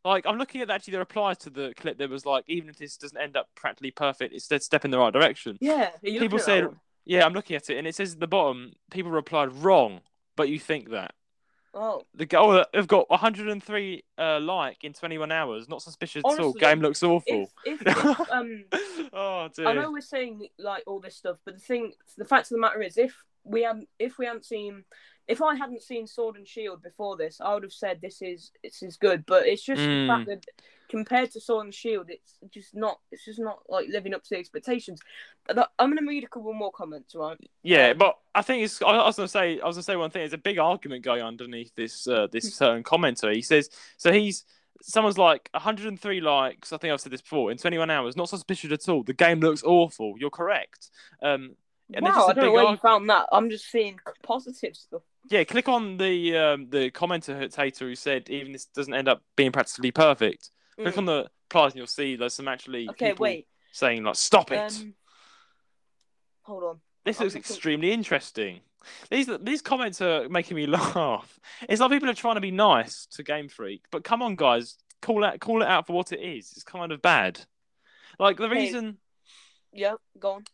like 0.05 0.25
I'm 0.25 0.37
looking 0.37 0.61
at 0.61 0.69
actually 0.69 0.93
the 0.93 0.99
replies 0.99 1.37
to 1.39 1.49
the 1.49 1.73
clip. 1.77 1.97
that 1.97 2.09
was 2.09 2.25
like, 2.25 2.43
even 2.47 2.69
if 2.69 2.77
this 2.77 2.97
doesn't 2.97 3.17
end 3.17 3.35
up 3.35 3.49
practically 3.55 3.91
perfect, 3.91 4.33
it's 4.33 4.49
a 4.51 4.59
step 4.59 4.85
in 4.85 4.91
the 4.91 4.97
right 4.97 5.13
direction. 5.13 5.57
yeah, 5.59 5.89
People 6.03 6.13
looking 6.13 6.25
at 6.25 6.31
that 6.31 6.41
said, 6.41 6.67
yeah, 7.05 7.25
I'm 7.25 7.33
looking 7.33 7.55
at 7.55 7.69
it, 7.69 7.77
and 7.77 7.87
it 7.87 7.95
says 7.95 8.13
at 8.13 8.19
the 8.19 8.27
bottom, 8.27 8.73
people 8.91 9.11
replied 9.11 9.53
wrong, 9.53 10.01
but 10.35 10.49
you 10.49 10.59
think 10.59 10.89
that. 10.91 11.13
"Oh, 11.73 12.03
The 12.13 12.25
goal 12.25 12.63
have 12.73 12.87
got 12.87 13.09
103 13.09 14.03
uh, 14.17 14.39
like 14.39 14.83
in 14.83 14.93
21 14.93 15.31
hours. 15.31 15.69
Not 15.69 15.81
suspicious 15.81 16.23
at 16.27 16.39
all. 16.39 16.53
Game 16.53 16.81
looks 16.81 17.03
awful. 17.03 17.49
if, 17.65 17.81
if, 17.81 17.87
if 17.87 18.31
um." 18.31 18.65
oh 19.13 19.49
dear. 19.55 19.67
I 19.67 19.73
know 19.73 19.91
we're 19.91 20.01
saying 20.01 20.47
like 20.57 20.83
all 20.87 20.99
this 20.99 21.15
stuff, 21.15 21.37
but 21.45 21.55
the 21.55 21.61
thing, 21.61 21.93
the 22.17 22.25
fact 22.25 22.45
of 22.45 22.49
the 22.55 22.59
matter 22.59 22.81
is, 22.81 22.97
if 22.97 23.15
we 23.43 23.63
hadn't 23.63 23.87
if 23.99 24.17
we 24.17 24.25
hadn't 24.25 24.45
seen 24.45 24.83
if 25.27 25.41
I 25.41 25.55
hadn't 25.55 25.83
seen 25.83 26.07
Sword 26.07 26.35
and 26.37 26.47
Shield 26.47 26.81
before 26.81 27.17
this, 27.17 27.41
I 27.41 27.53
would 27.53 27.63
have 27.63 27.73
said 27.73 27.99
this 28.01 28.21
is 28.21 28.51
this 28.63 28.81
is 28.81 28.97
good. 28.97 29.25
But 29.25 29.45
it's 29.45 29.63
just 29.63 29.83
the 29.83 29.89
Mm. 29.89 30.07
fact 30.07 30.25
that 30.27 30.45
compared 30.89 31.31
to 31.31 31.41
Sword 31.41 31.65
and 31.65 31.73
Shield, 31.75 32.09
it's 32.09 32.37
just 32.49 32.73
not 32.75 32.99
it's 33.11 33.25
just 33.25 33.39
not 33.39 33.59
like 33.69 33.87
living 33.89 34.13
up 34.13 34.23
to 34.23 34.29
the 34.31 34.37
expectations. 34.37 35.01
I'm 35.49 35.95
gonna 35.95 36.07
read 36.07 36.23
a 36.23 36.27
couple 36.27 36.53
more 36.53 36.71
comments, 36.71 37.15
right? 37.15 37.37
Yeah, 37.63 37.93
but 37.93 38.17
I 38.35 38.41
think 38.41 38.63
it's. 38.63 38.81
I 38.81 38.87
I 38.87 39.05
was 39.05 39.15
gonna 39.17 39.27
say. 39.27 39.59
I 39.59 39.65
was 39.65 39.75
gonna 39.75 39.83
say 39.83 39.95
one 39.95 40.09
thing. 40.11 40.21
There's 40.21 40.33
a 40.33 40.37
big 40.37 40.59
argument 40.59 41.03
going 41.03 41.21
underneath 41.21 41.73
this. 41.75 42.07
Uh, 42.07 42.27
this 42.31 42.53
certain 42.55 42.83
commenter. 42.83 43.33
He 43.33 43.41
says. 43.41 43.69
So 43.97 44.11
he's. 44.11 44.45
Someone's 44.79 45.17
like 45.17 45.49
103 45.53 46.21
likes. 46.21 46.71
I 46.71 46.77
think 46.77 46.93
I've 46.93 47.01
said 47.01 47.11
this 47.11 47.21
before. 47.21 47.49
In 47.49 47.57
21 47.57 47.89
hours, 47.89 48.15
not 48.15 48.29
suspicious 48.29 48.71
at 48.71 48.87
all. 48.87 49.01
The 49.01 49.11
game 49.13 49.39
looks 49.39 49.63
awful. 49.63 50.13
You're 50.19 50.29
correct. 50.29 50.91
Um, 51.23 51.55
And 51.93 52.03
wow, 52.03 52.27
I 52.27 52.33
don't 52.33 52.45
know 52.45 52.51
where 52.51 52.69
you 52.69 52.77
found 52.77 53.09
that. 53.09 53.27
I'm 53.31 53.49
just 53.49 53.71
seeing 53.71 53.99
positive 54.23 54.75
stuff. 54.75 55.03
yeah, 55.29 55.43
click 55.45 55.69
on 55.69 55.97
the 55.97 56.35
um, 56.37 56.69
the 56.69 56.91
commenter 56.91 57.79
who 57.79 57.95
said 57.95 58.29
even 58.29 58.51
this 58.51 58.65
doesn't 58.65 58.93
end 58.93 59.07
up 59.07 59.21
being 59.35 59.51
practically 59.51 59.91
perfect. 59.91 60.49
Click 60.77 60.93
Mm. 60.95 60.97
on 60.99 61.05
the 61.05 61.29
replies 61.49 61.71
and 61.71 61.77
you'll 61.77 61.87
see 61.87 62.15
there's 62.17 62.33
some 62.33 62.47
actually 62.49 62.89
Okay, 62.89 63.11
people 63.11 63.23
wait. 63.23 63.47
saying 63.71 64.03
like 64.03 64.15
stop 64.15 64.51
it. 64.51 64.57
Um, 64.81 64.93
hold 66.41 66.63
on. 66.63 66.79
This 67.05 67.19
I'm 67.19 67.25
looks 67.25 67.35
looking- 67.35 67.51
extremely 67.51 67.91
interesting. 67.91 68.59
These 69.09 69.29
these 69.41 69.61
comments 69.61 70.01
are 70.01 70.29
making 70.29 70.55
me 70.55 70.65
laugh. 70.67 71.39
It's 71.67 71.81
like 71.81 71.91
people 71.91 72.09
are 72.09 72.13
trying 72.13 72.35
to 72.35 72.41
be 72.41 72.51
nice 72.51 73.05
to 73.11 73.23
Game 73.23 73.49
Freak, 73.49 73.83
but 73.91 74.03
come 74.03 74.21
on, 74.21 74.35
guys, 74.35 74.77
call 75.01 75.23
it 75.23 75.39
call 75.39 75.61
it 75.61 75.67
out 75.67 75.87
for 75.87 75.93
what 75.93 76.11
it 76.11 76.19
is. 76.21 76.51
It's 76.51 76.63
kind 76.63 76.91
of 76.91 77.01
bad. 77.01 77.39
Like 78.19 78.37
the 78.37 78.47
Hey. 78.49 78.55
reason, 78.55 78.97
Yeah, 79.73 79.95
go 80.19 80.31
on. 80.33 80.45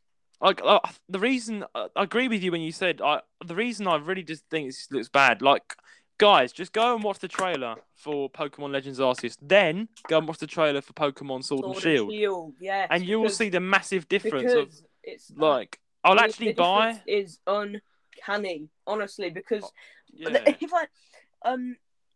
Like 0.41 0.61
uh, 0.63 0.79
the 1.09 1.19
reason, 1.19 1.63
uh, 1.75 1.87
I 1.95 2.03
agree 2.03 2.27
with 2.27 2.43
you 2.43 2.51
when 2.51 2.61
you 2.61 2.71
said 2.71 3.01
I. 3.01 3.21
The 3.45 3.55
reason 3.55 3.87
I 3.87 3.95
really 3.97 4.23
just 4.23 4.43
think 4.49 4.67
this 4.67 4.87
looks 4.91 5.09
bad. 5.09 5.41
Like, 5.41 5.75
guys, 6.17 6.51
just 6.51 6.73
go 6.73 6.95
and 6.95 7.03
watch 7.03 7.19
the 7.19 7.27
trailer 7.27 7.75
for 7.95 8.29
Pokemon 8.29 8.71
Legends 8.71 8.99
Arceus, 8.99 9.37
then 9.41 9.87
go 10.07 10.17
and 10.17 10.27
watch 10.27 10.39
the 10.39 10.47
trailer 10.47 10.81
for 10.81 10.93
Pokemon 10.93 11.43
Sword, 11.43 11.65
and 11.65 11.75
Shield, 11.81 12.11
Shield, 12.11 12.53
yes. 12.59 12.87
and 12.91 13.05
you 13.05 13.19
will 13.19 13.29
see 13.29 13.49
the 13.49 13.59
massive 13.59 14.07
difference 14.09 14.51
of 14.53 14.69
it's 15.03 15.31
like. 15.35 15.79
I'll 16.03 16.15
the- 16.15 16.23
actually 16.23 16.47
the 16.47 16.53
buy. 16.61 17.01
Is 17.07 17.39
uncanny, 17.47 18.69
honestly, 18.85 19.29
because 19.29 19.63
Yeah. 20.13 20.29
if 20.45 20.71
I 20.73 20.85
um 21.45 21.75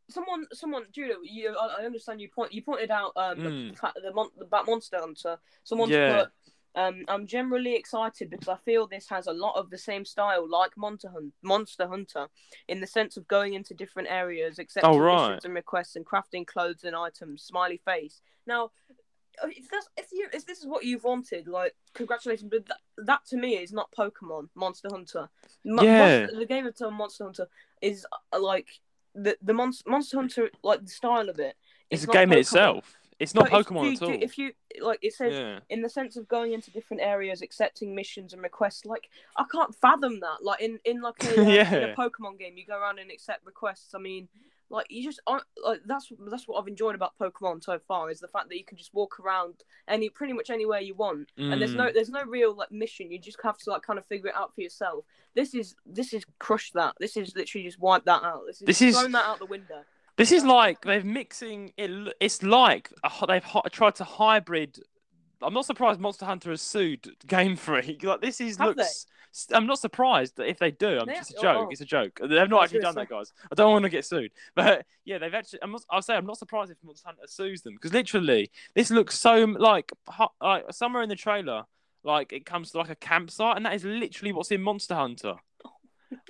someone 0.10 0.46
someone 0.54 0.84
Judah, 0.92 1.16
you 1.24 1.56
I 1.58 1.82
I 1.82 1.86
understand 1.86 2.20
you 2.22 2.30
point 2.30 2.52
you 2.54 2.62
pointed 2.62 2.92
out 2.92 3.12
um 3.16 3.38
Mm. 3.38 3.76
the 3.96 4.02
the 4.02 4.14
mon- 4.14 4.32
the 4.38 4.46
Bat 4.46 4.66
Monster 4.68 4.98
Hunter. 5.00 5.38
Someone's 5.64 5.92
Yeah. 5.92 6.24
put 6.24 6.32
um 6.78 7.04
I'm 7.10 7.26
generally 7.28 7.76
excited 7.76 8.30
because 8.30 8.48
I 8.48 8.56
feel 8.63 8.88
this 8.88 9.10
has 9.10 9.28
a 9.28 9.34
lot 9.34 9.56
of 9.58 9.70
the 9.70 9.78
same 9.78 10.06
style 10.06 10.48
like 10.50 10.78
Monster 10.78 11.10
Hunt 11.10 11.34
Monster 11.42 11.88
Hunter 11.88 12.28
in 12.70 12.80
the 12.80 12.88
sense 12.88 13.18
of 13.18 13.28
going 13.28 13.54
into 13.56 13.74
different 13.74 14.08
areas, 14.10 14.60
accepting 14.60 14.90
Oh, 14.90 14.98
right. 15.00 15.28
missions 15.28 15.46
and 15.46 15.54
requests 15.56 15.96
and 15.98 16.06
crafting 16.06 16.46
clothes 16.48 16.84
and 16.86 16.96
items. 16.96 17.44
Smiley 17.44 17.82
face. 17.84 18.22
Now. 18.46 18.72
uh, 19.44 19.48
If 19.62 19.70
that's 19.70 19.90
if 19.98 20.08
you 20.12 20.28
if 20.34 20.46
this 20.46 20.60
is 20.60 20.66
what 20.74 20.84
you've 20.84 21.04
wanted, 21.04 21.48
like 21.48 21.74
congratulations, 21.94 22.50
but 22.50 22.66
that, 22.68 22.82
that 23.10 23.26
to 23.30 23.38
me 23.38 23.52
is 23.58 23.72
not 23.72 23.92
Pokemon 23.92 24.50
Monster 24.56 24.90
Hunter. 24.92 25.30
Mo- 25.66 25.84
Yeah. 25.84 26.00
Monster- 26.20 26.40
the 26.40 26.46
game 26.54 26.66
of 26.68 26.76
Tom 26.78 26.94
Monster 26.96 27.24
Hunter 27.26 27.48
is 27.82 28.06
uh, 28.34 28.40
like 28.40 28.68
the 29.13 29.38
the 29.42 29.54
Monster, 29.54 29.90
Monster 29.90 30.18
Hunter 30.18 30.50
like 30.63 30.82
the 30.82 30.90
style 31.02 31.30
of 31.30 31.40
it. 31.40 31.56
It's 31.90 32.04
a 32.04 32.08
not 32.08 32.13
game 32.13 32.32
in 32.34 32.40
itself. 32.40 32.84
It's 33.20 33.34
not 33.34 33.50
But 33.50 33.60
if 33.62 33.68
Pokemon 33.68 33.84
you 33.86 33.92
at 33.94 34.02
all. 34.04 34.24
If 34.24 34.38
you 34.38 34.52
like, 34.82 35.00
it 35.02 35.14
says 35.14 35.34
yeah. 35.34 35.60
in 35.70 35.82
the 35.82 35.90
sense 35.90 36.18
of 36.18 36.28
going 36.28 36.54
into 36.54 36.70
different 36.72 37.02
areas, 37.02 37.42
accepting 37.42 37.96
missions 37.96 38.32
and 38.34 38.42
requests. 38.44 38.86
Like 38.86 39.10
I 39.36 39.44
can't 39.52 39.74
fathom 39.76 40.20
that. 40.20 40.44
Like 40.44 40.62
in 40.62 40.80
in 40.86 41.02
like 41.02 41.24
a, 41.24 41.42
uh, 41.42 41.78
in 41.78 41.90
a 41.90 41.96
Pokemon 41.96 42.38
game, 42.40 42.58
you 42.58 42.66
go 42.66 42.80
around 42.80 43.00
and 43.00 43.10
accept 43.12 43.46
requests. 43.46 43.94
I 43.96 44.00
mean. 44.00 44.28
Like 44.70 44.88
you 44.90 45.02
just 45.02 45.22
aren't 45.26 45.46
like 45.66 45.80
that's 45.86 46.12
that's 46.30 46.46
what 46.46 46.60
I've 46.60 46.68
enjoyed 46.68 46.94
about 46.94 47.14
Pokemon 47.18 47.64
so 47.64 47.80
far 47.88 48.12
is 48.12 48.20
the 48.20 48.28
fact 48.28 48.50
that 48.50 48.58
you 48.58 48.66
can 48.66 48.78
just 48.78 48.94
walk 48.94 49.18
around 49.18 49.64
any 49.88 50.10
pretty 50.10 50.34
much 50.34 50.50
anywhere 50.50 50.82
you 50.82 50.94
want 50.94 51.32
and 51.38 51.62
there's 51.62 51.74
no 51.74 51.86
Mm. 51.86 51.94
there's 51.94 52.10
no 52.10 52.24
real 52.26 52.54
like 52.54 52.70
mission 52.70 53.10
you 53.10 53.18
just 53.18 53.38
have 53.46 53.58
to 53.60 53.70
like 53.70 53.82
kind 53.84 53.98
of 53.98 54.06
figure 54.06 54.28
it 54.28 54.36
out 54.36 54.54
for 54.54 54.60
yourself 54.60 55.06
this 55.36 55.54
is 55.56 55.74
this 55.86 56.12
is 56.14 56.26
crushed 56.40 56.74
that 56.74 56.96
this 57.00 57.16
is 57.16 57.34
literally 57.34 57.64
just 57.66 57.80
wipe 57.80 58.04
that 58.04 58.24
out 58.24 58.42
this 58.46 58.60
is, 58.62 58.66
This 58.66 58.82
is- 58.82 59.00
thrown 59.00 59.14
that 59.14 59.24
out 59.24 59.40
the 59.40 59.46
window 59.46 59.86
This 60.18 60.32
is 60.32 60.44
like 60.44 60.82
they're 60.82 61.04
mixing 61.04 61.74
it. 61.78 62.14
It's 62.20 62.42
like 62.44 62.92
they've 63.28 63.46
tried 63.72 63.96
to 63.96 64.04
hybrid. 64.04 64.80
I'm 65.42 65.54
not 65.54 65.66
surprised 65.66 66.00
Monster 66.00 66.26
Hunter 66.26 66.50
has 66.50 66.62
sued 66.62 67.08
Game 67.28 67.56
Freak. 67.56 68.04
Like 68.04 68.22
this 68.22 68.42
is 68.42 68.58
Have 68.58 68.76
looks. 68.76 69.06
I'm 69.54 69.68
not 69.68 69.78
surprised 69.78 70.38
that 70.38 70.50
if 70.50 70.58
they 70.58 70.72
do. 70.72 70.98
I'm 71.00 71.06
They- 71.06 71.14
just 71.14 71.38
a 71.38 71.42
joke. 71.42 71.68
oh. 71.68 71.70
It's 71.70 71.82
a 71.82 71.86
joke. 71.86 72.20
They've 72.20 72.50
not 72.50 72.62
I 72.62 72.64
actually 72.64 72.80
done 72.80 72.96
that, 72.96 73.10
guys. 73.10 73.32
I 73.52 73.56
don't 73.56 73.72
want 73.72 73.84
to 73.84 73.90
get 73.90 74.04
sued, 74.06 74.32
but 74.56 74.86
yeah, 75.06 75.20
they've 75.20 75.34
actually. 75.34 75.60
I'm 75.62 75.72
not, 75.72 75.84
I'll 75.92 76.02
say 76.02 76.16
I'm 76.16 76.26
not 76.26 76.40
surprised 76.40 76.72
if 76.72 76.78
Monster 76.84 77.08
Hunter 77.08 77.22
sues 77.28 77.62
them 77.62 77.76
because 77.76 77.94
literally 77.94 78.50
this 78.74 78.90
looks 78.90 79.20
so 79.20 79.44
like, 79.46 79.92
like 80.42 80.66
somewhere 80.72 81.04
in 81.04 81.10
the 81.10 81.16
trailer, 81.16 81.66
like 82.04 82.34
it 82.34 82.46
comes 82.48 82.72
to 82.72 82.80
like 82.80 82.90
a 82.90 82.96
campsite, 82.96 83.58
and 83.58 83.66
that 83.68 83.76
is 83.76 83.84
literally 83.84 84.32
what's 84.32 84.50
in 84.52 84.64
Monster 84.64 84.96
Hunter. 84.96 85.36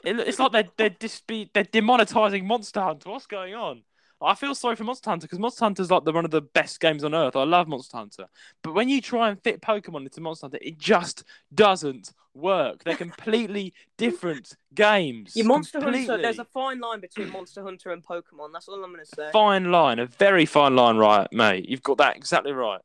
It, 0.03 0.19
it's 0.19 0.39
like 0.39 0.51
they're 0.51 0.67
they're, 0.77 0.89
dispe- 0.89 1.49
they're 1.53 1.63
demonetizing 1.63 2.43
Monster 2.45 2.81
Hunter. 2.81 3.09
What's 3.09 3.27
going 3.27 3.53
on? 3.55 3.83
I 4.19 4.33
feel 4.33 4.55
sorry 4.55 4.75
for 4.75 4.83
Monster 4.83 5.11
Hunter 5.11 5.25
because 5.27 5.37
Monster 5.37 5.65
Hunter 5.65 5.83
is 5.83 5.91
like 5.91 6.03
the, 6.03 6.11
one 6.11 6.25
of 6.25 6.31
the 6.31 6.41
best 6.41 6.79
games 6.79 7.03
on 7.03 7.13
earth. 7.13 7.35
I 7.35 7.43
love 7.43 7.67
Monster 7.67 7.97
Hunter, 7.97 8.25
but 8.63 8.73
when 8.73 8.89
you 8.89 8.99
try 8.99 9.29
and 9.29 9.41
fit 9.43 9.61
Pokemon 9.61 10.01
into 10.05 10.21
Monster 10.21 10.45
Hunter, 10.45 10.57
it 10.61 10.79
just 10.79 11.23
doesn't 11.53 12.11
work. 12.33 12.83
They're 12.83 12.95
completely 12.95 13.73
different 13.97 14.55
games. 14.73 15.35
your 15.35 15.45
monster 15.45 15.79
Completely. 15.79 16.07
hunter 16.07 16.21
there's 16.21 16.39
a 16.39 16.45
fine 16.45 16.79
line 16.79 16.99
between 16.99 17.31
monster 17.31 17.63
hunter 17.63 17.89
and 17.91 18.03
pokemon 18.05 18.49
that's 18.53 18.67
all 18.67 18.83
i'm 18.83 18.91
gonna 18.91 19.03
say 19.05 19.29
fine 19.33 19.71
line, 19.71 19.97
a 19.97 20.05
very 20.05 20.45
fine 20.45 20.75
line, 20.75 20.97
right, 20.97 21.27
mate? 21.31 21.67
You've 21.67 21.81
got 21.83 21.97
that 21.97 22.15
exactly 22.15 22.51
right. 22.51 22.81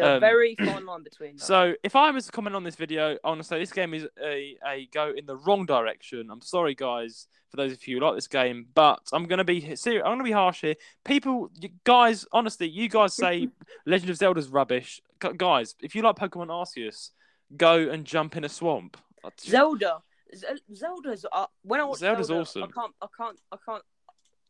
There's 0.00 0.12
a 0.12 0.14
um, 0.14 0.20
very 0.20 0.56
fine 0.64 0.86
line 0.86 1.02
between 1.02 1.30
them. 1.30 1.38
So, 1.38 1.74
if 1.82 1.96
I 1.96 2.10
was 2.10 2.26
to 2.26 2.32
comment 2.32 2.56
on 2.56 2.64
this 2.64 2.76
video, 2.76 3.16
I 3.24 3.28
want 3.28 3.40
to 3.40 3.46
say 3.46 3.58
this 3.58 3.72
game 3.72 3.94
is 3.94 4.06
a, 4.22 4.56
a 4.66 4.88
go 4.92 5.12
in 5.16 5.26
the 5.26 5.36
wrong 5.36 5.66
direction. 5.66 6.28
I'm 6.30 6.42
sorry, 6.42 6.74
guys, 6.74 7.26
for 7.50 7.56
those 7.56 7.72
of 7.72 7.86
you 7.86 7.98
who 7.98 8.04
like 8.04 8.14
this 8.14 8.28
game, 8.28 8.66
but 8.74 9.00
I'm 9.12 9.24
gonna 9.24 9.44
be 9.44 9.76
serious. 9.76 10.02
I'm 10.04 10.12
gonna 10.12 10.24
be 10.24 10.32
harsh 10.32 10.62
here. 10.62 10.76
People, 11.04 11.50
you 11.60 11.70
guys, 11.84 12.26
honestly, 12.32 12.68
you 12.68 12.88
guys 12.88 13.14
say 13.14 13.48
Legend 13.86 14.10
of 14.10 14.16
Zelda's 14.16 14.48
rubbish. 14.48 15.00
Gu- 15.18 15.34
Guys, 15.34 15.74
if 15.82 15.94
you 15.94 16.02
like 16.02 16.16
Pokemon 16.16 16.48
Arceus, 16.48 17.10
go 17.56 17.88
and 17.90 18.04
jump 18.04 18.36
in 18.36 18.44
a 18.44 18.48
swamp. 18.48 18.96
Zelda 19.38 20.02
zelda's 20.74 21.26
uh, 21.32 21.46
when 21.62 21.80
i 21.80 21.84
watch 21.84 21.98
Zelda's 21.98 22.28
zelda, 22.28 22.42
awesome. 22.42 22.62
i 22.64 22.66
can't 22.66 22.92
i 23.02 23.06
can't 23.16 23.38
i 23.52 23.56
can't 23.66 23.82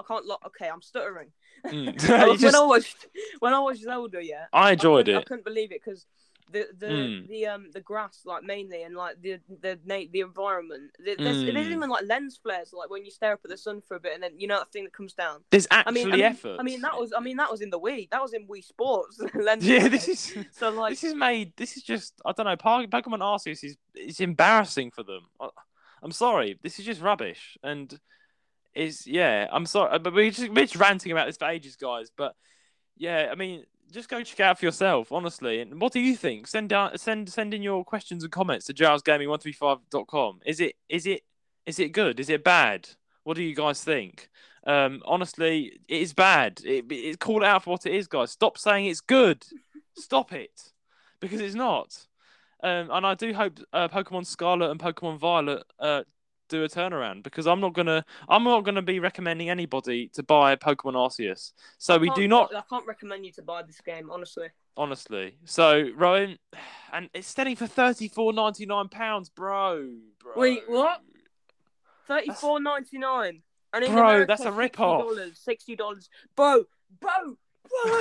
I 0.01 0.03
can't. 0.09 0.25
Lo- 0.27 0.39
okay, 0.47 0.69
I'm 0.69 0.83
stuttering. 0.83 1.29
Mm. 1.67 1.85
when, 2.29 2.39
just- 2.39 2.57
I 2.57 2.65
watched 2.67 3.07
when 3.41 3.53
I 3.55 3.61
watched 3.61 3.83
Zelda, 3.83 4.25
yeah, 4.25 4.47
I 4.53 4.73
enjoyed 4.73 5.07
couldn't- 5.07 5.21
I 5.21 5.25
couldn't 5.25 5.45
believe 5.45 5.71
it 5.73 5.81
because 5.85 6.07
the 6.53 6.67
the 6.79 6.87
Mm. 6.87 7.29
the 7.29 7.47
um 7.47 7.71
the 7.73 7.81
grass 7.81 8.23
like 8.25 8.43
mainly 8.43 8.83
and 8.83 8.97
like 8.97 9.21
the 9.23 9.39
the 9.63 9.79
na- 9.85 10.11
the 10.13 10.19
environment. 10.21 10.91
The, 10.99 11.15
there's, 11.17 11.45
Mm. 11.45 11.53
there's 11.55 11.69
even 11.69 11.89
like 11.89 12.05
lens 12.07 12.41
flares 12.43 12.73
like 12.73 12.91
when 12.91 13.05
you 13.05 13.11
stare 13.13 13.35
up 13.35 13.41
at 13.45 13.51
the 13.51 13.57
sun 13.57 13.81
for 13.87 13.97
a 13.97 14.01
bit 14.01 14.15
and 14.15 14.23
then 14.23 14.33
you 14.37 14.49
know 14.49 14.59
that 14.59 14.73
thing 14.73 14.83
that 14.83 14.93
comes 14.93 15.13
down. 15.13 15.45
There's 15.53 15.69
I 15.71 15.81
actually 15.81 15.95
mean, 16.07 16.13
I 16.13 16.17
mean, 16.17 16.25
effort. 16.25 16.57
I 16.59 16.63
mean 16.65 16.81
that 16.81 16.99
was 16.99 17.13
I 17.17 17.21
mean 17.21 17.37
that 17.37 17.51
was 17.53 17.61
in 17.61 17.71
the 17.71 17.79
Wii. 17.79 18.11
That 18.11 18.21
was 18.21 18.33
in 18.33 18.49
Wii 18.49 18.65
Sports. 18.65 19.21
lens 19.35 19.65
yeah, 19.65 19.79
flares. 19.87 19.93
this 20.07 20.09
is. 20.09 20.47
so 20.51 20.71
like 20.71 20.91
this 20.93 21.05
is 21.05 21.15
made. 21.15 21.53
This 21.57 21.77
is 21.77 21.85
just. 21.85 22.15
I 22.27 22.33
don't 22.33 22.47
know. 22.47 22.57
Pokemon 22.57 23.21
Arceus 23.21 23.63
is. 23.63 23.77
It's 23.95 24.19
embarrassing 24.19 24.91
for 24.91 25.05
them. 25.05 25.27
I, 25.41 25.51
I'm 26.03 26.11
sorry. 26.13 26.59
This 26.65 26.81
is 26.81 26.85
just 26.85 27.01
rubbish. 27.01 27.59
And 27.63 27.97
is 28.75 29.07
yeah. 29.07 29.49
I'm 29.51 29.67
sorry. 29.67 29.99
But 29.99 30.15
we're 30.15 30.31
just, 30.31 30.49
we're 30.51 30.63
just 30.63 30.77
ranting 30.77 31.13
about 31.13 31.27
this 31.27 31.37
for 31.37 31.49
ages, 31.49 31.77
guys. 31.77 32.11
But 32.17 32.35
yeah, 32.97 33.29
I 33.31 33.35
mean, 33.35 33.65
just 33.91 34.09
go 34.09 34.23
check 34.23 34.41
out 34.41 34.59
for 34.59 34.67
yourself, 34.67 35.13
honestly. 35.13 35.61
And 35.61 35.81
what 35.81 35.93
do 35.93 36.01
you 36.01 36.17
think? 36.17 36.47
Send 36.47 36.69
down. 36.69 36.97
Send 36.99 37.29
send 37.29 37.55
in 37.55 37.63
your 37.63 37.85
questions 37.85 38.23
and 38.23 38.33
comments 38.33 38.67
to 38.67 38.75
jrsgaming135.com. 38.75 40.41
Is 40.47 40.61
it 40.61 40.75
is 40.89 41.07
it 41.07 41.23
is 41.67 41.79
it 41.79 41.93
good? 41.93 42.21
Is 42.21 42.29
it 42.29 42.45
bad? 42.45 42.89
What 43.25 43.37
do 43.37 43.43
you 43.43 43.55
guys 43.55 43.83
think? 43.85 44.29
Um, 44.67 45.03
honestly, 45.05 45.81
it 45.89 46.03
is 46.03 46.13
bad. 46.13 46.61
It, 46.65 46.85
it 46.91 47.23
out 47.45 47.65
for 47.65 47.71
what 47.71 47.87
it 47.87 47.95
is, 47.95 48.07
guys. 48.07 48.31
Stop 48.31 48.59
saying 48.59 48.87
it's 48.87 49.01
good. 49.01 49.45
Stop 49.97 50.33
it, 50.33 50.73
because 51.21 51.41
it's 51.41 51.55
not. 51.55 52.07
Um, 52.63 52.91
and 52.91 53.07
I 53.07 53.15
do 53.15 53.33
hope 53.33 53.59
uh, 53.73 53.89
Pokemon 53.89 54.27
Scarlet 54.27 54.71
and 54.71 54.81
Pokemon 54.81 55.19
Violet 55.19 55.63
uh, 55.79 56.03
do 56.51 56.65
a 56.65 56.69
turnaround 56.69 57.23
because 57.23 57.47
I'm 57.47 57.61
not 57.61 57.73
gonna 57.73 58.05
I'm 58.29 58.45
not 58.45 58.63
gonna 58.65 58.83
be 58.83 59.01
recommending 59.01 59.49
anybody 59.49 60.09
to 60.15 60.23
buy 60.23 60.57
Pokemon 60.57 60.95
Arceus. 60.95 61.53
So 61.79 61.97
we 61.97 62.11
do 62.11 62.29
not 62.29 62.55
I 62.55 62.63
can't 62.69 62.87
recommend 62.87 63.25
you 63.25 63.33
to 63.33 63.43
buy 63.43 63.63
this 63.63 63.81
game 63.81 64.11
honestly. 64.11 64.49
honestly. 64.77 65.37
So 65.45 65.91
Rowan, 65.97 66.39
and 66.93 67.09
it's 67.15 67.29
selling 67.29 67.57
for 67.57 67.67
thirty 67.67 68.09
four 68.09 68.33
ninety 68.33 68.67
nine 68.67 68.89
pounds, 68.89 69.31
bro. 69.31 69.89
bro. 70.23 70.33
Wait, 70.37 70.65
what? 70.67 71.01
Thirty 72.07 72.33
four 72.33 72.61
ninety 72.61 72.99
nine. 72.99 73.43
And 73.73 73.85
in 73.85 73.93
Bro, 73.93 74.03
America, 74.03 74.27
that's 74.27 74.45
a 74.45 74.51
rip-off. 74.51 75.07
Sixty 75.35 75.77
dollars. 75.77 76.11
Bro, 76.35 76.65
bro, 77.01 77.37
Bro, 77.85 77.93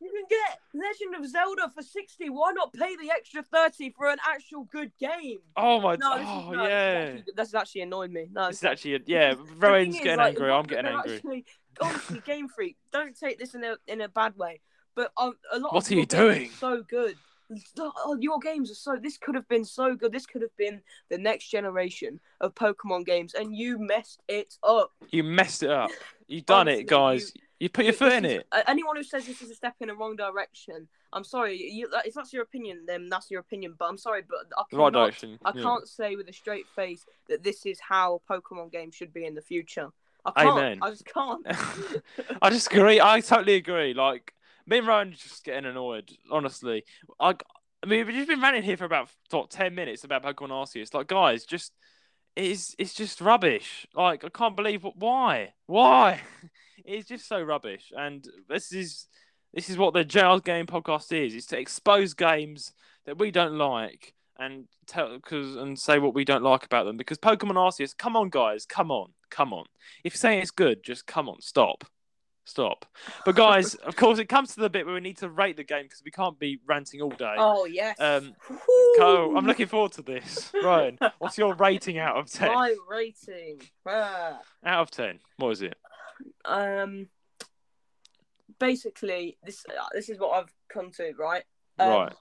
you 0.00 0.10
can 0.10 0.24
get 0.28 0.60
Legend 0.74 1.22
of 1.22 1.30
Zelda 1.30 1.70
for 1.74 1.82
sixty. 1.82 2.30
Why 2.30 2.52
not 2.52 2.72
pay 2.72 2.96
the 2.96 3.10
extra 3.10 3.42
thirty 3.42 3.90
for 3.90 4.08
an 4.08 4.18
actual 4.26 4.64
good 4.72 4.92
game? 4.98 5.38
Oh 5.56 5.80
my! 5.80 5.96
No, 5.96 6.16
is, 6.16 6.26
oh 6.26 6.50
no, 6.50 6.66
yeah. 6.66 7.04
This 7.04 7.12
is 7.12 7.18
actually, 7.18 7.32
this 7.36 7.48
is 7.48 7.54
actually 7.54 7.80
annoying 7.82 8.12
me. 8.12 8.28
No, 8.32 8.48
This 8.48 8.58
is 8.58 8.64
actually 8.64 8.94
a, 8.94 9.00
yeah. 9.06 9.34
Rowan's 9.56 9.96
getting 9.96 10.16
like, 10.16 10.34
angry. 10.34 10.50
I'm 10.50 10.64
getting 10.64 10.86
angry. 10.86 11.16
Actually, 11.16 11.44
honestly, 11.80 12.22
Game 12.24 12.48
Freak, 12.48 12.76
don't 12.92 13.18
take 13.18 13.38
this 13.38 13.54
in 13.54 13.64
a 13.64 13.76
in 13.86 14.00
a 14.00 14.08
bad 14.08 14.36
way. 14.36 14.60
But 14.94 15.12
um, 15.16 15.34
a 15.52 15.58
lot. 15.58 15.74
What 15.74 15.90
are 15.90 15.94
you 15.94 16.06
doing? 16.06 16.50
So 16.58 16.82
good. 16.82 17.16
Oh, 17.78 18.16
your 18.18 18.38
games 18.38 18.70
are 18.70 18.74
so. 18.74 18.96
This 18.96 19.18
could 19.18 19.34
have 19.34 19.46
been 19.46 19.66
so 19.66 19.94
good. 19.94 20.10
This 20.10 20.24
could 20.24 20.40
have 20.40 20.56
been 20.56 20.80
the 21.10 21.18
next 21.18 21.48
generation 21.50 22.18
of 22.40 22.54
Pokemon 22.54 23.04
games, 23.04 23.34
and 23.34 23.54
you 23.54 23.78
messed 23.78 24.22
it 24.26 24.56
up. 24.62 24.92
You 25.10 25.22
messed 25.22 25.62
it 25.62 25.70
up. 25.70 25.90
You 26.28 26.40
done 26.40 26.68
Honestly, 26.68 26.82
it, 26.82 26.86
guys. 26.88 27.32
You, 27.34 27.41
put 27.68 27.84
your 27.84 27.94
foot 27.94 28.12
in 28.12 28.24
is- 28.24 28.32
it. 28.32 28.46
Anyone 28.66 28.96
who 28.96 29.02
says 29.02 29.26
this 29.26 29.42
is 29.42 29.50
a 29.50 29.54
step 29.54 29.74
in 29.80 29.88
the 29.88 29.94
wrong 29.94 30.16
direction, 30.16 30.88
I'm 31.12 31.24
sorry. 31.24 31.56
You, 31.56 31.88
if 32.04 32.14
that's 32.14 32.32
your 32.32 32.42
opinion, 32.42 32.84
then 32.86 33.08
that's 33.08 33.30
your 33.30 33.40
opinion. 33.40 33.74
But 33.78 33.88
I'm 33.88 33.98
sorry, 33.98 34.22
but 34.28 34.46
I 34.56 34.62
The 34.70 34.76
right 34.76 34.92
cannot 34.92 35.04
direction. 35.04 35.38
I 35.44 35.52
yeah. 35.54 35.62
can't 35.62 35.88
say 35.88 36.16
with 36.16 36.28
a 36.28 36.32
straight 36.32 36.66
face 36.74 37.04
that 37.28 37.42
this 37.42 37.66
is 37.66 37.78
how 37.80 38.22
Pokemon 38.28 38.72
games 38.72 38.94
should 38.94 39.12
be 39.12 39.26
in 39.26 39.34
the 39.34 39.42
future. 39.42 39.90
I 40.24 40.44
can't. 40.44 40.58
Amen. 40.58 40.78
I 40.82 40.90
just 40.90 41.04
can't. 41.04 41.46
I 42.42 42.50
just 42.50 42.72
agree. 42.72 43.00
I 43.00 43.20
totally 43.20 43.54
agree. 43.54 43.92
Like 43.94 44.32
me 44.66 44.78
and 44.78 44.86
Ryan 44.86 45.12
just 45.12 45.44
getting 45.44 45.68
annoyed. 45.68 46.10
Honestly, 46.30 46.84
I, 47.18 47.34
I 47.82 47.86
mean, 47.86 48.06
we've 48.06 48.14
just 48.14 48.28
been 48.28 48.40
ranting 48.40 48.62
here 48.62 48.76
for 48.76 48.84
about 48.84 49.08
what, 49.30 49.50
ten 49.50 49.74
minutes 49.74 50.04
about 50.04 50.22
Pokemon 50.22 50.50
Arceus. 50.50 50.94
Like, 50.94 51.08
guys, 51.08 51.44
just 51.44 51.72
it's 52.36 52.74
it's 52.78 52.94
just 52.94 53.20
rubbish. 53.20 53.86
Like, 53.94 54.24
I 54.24 54.28
can't 54.28 54.56
believe 54.56 54.86
why, 54.94 55.54
why. 55.66 56.20
it's 56.84 57.08
just 57.08 57.28
so 57.28 57.40
rubbish. 57.42 57.92
And 57.96 58.26
this 58.48 58.72
is 58.72 59.06
this 59.54 59.68
is 59.68 59.76
what 59.76 59.94
the 59.94 60.04
Jail 60.04 60.40
Game 60.40 60.66
Podcast 60.66 61.12
is. 61.12 61.34
is 61.34 61.46
to 61.46 61.58
expose 61.58 62.14
games 62.14 62.72
that 63.06 63.18
we 63.18 63.30
don't 63.30 63.58
like 63.58 64.14
and 64.38 64.64
tell 64.86 65.14
because 65.16 65.56
and 65.56 65.78
say 65.78 65.98
what 65.98 66.14
we 66.14 66.24
don't 66.24 66.42
like 66.42 66.64
about 66.64 66.84
them. 66.84 66.96
Because 66.96 67.18
Pokemon 67.18 67.54
Arceus, 67.54 67.96
come 67.96 68.16
on, 68.16 68.30
guys, 68.30 68.64
come 68.66 68.90
on, 68.90 69.12
come 69.30 69.52
on. 69.52 69.66
If 70.04 70.14
you're 70.14 70.18
saying 70.18 70.40
it's 70.40 70.50
good, 70.50 70.82
just 70.82 71.06
come 71.06 71.28
on, 71.28 71.40
stop. 71.40 71.84
Stop. 72.44 72.86
But 73.24 73.36
guys, 73.36 73.74
of 73.86 73.94
course, 73.94 74.18
it 74.18 74.28
comes 74.28 74.54
to 74.54 74.60
the 74.60 74.70
bit 74.70 74.84
where 74.84 74.94
we 74.94 75.00
need 75.00 75.18
to 75.18 75.28
rate 75.28 75.56
the 75.56 75.64
game 75.64 75.84
because 75.84 76.02
we 76.04 76.10
can't 76.10 76.38
be 76.38 76.58
ranting 76.66 77.00
all 77.00 77.10
day. 77.10 77.34
Oh 77.38 77.66
yes. 77.66 77.96
Um! 78.00 78.34
Cole, 78.98 79.36
I'm 79.36 79.46
looking 79.46 79.66
forward 79.66 79.92
to 79.92 80.02
this. 80.02 80.50
Ryan, 80.62 80.98
what's 81.18 81.38
your 81.38 81.54
rating 81.54 81.98
out 81.98 82.16
of 82.16 82.30
ten? 82.30 82.52
My 82.52 82.74
rating. 82.88 83.60
Ah. 83.86 84.40
Out 84.64 84.82
of 84.82 84.90
ten, 84.90 85.20
what 85.36 85.50
is 85.50 85.62
it? 85.62 85.76
Um. 86.44 87.08
Basically, 88.58 89.38
this 89.44 89.64
uh, 89.68 89.86
this 89.92 90.08
is 90.08 90.18
what 90.18 90.32
I've 90.38 90.52
come 90.68 90.90
to. 90.92 91.12
Right. 91.18 91.44
Um, 91.78 91.88
Right. 91.88 92.12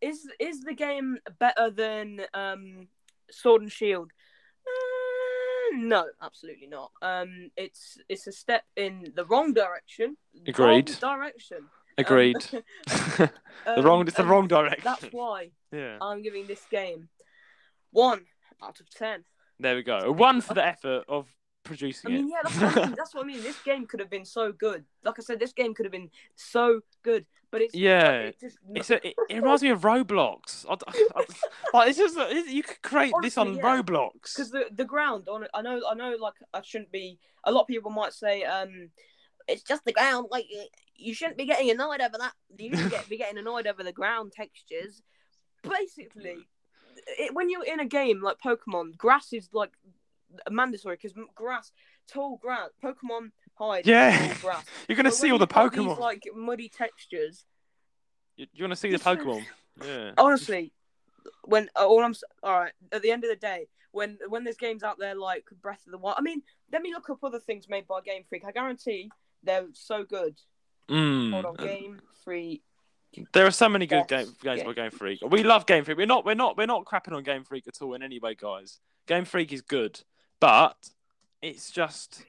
Is 0.00 0.28
is 0.38 0.60
the 0.60 0.74
game 0.74 1.18
better 1.38 1.70
than 1.70 2.20
um 2.34 2.88
Sword 3.30 3.62
and 3.62 3.72
Shield? 3.72 4.10
Uh, 4.66 5.76
no, 5.76 6.06
absolutely 6.22 6.66
not. 6.66 6.92
Um, 7.02 7.50
it's 7.56 7.98
it's 8.08 8.26
a 8.26 8.32
step 8.32 8.64
in 8.76 9.12
the 9.14 9.24
wrong 9.26 9.52
direction. 9.52 10.16
Agreed. 10.46 10.90
Wrong 10.90 11.18
direction. 11.18 11.58
Um, 11.58 11.70
Agreed. 11.98 12.36
the 12.86 13.30
um, 13.66 13.84
wrong, 13.84 14.06
it's 14.06 14.16
the 14.16 14.24
wrong 14.24 14.46
direction. 14.48 14.82
That's 14.84 15.06
why 15.12 15.50
Yeah. 15.72 15.98
I'm 16.00 16.22
giving 16.22 16.46
this 16.46 16.64
game 16.70 17.08
one 17.90 18.24
out 18.62 18.80
of 18.80 18.88
ten. 18.90 19.24
There 19.60 19.74
we 19.74 19.82
go. 19.82 19.98
A 19.98 20.12
one 20.12 20.40
for 20.40 20.54
the 20.54 20.64
effort 20.64 21.04
of 21.08 21.26
I 21.70 22.08
mean, 22.08 22.26
it. 22.26 22.30
yeah, 22.30 22.38
that's 22.42 22.60
what 22.60 22.76
I 22.76 22.86
mean. 22.86 22.94
That's 22.96 23.14
what 23.14 23.24
I 23.24 23.26
mean. 23.26 23.42
This 23.42 23.58
game 23.62 23.86
could 23.86 24.00
have 24.00 24.10
been 24.10 24.24
so 24.24 24.52
good. 24.52 24.84
Like 25.04 25.18
I 25.18 25.22
said, 25.22 25.38
this 25.40 25.52
game 25.52 25.74
could 25.74 25.86
have 25.86 25.92
been 25.92 26.10
so 26.36 26.80
good, 27.02 27.26
but 27.50 27.62
it's 27.62 27.74
Yeah. 27.74 28.18
it 28.18 28.40
just 28.40 28.58
It's 28.74 28.90
a, 28.90 29.06
it, 29.06 29.14
it 29.28 29.34
reminds 29.36 29.62
me 29.62 29.70
of 29.70 29.80
Roblox. 29.82 30.66
I, 30.68 30.76
I, 31.16 31.24
like 31.74 31.88
it's 31.90 31.98
just 31.98 32.16
you 32.48 32.62
could 32.62 32.82
create 32.82 33.14
this 33.22 33.38
on 33.38 33.54
yeah. 33.54 33.62
Roblox. 33.62 34.12
because 34.24 34.50
the 34.50 34.66
the 34.72 34.84
ground 34.84 35.28
on 35.28 35.44
it. 35.44 35.50
I 35.54 35.62
know, 35.62 35.80
I 35.88 35.94
know. 35.94 36.16
Like 36.18 36.34
I 36.54 36.62
shouldn't 36.62 36.92
be. 36.92 37.18
A 37.44 37.52
lot 37.52 37.62
of 37.62 37.66
people 37.68 37.90
might 37.90 38.12
say, 38.12 38.42
um, 38.44 38.90
it's 39.46 39.62
just 39.62 39.84
the 39.84 39.92
ground. 39.92 40.28
Like 40.30 40.46
you 40.96 41.14
shouldn't 41.14 41.38
be 41.38 41.46
getting 41.46 41.70
annoyed 41.70 42.00
over 42.00 42.18
that. 42.18 42.32
You 42.58 42.70
shouldn't 42.70 42.90
get, 42.90 43.08
be 43.08 43.16
getting 43.16 43.38
annoyed 43.44 43.66
over 43.66 43.82
the 43.82 43.92
ground 43.92 44.32
textures. 44.32 45.02
Basically, 45.62 46.36
it, 47.18 47.34
when 47.34 47.48
you're 47.50 47.64
in 47.64 47.80
a 47.80 47.86
game 47.86 48.22
like 48.22 48.36
Pokemon, 48.44 48.96
grass 48.96 49.32
is 49.32 49.48
like 49.52 49.72
mandatory 50.50 50.96
because 50.96 51.16
grass, 51.34 51.72
tall 52.06 52.36
grass, 52.36 52.70
Pokemon 52.82 53.30
hide. 53.54 53.86
Yeah. 53.86 54.16
tall 54.34 54.50
grass. 54.50 54.64
You're 54.88 54.96
gonna 54.96 55.08
But 55.10 55.16
see 55.16 55.30
all 55.32 55.38
the 55.38 55.46
Pokemon. 55.46 55.88
These, 55.88 55.98
like 55.98 56.22
muddy 56.34 56.68
textures. 56.68 57.44
You, 58.36 58.46
you 58.52 58.64
want 58.64 58.72
to 58.72 58.76
see 58.76 58.90
the 58.90 58.98
Pokemon? 58.98 59.44
Yeah. 59.84 60.12
Honestly, 60.18 60.72
when 61.44 61.68
uh, 61.76 61.86
all 61.86 62.02
I'm 62.04 62.14
all 62.42 62.60
right 62.60 62.72
at 62.92 63.02
the 63.02 63.10
end 63.10 63.24
of 63.24 63.30
the 63.30 63.36
day, 63.36 63.66
when 63.92 64.18
when 64.28 64.44
there's 64.44 64.56
games 64.56 64.82
out 64.82 64.98
there 64.98 65.14
like 65.14 65.44
Breath 65.60 65.82
of 65.86 65.92
the 65.92 65.98
Wild, 65.98 66.16
I 66.18 66.22
mean, 66.22 66.42
let 66.72 66.82
me 66.82 66.92
look 66.92 67.10
up 67.10 67.22
other 67.22 67.40
things 67.40 67.68
made 67.68 67.86
by 67.86 68.00
Game 68.00 68.22
Freak. 68.28 68.44
I 68.46 68.52
guarantee 68.52 69.10
they're 69.42 69.66
so 69.72 70.04
good. 70.04 70.36
Mm. 70.88 71.32
Hold 71.32 71.44
on, 71.46 71.54
Game 71.56 72.00
Freak. 72.24 72.62
There 73.32 73.46
are 73.46 73.50
so 73.50 73.68
many 73.68 73.86
good 73.86 74.04
Yes, 74.10 74.26
game, 74.26 74.36
games 74.42 74.58
yeah. 74.60 74.64
by 74.64 74.72
Game 74.74 74.90
Freak. 74.90 75.20
We 75.28 75.42
love 75.42 75.64
Game 75.66 75.84
Freak. 75.84 75.96
We're 75.96 76.06
not 76.06 76.24
we're 76.24 76.34
not 76.34 76.56
we're 76.56 76.66
not 76.66 76.84
crapping 76.84 77.12
on 77.12 77.22
Game 77.22 77.42
Freak 77.44 77.66
at 77.66 77.80
all 77.80 77.94
in 77.94 78.02
any 78.02 78.18
way, 78.18 78.34
guys. 78.34 78.80
Game 79.06 79.24
Freak 79.24 79.52
is 79.52 79.62
good, 79.62 80.00
but 80.40 80.76
it's 81.42 81.70
just 81.70 82.22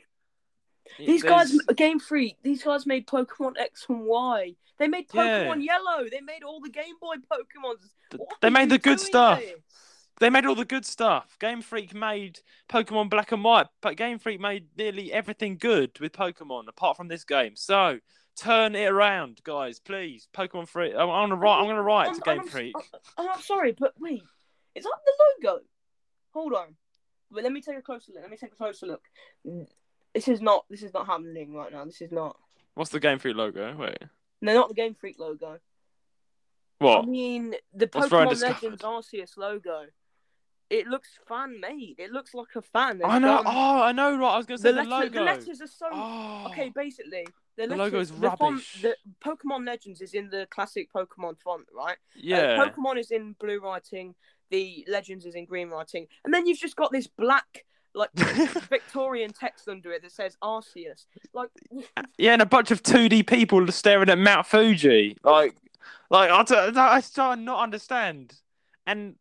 These 0.97 1.23
guys, 1.23 1.57
Game 1.75 1.99
Freak. 1.99 2.37
These 2.43 2.63
guys 2.63 2.85
made 2.85 3.07
Pokemon 3.07 3.57
X 3.57 3.85
and 3.89 4.05
Y. 4.05 4.55
They 4.77 4.87
made 4.87 5.07
Yeah. 5.13 5.45
Pokemon 5.45 5.63
Yellow. 5.63 6.05
They 6.09 6.21
made 6.21 6.43
all 6.43 6.59
the 6.61 6.69
Game 6.69 6.95
Boy 7.01 7.15
Pokemons. 7.17 7.89
What 8.17 8.41
they 8.41 8.49
made 8.49 8.69
the 8.69 8.77
good 8.79 8.99
stuff. 8.99 9.39
here? 9.39 9.55
They 10.19 10.29
made 10.29 10.45
all 10.45 10.55
the 10.55 10.65
good 10.65 10.85
stuff. 10.85 11.37
Game 11.39 11.61
Freak 11.61 11.93
made 11.93 12.39
Pokemon 12.67 13.09
Black 13.09 13.31
and 13.31 13.43
White, 13.43 13.67
but 13.81 13.95
Game 13.95 14.19
Freak 14.19 14.39
made 14.41 14.67
nearly 14.77 15.13
everything 15.13 15.57
good 15.57 15.97
with 15.99 16.11
Pokemon 16.11 16.67
apart 16.67 16.97
from 16.97 17.07
this 17.07 17.23
game. 17.23 17.55
So 17.55 17.99
turn 18.35 18.75
it 18.75 18.85
around, 18.91 19.41
guys, 19.43 19.79
please. 19.79 20.27
Pokemon 20.33 20.67
Freak. 20.67 20.93
I'm 20.93 21.07
gonna 21.07 21.35
write. 21.35 21.59
I'm 21.59 21.67
gonna 21.67 21.81
write 21.83 22.07
I'm- 22.07 22.15
to 22.15 22.21
Game 22.21 22.39
I'm, 22.41 22.47
Freak. 22.47 22.75
I'm, 23.17 23.29
I'm 23.29 23.41
sorry, 23.41 23.71
but 23.77 23.93
wait, 23.99 24.23
is 24.75 24.83
that 24.83 24.97
the 25.05 25.47
logo? 25.49 25.61
Hold 26.33 26.53
on, 26.53 26.75
but 27.31 27.43
let 27.43 27.51
me 27.51 27.61
take 27.61 27.77
a 27.77 27.81
closer 27.81 28.11
look. 28.13 28.21
Let 28.21 28.31
me 28.31 28.37
take 28.37 28.53
a 28.53 28.55
closer 28.55 28.85
look. 28.87 29.03
This 30.13 30.27
is 30.27 30.41
not. 30.41 30.65
This 30.69 30.83
is 30.83 30.93
not 30.93 31.05
happening 31.07 31.53
right 31.53 31.71
now. 31.71 31.85
This 31.85 32.01
is 32.01 32.11
not. 32.11 32.35
What's 32.75 32.91
the 32.91 32.99
Game 32.99 33.19
Freak 33.19 33.35
logo? 33.35 33.75
Wait, 33.75 33.97
No, 34.41 34.53
not 34.53 34.69
the 34.69 34.75
Game 34.75 34.93
Freak 34.95 35.19
logo. 35.19 35.59
what? 36.79 37.03
I 37.03 37.05
mean 37.05 37.55
the 37.73 37.89
What's 37.91 38.09
Pokemon? 38.09 38.41
Legends 38.41 38.81
Arceus 38.83 39.37
logo. 39.37 39.85
It 40.69 40.85
looks 40.87 41.09
fan 41.27 41.59
made. 41.59 41.95
It 41.97 42.11
looks 42.11 42.35
like 42.35 42.55
a 42.55 42.61
fan. 42.61 43.01
I 43.03 43.17
know. 43.17 43.27
There's, 43.37 43.39
um, 43.39 43.45
Oh, 43.47 43.81
I 43.81 43.91
know. 43.91 44.15
Right, 44.17 44.33
I 44.33 44.37
was 44.37 44.45
gonna 44.45 44.59
say 44.59 44.71
the, 44.71 44.83
the, 44.83 44.89
letter- 44.89 45.05
logo. 45.05 45.19
the 45.19 45.25
letters 45.25 45.61
are 45.61 45.67
so. 45.67 45.87
Oh. 45.91 46.47
Okay, 46.51 46.69
basically, 46.73 47.25
the, 47.57 47.63
The 47.67 47.75
letters, 47.75 47.77
logo 47.77 47.99
is 48.01 48.11
the 48.11 48.29
font- 48.29 48.39
rubbish. 48.41 48.81
the 48.83 48.95
Pokemon 49.25 49.65
Legends 49.65 49.99
is 50.01 50.13
in 50.13 50.29
the 50.29 50.47
classic 50.51 50.89
Pokemon 50.93 51.39
font, 51.43 51.65
right? 51.75 51.97
Uh, 52.15 52.15
Yeah. 52.15 52.57
Pokemon 52.63 52.99
is 52.99 53.09
in 53.11 53.35
blue 53.39 53.59
writing. 53.59 54.13
The 54.51 54.85
Legends 54.87 55.25
is 55.25 55.35
in 55.35 55.45
green 55.45 55.69
writing, 55.69 56.07
and 56.25 56.33
then 56.33 56.45
you've 56.47 56.57
just 56.59 56.75
got 56.75 56.91
this 56.91 57.07
black, 57.07 57.65
like 57.93 58.09
Victorian 58.15 59.31
text 59.31 59.67
under 59.67 59.91
it 59.91 60.01
that 60.01 60.11
says 60.11 60.37
Arceus. 60.43 61.05
Like, 61.33 61.49
yeah, 62.17 62.33
and 62.33 62.41
a 62.41 62.45
bunch 62.45 62.71
of 62.71 62.81
2D 62.83 63.27
people 63.27 63.65
staring 63.71 64.09
at 64.09 64.17
Mount 64.17 64.45
Fuji. 64.47 65.17
Like, 65.23 65.55
like 66.09 66.31
I, 66.31 66.43
don't- 66.43 66.77
I 66.77 66.99
still 67.01 67.35
not 67.35 67.61
understand. 67.61 68.33
And 68.87 69.15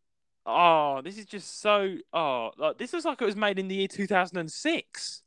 oh, 0.45 1.01
this 1.03 1.17
is 1.17 1.25
just 1.25 1.61
so 1.61 1.95
oh, 2.13 2.51
like 2.57 2.77
this 2.77 2.93
looks 2.93 3.05
like 3.05 3.21
it 3.21 3.25
was 3.25 3.35
made 3.35 3.59
in 3.59 3.67
the 3.67 3.75
year 3.75 3.87
2006. 3.87 5.21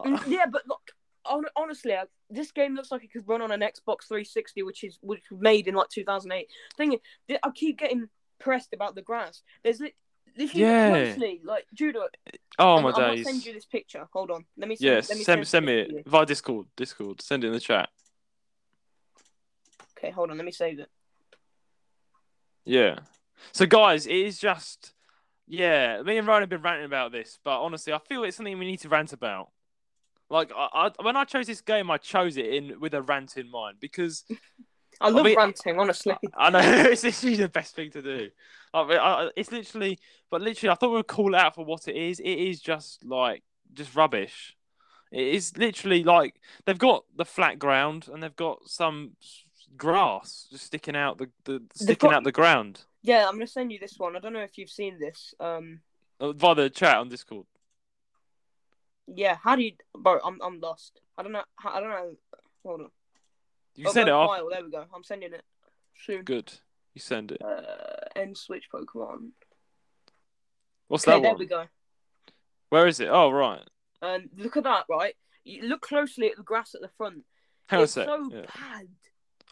mm, 0.00 0.26
yeah, 0.26 0.46
but 0.50 0.62
look, 0.66 0.80
hon- 1.24 1.44
honestly, 1.56 1.94
this 2.30 2.50
game 2.50 2.74
looks 2.74 2.90
like 2.90 3.04
it 3.04 3.12
could 3.12 3.28
run 3.28 3.42
on 3.42 3.52
an 3.52 3.60
Xbox 3.60 4.08
360, 4.08 4.62
which 4.64 4.82
is 4.82 4.98
which 5.02 5.22
was 5.30 5.40
made 5.40 5.68
in 5.68 5.74
like 5.74 5.88
2008. 5.88 6.48
Thing 6.76 6.98
I 7.30 7.50
keep 7.54 7.78
getting 7.78 8.08
pressed 8.44 8.72
about 8.72 8.94
the 8.94 9.02
grass. 9.02 9.42
There's 9.64 9.80
li- 9.80 9.94
literally, 10.36 10.62
Yeah. 10.62 10.90
honestly, 10.92 11.40
like 11.42 11.66
Judah. 11.74 12.08
Oh 12.58 12.80
my 12.80 12.92
gonna 12.92 13.16
days. 13.16 13.24
send 13.24 13.44
you 13.44 13.52
this 13.54 13.64
picture. 13.64 14.06
Hold 14.12 14.30
on, 14.30 14.44
let 14.56 14.68
me. 14.68 14.76
Send, 14.76 14.84
Yes, 14.84 15.08
let 15.08 15.18
me 15.18 15.24
send, 15.24 15.48
send 15.48 15.66
me 15.66 15.72
to 15.84 15.90
you. 15.92 15.98
it 15.98 16.06
via 16.06 16.26
Discord. 16.26 16.66
Discord. 16.76 17.20
Send 17.22 17.42
it 17.42 17.48
in 17.48 17.52
the 17.54 17.60
chat. 17.60 17.88
Okay, 19.98 20.10
hold 20.10 20.30
on, 20.30 20.36
let 20.36 20.44
me 20.44 20.52
save 20.52 20.78
it. 20.78 20.90
Yeah. 22.64 23.00
So, 23.52 23.66
guys, 23.66 24.06
it 24.06 24.14
is 24.14 24.38
just, 24.38 24.92
yeah. 25.46 26.02
Me 26.02 26.18
and 26.18 26.26
Ryan 26.26 26.42
have 26.42 26.48
been 26.50 26.62
ranting 26.62 26.86
about 26.86 27.12
this, 27.12 27.38
but 27.42 27.60
honestly, 27.60 27.92
I 27.92 27.98
feel 27.98 28.24
it's 28.24 28.36
something 28.36 28.58
we 28.58 28.66
need 28.66 28.80
to 28.80 28.88
rant 28.88 29.12
about. 29.12 29.50
Like, 30.30 30.50
I, 30.56 30.68
I, 30.98 31.02
when 31.02 31.16
I 31.16 31.24
chose 31.24 31.46
this 31.46 31.60
game, 31.60 31.90
I 31.90 31.98
chose 31.98 32.36
it 32.36 32.46
in 32.46 32.80
with 32.80 32.94
a 32.94 33.02
rant 33.02 33.36
in 33.36 33.50
mind 33.50 33.76
because 33.80 34.24
I 35.00 35.08
love 35.10 35.24
mean- 35.24 35.36
ranting, 35.36 35.78
honestly. 35.78 36.14
I 36.36 36.50
know 36.50 36.60
it's 36.90 37.04
literally 37.04 37.36
the 37.36 37.48
best 37.48 37.74
thing 37.74 37.90
to 37.92 38.02
do. 38.02 38.30
I, 38.72 38.80
I- 38.80 39.30
it's 39.36 39.52
literally, 39.52 39.98
but 40.30 40.40
literally, 40.42 40.70
I 40.70 40.74
thought 40.74 40.94
we'd 40.94 41.06
call 41.06 41.34
it 41.34 41.38
out 41.40 41.54
for 41.54 41.64
what 41.64 41.86
it 41.88 41.96
is. 41.96 42.20
It 42.20 42.26
is 42.38 42.60
just 42.60 43.04
like 43.04 43.42
just 43.72 43.94
rubbish. 43.94 44.56
It 45.12 45.26
is 45.28 45.56
literally 45.56 46.02
like 46.02 46.40
they've 46.64 46.78
got 46.78 47.04
the 47.16 47.24
flat 47.24 47.58
ground 47.58 48.08
and 48.12 48.22
they've 48.22 48.34
got 48.34 48.68
some 48.68 49.12
grass 49.76 50.46
just 50.50 50.66
sticking 50.66 50.96
out 50.96 51.18
the, 51.18 51.28
the 51.44 51.62
sticking 51.74 52.10
got- 52.10 52.16
out 52.16 52.24
the 52.24 52.32
ground 52.32 52.82
Yeah, 53.02 53.26
I'm 53.28 53.34
gonna 53.34 53.46
send 53.46 53.70
you 53.72 53.78
this 53.78 53.94
one. 53.98 54.16
I 54.16 54.20
don't 54.20 54.32
know 54.32 54.40
if 54.42 54.56
you've 54.58 54.70
seen 54.70 54.98
this. 54.98 55.34
Um, 55.40 55.80
uh, 56.20 56.32
via 56.32 56.54
the 56.54 56.70
chat 56.70 56.96
on 56.96 57.08
Discord. 57.08 57.46
yeah. 59.06 59.36
How 59.42 59.56
do 59.56 59.62
you, 59.62 59.72
bro? 59.96 60.18
I'm 60.24 60.40
I'm 60.42 60.60
lost. 60.60 61.00
I 61.18 61.22
don't 61.22 61.32
know. 61.32 61.42
I 61.64 61.80
don't 61.80 61.90
know. 61.90 62.16
Hold 62.64 62.80
on. 62.82 62.90
You 63.76 63.84
can 63.84 63.92
send 63.92 64.08
it 64.08 64.12
off. 64.12 64.30
file, 64.30 64.48
There 64.50 64.64
we 64.64 64.70
go. 64.70 64.84
I'm 64.94 65.02
sending 65.04 65.32
it 65.32 65.42
soon. 66.04 66.22
Good. 66.22 66.52
You 66.94 67.00
send 67.00 67.32
it. 67.32 67.42
Uh, 67.42 67.60
end 68.16 68.36
switch 68.36 68.66
Pokemon. 68.72 69.30
What's 70.88 71.06
Okay, 71.06 71.16
that 71.16 71.22
there 71.22 71.30
one? 71.32 71.38
we 71.38 71.46
go. 71.46 71.64
Where 72.70 72.86
is 72.86 73.00
it? 73.00 73.08
Oh 73.08 73.30
right. 73.30 73.62
And 74.02 74.28
look 74.36 74.56
at 74.56 74.64
that, 74.64 74.84
right? 74.88 75.14
You 75.44 75.62
look 75.62 75.80
closely 75.82 76.30
at 76.30 76.36
the 76.36 76.42
grass 76.42 76.74
at 76.74 76.80
the 76.82 76.90
front. 76.96 77.24
A 77.70 77.82
it's 77.82 77.92
sec. 77.92 78.06
so 78.06 78.28
Yeah. 78.32 78.42
bad. 78.42 78.88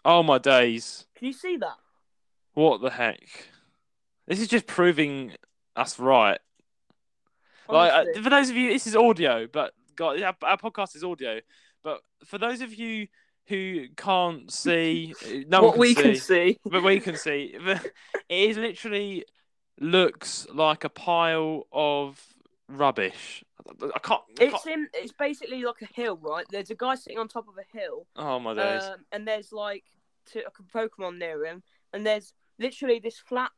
Oh 0.05 0.23
my 0.23 0.37
days. 0.37 1.05
Can 1.15 1.27
you 1.27 1.33
see 1.33 1.57
that? 1.57 1.75
What 2.53 2.81
the 2.81 2.89
heck? 2.91 3.47
This 4.27 4.39
is 4.39 4.47
just 4.47 4.67
proving 4.67 5.33
us 5.75 5.99
right. 5.99 6.39
Like 7.67 7.91
uh, 7.91 8.21
for 8.21 8.29
those 8.29 8.49
of 8.49 8.55
you, 8.55 8.71
this 8.71 8.85
is 8.87 8.95
audio, 8.95 9.47
but 9.51 9.73
God, 9.95 10.21
our, 10.21 10.35
our 10.43 10.57
podcast 10.57 10.95
is 10.95 11.03
audio. 11.03 11.39
But 11.83 12.01
for 12.25 12.37
those 12.37 12.61
of 12.61 12.73
you 12.73 13.07
who 13.47 13.87
can't 13.97 14.51
see, 14.51 15.15
uh, 15.25 15.43
no 15.47 15.61
what 15.61 15.77
one 15.77 15.79
we 15.79 15.95
can 15.95 16.03
can 16.03 16.15
see, 16.15 16.19
see. 16.19 16.59
but 16.65 16.83
we 16.83 16.99
can 16.99 17.15
see, 17.17 17.55
it 17.65 17.91
is 18.29 18.57
literally 18.57 19.25
looks 19.79 20.47
like 20.53 20.83
a 20.83 20.89
pile 20.89 21.67
of 21.71 22.21
rubbish. 22.67 23.43
I 23.67 23.99
can't. 23.99 24.21
I 24.39 24.43
It's 24.43 24.63
can't 24.63 24.75
in. 24.75 24.87
It's 24.93 25.13
basically 25.13 25.63
like 25.63 25.81
a 25.81 25.87
hill, 25.93 26.17
right? 26.21 26.45
There's 26.49 26.69
a 26.69 26.75
guy 26.75 26.95
sitting 26.95 27.19
on 27.19 27.27
top 27.27 27.47
of 27.47 27.55
a 27.57 27.77
hill, 27.77 28.05
oh 28.15 28.39
my 28.39 28.53
days! 28.53 28.83
um, 28.83 29.05
and 29.11 29.27
there's 29.27 29.51
like 29.53 29.83
two, 30.25 30.41
like 30.43 30.59
a 30.59 30.63
Pokemon 30.77 31.17
near 31.17 31.45
him, 31.45 31.63
and 31.93 32.05
there's 32.05 32.33
literally 32.59 32.99
this 32.99 33.19
flat, 33.19 33.51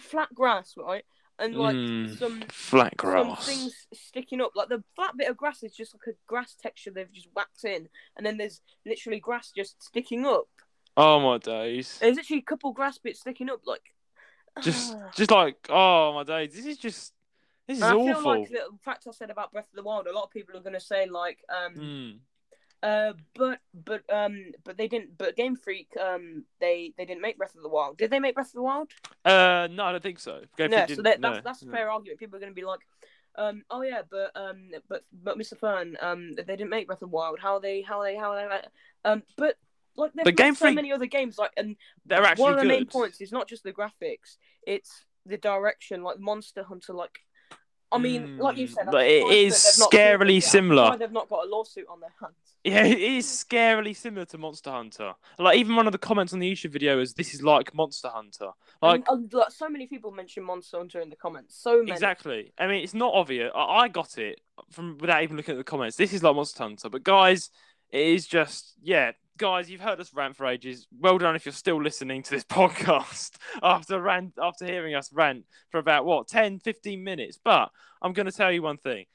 flat 0.00 0.34
grass, 0.34 0.74
right? 0.76 1.04
And 1.38 1.54
like 1.54 1.76
Mm, 1.76 2.18
some 2.18 2.42
flat 2.48 2.96
grass, 2.96 3.20
some 3.20 3.26
grass. 3.28 3.46
things 3.46 3.86
sticking 3.94 4.40
up. 4.40 4.52
Like 4.56 4.68
the 4.68 4.82
flat 4.96 5.16
bit 5.16 5.30
of 5.30 5.36
grass 5.36 5.62
is 5.62 5.72
just 5.74 5.94
like 5.94 6.14
a 6.14 6.18
grass 6.26 6.54
texture 6.60 6.90
they've 6.90 7.12
just 7.12 7.28
whacked 7.34 7.64
in, 7.64 7.88
and 8.16 8.26
then 8.26 8.38
there's 8.38 8.60
literally 8.84 9.20
grass 9.20 9.52
just 9.54 9.80
sticking 9.82 10.26
up. 10.26 10.48
Oh 10.96 11.20
my 11.20 11.38
days! 11.38 11.98
There's 12.00 12.18
actually 12.18 12.38
a 12.38 12.42
couple 12.42 12.72
grass 12.72 12.98
bits 12.98 13.20
sticking 13.20 13.50
up, 13.50 13.60
like 13.66 13.94
Just, 14.62 14.96
just 15.14 15.30
like 15.30 15.54
oh 15.68 16.12
my 16.14 16.24
days! 16.24 16.54
This 16.54 16.66
is 16.66 16.76
just, 16.78 17.12
this 17.68 17.78
is 17.78 17.84
I 17.84 17.94
awful. 17.94 18.14
feel 18.14 18.24
like 18.24 18.48
the 18.48 18.78
fact 18.84 19.06
I 19.06 19.12
said 19.12 19.30
about 19.30 19.52
Breath 19.52 19.68
of 19.70 19.76
the 19.76 19.84
Wild, 19.84 20.08
a 20.08 20.12
lot 20.12 20.24
of 20.24 20.30
people 20.30 20.56
are 20.56 20.60
going 20.62 20.72
to 20.72 20.80
say 20.80 21.06
like, 21.06 21.38
um, 21.48 21.74
Mm. 21.76 22.18
Uh, 22.82 23.12
but 23.34 23.58
but 23.74 24.02
um, 24.12 24.52
but 24.64 24.76
they 24.76 24.86
didn't. 24.86 25.18
But 25.18 25.36
Game 25.36 25.56
Freak, 25.56 25.88
um, 26.00 26.44
they 26.60 26.92
they 26.96 27.04
didn't 27.04 27.22
make 27.22 27.36
Breath 27.36 27.54
of 27.56 27.62
the 27.62 27.68
Wild. 27.68 27.98
Did 27.98 28.10
they 28.10 28.20
make 28.20 28.34
Breath 28.34 28.48
of 28.48 28.52
the 28.54 28.62
Wild? 28.62 28.90
Uh, 29.24 29.68
no, 29.70 29.84
I 29.84 29.92
don't 29.92 30.02
think 30.02 30.20
so. 30.20 30.42
Game 30.56 30.70
no. 30.70 30.86
Freak 30.86 30.96
So 30.96 31.02
that, 31.02 31.20
no, 31.20 31.32
that's 31.32 31.44
that's 31.44 31.62
a 31.62 31.66
no. 31.66 31.72
fair 31.72 31.90
argument. 31.90 32.20
People 32.20 32.36
are 32.36 32.40
going 32.40 32.52
to 32.52 32.54
be 32.54 32.64
like, 32.64 32.80
um, 33.36 33.62
oh 33.70 33.82
yeah, 33.82 34.02
but 34.08 34.30
um, 34.36 34.70
but 34.88 35.02
but 35.12 35.36
Mr. 35.36 35.58
Fern, 35.58 35.96
um, 36.00 36.36
they 36.36 36.44
didn't 36.44 36.70
make 36.70 36.86
Breath 36.86 37.02
of 37.02 37.10
the 37.10 37.14
Wild. 37.16 37.38
How 37.40 37.54
are 37.54 37.60
they? 37.60 37.82
How 37.82 38.00
are 38.00 38.04
they? 38.04 38.16
How 38.16 38.32
are 38.32 38.48
they? 38.48 39.10
Um, 39.10 39.22
but 39.36 39.56
like 39.96 40.14
got 40.14 40.36
Game 40.36 40.54
so 40.54 40.66
Freak- 40.66 40.76
many 40.76 40.92
other 40.92 41.06
games. 41.06 41.36
Like, 41.36 41.52
and 41.56 41.76
They're 42.06 42.22
actually 42.22 42.42
one 42.42 42.52
of 42.52 42.58
the 42.58 42.64
good. 42.64 42.68
main 42.68 42.86
points 42.86 43.20
is 43.20 43.32
not 43.32 43.48
just 43.48 43.64
the 43.64 43.72
graphics; 43.72 44.36
it's 44.64 45.04
the 45.26 45.36
direction. 45.36 46.02
Like 46.02 46.20
Monster 46.20 46.62
Hunter, 46.62 46.92
like. 46.92 47.20
I 47.90 47.98
mean, 47.98 48.38
like 48.38 48.58
you 48.58 48.66
said, 48.66 48.86
I'm 48.86 48.92
but 48.92 49.06
it 49.06 49.26
is 49.28 49.62
that 49.62 49.72
they've 49.72 49.80
not 49.80 49.92
scarily 49.92 50.42
sued 50.42 50.52
them. 50.52 50.70
I'm 50.70 50.76
similar. 50.76 50.96
They've 50.98 51.12
not 51.12 51.28
got 51.28 51.46
a 51.46 51.48
lawsuit 51.48 51.86
on 51.88 52.00
their 52.00 52.12
hands. 52.20 52.34
Yeah, 52.64 52.84
it 52.84 53.00
is 53.00 53.26
scarily 53.26 53.96
similar 53.96 54.26
to 54.26 54.38
Monster 54.38 54.70
Hunter. 54.70 55.14
Like 55.38 55.56
even 55.56 55.74
one 55.74 55.86
of 55.86 55.92
the 55.92 55.98
comments 55.98 56.32
on 56.32 56.38
the 56.38 56.52
YouTube 56.52 56.70
video 56.70 57.00
is 57.00 57.14
this 57.14 57.32
is 57.32 57.42
like 57.42 57.74
Monster 57.74 58.08
Hunter. 58.08 58.50
Like 58.82 59.04
and, 59.08 59.32
uh, 59.32 59.38
like, 59.38 59.52
so 59.52 59.68
many 59.68 59.86
people 59.86 60.10
mention 60.10 60.42
Monster 60.42 60.76
Hunter 60.76 61.00
in 61.00 61.08
the 61.08 61.16
comments. 61.16 61.56
So 61.56 61.78
many. 61.78 61.92
exactly. 61.92 62.52
I 62.58 62.66
mean, 62.66 62.82
it's 62.82 62.94
not 62.94 63.14
obvious. 63.14 63.50
I, 63.54 63.60
I 63.60 63.88
got 63.88 64.18
it 64.18 64.40
from 64.70 64.98
without 64.98 65.22
even 65.22 65.36
looking 65.36 65.52
at 65.52 65.58
the 65.58 65.64
comments. 65.64 65.96
This 65.96 66.12
is 66.12 66.22
like 66.22 66.34
Monster 66.34 66.64
Hunter, 66.64 66.90
but 66.90 67.04
guys, 67.04 67.50
it 67.90 68.06
is 68.06 68.26
just 68.26 68.74
yeah. 68.82 69.12
Guys, 69.38 69.70
you've 69.70 69.80
heard 69.80 70.00
us 70.00 70.12
rant 70.12 70.34
for 70.34 70.46
ages. 70.46 70.88
Well 70.98 71.16
done 71.16 71.36
if 71.36 71.46
you're 71.46 71.52
still 71.52 71.80
listening 71.80 72.24
to 72.24 72.30
this 72.30 72.44
podcast 72.58 73.36
after 73.62 74.00
rant 74.00 74.34
after 74.42 74.66
hearing 74.66 74.96
us 74.96 75.12
rant 75.12 75.44
for 75.70 75.78
about 75.78 76.04
what 76.04 76.26
10, 76.26 76.58
15 76.58 77.04
minutes. 77.04 77.38
But 77.42 77.70
I'm 78.02 78.12
going 78.12 78.26
to 78.26 78.32
tell 78.32 78.50
you 78.50 78.62
one 78.62 78.78
thing. 78.78 79.06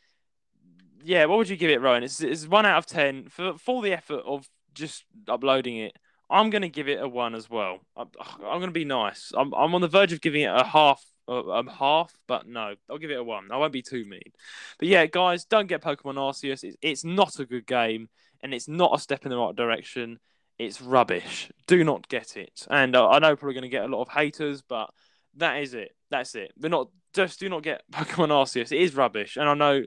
Yeah, 1.03 1.26
what 1.26 1.38
would 1.39 1.49
you 1.49 1.57
give 1.57 1.69
it, 1.69 1.82
Ryan? 1.82 2.03
It's, 2.03 2.21
it's 2.21 2.47
one 2.47 2.65
out 2.65 2.78
of 2.78 2.86
ten 2.86 3.28
for 3.28 3.57
for 3.57 3.82
the 3.82 3.91
effort 3.91 4.24
of 4.26 4.47
just 4.74 5.03
uploading 5.28 5.76
it. 5.76 5.97
I'm 6.30 6.49
going 6.49 6.61
to 6.61 6.69
give 6.69 6.88
it 6.88 7.01
a 7.01 7.07
one 7.07 7.36
as 7.36 7.49
well. 7.49 7.80
I'm, 7.97 8.07
I'm 8.38 8.59
going 8.59 8.67
to 8.67 8.71
be 8.71 8.86
nice. 8.86 9.34
I'm 9.36 9.53
I'm 9.53 9.76
on 9.76 9.82
the 9.82 9.89
verge 9.89 10.13
of 10.13 10.21
giving 10.21 10.43
it 10.43 10.55
a 10.55 10.63
half, 10.63 11.03
a, 11.28 11.69
half, 11.69 12.13
but 12.28 12.47
no, 12.47 12.76
I'll 12.89 12.97
give 12.97 13.11
it 13.11 13.19
a 13.19 13.24
one. 13.24 13.51
I 13.51 13.57
won't 13.57 13.74
be 13.74 13.82
too 13.82 14.05
mean. 14.05 14.32
But 14.80 14.88
yeah, 14.88 15.05
guys, 15.05 15.43
don't 15.43 15.67
get 15.67 15.82
Pokemon 15.82 16.15
Arceus. 16.15 16.63
It's, 16.63 16.78
it's 16.82 17.03
not 17.03 17.39
a 17.39 17.45
good 17.45 17.67
game, 17.67 18.07
and 18.43 18.53
it's 18.53 18.67
not 18.67 18.93
a 18.93 18.99
step 18.99 19.25
in 19.25 19.31
the 19.31 19.37
right 19.37 19.55
direction. 19.55 20.19
It's 20.59 20.81
rubbish. 20.81 21.49
Do 21.65 21.83
not 21.83 22.07
get 22.09 22.37
it. 22.37 22.67
And 22.69 22.95
uh, 22.95 23.09
I 23.09 23.19
know 23.19 23.35
probably 23.35 23.55
going 23.55 23.63
to 23.63 23.69
get 23.69 23.85
a 23.85 23.87
lot 23.87 24.01
of 24.03 24.09
haters, 24.09 24.61
but 24.61 24.91
that 25.37 25.63
is 25.63 25.73
it. 25.73 25.95
That's 26.11 26.35
it. 26.35 26.51
We're 26.59 26.69
not 26.69 26.89
just 27.13 27.39
do 27.39 27.49
not 27.49 27.63
get 27.63 27.83
Pokemon 27.91 28.29
Arceus. 28.29 28.71
It 28.71 28.81
is 28.81 28.95
rubbish, 28.95 29.37
and 29.37 29.49
I 29.49 29.53
know 29.53 29.83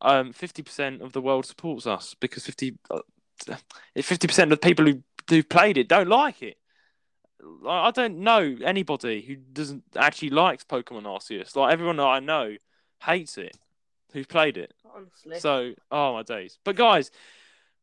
um 0.00 0.32
fifty 0.32 0.62
percent 0.62 1.02
of 1.02 1.12
the 1.12 1.20
world 1.20 1.44
supports 1.44 1.86
us 1.86 2.14
because 2.18 2.46
fifty 2.46 2.78
fifty 3.96 4.26
percent 4.26 4.52
of 4.52 4.60
the 4.60 4.66
people 4.66 4.86
who 4.86 5.02
who 5.28 5.42
played 5.42 5.76
it 5.76 5.88
don't 5.88 6.08
like 6.08 6.42
it. 6.42 6.56
I 7.66 7.88
I 7.88 7.90
don't 7.90 8.18
know 8.20 8.56
anybody 8.64 9.20
who 9.20 9.36
doesn't 9.36 9.82
actually 9.96 10.30
likes 10.30 10.64
Pokemon 10.64 11.02
Arceus. 11.02 11.54
Like 11.56 11.72
everyone 11.72 11.96
that 11.96 12.04
I 12.04 12.20
know 12.20 12.56
hates 13.02 13.36
it, 13.36 13.56
who's 14.12 14.26
played 14.26 14.56
it. 14.56 14.72
Honestly. 14.94 15.40
So, 15.40 15.74
oh 15.90 16.14
my 16.14 16.22
days. 16.22 16.58
But 16.64 16.76
guys, 16.76 17.10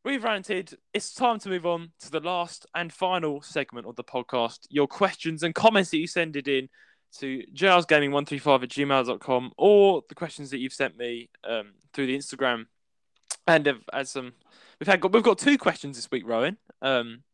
we've 0.06 0.22
ranted. 0.22 0.72
It's 0.94 1.12
time 1.12 1.40
to 1.40 1.48
move 1.48 1.66
on 1.66 1.90
to 1.98 2.12
the 2.12 2.20
last 2.20 2.64
and 2.76 2.92
final 2.92 3.42
segment 3.42 3.88
of 3.88 3.96
the 3.96 4.04
podcast. 4.04 4.60
Your 4.70 4.86
questions 4.86 5.42
and 5.42 5.52
comments 5.52 5.90
that 5.90 5.98
you 5.98 6.06
send 6.06 6.36
it 6.36 6.46
in 6.46 6.68
to 7.18 7.42
jrsgaming135 7.52 8.62
at 8.62 8.68
gmail.com 8.68 9.52
or 9.58 10.02
the 10.08 10.14
questions 10.14 10.50
that 10.50 10.58
you've 10.58 10.72
sent 10.72 10.96
me 10.96 11.28
um, 11.42 11.72
through 11.92 12.06
the 12.06 12.16
Instagram. 12.16 12.66
And 13.48 13.66
have 13.66 13.80
had 13.92 14.06
some, 14.06 14.34
we've 14.78 14.86
had 14.86 15.02
we've 15.12 15.24
got 15.24 15.38
two 15.38 15.58
questions 15.58 15.96
this 15.96 16.08
week, 16.08 16.22
Rowan, 16.24 16.56
um, 16.82 17.24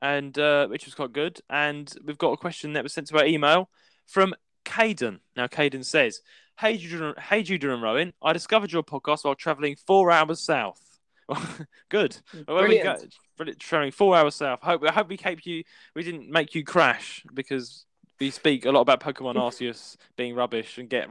and 0.00 0.36
uh, 0.38 0.66
which 0.68 0.86
was 0.86 0.94
quite 0.94 1.12
good. 1.12 1.40
And 1.50 1.92
we've 2.06 2.18
got 2.18 2.32
a 2.32 2.38
question 2.38 2.72
that 2.72 2.82
was 2.82 2.94
sent 2.94 3.08
to 3.08 3.18
our 3.18 3.26
email 3.26 3.68
from 4.06 4.34
Caden. 4.64 5.18
Now, 5.36 5.46
Caden 5.46 5.84
says, 5.84 6.20
Hey 6.58 6.78
Judah, 6.78 7.14
hey 7.20 7.42
Judah 7.42 7.74
and 7.74 7.82
Rowan, 7.82 8.14
I 8.22 8.32
discovered 8.32 8.72
your 8.72 8.82
podcast 8.82 9.24
while 9.24 9.34
travelling 9.34 9.76
four 9.86 10.10
hours 10.10 10.40
south. 10.40 10.93
Good. 11.88 12.16
Where 12.46 12.68
we 12.68 12.78
go, 12.78 12.92
Brilliant. 12.92 13.14
brilliant, 13.36 13.60
travelling 13.60 13.92
four 13.92 14.16
hours 14.16 14.34
south. 14.34 14.60
Hope 14.62 14.82
I 14.86 14.92
hope 14.92 15.08
we 15.08 15.16
kept 15.16 15.46
you. 15.46 15.64
We 15.94 16.02
didn't 16.02 16.28
make 16.30 16.54
you 16.54 16.64
crash 16.64 17.24
because 17.32 17.86
we 18.20 18.30
speak 18.30 18.64
a 18.64 18.70
lot 18.70 18.82
about 18.82 19.00
Pokemon 19.00 19.34
Arceus 19.36 19.96
being 20.16 20.34
rubbish 20.34 20.78
and 20.78 20.88
get 20.88 21.08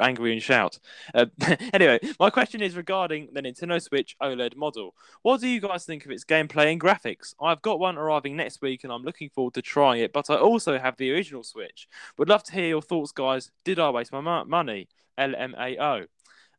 angry 0.00 0.32
and 0.32 0.42
shout. 0.42 0.78
Uh, 1.14 1.26
anyway, 1.72 1.98
my 2.18 2.30
question 2.30 2.62
is 2.62 2.74
regarding 2.76 3.28
the 3.32 3.42
Nintendo 3.42 3.80
Switch 3.82 4.16
OLED 4.22 4.56
model. 4.56 4.94
What 5.22 5.40
do 5.40 5.48
you 5.48 5.60
guys 5.60 5.84
think 5.84 6.04
of 6.06 6.10
its 6.10 6.24
gameplay 6.24 6.72
and 6.72 6.80
graphics? 6.80 7.34
I've 7.40 7.62
got 7.62 7.78
one 7.80 7.98
arriving 7.98 8.36
next 8.36 8.62
week 8.62 8.84
and 8.84 8.92
I'm 8.92 9.02
looking 9.02 9.28
forward 9.28 9.54
to 9.54 9.62
trying 9.62 10.00
it, 10.00 10.12
but 10.12 10.30
I 10.30 10.36
also 10.36 10.78
have 10.78 10.96
the 10.96 11.12
original 11.12 11.42
Switch. 11.44 11.86
Would 12.16 12.28
love 12.28 12.44
to 12.44 12.52
hear 12.52 12.68
your 12.68 12.82
thoughts, 12.82 13.12
guys. 13.12 13.50
Did 13.64 13.78
I 13.78 13.90
waste 13.90 14.12
my 14.12 14.44
money? 14.44 14.88
LMAO. 15.18 16.06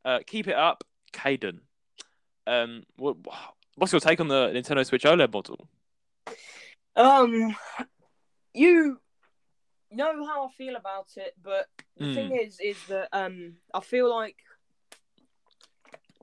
Uh, 0.06 0.20
keep 0.26 0.48
it 0.48 0.56
up, 0.56 0.84
Caden. 1.14 1.60
Um, 2.48 2.84
what, 2.98 3.18
what's 3.76 3.94
your 3.94 4.00
take 4.00 4.20
on 4.20 4.28
the 4.28 4.48
Nintendo 4.50 4.86
Switch 4.86 5.04
OLED 5.04 5.32
model? 5.32 5.68
Um, 6.96 7.56
you 8.54 9.00
know 9.92 10.26
how 10.26 10.46
I 10.46 10.50
feel 10.58 10.76
about 10.76 11.08
it, 11.16 11.34
but 11.44 11.68
the 11.98 12.06
Mm. 12.08 12.14
thing 12.14 12.40
is, 12.42 12.60
is 12.64 12.78
that 12.88 13.10
um, 13.12 13.56
I 13.74 13.82
feel 13.82 14.10
like 14.10 14.38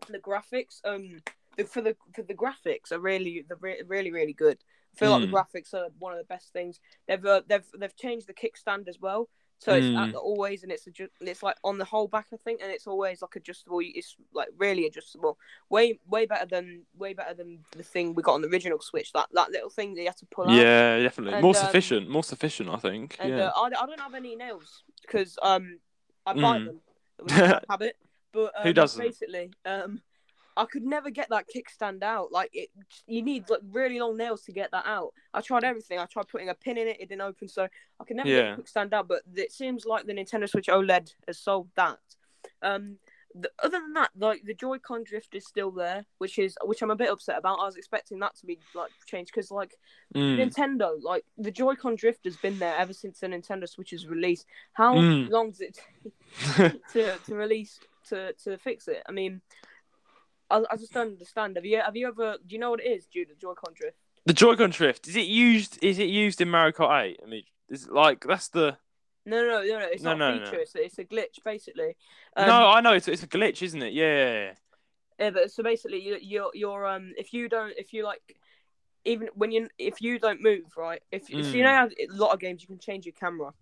the 0.09 0.19
graphics, 0.19 0.81
um, 0.85 1.23
the, 1.57 1.65
for 1.65 1.81
the 1.83 1.97
for 2.15 2.23
the 2.23 2.35
graphics 2.35 2.93
are 2.93 3.01
really 3.01 3.45
the 3.49 3.57
re- 3.57 3.83
really 3.87 4.13
really 4.13 4.33
good. 4.33 4.59
I 4.95 4.99
feel 4.99 5.11
like 5.11 5.23
Mm. 5.23 5.31
the 5.31 5.37
graphics 5.37 5.75
are 5.75 5.89
one 5.99 6.13
of 6.13 6.19
the 6.19 6.25
best 6.25 6.53
things. 6.53 6.81
They've 7.09 7.25
uh, 7.25 7.43
they've 7.47 7.67
they've 7.79 7.97
changed 7.97 8.27
the 8.27 8.35
kickstand 8.35 8.89
as 8.89 8.99
well. 9.01 9.29
So 9.59 9.73
it's 9.73 9.87
Mm. 9.87 9.97
at 9.97 10.13
the, 10.13 10.19
always 10.19 10.63
and 10.63 10.71
it's 10.71 10.87
adju- 10.87 11.09
it's 11.21 11.43
like 11.43 11.57
on 11.65 11.79
the 11.79 11.85
whole 11.85 12.09
back 12.09 12.27
I 12.33 12.37
think 12.37 12.61
and 12.63 12.71
it's 12.71 12.87
always 12.87 13.23
like 13.23 13.37
adjustable. 13.37 13.81
It's 13.83 14.15
like 14.35 14.49
really 14.59 14.87
adjustable. 14.87 15.39
Way 15.71 15.99
way 16.07 16.27
better 16.27 16.47
than 16.47 16.83
way 16.95 17.15
better 17.15 17.35
than 17.35 17.65
the 17.73 17.83
thing 17.83 18.15
we 18.15 18.23
got 18.23 18.35
on 18.35 18.43
the 18.43 18.49
original 18.49 18.81
Switch. 18.81 19.13
That 19.13 19.29
that 19.33 19.51
little 19.51 19.71
thing 19.71 19.95
that 19.95 20.03
you 20.03 20.09
had 20.09 20.17
to 20.19 20.27
pull 20.27 20.45
out. 20.49 20.53
Yeah, 20.53 20.99
definitely. 21.01 21.35
And, 21.35 21.43
more 21.43 21.57
um, 21.57 21.65
sufficient. 21.65 22.09
More 22.11 22.25
sufficient, 22.25 22.69
I 22.69 22.77
think. 22.77 23.17
And 23.19 23.31
yeah. 23.31 23.47
uh, 23.47 23.53
I, 23.57 23.67
I 23.67 23.87
don't 23.87 24.01
have 24.01 24.15
any 24.15 24.37
nails 24.37 24.83
because 25.03 25.39
um 25.43 25.79
I 26.27 26.35
bite 26.35 26.61
Mm. 26.61 26.67
them. 26.67 26.81
It 27.19 27.23
was 27.25 27.33
habit. 27.71 27.97
But 28.33 28.53
um, 28.59 28.63
Who 28.65 28.73
doesn't? 28.75 29.03
Basically, 29.03 29.51
um, 29.65 30.03
I 30.57 30.65
could 30.65 30.85
never 30.85 31.11
get 31.11 31.29
that 31.31 31.47
kickstand 31.55 32.03
out. 32.03 32.33
Like 32.33 32.51
it, 32.53 32.71
you 33.07 33.23
need 33.23 33.49
like 33.51 33.61
really 33.73 33.99
long 34.01 34.17
nails 34.17 34.43
to 34.45 34.53
get 34.53 34.71
that 34.71 34.85
out. 34.87 35.13
I 35.35 35.41
tried 35.41 35.65
everything. 35.65 35.99
I 35.99 36.07
tried 36.07 36.29
putting 36.29 36.49
a 36.49 36.55
pin 36.55 36.79
in 36.79 36.89
it. 36.89 36.97
It 37.01 37.09
didn't 37.09 37.23
open, 37.23 37.49
so 37.49 37.69
I 38.01 38.05
could 38.05 38.17
never 38.17 38.29
Yeah. 38.29 38.57
get 38.57 38.65
kickstand 38.65 38.93
out. 38.93 39.09
But 39.09 39.23
it 39.35 39.53
seems 39.53 39.85
like 39.85 40.07
the 40.07 40.15
Nintendo 40.15 40.49
Switch 40.49 40.69
OLED 40.69 41.15
has 41.27 41.39
solved 41.39 41.71
that. 41.77 41.99
Um, 42.63 42.97
the, 43.39 43.51
other 43.63 43.81
than 43.81 43.93
that, 43.93 44.11
like 44.17 44.45
the 44.45 44.55
Joy-Con 44.55 45.05
drift 45.05 45.35
is 45.35 45.45
still 45.47 45.71
there, 45.71 46.07
which 46.17 46.39
is 46.39 46.57
which 46.65 46.81
I'm 46.81 46.91
a 46.91 46.97
bit 46.97 47.11
upset 47.11 47.37
about. 47.37 47.59
I 47.59 47.67
was 47.67 47.77
expecting 47.77 48.19
that 48.21 48.35
to 48.37 48.47
be 48.47 48.59
like 48.75 48.91
changed 49.07 49.31
because 49.35 49.51
like 49.51 49.75
Mm. 50.15 50.39
Nintendo, 50.39 50.97
like 51.03 51.25
the 51.37 51.51
Joy-Con 51.51 51.97
drift 51.97 52.25
has 52.25 52.37
been 52.39 52.59
there 52.59 52.75
ever 52.79 52.95
since 52.95 53.21
the 53.21 53.27
Nintendo 53.27 53.69
Switch's 53.69 54.07
released. 54.07 54.47
How 54.73 54.95
Mm. 54.95 55.29
long 55.29 55.51
does 55.51 55.61
it 55.61 55.79
take 56.55 56.87
to, 56.93 57.19
to 57.27 57.35
release 57.35 57.79
to, 58.09 58.33
to 58.45 58.57
fix 58.57 58.89
it? 58.89 59.03
I 59.07 59.13
mean, 59.13 59.43
I, 60.51 60.63
I 60.71 60.77
just 60.77 60.93
don't 60.93 61.09
understand. 61.13 61.57
Have 61.57 61.65
you 61.65 61.81
have 61.81 61.97
you 61.97 62.09
ever 62.09 62.37
do 62.47 62.55
you 62.55 62.59
know 62.59 62.71
what 62.71 62.81
it 62.81 62.89
is, 62.91 63.07
Jude? 63.07 63.29
The 63.31 63.35
Joy-Con 63.35 63.75
drift. 63.75 63.97
the 64.25 64.33
Joy-Con 64.33 64.71
drift 64.71 65.09
is 65.09 65.17
it 65.17 65.27
used? 65.27 65.79
Is 65.83 65.99
it 65.99 66.09
used 66.09 66.41
in 66.41 66.49
Mario 66.51 66.73
Kart 66.73 67.03
8? 67.11 67.21
I 67.23 67.27
mean, 67.29 67.43
is 67.69 67.85
it 67.87 67.93
like 67.93 68.25
that's 68.27 68.49
the 68.49 68.77
No, 69.25 69.43
no, 69.43 69.63
no, 69.63 69.79
no. 69.79 69.87
It's 69.91 70.03
No, 70.03 70.15
not 70.15 70.17
a 70.17 70.39
no, 70.39 70.39
feature. 70.39 70.57
no. 70.57 70.61
It's, 70.63 70.75
a, 70.75 70.85
it's 70.85 70.99
a 70.99 71.05
glitch, 71.05 71.43
basically. 71.45 71.97
Um, 72.37 72.47
no. 72.47 72.69
I 72.69 72.81
know 72.81 72.93
it's 72.93 73.09
it's 73.09 73.23
a 73.23 73.29
glitch, 73.29 73.63
isn't 73.63 73.83
it? 73.83 73.93
Yeah. 73.93 74.53
Yeah, 75.19 75.31
but 75.31 75.51
so 75.51 75.63
basically, 75.63 76.01
you, 76.03 76.19
you're 76.21 76.51
you're 76.55 76.87
um 76.87 77.13
if 77.17 77.33
you 77.33 77.49
don't 77.49 77.73
if 77.77 77.93
you 77.93 78.05
like 78.05 78.37
even 79.05 79.29
when 79.35 79.51
you 79.51 79.69
if 79.79 80.01
you 80.01 80.19
don't 80.19 80.43
move 80.43 80.65
right 80.77 81.01
if 81.11 81.29
so 81.29 81.37
you 81.37 81.43
Mm. 81.43 81.65
know 81.65 81.89
a 81.99 82.07
lot 82.11 82.35
of 82.35 82.41
games 82.41 82.61
you 82.63 82.69
can 82.69 82.79
change 82.79 83.07
your 83.07 83.15
camera. 83.15 83.53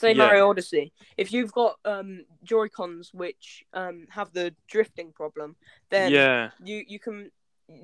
Say 0.00 0.12
Yeah. 0.12 0.24
Mario 0.24 0.48
Odyssey, 0.48 0.92
if 1.16 1.32
you've 1.32 1.52
got 1.52 1.78
um 1.84 2.24
Joy 2.42 2.68
Cons 2.68 3.12
which 3.12 3.64
um 3.74 4.06
have 4.10 4.32
the 4.32 4.54
drifting 4.68 5.12
problem, 5.12 5.56
then 5.90 6.10
yeah. 6.12 6.50
you 6.64 6.84
you 6.86 6.98
can 6.98 7.30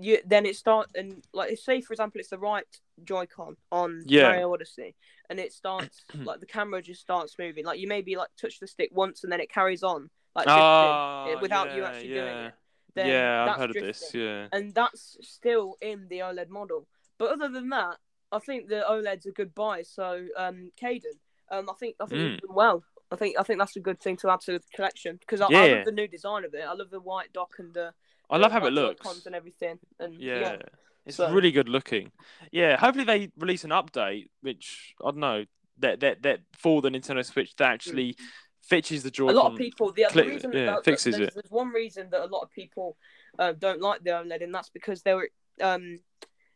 you 0.00 0.18
then 0.26 0.46
it 0.46 0.56
start 0.56 0.88
and 0.94 1.22
like 1.32 1.56
say 1.58 1.80
for 1.80 1.92
example 1.92 2.18
it's 2.20 2.30
the 2.30 2.38
right 2.38 2.66
Joy-Con 3.04 3.56
on 3.70 4.02
Yeah. 4.06 4.22
Mario 4.22 4.52
Odyssey 4.52 4.94
and 5.30 5.38
it 5.38 5.52
starts 5.52 6.04
like 6.14 6.40
the 6.40 6.46
camera 6.46 6.82
just 6.82 7.00
starts 7.00 7.36
moving 7.38 7.64
like 7.64 7.78
you 7.78 7.88
maybe 7.88 8.16
like 8.16 8.30
touch 8.40 8.58
the 8.58 8.66
stick 8.66 8.90
once 8.92 9.22
and 9.22 9.32
then 9.32 9.40
it 9.40 9.50
carries 9.50 9.82
on 9.82 10.10
like 10.34 10.46
drifting, 10.46 11.36
eh, 11.36 11.40
without 11.40 11.74
you 11.74 11.84
actually 11.84 12.14
yeah. 12.14 12.20
doing 12.20 12.36
it 12.46 12.54
then 12.94 13.06
yeah, 13.08 13.46
I've 13.50 13.56
heard 13.58 13.76
of 13.76 13.82
this. 13.82 14.10
Yeah. 14.14 14.48
and 14.52 14.74
that's 14.74 15.18
still 15.22 15.76
in 15.80 16.08
the 16.08 16.18
OLED 16.20 16.48
model 16.48 16.88
but 17.18 17.30
other 17.30 17.48
than 17.48 17.68
that 17.68 17.98
I 18.32 18.38
think 18.40 18.68
the 18.68 18.84
OLED's 18.88 19.26
a 19.26 19.30
good 19.30 19.54
buy 19.54 19.82
so 19.82 20.26
um 20.36 20.72
Caden 20.82 21.18
um 21.50 21.68
I 21.70 21.74
think 21.74 21.96
I 22.00 22.06
think 22.06 22.20
Mm. 22.20 22.40
done 22.40 22.54
well 22.54 22.84
I 23.10 23.16
think 23.16 23.36
I 23.38 23.42
think 23.42 23.58
that's 23.58 23.76
a 23.76 23.80
good 23.80 24.00
thing 24.00 24.16
to 24.18 24.30
add 24.30 24.40
to 24.42 24.52
the 24.52 24.60
collection 24.74 25.16
because 25.20 25.40
I, 25.40 25.46
I 25.46 25.68
love 25.74 25.84
the 25.84 25.92
new 25.92 26.08
design 26.08 26.44
of 26.44 26.54
it 26.54 26.64
I 26.66 26.72
love 26.74 26.90
the 26.90 27.00
white 27.00 27.32
dock 27.32 27.52
and 27.58 27.72
the 27.74 27.92
I 28.28 28.38
love 28.38 28.50
how 28.50 28.58
like, 28.60 28.68
it 28.68 28.74
looks. 28.74 29.26
And 29.26 29.34
everything. 29.36 29.78
And 30.00 30.14
Yeah. 30.14 30.40
yeah, 30.40 30.56
It's 31.04 31.16
So- 31.18 31.30
really 31.32 31.52
good 31.52 31.68
looking. 31.68 32.10
Yeah, 32.50 32.76
hopefully 32.76 33.04
they 33.04 33.30
release 33.38 33.62
an 33.62 33.70
update, 33.70 34.30
which 34.40 34.96
I 35.00 35.04
don't 35.12 35.18
know 35.18 35.44
that 35.78 36.00
that 36.00 36.22
that 36.22 36.40
for 36.58 36.82
the 36.82 36.88
Nintendo 36.90 37.24
Switch 37.24 37.54
that 37.56 37.70
actually 37.70 38.16
fixes 38.62 39.04
the 39.04 39.08
a 39.10 39.12
Joy-Con. 39.12 39.36
lot 39.36 39.52
of 39.52 39.58
people. 39.58 39.92
The, 39.92 40.02
the 40.02 40.08
click- 40.08 40.26
reason 40.28 40.52
yeah, 40.52 40.66
that, 40.66 40.84
fixes 40.84 41.14
there's, 41.16 41.28
it. 41.28 41.34
there's 41.34 41.50
one 41.52 41.68
reason 41.68 42.10
that 42.10 42.22
a 42.24 42.26
lot 42.26 42.42
of 42.42 42.50
people 42.50 42.96
uh, 43.38 43.52
don't 43.52 43.80
like 43.80 44.02
the 44.02 44.10
OLED, 44.10 44.42
and 44.42 44.52
that's 44.52 44.70
because 44.70 45.02
they 45.02 45.14
were. 45.14 45.30
Um, 45.60 46.00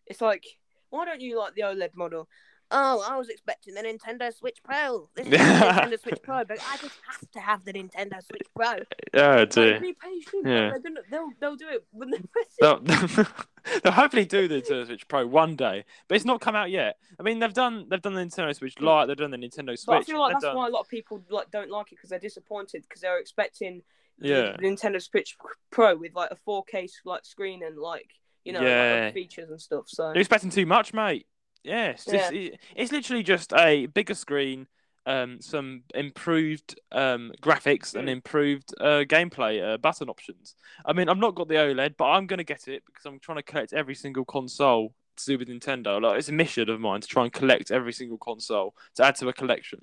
it's 0.06 0.20
like, 0.20 0.44
why 0.88 1.04
don't 1.04 1.20
you 1.20 1.38
like 1.38 1.54
the 1.54 1.62
OLED 1.62 1.94
model? 1.94 2.28
Oh, 2.72 3.04
I 3.08 3.16
was 3.16 3.28
expecting 3.28 3.74
the 3.74 3.82
Nintendo 3.82 4.32
Switch 4.32 4.58
Pro. 4.62 5.08
This 5.16 5.26
is 5.26 5.30
the 5.32 5.36
Nintendo 5.38 6.00
Switch 6.00 6.18
Pro, 6.22 6.44
but 6.44 6.58
I 6.70 6.76
just 6.76 6.94
have 7.08 7.30
to 7.32 7.40
have 7.40 7.64
the 7.64 7.72
Nintendo 7.72 8.22
Switch 8.24 8.46
Pro. 8.54 8.74
Yeah, 9.12 9.36
Like, 9.40 9.50
dear. 9.50 9.80
be 9.80 9.92
patient. 9.94 10.46
Yeah. 10.46 10.70
Gonna, 10.82 11.00
they'll 11.10 11.30
they'll 11.40 11.56
do 11.56 11.68
it 11.68 11.84
when 11.90 12.10
they're 12.10 12.20
They'll, 12.60 12.80
they'll 13.82 13.92
hopefully 13.92 14.24
do 14.24 14.46
the 14.48 14.62
Nintendo 14.62 14.86
Switch 14.86 15.08
Pro 15.08 15.26
one 15.26 15.56
day, 15.56 15.84
but 16.08 16.14
it's 16.16 16.24
not 16.24 16.40
come 16.40 16.54
out 16.56 16.70
yet. 16.70 16.96
I 17.18 17.22
mean, 17.22 17.38
they've 17.40 17.52
done 17.52 17.86
they've 17.88 18.00
done 18.02 18.14
the 18.14 18.20
Nintendo 18.22 18.54
Switch 18.54 18.78
Lite, 18.80 19.08
they've 19.08 19.16
done 19.16 19.30
the 19.32 19.36
Nintendo 19.36 19.70
Switch. 19.76 19.86
But 19.86 19.96
I 19.98 20.02
feel 20.02 20.20
like 20.20 20.32
that's 20.34 20.44
done- 20.44 20.56
why 20.56 20.66
a 20.68 20.70
lot 20.70 20.80
of 20.80 20.88
people 20.88 21.22
like 21.30 21.50
don't 21.50 21.70
like 21.70 21.92
it 21.92 21.96
because 21.96 22.10
they're 22.10 22.18
disappointed 22.18 22.82
because 22.82 23.00
they're 23.00 23.18
expecting 23.18 23.82
the 24.18 24.28
Yeah. 24.28 24.56
Nintendo 24.58 25.02
Switch 25.02 25.36
Pro 25.70 25.96
with 25.96 26.14
like 26.14 26.30
a 26.30 26.36
4K 26.48 26.88
like 27.04 27.24
screen 27.24 27.62
and 27.64 27.76
like 27.78 28.10
you 28.44 28.52
know 28.52 28.60
like, 28.60 28.68
Yeah. 28.68 29.00
other 29.06 29.12
features 29.12 29.50
and 29.50 29.60
stuff. 29.60 29.84
So 29.88 30.08
You're 30.08 30.18
expecting 30.20 30.50
too 30.50 30.66
much, 30.66 30.94
mate. 30.94 31.26
Yeah, 31.62 31.88
it's, 31.90 32.06
just, 32.06 32.32
it- 32.32 32.58
it's 32.74 32.92
literally 32.92 33.22
just 33.22 33.52
a 33.52 33.86
bigger 33.86 34.14
screen, 34.14 34.66
um, 35.06 35.40
some 35.40 35.82
improved 35.94 36.78
um, 36.92 37.32
graphics, 37.42 37.94
and 37.94 38.08
Mm. 38.08 38.12
improved 38.12 38.74
uh, 38.80 39.04
gameplay 39.06 39.62
uh, 39.74 39.78
button 39.78 40.08
options. 40.08 40.54
I 40.84 40.92
mean, 40.92 41.08
I've 41.08 41.18
not 41.18 41.34
got 41.34 41.48
the 41.48 41.56
OLED, 41.56 41.96
but 41.96 42.06
I'm 42.06 42.26
going 42.26 42.38
to 42.38 42.44
get 42.44 42.68
it 42.68 42.82
because 42.86 43.04
I'm 43.06 43.18
trying 43.20 43.36
to 43.36 43.42
collect 43.42 43.72
every 43.72 43.94
single 43.94 44.24
console 44.24 44.94
to 45.16 45.24
do 45.26 45.38
with 45.38 45.48
Nintendo. 45.48 46.00
Like, 46.00 46.18
it's 46.18 46.28
a 46.28 46.32
mission 46.32 46.70
of 46.70 46.80
mine 46.80 47.00
to 47.02 47.08
try 47.08 47.24
and 47.24 47.32
collect 47.32 47.70
every 47.70 47.92
single 47.92 48.18
console 48.18 48.74
to 48.94 49.04
add 49.04 49.16
to 49.16 49.28
a 49.28 49.32
collection. 49.32 49.80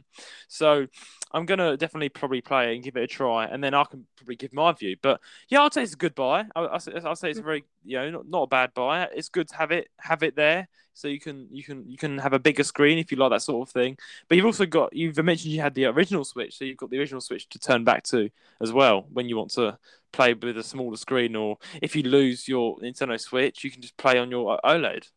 So 0.47 0.87
I'm 1.31 1.45
going 1.45 1.59
to 1.59 1.77
definitely 1.77 2.09
probably 2.09 2.41
play 2.41 2.71
it 2.71 2.75
and 2.75 2.83
give 2.83 2.95
it 2.97 3.03
a 3.03 3.07
try, 3.07 3.45
and 3.45 3.63
then 3.63 3.73
I 3.73 3.83
can 3.83 4.07
probably 4.15 4.35
give 4.35 4.53
my 4.53 4.71
view. 4.73 4.95
But 5.01 5.19
yeah, 5.49 5.61
I'd 5.61 5.73
say 5.73 5.83
it's 5.83 5.93
a 5.93 5.97
good 5.97 6.15
buy. 6.15 6.45
I, 6.55 6.61
I, 6.61 6.79
I'll 7.05 7.15
say 7.15 7.29
it's 7.29 7.39
a 7.39 7.43
very, 7.43 7.65
you 7.83 7.97
know, 7.97 8.09
not, 8.09 8.27
not 8.27 8.41
a 8.43 8.47
bad 8.47 8.73
buy. 8.73 9.03
It's 9.15 9.29
good 9.29 9.49
to 9.49 9.55
have 9.57 9.71
it 9.71 9.89
have 9.99 10.23
it 10.23 10.35
there 10.35 10.67
so 10.97 11.07
you 11.07 11.19
can 11.19 11.47
you 11.51 11.63
can 11.63 11.87
you 11.87 11.97
can 11.97 12.17
have 12.17 12.33
a 12.33 12.39
bigger 12.39 12.63
screen 12.63 12.97
if 12.97 13.11
you 13.11 13.17
like 13.17 13.29
that 13.29 13.43
sort 13.43 13.67
of 13.67 13.71
thing. 13.71 13.97
But 14.27 14.35
you've 14.35 14.45
also 14.45 14.65
got 14.65 14.93
you've 14.95 15.17
mentioned 15.17 15.53
you 15.53 15.61
had 15.61 15.75
the 15.75 15.85
original 15.85 16.25
Switch, 16.25 16.57
so 16.57 16.65
you've 16.65 16.77
got 16.77 16.89
the 16.89 16.99
original 16.99 17.21
Switch 17.21 17.47
to 17.49 17.59
turn 17.59 17.83
back 17.83 18.03
to 18.05 18.29
as 18.61 18.71
well 18.73 19.05
when 19.11 19.29
you 19.29 19.37
want 19.37 19.51
to 19.51 19.77
play 20.11 20.33
with 20.33 20.57
a 20.57 20.63
smaller 20.63 20.97
screen, 20.97 21.35
or 21.35 21.57
if 21.81 21.95
you 21.95 22.03
lose 22.03 22.47
your 22.47 22.77
Nintendo 22.79 23.19
Switch, 23.19 23.63
you 23.63 23.69
can 23.69 23.81
just 23.81 23.97
play 23.97 24.17
on 24.17 24.31
your 24.31 24.59
OLED. 24.63 25.07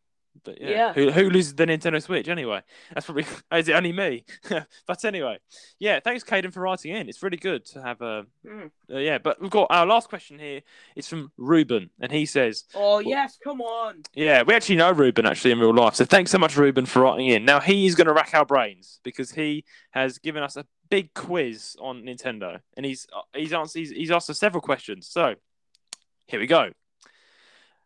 But 0.44 0.60
yeah, 0.60 0.70
Yeah. 0.70 0.92
Who, 0.94 1.10
who 1.10 1.28
loses 1.30 1.54
the 1.54 1.66
Nintendo 1.66 2.02
Switch 2.02 2.28
anyway? 2.28 2.62
That's 2.94 3.04
probably 3.06 3.24
is 3.52 3.68
it 3.68 3.72
only 3.72 3.92
me? 3.92 4.24
but 4.86 5.04
anyway, 5.04 5.38
yeah. 5.78 6.00
Thanks, 6.00 6.24
Caden, 6.24 6.52
for 6.52 6.60
writing 6.60 6.94
in. 6.94 7.08
It's 7.08 7.22
really 7.22 7.36
good 7.36 7.64
to 7.66 7.82
have 7.82 8.00
a 8.00 8.24
Mm. 8.46 8.70
uh, 8.92 8.96
yeah. 8.98 9.18
But 9.18 9.40
we've 9.40 9.50
got 9.50 9.66
our 9.70 9.84
last 9.86 10.08
question 10.08 10.38
here. 10.38 10.62
It's 10.96 11.08
from 11.08 11.30
Ruben, 11.36 11.90
and 12.00 12.10
he 12.10 12.24
says, 12.26 12.64
oh 12.74 13.00
yes, 13.00 13.38
come 13.42 13.60
on. 13.60 14.02
yeah, 14.14 14.42
we 14.42 14.54
actually 14.54 14.76
know 14.76 14.92
Ruben 14.92 15.26
actually 15.26 15.50
in 15.50 15.58
real 15.58 15.74
life. 15.74 15.94
So 15.96 16.04
thanks 16.04 16.30
so 16.30 16.38
much, 16.38 16.56
Ruben, 16.56 16.86
for 16.86 17.02
writing 17.02 17.26
in. 17.26 17.44
Now 17.44 17.60
he 17.60 17.86
is 17.86 17.94
going 17.94 18.06
to 18.06 18.14
rack 18.14 18.30
our 18.32 18.46
brains 18.46 19.00
because 19.02 19.32
he 19.32 19.64
has 19.90 20.18
given 20.18 20.42
us 20.42 20.56
a 20.56 20.64
big 20.88 21.12
quiz 21.14 21.76
on 21.80 22.02
Nintendo, 22.04 22.60
and 22.76 22.86
he's 22.86 23.06
uh, 23.14 23.20
he's 23.34 23.52
answered 23.52 23.78
he's, 23.80 23.90
he's 23.90 24.10
asked 24.10 24.30
us 24.30 24.38
several 24.38 24.60
questions. 24.62 25.06
So 25.06 25.34
here 26.26 26.40
we 26.40 26.46
go. 26.46 26.70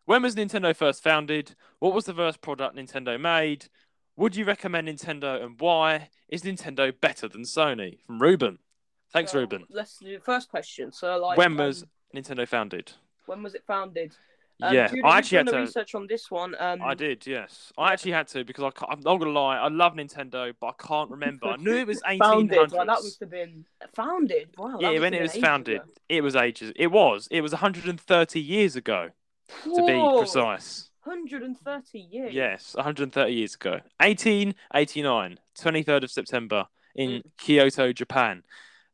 When 0.07 0.23
was 0.23 0.35
Nintendo 0.35 0.75
first 0.77 1.03
founded? 1.03 1.55
What 1.79 1.95
was 1.95 2.05
the 2.05 2.15
first 2.15 2.41
product 2.41 2.77
Nintendo 2.77 3.19
made? 3.21 3.67
Would 4.17 4.37
you 4.37 4.45
recommend 4.45 4.89
Nintendo 4.89 5.43
and 5.43 5.59
why? 5.59 6.11
Is 6.29 6.43
Nintendo 6.43 6.93
better 7.01 7.29
than 7.29 7.43
Sony? 7.43 7.99
From 8.07 8.21
Ruben. 8.21 8.59
Thanks, 9.13 9.33
So, 9.33 9.41
Ruben. 9.41 9.65
Let's 9.71 9.99
do 9.99 10.13
the 10.13 10.21
first 10.23 10.51
question. 10.51 10.93
So 10.93 11.17
like, 11.19 11.39
When 11.39 11.53
um, 11.53 11.57
was 11.59 11.85
Nintendo 12.15 12.47
founded? 12.47 12.93
when 13.27 13.43
was 13.43 13.55
it 13.55 13.63
founded? 13.67 14.15
Um, 14.63 14.73
yeah, 14.75 14.89
I 15.05 15.19
actually 15.19 15.39
had 15.39 15.47
to. 15.49 15.59
research 15.61 15.95
on 15.97 16.07
this 16.07 16.31
one. 16.31 16.55
Um, 16.61 16.81
I 16.83 16.95
did, 16.95 17.27
yes. 17.27 17.73
I 17.77 17.93
actually 17.93 18.13
had 18.13 18.29
to 18.29 18.45
because 18.45 18.63
I 18.63 18.71
can't, 18.71 18.93
I'm 18.93 19.01
not 19.01 19.17
gonna 19.17 19.33
lie. 19.33 19.57
I 19.57 19.67
love 19.69 19.95
Nintendo, 19.95 20.53
but 20.61 20.67
I 20.79 20.87
can't 20.87 21.11
remember. 21.11 21.47
I 21.47 21.57
knew 21.57 21.75
it 21.75 21.87
was 21.89 22.01
Founded. 22.21 22.57
1800s. 22.59 22.73
Like, 22.73 22.87
that 22.87 23.03
must 23.03 23.19
have 23.21 23.31
been 23.31 23.65
founded. 23.95 24.51
Wow. 24.57 24.77
yeah, 24.79 25.01
when 25.01 25.13
it 25.15 25.23
was 25.23 25.35
founded, 25.37 25.77
ago. 25.77 25.85
it 26.09 26.21
was 26.21 26.37
ages. 26.37 26.73
It 26.77 26.89
was. 26.93 27.27
It 27.33 27.41
was 27.41 27.51
130 27.53 28.41
years 28.41 28.77
ago, 28.77 29.11
to 29.65 29.85
be 29.87 30.19
precise. 30.19 30.91
130 31.05 31.99
years. 31.99 32.33
Yes, 32.33 32.75
130 32.75 33.33
years 33.33 33.55
ago. 33.55 33.81
1889, 34.01 35.39
23rd 35.59 36.03
of 36.05 36.11
September 36.11 36.67
in 36.95 37.11
Mm. 37.11 37.23
Kyoto, 37.39 37.93
Japan. 37.93 38.43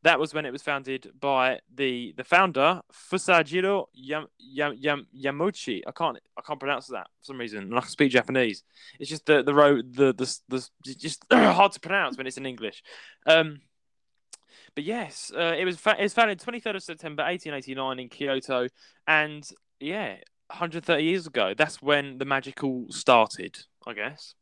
That 0.02 0.18
was 0.18 0.32
when 0.32 0.46
it 0.46 0.50
was 0.50 0.62
founded 0.62 1.12
by 1.20 1.60
the 1.74 2.14
the 2.16 2.24
founder 2.24 2.80
Fusajiro 2.90 3.86
Yam, 3.92 4.28
Yam, 4.38 4.74
Yam, 4.78 5.06
Yamuchi. 5.14 5.82
I 5.86 5.92
can't 5.92 6.18
I 6.38 6.40
can't 6.40 6.58
pronounce 6.58 6.86
that 6.86 7.06
for 7.18 7.24
some 7.24 7.38
reason. 7.38 7.64
And 7.64 7.76
I 7.76 7.80
can 7.80 7.90
speak 7.90 8.10
Japanese. 8.10 8.62
It's 8.98 9.10
just 9.10 9.26
the 9.26 9.42
the 9.42 9.52
road 9.52 9.94
the 9.94 10.14
the, 10.14 10.26
the 10.48 10.66
just 10.94 11.22
hard 11.30 11.72
to 11.72 11.80
pronounce 11.80 12.16
when 12.16 12.26
it's 12.26 12.38
in 12.38 12.46
English. 12.46 12.82
Um, 13.26 13.60
but 14.74 14.84
yes, 14.84 15.30
uh, 15.36 15.54
it 15.58 15.66
was 15.66 15.76
fa- 15.76 15.96
it 15.98 16.02
was 16.02 16.14
founded 16.14 16.40
23rd 16.40 16.76
of 16.76 16.82
September 16.82 17.22
1889 17.24 17.98
in 18.00 18.08
Kyoto, 18.08 18.68
and 19.06 19.46
yeah, 19.80 20.16
130 20.50 21.02
years 21.02 21.26
ago. 21.26 21.54
That's 21.56 21.80
when 21.80 22.18
the 22.18 22.24
magical 22.24 22.86
started, 22.90 23.58
I 23.86 23.94
guess. 23.94 24.34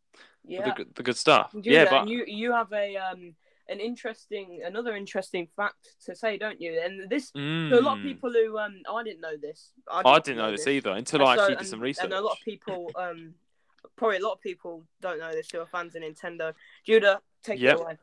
Yeah. 0.44 0.64
The, 0.66 0.72
good- 0.72 0.94
the 0.94 1.02
good 1.02 1.16
stuff. 1.16 1.52
Do 1.52 1.70
yeah, 1.70 1.86
but 1.90 2.08
you 2.08 2.24
you 2.26 2.52
have 2.52 2.72
a 2.72 2.96
um 2.96 3.34
an 3.68 3.80
interesting 3.80 4.62
another 4.64 4.96
interesting 4.96 5.46
fact 5.56 5.82
to 6.06 6.14
say, 6.16 6.38
don't 6.38 6.60
you? 6.60 6.80
And 6.82 7.10
this 7.10 7.30
Mm. 7.32 7.72
a 7.72 7.80
lot 7.80 7.98
of 7.98 8.02
people 8.02 8.32
who 8.32 8.56
um 8.58 8.80
I 8.90 9.02
didn't 9.02 9.20
know 9.20 9.36
this. 9.36 9.72
I, 9.90 10.00
I 10.04 10.18
didn't 10.20 10.38
know 10.38 10.50
this 10.50 10.66
either 10.66 10.90
until 10.90 11.20
And 11.20 11.28
I 11.30 11.36
so- 11.36 11.40
actually 11.42 11.54
did 11.56 11.58
and- 11.60 11.68
some 11.68 11.80
research. 11.80 12.04
And 12.04 12.14
a 12.14 12.20
lot 12.20 12.32
of 12.38 12.44
people 12.44 12.90
um 12.96 13.34
probably 13.96 14.16
a 14.18 14.24
lot 14.24 14.32
of 14.32 14.40
people 14.40 14.84
don't 15.00 15.18
know 15.18 15.32
this 15.32 15.48
who 15.52 15.58
are 15.60 15.66
fans 15.66 15.94
of 15.94 16.02
Nintendo. 16.02 16.54
Judah, 16.86 17.20
take 17.42 17.60
Yep. 17.60 17.74
it 17.76 17.80
away. 17.82 17.96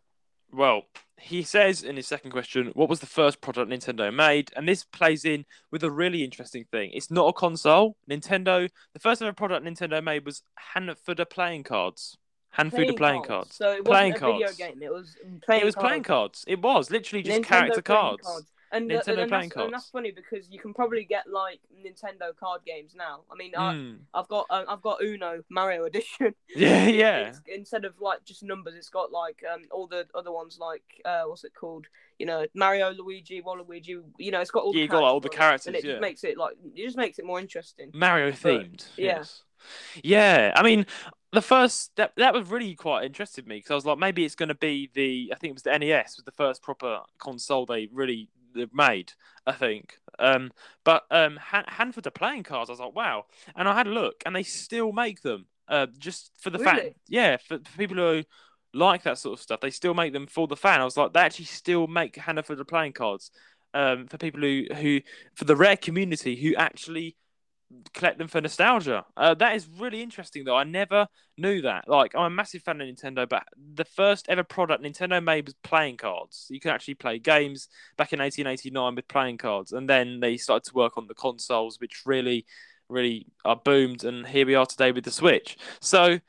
Well, 0.56 0.84
he 1.20 1.44
says 1.44 1.84
in 1.84 1.96
his 1.96 2.08
second 2.08 2.32
question, 2.32 2.72
what 2.76 2.90
was 2.90 3.00
the 3.00 3.06
first 3.06 3.42
product 3.42 3.72
Nintendo 3.72 4.14
made? 4.14 4.52
And 4.56 4.68
this 4.68 4.84
plays 4.84 5.26
in 5.26 5.46
with 5.72 5.84
a 5.84 5.92
really 5.92 6.24
interesting 6.24 6.66
thing. 6.72 6.92
It's 6.94 7.10
not 7.12 7.28
a 7.28 7.34
console. 7.34 7.96
Nintendo, 8.10 8.70
the 8.94 9.00
first 9.00 9.22
ever 9.22 9.34
product 9.34 9.66
Nintendo 9.66 10.04
made 10.04 10.26
was 10.26 10.44
Hanafuda 10.76 11.30
playing 11.30 11.64
cards. 11.64 12.18
Hanafuda 12.58 12.96
playing, 12.98 13.24
cards. 13.24 13.56
So 13.56 13.72
it 13.72 13.84
Playing 13.84 14.14
wasn't 14.14 14.30
a 14.30 14.34
video 14.34 14.48
cards. 14.48 14.58
game. 14.58 14.82
It 14.82 14.94
was 14.94 15.16
playing. 15.46 15.62
it 15.62 15.66
was 15.66 15.76
cards. 15.76 15.88
playing 15.88 16.04
cards. 16.04 16.44
It 16.48 16.62
was 16.62 16.90
literally 16.90 17.24
just 17.24 17.42
Nintendo 17.42 17.46
character 17.46 17.82
playing 17.82 18.18
cards. 18.24 18.46
And, 18.76 18.90
Nintendo 18.90 19.20
and, 19.20 19.30
playing 19.30 19.50
that's, 19.50 19.64
and 19.64 19.74
that's 19.74 19.90
funny 19.90 20.12
because 20.12 20.50
you 20.50 20.60
can 20.60 20.74
probably 20.74 21.06
get 21.06 21.26
like 21.30 21.60
Nintendo 21.86 22.36
card 22.38 22.62
games 22.66 22.94
now. 22.96 23.22
I 23.32 23.36
mean, 23.36 23.54
I, 23.56 23.76
Mm. 23.76 23.98
I've 24.14 24.28
got 24.28 24.46
uh, 24.50 24.64
I've 24.68 24.82
got 24.82 25.02
Uno 25.02 25.44
Mario 25.50 25.86
Edition. 25.86 26.34
Yeah, 26.56 26.88
yeah. 26.88 27.18
It's, 27.28 27.42
instead 27.48 27.84
of 27.86 28.00
like 28.00 28.24
just 28.24 28.44
numbers, 28.44 28.76
it's 28.76 28.90
got 28.90 29.12
like 29.12 29.44
um 29.52 29.64
all 29.72 29.88
the 29.88 30.08
other 30.16 30.32
ones 30.32 30.58
like 30.60 30.84
uh 31.04 31.24
what's 31.24 31.44
it 31.44 31.54
called? 31.54 31.88
You 32.20 32.26
know, 32.26 32.46
Mario, 32.54 32.92
Luigi, 32.92 33.42
Waluigi. 33.42 34.02
You 34.18 34.32
know, 34.32 34.40
it's 34.40 34.52
got 34.52 34.64
all 34.64 34.72
the 34.72 34.80
you 34.80 34.88
got, 34.88 35.02
like, 35.02 35.12
all 35.12 35.20
the 35.20 35.30
characters 35.30 35.68
and 35.68 35.76
it 35.76 35.84
yeah. 35.84 35.92
just 35.92 36.02
makes 36.02 36.24
it 36.24 36.38
like 36.38 36.56
it 36.76 36.86
just 36.86 36.98
makes 36.98 37.20
it 37.20 37.26
more 37.26 37.40
interesting. 37.40 37.92
Mario 37.94 38.32
themed. 38.32 38.88
yeah. 38.98 39.18
Yes. 39.18 39.44
Yeah. 40.04 40.54
I 40.56 40.64
mean, 40.64 40.86
the 41.34 41.42
first 41.42 41.96
that 41.98 42.14
that 42.16 42.34
was 42.34 42.50
really 42.50 42.76
quite 42.76 43.06
interested 43.06 43.46
me 43.48 43.58
because 43.58 43.72
I 43.72 43.76
was 43.76 43.86
like, 43.86 43.98
maybe 43.98 44.24
it's 44.24 44.36
going 44.36 44.50
to 44.50 44.56
be 44.56 44.90
the 44.94 45.32
I 45.34 45.38
think 45.38 45.52
it 45.52 45.56
was 45.56 45.64
the 45.64 45.78
NES 45.78 46.18
was 46.18 46.24
the 46.24 46.32
first 46.32 46.62
proper 46.64 47.02
console 47.18 47.66
they 47.66 47.90
really 47.92 48.30
they 48.56 48.68
made. 48.74 49.14
I 49.46 49.52
think. 49.52 49.98
Um, 50.18 50.52
but 50.84 51.04
um, 51.12 51.38
Han- 51.38 51.66
Hanafuda 51.66 52.14
playing 52.14 52.44
cards. 52.44 52.70
I 52.70 52.74
was 52.74 52.80
like, 52.80 52.96
wow. 52.96 53.26
And 53.56 53.68
I 53.68 53.76
had 53.76 53.88
a 53.88 53.92
look, 53.92 54.24
and 54.26 54.36
they 54.36 54.44
still 54.44 54.92
make 54.92 55.22
them. 55.22 55.46
Uh, 55.68 55.88
just 55.98 56.32
for 56.40 56.50
the 56.50 56.60
fact, 56.60 56.96
yeah, 57.08 57.38
for, 57.38 57.58
for 57.58 57.78
people 57.78 57.98
who 57.98 58.24
like 58.74 59.04
that 59.04 59.18
sort 59.18 59.38
of 59.38 59.42
stuff, 59.42 59.62
they 59.62 59.72
still 59.72 59.94
make 59.94 60.14
them 60.14 60.28
for 60.28 60.48
the 60.48 60.56
fan. 60.56 60.82
I 60.82 60.86
was 60.86 60.98
like, 60.98 61.14
they 61.14 61.20
actually 61.20 61.46
still 61.46 61.88
make 61.88 62.16
Hanafuda 62.16 62.58
the 62.58 62.66
playing 62.66 62.94
cards. 62.94 63.32
Um, 63.74 64.08
for 64.08 64.18
people 64.18 64.40
who 64.40 64.64
who 64.74 65.02
for 65.36 65.44
the 65.44 65.56
rare 65.56 65.76
community 65.76 66.36
who 66.38 66.56
actually 66.56 67.18
collect 67.94 68.18
them 68.18 68.28
for 68.28 68.42
nostalgia. 68.42 69.06
Uh, 69.16 69.34
that 69.36 69.56
is 69.56 69.68
really 69.78 70.02
interesting, 70.02 70.44
though. 70.44 70.56
I 70.56 70.64
never 70.64 71.08
knew 71.38 71.62
that. 71.62 71.88
Like, 71.88 72.16
I'm 72.16 72.26
a 72.26 72.30
massive 72.30 72.64
fan 72.64 72.82
of 72.82 72.88
Nintendo, 72.88 73.28
but 73.28 73.44
the 73.76 73.86
first 73.86 74.28
ever 74.30 74.44
product 74.44 74.84
Nintendo 74.84 75.24
made 75.24 75.46
was 75.46 75.56
playing 75.64 75.98
cards. 75.98 76.48
You 76.50 76.60
could 76.60 76.72
actually 76.72 76.96
play 76.96 77.20
games 77.20 77.68
back 77.98 78.14
in 78.14 78.20
1889 78.20 78.96
with 78.96 79.08
playing 79.08 79.38
cards, 79.38 79.72
and 79.72 79.90
then 79.90 80.20
they 80.20 80.38
started 80.38 80.68
to 80.70 80.76
work 80.76 80.98
on 80.98 81.08
the 81.08 81.14
consoles, 81.14 81.80
which 81.80 82.04
really, 82.06 82.46
really 82.90 83.28
uh, 83.44 83.56
boomed. 83.56 84.04
And 84.04 84.26
here 84.28 84.46
we 84.46 84.56
are 84.56 84.66
today 84.66 84.92
with 84.92 85.06
the 85.06 85.12
Switch. 85.12 85.58
So, 85.80 86.20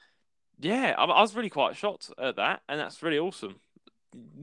yeah, 0.59 0.94
I, 0.97 1.05
I 1.05 1.20
was 1.20 1.34
really 1.34 1.51
quite 1.51 1.76
shocked 1.76 2.11
at 2.18 2.36
that, 2.36 2.62
and 2.68 2.80
that's 2.80 3.03
really 3.03 3.18
awesome. 3.18 3.57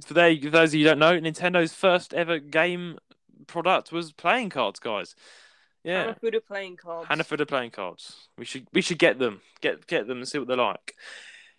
For, 0.06 0.14
for 0.14 0.50
those 0.50 0.70
of 0.70 0.76
you 0.76 0.86
who 0.86 0.90
don't 0.90 1.00
know, 1.00 1.20
Nintendo's 1.20 1.74
first 1.74 2.14
ever 2.14 2.40
game 2.40 2.98
product 3.48 3.92
was 3.92 4.12
playing 4.12 4.50
cards, 4.50 4.80
guys. 4.80 5.16
Yeah. 5.84 6.14
Hanafuda 6.14 6.46
playing 6.46 6.78
cards. 6.78 7.08
Hannaford 7.10 7.42
are 7.42 7.46
playing 7.46 7.72
cards. 7.72 8.30
We 8.38 8.46
should 8.46 8.68
we 8.74 8.82
should 8.82 9.00
get 9.00 9.20
them, 9.20 9.42
get 9.62 9.86
get 9.88 10.08
them 10.08 10.20
and 10.20 10.28
see 10.28 10.40
what 10.40 10.48
they're 10.48 10.58
like. 10.58 10.96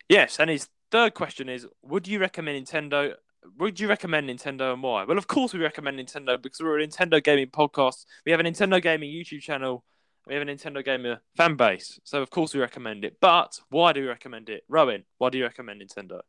Yes, 0.09 0.39
and 0.39 0.49
his 0.49 0.67
third 0.91 1.13
question 1.13 1.47
is: 1.49 1.67
Would 1.83 2.07
you 2.07 2.19
recommend 2.19 2.65
Nintendo? 2.65 3.13
Would 3.59 3.79
you 3.79 3.87
recommend 3.87 4.27
Nintendo 4.27 4.73
and 4.73 4.81
why? 4.81 5.03
Well, 5.03 5.19
of 5.19 5.27
course 5.27 5.53
we 5.53 5.59
recommend 5.59 5.99
Nintendo 5.99 6.41
because 6.41 6.59
we're 6.61 6.79
a 6.79 6.87
Nintendo 6.87 7.23
gaming 7.23 7.47
podcast. 7.47 8.05
We 8.25 8.31
have 8.31 8.39
a 8.39 8.43
Nintendo 8.43 8.81
gaming 8.81 9.11
YouTube 9.11 9.41
channel. 9.41 9.83
We 10.25 10.33
have 10.33 10.41
a 10.41 10.45
Nintendo 10.51 10.83
gamer 10.83 11.21
fan 11.37 11.55
base, 11.55 11.99
so 12.03 12.19
of 12.23 12.31
course 12.31 12.55
we 12.55 12.59
recommend 12.59 13.05
it. 13.05 13.17
But 13.21 13.59
why 13.69 13.93
do 13.93 14.01
we 14.01 14.07
recommend 14.07 14.49
it, 14.49 14.63
Rowan? 14.67 15.03
Why 15.19 15.29
do 15.29 15.37
you 15.37 15.43
recommend 15.43 15.81
Nintendo? 15.83 16.21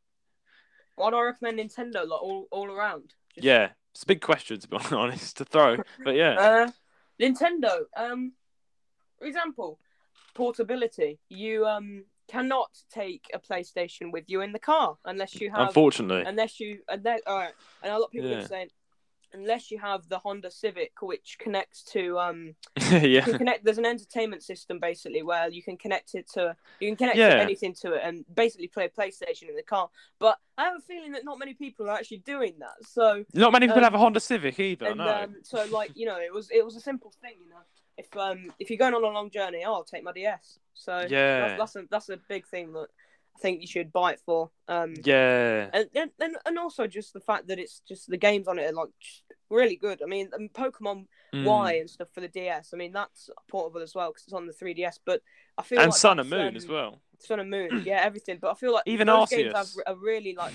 Why 0.97 1.09
do 1.11 1.17
I 1.17 1.23
recommend 1.23 1.59
Nintendo 1.59 2.07
like 2.07 2.23
all, 2.23 2.47
all 2.51 2.71
around? 2.71 3.15
Just- 3.35 3.45
Yeah, 3.47 3.71
it's 3.95 4.03
a 4.03 4.07
big 4.07 4.21
question 4.21 4.61
to 4.61 4.69
be 4.69 4.77
honest 4.93 5.39
to 5.39 5.47
throw, 5.47 5.79
but 6.05 6.15
yeah, 6.15 6.35
Uh, 6.39 6.71
Nintendo. 7.21 7.85
Um, 7.97 8.33
for 9.19 9.27
example, 9.27 9.79
portability. 10.35 11.19
You 11.29 11.67
um 11.67 12.05
cannot 12.29 12.71
take 12.93 13.25
a 13.33 13.39
PlayStation 13.39 14.13
with 14.13 14.25
you 14.27 14.41
in 14.41 14.53
the 14.53 14.59
car 14.59 14.97
unless 15.05 15.41
you 15.41 15.51
have 15.51 15.69
unfortunately, 15.69 16.25
unless 16.27 16.59
you 16.61 16.81
and 16.89 17.03
then 17.03 17.19
all 17.27 17.37
right. 17.37 17.55
And 17.83 17.93
a 17.93 17.99
lot 17.99 18.07
of 18.07 18.11
people 18.13 18.31
Yeah. 18.31 18.39
are 18.39 18.47
saying 18.47 18.69
unless 19.37 19.71
you 19.71 19.79
have 19.79 20.09
the 20.09 20.19
Honda 20.19 20.51
Civic, 20.51 20.93
which 21.01 21.37
connects 21.39 21.83
to 21.93 22.19
um 22.19 22.55
yeah, 22.91 23.21
connect. 23.25 23.65
There's 23.65 23.79
an 23.79 23.87
entertainment 23.87 24.43
system 24.43 24.79
basically 24.81 25.23
where 25.23 25.49
you 25.49 25.63
can 25.63 25.77
connect 25.77 26.15
it 26.15 26.29
to 26.35 26.57
you 26.81 26.89
can 26.89 26.97
connect 26.97 27.19
Yeah. 27.19 27.39
anything 27.41 27.75
to 27.83 27.93
it 27.95 28.01
and 28.05 28.25
basically 28.35 28.69
play 28.69 28.89
PlayStation 28.89 29.49
in 29.49 29.57
the 29.57 29.63
car. 29.63 29.89
But 30.19 30.39
I 30.59 30.65
have 30.65 30.77
a 30.79 30.81
feeling 30.81 31.13
that 31.13 31.25
not 31.25 31.39
many 31.39 31.55
people 31.55 31.89
are 31.89 31.97
actually 31.97 32.19
doing 32.19 32.55
that. 32.61 32.77
So 32.83 33.25
not 33.35 33.53
many 33.53 33.67
people 33.67 33.79
um, 33.79 33.85
have 33.85 33.95
a 33.95 33.99
Honda 33.99 34.21
Civic 34.21 34.59
either. 34.59 34.87
and 34.87 34.99
no, 34.99 35.23
um, 35.25 35.37
so 35.43 35.65
like 35.71 35.93
you 35.95 36.07
know 36.07 36.19
it 36.19 36.33
was 36.33 36.51
it 36.51 36.65
was 36.65 36.77
a 36.77 36.81
simple 36.81 37.13
thing 37.21 37.35
you 37.43 37.51
know 37.51 37.63
if 37.99 38.15
um 38.17 38.53
if 38.59 38.69
you're 38.71 38.79
going 38.79 38.95
on 38.95 39.03
a 39.05 39.09
long 39.09 39.31
journey 39.31 39.63
oh, 39.67 39.75
I'll 39.75 39.85
take 39.85 40.05
my 40.05 40.13
DS 40.13 40.59
so 40.75 41.07
Yeah. 41.09 41.57
that's, 41.57 41.75
that's 41.75 41.77
a 41.77 41.89
that's 41.91 42.09
a 42.11 42.19
big 42.29 42.47
thing 42.47 42.73
that 42.73 42.89
I 43.37 43.39
think 43.41 43.61
you 43.61 43.67
should 43.67 43.93
buy 43.93 44.13
it 44.13 44.21
for 44.25 44.51
um 44.69 44.95
yeah, 45.05 45.69
and 45.73 45.89
and 45.95 46.11
and, 46.21 46.37
and 46.47 46.59
also 46.59 46.87
just 46.87 47.13
the 47.13 47.21
fact 47.21 47.49
that 47.49 47.59
it's 47.59 47.81
just 47.87 48.09
the 48.09 48.17
games 48.17 48.49
on 48.49 48.59
it 48.59 48.71
are 48.71 48.73
like 48.73 48.89
really 49.51 49.77
good 49.77 50.03
I 50.03 50.07
mean 50.07 50.31
Pokemon 50.55 51.07
Mm. 51.35 51.45
Y 51.45 51.73
and 51.75 51.91
stuff 51.91 52.09
for 52.15 52.21
the 52.23 52.29
DS 52.29 52.71
I 52.73 52.77
mean 52.79 52.93
that's 52.93 53.29
portable 53.49 53.83
as 53.83 53.95
well 53.95 54.11
because 54.11 54.23
it's 54.25 54.33
on 54.33 54.47
the 54.47 54.53
3DS 54.55 55.01
but 55.05 55.21
I 55.59 55.63
feel 55.63 55.81
and 55.81 55.91
like 55.91 55.99
Sun 55.99 56.19
and 56.21 56.31
Moon 56.31 56.49
um, 56.49 56.57
as 56.57 56.67
well. 56.67 57.01
Sun 57.19 57.41
and 57.41 57.51
Moon 57.51 57.83
yeah 57.85 58.01
everything 58.03 58.39
but 58.41 58.51
I 58.51 58.55
feel 58.55 58.73
like 58.73 58.85
Even 58.87 59.07
those 59.07 59.29
games 59.29 59.53
have 59.55 59.69
a 59.87 59.95
really 59.97 60.35
like 60.35 60.55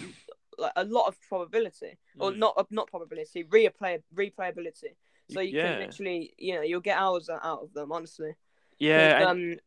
like 0.57 0.71
a 0.75 0.83
lot 0.85 1.07
of 1.07 1.17
probability 1.29 1.97
or 2.19 2.31
Mm. 2.31 2.37
not 2.37 2.67
not 2.71 2.87
probability 2.87 3.43
replay 3.43 4.01
replayability 4.15 4.95
so 5.29 5.39
you 5.39 5.55
yeah, 5.55 5.71
can 5.71 5.79
literally, 5.79 6.33
you 6.37 6.55
know, 6.55 6.61
you'll 6.61 6.81
get 6.81 6.97
hours 6.97 7.29
out 7.29 7.41
of 7.63 7.73
them, 7.73 7.91
Honestly. 7.91 8.33
yeah, 8.79 9.29
and- 9.29 9.53
um, 9.53 9.59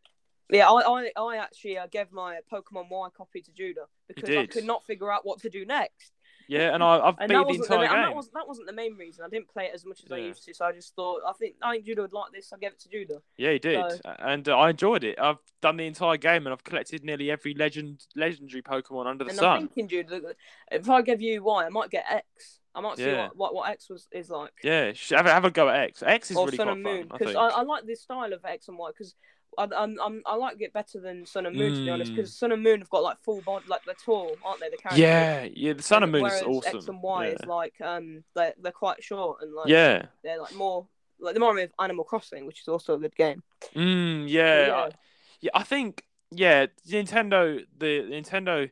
yeah, 0.51 0.68
I, 0.68 0.80
I, 0.80 1.11
I 1.16 1.36
actually 1.38 1.78
uh, 1.78 1.86
gave 1.86 2.12
my 2.12 2.38
Pokemon 2.53 2.86
Y 2.90 3.09
copy 3.16 3.40
to 3.42 3.53
Judah 3.53 3.86
because 4.09 4.28
I 4.28 4.32
did? 4.32 4.51
could 4.51 4.64
not 4.64 4.84
figure 4.84 5.11
out 5.12 5.24
what 5.24 5.40
to 5.40 5.51
do 5.51 5.64
next. 5.64 6.12
yeah, 6.49 6.74
and 6.74 6.82
I, 6.82 6.99
I've 6.99 7.14
And 7.18 7.28
beat 7.30 7.34
the 7.36 7.42
wasn't 7.42 7.68
the, 7.68 7.74
entire 7.74 7.88
and 7.97 8.05
that 8.05 8.14
wasn't 8.14 8.34
that 8.34 8.47
wasn't 8.49 8.66
the 8.66 8.72
main 8.74 8.97
reason. 8.97 9.24
I 9.24 9.28
didn't 9.30 9.49
play 9.49 9.64
it 9.64 9.72
as 9.74 9.86
much 9.86 10.03
as 10.05 10.12
I 10.12 10.18
used 10.18 10.45
to, 10.45 10.53
so 10.55 10.66
I 10.66 10.72
just 10.72 10.95
thought 10.95 11.22
I 11.26 11.32
think 11.32 11.55
I 11.62 11.72
think 11.72 11.86
Judah 11.86 12.03
would 12.03 12.12
like 12.12 12.32
this. 12.32 12.53
I 12.53 12.59
gave 12.59 12.72
it 12.72 12.80
to 12.80 12.88
Judah. 12.90 13.22
Yeah, 13.38 13.53
he 13.53 13.59
did, 13.59 13.80
So- 13.92 13.99
and 14.18 14.47
uh, 14.49 14.57
I 14.59 14.70
enjoyed 14.70 15.05
it. 15.05 15.18
I've 15.18 15.38
done 15.62 15.78
the 15.78 15.86
entire 15.86 16.18
game, 16.18 16.47
and 16.47 16.53
I've 16.53 16.64
collected 16.64 17.03
nearly 17.05 17.30
every 17.30 17.55
legend, 17.55 18.05
legendary 18.14 18.61
Pokemon 18.62 19.07
under 19.07 19.24
the 19.24 19.30
and 19.30 19.38
sun. 19.38 19.57
I'm 19.62 19.68
thinking, 19.68 19.88
Judah, 19.88 20.34
if 20.70 20.90
I 20.90 21.01
give 21.03 21.22
you 21.22 21.42
Y, 21.42 21.64
I 21.64 21.68
might 21.70 21.90
get 21.90 22.05
X. 22.11 22.61
I 22.76 22.80
might 22.80 22.97
see 22.97 23.05
Yeah. 23.07 23.28
what, 23.28 23.36
what, 23.36 23.55
what 23.55 23.70
X 23.70 23.88
was 23.88 24.09
is 24.11 24.28
like. 24.30 24.51
Yeah, 24.64 24.92
have 25.11 25.26
a, 25.26 25.30
have 25.30 25.45
a 25.45 25.51
go 25.53 25.68
at 25.68 25.76
X. 25.84 26.03
X 26.03 26.32
is 26.32 26.36
or 26.36 26.47
really 26.47 26.57
Sun 26.57 26.66
quite 26.66 26.72
and 26.74 26.82
Moon 26.82 27.03
fun. 27.09 27.12
I 27.12 27.18
because 27.18 27.34
think. 27.34 27.38
I, 27.38 27.49
I, 27.61 27.62
like 27.62 27.86
the 27.86 27.95
style 27.95 28.32
of 28.32 28.45
X 28.45 28.66
and 28.68 28.76
Y 28.76 28.90
because 28.90 29.14
I, 29.59 29.68
I'm, 29.76 29.96
I'm, 30.00 30.22
I 30.26 30.34
like 30.36 30.61
it 30.61 30.72
better 30.72 31.00
than 31.00 31.26
Sun 31.26 31.46
and 31.46 31.57
Moon 31.57 31.72
to 31.74 31.84
be 31.84 31.90
honest 31.90 32.12
Mm. 32.12 32.16
because 32.16 32.36
Sun 32.36 32.52
and 32.52 32.62
Moon 32.62 32.80
have 32.80 32.90
got 32.90 33.02
like 33.02 33.18
full 33.22 33.40
body 33.42 33.64
like 33.68 33.80
they're 33.84 33.94
tall 33.94 34.36
aren't 34.44 34.61
they 34.61 34.68
the 34.70 34.76
characters 34.76 34.98
yeah, 35.00 35.46
yeah, 35.55 35.72
the 35.72 35.82
Sun 35.82 36.02
and 36.02 36.12
Moon 36.12 36.26
is 36.26 36.42
awesome. 36.42 36.76
X 36.76 36.88
and 36.88 37.02
Y 37.02 37.26
yeah. 37.26 37.32
is 37.32 37.44
like 37.46 37.74
um 37.80 38.24
they're, 38.34 38.55
they're 38.61 38.72
quite 38.72 39.02
short 39.02 39.38
and 39.42 39.52
like 39.55 39.68
yeah. 39.68 40.07
they're 40.22 40.40
like 40.40 40.55
more 40.55 40.86
like 41.20 41.34
the 41.34 41.40
more 41.40 41.59
of 41.59 41.70
Animal 41.80 42.05
Crossing 42.05 42.46
which 42.46 42.61
is 42.61 42.68
also 42.68 42.94
a 42.94 42.98
good 42.98 43.14
game 43.16 43.42
Mm, 43.74 44.24
yeah, 44.28 44.66
yeah. 44.66 44.74
I, 44.74 44.90
yeah. 45.40 45.50
I 45.55 45.62
think 45.62 46.05
yeah, 46.30 46.66
Nintendo, 46.88 47.64
the 47.78 48.00
Nintendo, 48.11 48.70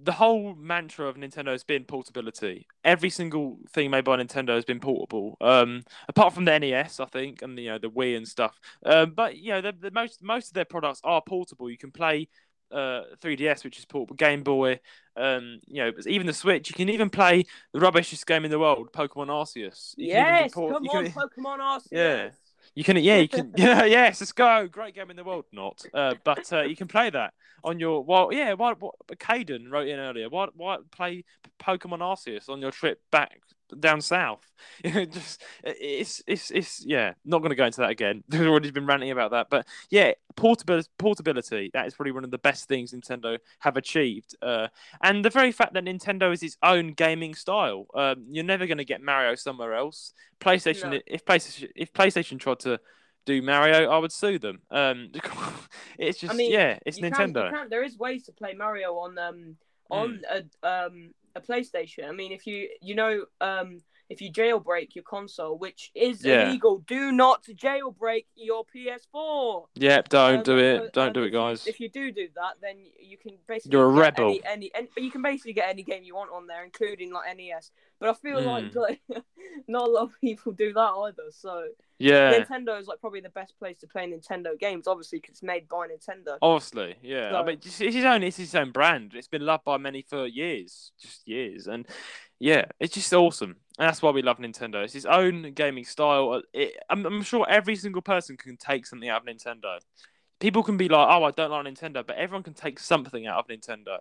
the 0.00 0.12
whole 0.12 0.54
mantra 0.54 1.06
of 1.06 1.16
Nintendo 1.16 1.48
has 1.48 1.64
been 1.64 1.84
portability. 1.84 2.66
Every 2.84 3.10
single 3.10 3.58
thing 3.70 3.90
made 3.90 4.04
by 4.04 4.16
Nintendo 4.16 4.54
has 4.54 4.64
been 4.64 4.80
portable. 4.80 5.36
Um, 5.40 5.82
apart 6.08 6.32
from 6.32 6.44
the 6.44 6.58
NES, 6.58 6.98
I 6.98 7.04
think, 7.06 7.42
and 7.42 7.56
the, 7.56 7.62
you 7.62 7.70
know 7.70 7.78
the 7.78 7.90
Wii 7.90 8.16
and 8.16 8.26
stuff. 8.26 8.58
Um, 8.84 9.12
but 9.14 9.36
you 9.36 9.52
know 9.52 9.60
the, 9.60 9.72
the 9.72 9.90
most 9.90 10.22
most 10.22 10.48
of 10.48 10.54
their 10.54 10.64
products 10.64 11.00
are 11.04 11.22
portable. 11.22 11.70
You 11.70 11.78
can 11.78 11.90
play 11.90 12.28
uh 12.72 13.02
3DS, 13.20 13.64
which 13.64 13.78
is 13.78 13.84
portable, 13.84 14.16
Game 14.16 14.42
Boy. 14.42 14.80
Um, 15.14 15.60
you 15.66 15.84
know, 15.84 15.92
even 16.06 16.26
the 16.26 16.32
Switch. 16.32 16.70
You 16.70 16.74
can 16.74 16.88
even 16.88 17.10
play 17.10 17.44
the 17.72 17.80
rubbishest 17.80 18.24
game 18.26 18.44
in 18.44 18.50
the 18.50 18.58
world, 18.58 18.92
Pokemon 18.92 19.28
Arceus. 19.28 19.94
You 19.96 20.08
yes 20.08 20.52
port- 20.52 20.72
come 20.72 20.88
on 20.88 21.04
can- 21.04 21.12
Pokemon 21.22 21.58
Arceus 21.58 21.88
Yeah. 21.90 22.30
You 22.74 22.84
can, 22.84 22.96
yeah, 22.96 23.18
you 23.18 23.28
can, 23.28 23.52
yeah, 23.56 23.84
yes, 23.84 24.20
let's 24.20 24.32
go. 24.32 24.66
Great 24.66 24.94
game 24.94 25.10
in 25.10 25.16
the 25.16 25.24
world, 25.24 25.44
not. 25.52 25.84
Uh, 25.92 26.14
but 26.24 26.50
uh, 26.52 26.62
you 26.62 26.76
can 26.76 26.88
play 26.88 27.10
that 27.10 27.34
on 27.62 27.78
your, 27.78 28.02
well, 28.02 28.30
yeah. 28.32 28.54
What, 28.54 28.80
what 28.80 28.94
Caden 29.08 29.70
wrote 29.70 29.88
in 29.88 29.98
earlier. 29.98 30.28
What, 30.28 30.56
what 30.56 30.90
play 30.90 31.24
Pokemon 31.62 31.98
Arceus 31.98 32.48
on 32.48 32.60
your 32.60 32.70
trip 32.70 33.00
back 33.10 33.40
down 33.80 34.00
south? 34.00 34.44
Just, 34.84 35.42
it's, 35.64 36.22
it's, 36.26 36.50
it's, 36.50 36.84
yeah. 36.84 37.14
Not 37.24 37.38
going 37.38 37.50
to 37.50 37.56
go 37.56 37.66
into 37.66 37.80
that 37.80 37.90
again. 37.90 38.22
We've 38.30 38.46
already 38.46 38.70
been 38.70 38.86
ranting 38.86 39.10
about 39.10 39.32
that, 39.32 39.48
but 39.50 39.66
yeah, 39.90 40.12
portability, 40.36 40.88
portability. 40.98 41.70
That 41.72 41.86
is 41.86 41.94
probably 41.94 42.12
one 42.12 42.24
of 42.24 42.30
the 42.30 42.38
best 42.38 42.68
things 42.68 42.92
Nintendo 42.92 43.38
have 43.60 43.76
achieved. 43.76 44.36
Uh, 44.42 44.68
and 45.02 45.24
the 45.24 45.30
very 45.30 45.52
fact 45.52 45.74
that 45.74 45.84
Nintendo 45.84 46.32
is 46.32 46.42
its 46.42 46.56
own 46.62 46.92
gaming 46.92 47.34
style. 47.34 47.86
Um, 47.94 48.26
you're 48.30 48.44
never 48.44 48.66
going 48.66 48.78
to 48.78 48.84
get 48.84 49.02
Mario 49.02 49.34
somewhere 49.34 49.74
else. 49.74 50.12
PlayStation, 50.40 50.90
No. 50.92 51.00
if 51.06 51.24
PlayStation, 51.24 51.68
if 51.76 51.92
PlayStation 51.92 52.38
tried 52.38 52.60
to 52.60 52.80
do 53.24 53.40
Mario, 53.42 53.88
I 53.90 53.98
would 53.98 54.12
sue 54.12 54.38
them. 54.38 54.60
Um, 54.70 55.10
it's 55.98 56.18
just, 56.18 56.32
I 56.32 56.36
mean, 56.36 56.52
yeah, 56.52 56.78
it's 56.84 56.98
can- 56.98 57.12
Nintendo. 57.12 57.46
you 57.50 57.56
can- 57.56 57.68
there 57.70 57.84
is 57.84 57.96
ways 57.98 58.24
to 58.24 58.32
play 58.32 58.54
Mario 58.54 58.94
on 58.94 59.18
um 59.18 59.56
on 59.90 60.22
a 60.30 60.42
um 60.66 61.12
a 61.34 61.40
PlayStation. 61.40 62.08
I 62.08 62.12
mean, 62.12 62.32
if 62.32 62.46
you 62.46 62.68
you 62.80 62.94
know 62.94 63.24
um 63.40 63.80
if 64.08 64.20
you 64.20 64.30
jailbreak 64.30 64.94
your 64.94 65.04
console, 65.04 65.56
which 65.56 65.90
is 65.94 66.22
Yeah. 66.22 66.48
illegal, 66.48 66.78
do 66.80 67.12
not 67.12 67.44
jailbreak 67.44 68.26
your 68.34 68.64
PS4. 68.66 69.68
Yep, 69.76 70.08
don't 70.10 70.36
Um, 70.38 70.42
do 70.42 70.58
it. 70.58 70.92
Don't 70.92 71.14
do 71.14 71.22
it, 71.22 71.30
guys. 71.30 71.66
If 71.66 71.80
you 71.80 71.88
do 71.88 72.12
do 72.12 72.28
that, 72.34 72.60
then 72.60 72.84
you 73.00 73.16
can 73.16 73.38
basically 73.46 73.78
You're 73.78 73.86
a 73.86 73.88
rebel. 73.88 74.26
Any, 74.30 74.44
any, 74.44 74.70
any, 74.74 74.88
but 74.94 75.02
you 75.02 75.10
can 75.10 75.22
basically 75.22 75.54
get 75.54 75.70
any 75.70 75.82
game 75.82 76.02
you 76.02 76.14
want 76.14 76.30
on 76.30 76.46
there, 76.46 76.62
including 76.62 77.10
like 77.10 77.34
NES. 77.36 77.70
But 78.02 78.10
I 78.10 78.14
feel 78.14 78.42
like, 78.42 78.64
Mm. 78.72 78.74
like 78.74 79.00
not 79.68 79.86
a 79.86 79.90
lot 79.92 80.02
of 80.02 80.20
people 80.20 80.50
do 80.50 80.72
that 80.72 80.90
either. 81.06 81.30
So 81.30 81.68
Yeah, 82.00 82.32
Nintendo 82.42 82.80
is 82.80 82.88
like 82.88 83.00
probably 83.00 83.20
the 83.20 83.28
best 83.28 83.56
place 83.60 83.78
to 83.78 83.86
play 83.86 84.10
Nintendo 84.10 84.58
games, 84.58 84.88
obviously 84.88 85.20
because 85.20 85.34
it's 85.34 85.42
made 85.44 85.68
by 85.68 85.86
Nintendo. 85.86 86.36
obviously, 86.42 86.96
yeah. 87.00 87.32
I 87.38 87.44
mean, 87.44 87.58
it's 87.64 87.80
it's 87.80 87.94
his 87.94 88.04
own. 88.04 88.24
It's 88.24 88.38
his 88.38 88.54
own 88.56 88.72
brand. 88.72 89.12
It's 89.14 89.28
been 89.28 89.46
loved 89.46 89.62
by 89.64 89.76
many 89.76 90.02
for 90.02 90.26
years, 90.26 90.90
just 91.00 91.28
years, 91.28 91.68
and 91.68 91.86
yeah, 92.40 92.64
it's 92.80 92.94
just 92.94 93.12
awesome. 93.14 93.54
And 93.78 93.88
that's 93.88 94.02
why 94.02 94.10
we 94.10 94.20
love 94.22 94.38
Nintendo. 94.38 94.82
It's 94.82 94.92
his 94.92 95.06
own 95.06 95.52
gaming 95.52 95.84
style. 95.84 96.42
It, 96.52 96.76
I'm, 96.90 97.06
I'm 97.06 97.22
sure 97.22 97.46
every 97.48 97.76
single 97.76 98.02
person 98.02 98.36
can 98.36 98.56
take 98.56 98.84
something 98.84 99.08
out 99.08 99.22
of 99.22 99.28
Nintendo. 99.32 99.78
People 100.40 100.64
can 100.64 100.76
be 100.76 100.88
like, 100.88 101.06
"Oh, 101.08 101.22
I 101.22 101.30
don't 101.30 101.52
like 101.52 101.66
Nintendo," 101.66 102.04
but 102.04 102.16
everyone 102.16 102.42
can 102.42 102.54
take 102.54 102.80
something 102.80 103.28
out 103.28 103.38
of 103.38 103.46
Nintendo. 103.46 103.98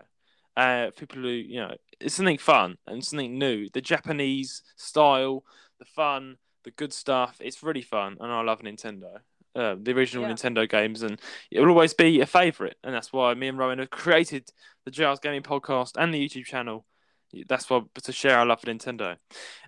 Uh, 0.57 0.91
people 0.97 1.21
who 1.21 1.29
you 1.29 1.59
know, 1.61 1.75
it's 1.99 2.15
something 2.15 2.37
fun 2.37 2.77
and 2.87 3.03
something 3.03 3.37
new. 3.37 3.69
The 3.73 3.81
Japanese 3.81 4.63
style, 4.75 5.43
the 5.79 5.85
fun, 5.85 6.37
the 6.63 6.71
good 6.71 6.93
stuff. 6.93 7.37
It's 7.39 7.63
really 7.63 7.81
fun, 7.81 8.17
and 8.19 8.31
I 8.31 8.41
love 8.41 8.61
Nintendo. 8.61 9.17
Uh, 9.53 9.75
the 9.81 9.91
original 9.91 10.25
Yeah. 10.25 10.33
Nintendo 10.33 10.69
games, 10.69 11.03
and 11.03 11.19
it 11.49 11.59
will 11.59 11.69
always 11.69 11.93
be 11.93 12.21
a 12.21 12.25
favourite. 12.25 12.75
And 12.83 12.93
that's 12.93 13.11
why 13.11 13.33
me 13.33 13.49
and 13.49 13.57
Rowan 13.57 13.79
have 13.79 13.89
created 13.89 14.49
the 14.85 14.91
Giles 14.91 15.19
Gaming 15.19 15.41
Podcast 15.43 15.91
and 15.97 16.13
the 16.13 16.25
YouTube 16.25 16.45
channel. 16.45 16.85
That's 17.47 17.69
why 17.69 17.81
to 18.03 18.11
share 18.11 18.37
our 18.37 18.45
love 18.45 18.61
for 18.61 18.67
Nintendo. 18.67 19.17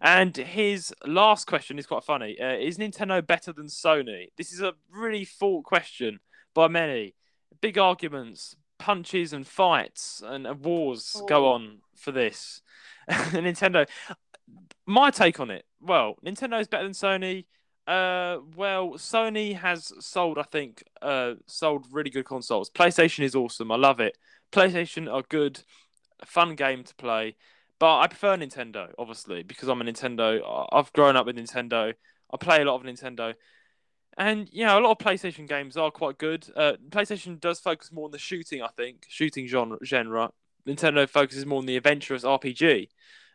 And 0.02 0.36
his 0.36 0.94
last 1.06 1.48
question 1.48 1.80
is 1.80 1.86
quite 1.86 2.04
funny. 2.04 2.38
Uh, 2.40 2.56
is 2.56 2.78
Nintendo 2.78 3.26
better 3.26 3.54
than 3.54 3.68
Sony? 3.68 4.28
This 4.38 4.52
is 4.52 4.62
a 4.62 4.74
really 4.90 5.26
thought 5.26 5.64
question 5.64 6.20
by 6.54 6.68
many. 6.68 7.16
Big 7.62 7.78
arguments, 7.78 8.56
punches 8.84 9.32
and 9.32 9.48
fights 9.48 10.22
and, 10.26 10.46
wars 10.66 11.16
go 11.30 11.46
Oh. 11.48 11.54
on 11.54 11.78
for 11.96 12.12
this. 12.12 12.62
Nintendo. 13.10 13.88
My 14.86 15.10
take 15.10 15.40
on 15.40 15.50
it. 15.50 15.66
Well, 15.80 16.16
Nintendo 16.26 16.60
is 16.60 16.68
better 16.68 16.84
than 16.84 16.92
Sony. 16.92 17.46
Uh, 17.88 18.40
well, 18.58 18.92
Sony 18.96 19.56
has 19.56 19.94
sold, 20.06 20.38
I 20.38 20.44
think, 20.44 20.84
uh, 21.02 21.36
sold 21.48 21.86
really 21.92 22.10
good 22.10 22.26
consoles. 22.26 22.70
PlayStation 22.70 23.24
is 23.24 23.36
awesome. 23.36 23.72
I 23.72 23.78
love 23.78 24.02
it. 24.02 24.18
PlayStation 24.52 25.10
are 25.12 25.24
good, 25.30 25.62
fun 26.26 26.56
game 26.56 26.84
to 26.84 26.96
play. 26.96 27.38
But 27.80 28.00
I 28.00 28.08
prefer 28.08 28.36
Nintendo, 28.38 28.90
obviously, 28.98 29.44
because 29.44 29.70
I'm 29.70 29.82
a 29.82 29.86
Nintendo. 29.86 30.68
I've 30.74 30.92
grown 30.92 31.16
up 31.16 31.26
with 31.26 31.38
Nintendo. 31.38 31.94
I 32.34 32.38
play 32.38 32.62
a 32.62 32.66
lot 32.66 32.76
of 32.76 32.84
Nintendo. 32.84 33.34
And, 34.18 34.48
you 34.52 34.66
know, 34.66 34.80
a 34.80 34.82
lot 34.82 34.92
of 34.92 34.98
PlayStation 35.00 35.48
games 35.48 35.76
are 35.78 35.90
quite 35.92 36.18
good. 36.18 36.46
Uh, 36.56 36.74
PlayStation 36.90 37.40
does 37.40 37.60
focus 37.60 37.92
more 37.92 38.06
on 38.06 38.12
the 38.12 38.20
shooting, 38.20 38.62
I 38.62 38.68
think, 38.78 39.06
shooting 39.10 39.48
genre. 39.48 39.78
genre. 39.84 40.32
Nintendo 40.68 41.08
focuses 41.10 41.46
more 41.46 41.60
on 41.60 41.66
the 41.66 41.76
adventurous 41.78 42.24
RPG. 42.24 42.90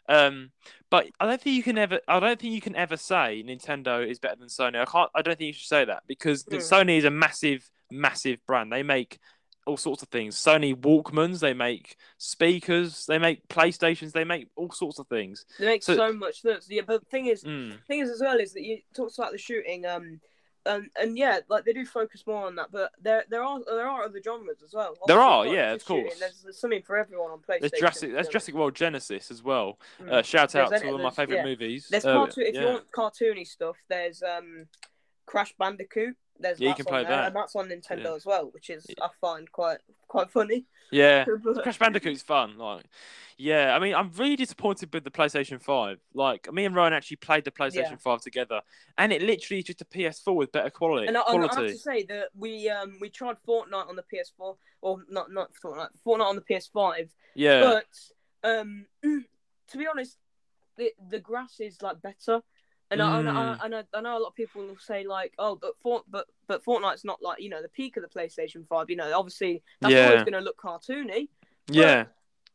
Um, 0.08 0.50
but 0.88 1.06
I 1.20 1.26
don't 1.26 1.40
think 1.40 1.56
you 1.56 1.62
can 1.62 1.76
ever. 1.76 2.00
I 2.08 2.18
don't 2.20 2.40
think 2.40 2.54
you 2.54 2.62
can 2.62 2.74
ever 2.76 2.96
say 2.96 3.44
Nintendo 3.46 4.08
is 4.08 4.18
better 4.18 4.36
than 4.36 4.48
Sony. 4.48 4.80
I 4.80 4.86
can't. 4.86 5.10
I 5.14 5.20
don't 5.20 5.36
think 5.36 5.48
you 5.48 5.52
should 5.52 5.68
say 5.68 5.84
that 5.84 6.04
because 6.06 6.44
Hmm. 6.44 6.54
Sony 6.56 6.96
is 6.96 7.04
a 7.04 7.10
massive, 7.10 7.68
massive 7.90 8.38
brand. 8.46 8.72
They 8.72 8.82
make 8.82 9.18
all 9.66 9.76
sorts 9.76 10.02
of 10.02 10.08
things. 10.08 10.36
Sony 10.36 10.74
Walkmans. 10.74 11.40
They 11.40 11.52
make 11.52 11.96
speakers. 12.16 13.04
They 13.04 13.18
make 13.18 13.46
PlayStations. 13.48 14.12
They 14.12 14.24
make 14.24 14.48
all 14.56 14.70
sorts 14.70 14.98
of 14.98 15.06
things. 15.08 15.44
They 15.58 15.66
make 15.66 15.82
So- 15.82 15.96
so, 15.96 16.12
much 16.14 16.40
sense. 16.40 16.66
Yeah, 16.70 16.82
but 16.86 17.00
the 17.00 17.06
thing 17.10 17.26
is, 17.26 17.44
Mm. 17.44 17.84
thing 17.86 18.00
is 18.00 18.08
as 18.08 18.22
well 18.22 18.38
is 18.40 18.54
that 18.54 18.62
you 18.62 18.78
talked 18.94 19.18
about 19.18 19.32
the 19.32 19.38
shooting, 19.38 19.84
um, 19.84 20.20
um, 20.66 20.88
and 21.00 21.16
yeah, 21.16 21.40
like 21.48 21.64
they 21.64 21.72
do 21.72 21.84
focus 21.86 22.24
more 22.26 22.46
on 22.46 22.56
that. 22.56 22.70
But 22.70 22.92
there, 23.00 23.24
there 23.30 23.42
are 23.42 23.60
there 23.64 23.88
are 23.88 24.04
other 24.04 24.20
genres 24.22 24.62
as 24.64 24.74
well. 24.74 24.94
There 25.06 25.20
are, 25.20 25.46
yeah, 25.46 25.72
of 25.72 25.84
course. 25.84 26.18
There's, 26.18 26.42
there's 26.42 26.58
something 26.60 26.82
for 26.82 26.96
everyone 26.96 27.30
on 27.30 27.38
PlayStation. 27.38 27.60
There's 27.60 27.72
Jurassic. 27.80 28.12
There's 28.12 28.28
Jurassic 28.28 28.54
World 28.54 28.74
Genesis 28.74 29.30
as 29.30 29.42
well. 29.42 29.78
honest. 30.00 30.12
Uh, 30.12 30.22
shout 30.22 30.50
There's 30.52 30.66
out 30.66 30.72
any- 30.74 30.82
to 30.86 30.92
one 30.92 31.00
of 31.00 31.04
my 31.04 31.10
favorite 31.10 31.36
yeah. 31.36 31.44
movies. 31.44 31.88
There's 31.90 32.04
Uh, 32.04 32.14
cartoon. 32.14 32.44
If 32.46 32.54
yeah. 32.54 32.60
you 32.60 32.66
want 32.66 32.90
cartoony 32.90 33.46
stuff, 33.46 33.76
there's 33.88 34.22
um, 34.22 34.66
Crash 35.26 35.54
Bandicoot. 35.58 36.16
There's 36.40 36.60
Yeah, 36.60 36.68
you 36.70 36.74
can 36.74 36.84
play 36.84 37.02
there, 37.02 37.10
that. 37.16 37.26
and 37.28 37.36
that's 37.36 37.56
on 37.56 37.68
Nintendo 37.68 38.04
Yeah. 38.04 38.14
as 38.14 38.24
well, 38.24 38.46
which 38.52 38.70
is. 38.70 38.86
I 39.02 39.08
find 39.20 39.50
quite 39.50 39.78
quite 40.06 40.30
funny. 40.30 40.66
Yeah. 40.90 41.24
But- 41.42 41.62
Crash 41.62 41.78
Bandicoot's 41.78 42.22
fun. 42.22 42.56
Like, 42.58 42.84
yeah, 43.36 43.74
I 43.74 43.78
mean, 43.78 43.94
I'm 43.94 44.10
really 44.12 44.36
disappointed 44.36 44.92
with 44.94 45.04
the 45.04 45.10
PlayStation 45.10 45.60
5. 45.60 45.98
Like, 46.14 46.50
me 46.52 46.64
and 46.64 46.74
Ryan 46.74 46.92
actually 46.94 47.18
played 47.18 47.44
the 47.44 47.50
PlayStation 47.50 47.90
Yeah. 47.90 47.96
5 47.96 48.20
together, 48.22 48.60
and 48.96 49.12
it 49.12 49.20
literally 49.22 49.58
is 49.60 49.64
just 49.66 49.80
a 49.82 49.84
PS4 49.84 50.34
with 50.34 50.52
better 50.52 50.70
quality. 50.70 51.06
And 51.08 51.16
I, 51.16 51.22
and 51.28 51.44
I 51.44 51.54
have 51.54 51.56
to 51.66 51.76
say 51.76 52.04
that 52.04 52.28
we 52.36 52.68
um 52.70 52.98
we 53.00 53.10
tried 53.10 53.36
Fortnite 53.46 53.88
on 53.88 53.96
the 53.96 54.04
PS4, 54.12 54.56
or 54.80 55.02
not 55.08 55.30
not 55.32 55.50
Fortnite, 55.62 55.90
Fortnite 56.06 56.26
on 56.26 56.36
the 56.36 56.42
PS5. 56.42 57.10
yeah, 57.34 57.60
But 57.60 58.48
um, 58.48 58.86
to 59.02 59.76
be 59.76 59.86
honest, 59.86 60.16
the 60.76 60.92
the 61.10 61.18
grass 61.18 61.60
is 61.60 61.82
like 61.82 62.00
better. 62.00 62.40
And, 62.90 63.02
I, 63.02 63.18
and, 63.18 63.28
I, 63.28 63.32
Mm. 63.32 63.64
and 63.64 63.74
I, 63.74 63.84
I 63.94 64.00
know 64.00 64.16
a 64.16 64.20
lot 64.20 64.28
of 64.28 64.34
people 64.34 64.66
will 64.66 64.78
say 64.78 65.04
like, 65.06 65.34
oh, 65.38 65.56
but 65.56 65.72
Fort, 65.82 66.04
but 66.08 66.26
but 66.46 66.64
Fortnite's 66.64 67.04
not 67.04 67.20
like 67.22 67.42
you 67.42 67.50
know 67.50 67.60
the 67.60 67.68
peak 67.68 67.96
of 67.96 68.02
the 68.02 68.08
PlayStation 68.08 68.66
Five. 68.66 68.88
You 68.88 68.96
know, 68.96 69.12
obviously 69.18 69.62
that's 69.80 69.92
Yeah. 69.92 70.04
always 70.06 70.22
going 70.22 70.32
to 70.32 70.40
look 70.40 70.56
cartoony. 70.58 71.28
yeah, 71.68 72.06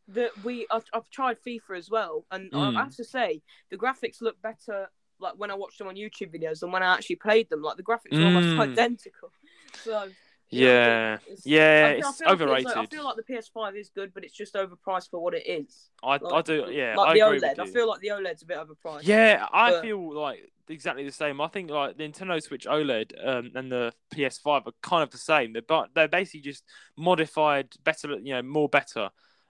That 0.07 0.31
we 0.41 0.65
I've, 0.71 0.85
I've 0.93 1.09
tried 1.11 1.37
FIFA 1.45 1.77
as 1.77 1.89
well, 1.89 2.25
and 2.31 2.51
Mm. 2.51 2.75
I 2.75 2.83
have 2.83 2.95
to 2.95 3.03
say 3.03 3.41
the 3.69 3.77
graphics 3.77 4.21
look 4.21 4.41
better 4.41 4.89
like 5.19 5.35
when 5.37 5.51
I 5.51 5.55
watched 5.55 5.77
them 5.77 5.87
on 5.87 5.95
YouTube 5.95 6.33
videos 6.37 6.59
than 6.59 6.71
when 6.71 6.83
I 6.83 6.93
actually 6.95 7.17
played 7.17 7.49
them. 7.49 7.61
Like 7.61 7.77
the 7.77 7.83
graphics 7.83 8.19
are 8.19 8.25
almost 8.25 8.49
Mm. 8.55 8.59
identical. 8.59 9.31
So 9.83 10.11
yeah, 10.53 11.13
it's- 11.27 11.45
yeah. 11.45 11.93
I 11.95 11.95
feel- 11.99 12.05
I 12.05 12.09
It's 12.09 12.17
feel 12.19 12.29
overrated. 12.29 12.65
like- 12.65 12.77
I 12.77 12.85
feel 12.85 13.03
like 13.05 13.15
the 13.15 13.23
PS5 13.23 13.75
is 13.75 13.89
good, 13.89 14.13
but 14.13 14.23
it's 14.23 14.33
just 14.33 14.53
overpriced 14.55 15.09
for 15.09 15.21
what 15.21 15.33
it 15.33 15.47
is. 15.47 15.89
I, 16.03 16.19
I 16.31 16.41
do. 16.41 16.67
Yeah, 16.69 16.95
like 16.97 17.07
I 17.09 17.13
the 17.13 17.25
agree 17.25 17.39
OLED. 17.39 17.59
I 17.59 17.65
feel 17.67 17.87
like 17.87 17.99
the 18.01 18.07
OLED's 18.09 18.41
a 18.43 18.45
bit 18.45 18.57
overpriced. 18.57 19.01
Yeah, 19.03 19.47
I 19.51 19.71
But- 19.71 19.81
feel 19.81 20.13
like 20.13 20.49
exactly 20.69 21.03
the 21.03 21.11
same. 21.11 21.41
I 21.41 21.47
think 21.47 21.69
like 21.69 21.97
the 21.97 22.03
Nintendo 22.07 22.41
Switch 22.41 22.65
OLED 22.65 23.11
um, 23.27 23.51
and 23.55 23.71
the 23.71 23.93
PS5 24.13 24.65
are 24.67 24.71
kind 24.81 25.03
of 25.03 25.09
the 25.11 25.17
same. 25.17 25.53
They're 25.53 25.61
but 25.61 25.89
they're 25.93 26.07
basically 26.07 26.41
just 26.41 26.63
modified, 26.97 27.69
better, 27.83 28.11
you 28.19 28.33
know, 28.33 28.41
more 28.41 28.69
better. 28.69 29.09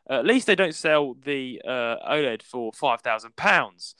Uh, 0.09 0.13
at 0.19 0.25
least 0.25 0.47
they 0.47 0.55
don't 0.55 0.75
sell 0.75 1.13
the 1.23 1.61
uh, 1.65 1.95
OLED 2.09 2.41
for 2.43 2.73
five 2.73 3.01
thousand 3.01 3.35
pounds. 3.35 3.95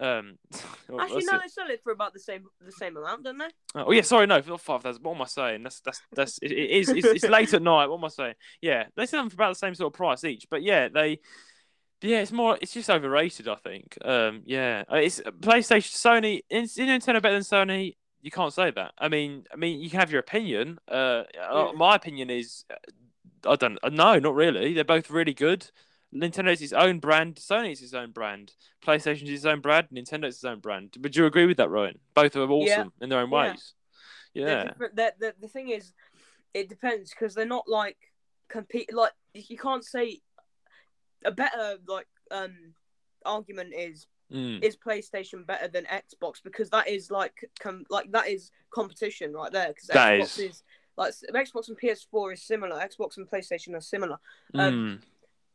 Um, 0.00 0.38
Actually, 0.52 0.96
what's 0.96 1.26
no, 1.26 1.36
it? 1.36 1.42
they 1.42 1.48
sell 1.48 1.70
it 1.70 1.80
for 1.82 1.92
about 1.92 2.12
the 2.12 2.18
same 2.20 2.44
the 2.64 2.72
same 2.72 2.96
amount, 2.96 3.24
don't 3.24 3.38
they? 3.38 3.48
Oh 3.74 3.90
yeah, 3.92 4.02
sorry, 4.02 4.26
no, 4.26 4.40
not 4.46 4.60
five 4.60 4.82
thousand. 4.82 5.02
What 5.02 5.14
am 5.14 5.22
I 5.22 5.26
saying? 5.26 5.62
That's 5.62 5.80
that's 5.80 6.00
that's 6.12 6.38
it, 6.42 6.50
it 6.52 6.70
is. 6.70 6.88
It's, 6.88 7.06
it's 7.06 7.24
late 7.28 7.54
at 7.54 7.62
night. 7.74 7.86
What 7.86 7.98
am 7.98 8.04
I 8.04 8.08
saying? 8.08 8.34
Yeah, 8.60 8.84
they 8.96 9.06
sell 9.06 9.20
them 9.20 9.30
for 9.30 9.34
about 9.34 9.50
the 9.52 9.58
same 9.58 9.74
sort 9.74 9.92
of 9.92 9.96
price 9.96 10.24
each. 10.24 10.46
But 10.50 10.62
yeah, 10.62 10.88
they. 10.88 11.20
Yeah, 12.02 12.20
it's 12.20 12.32
more. 12.32 12.58
It's 12.60 12.74
just 12.74 12.90
overrated. 12.90 13.48
I 13.48 13.54
think. 13.54 13.96
Um, 14.04 14.42
yeah, 14.44 14.82
Uh, 14.92 14.96
it's 14.96 15.20
PlayStation, 15.20 15.92
Sony. 15.94 16.40
Is 16.50 16.76
Nintendo 16.76 17.22
better 17.22 17.32
than 17.32 17.42
Sony? 17.42 17.96
You 18.20 18.30
can't 18.30 18.52
say 18.52 18.70
that. 18.70 18.92
I 18.98 19.08
mean, 19.08 19.44
I 19.52 19.56
mean, 19.56 19.80
you 19.80 19.88
can 19.90 20.00
have 20.00 20.10
your 20.10 20.20
opinion. 20.20 20.78
Uh, 20.90 20.94
uh, 20.94 21.24
Yeah. 21.66 21.72
my 21.76 21.94
opinion 21.94 22.30
is, 22.30 22.64
uh, 22.70 23.50
I 23.52 23.56
don't. 23.56 23.78
uh, 23.82 23.90
No, 23.90 24.18
not 24.18 24.34
really. 24.34 24.74
They're 24.74 24.84
both 24.84 25.08
really 25.10 25.34
good. 25.34 25.70
Nintendo's 26.14 26.62
its 26.62 26.72
own 26.72 27.00
brand. 27.00 27.36
Sony's 27.36 27.82
its 27.82 27.94
own 27.94 28.12
brand. 28.12 28.52
PlayStation's 28.86 29.28
its 29.30 29.44
own 29.44 29.60
brand. 29.60 29.88
Nintendo's 29.92 30.36
its 30.36 30.44
own 30.44 30.60
brand. 30.60 30.94
Would 31.00 31.16
you 31.16 31.26
agree 31.26 31.46
with 31.46 31.56
that, 31.56 31.70
Ryan? 31.70 31.98
Both 32.14 32.36
are 32.36 32.48
awesome 32.48 32.92
in 33.00 33.08
their 33.08 33.20
own 33.20 33.30
Yeah. 33.30 33.50
ways. 33.52 33.74
Yeah. 34.32 34.72
they're- 34.78 35.12
they're- 35.18 35.34
the 35.40 35.48
thing 35.48 35.68
is, 35.70 35.92
it 36.54 36.68
depends 36.68 37.10
because 37.10 37.34
they're 37.34 37.46
not 37.46 37.68
like 37.68 37.98
compete. 38.48 38.92
Like 38.92 39.12
you 39.32 39.56
can't 39.58 39.84
say 39.84 40.20
a 41.24 41.30
better 41.32 41.78
like 41.86 42.06
um 42.30 42.74
argument 43.24 43.72
is 43.74 44.06
Mm. 44.32 44.62
is 44.64 44.74
PlayStation 44.76 45.44
better 45.46 45.68
than 45.68 45.84
Xbox 45.84 46.42
because 46.42 46.70
that 46.70 46.88
is 46.88 47.10
like 47.10 47.50
com- 47.60 47.84
like 47.90 48.10
that 48.12 48.26
is 48.28 48.50
competition 48.70 49.32
right 49.34 49.52
there 49.52 49.68
because 49.68 49.88
Xbox 49.88 50.20
is. 50.22 50.38
is. 50.38 50.62
like 50.96 51.12
Xbox 51.12 51.68
and 51.68 51.78
PS4 51.78 52.32
is 52.32 52.42
similar. 52.42 52.76
Xbox 52.80 53.16
and 53.18 53.28
PlayStation 53.28 53.74
are 53.74 53.80
similar, 53.80 54.18
um, 54.54 55.00
Mm. 55.00 55.02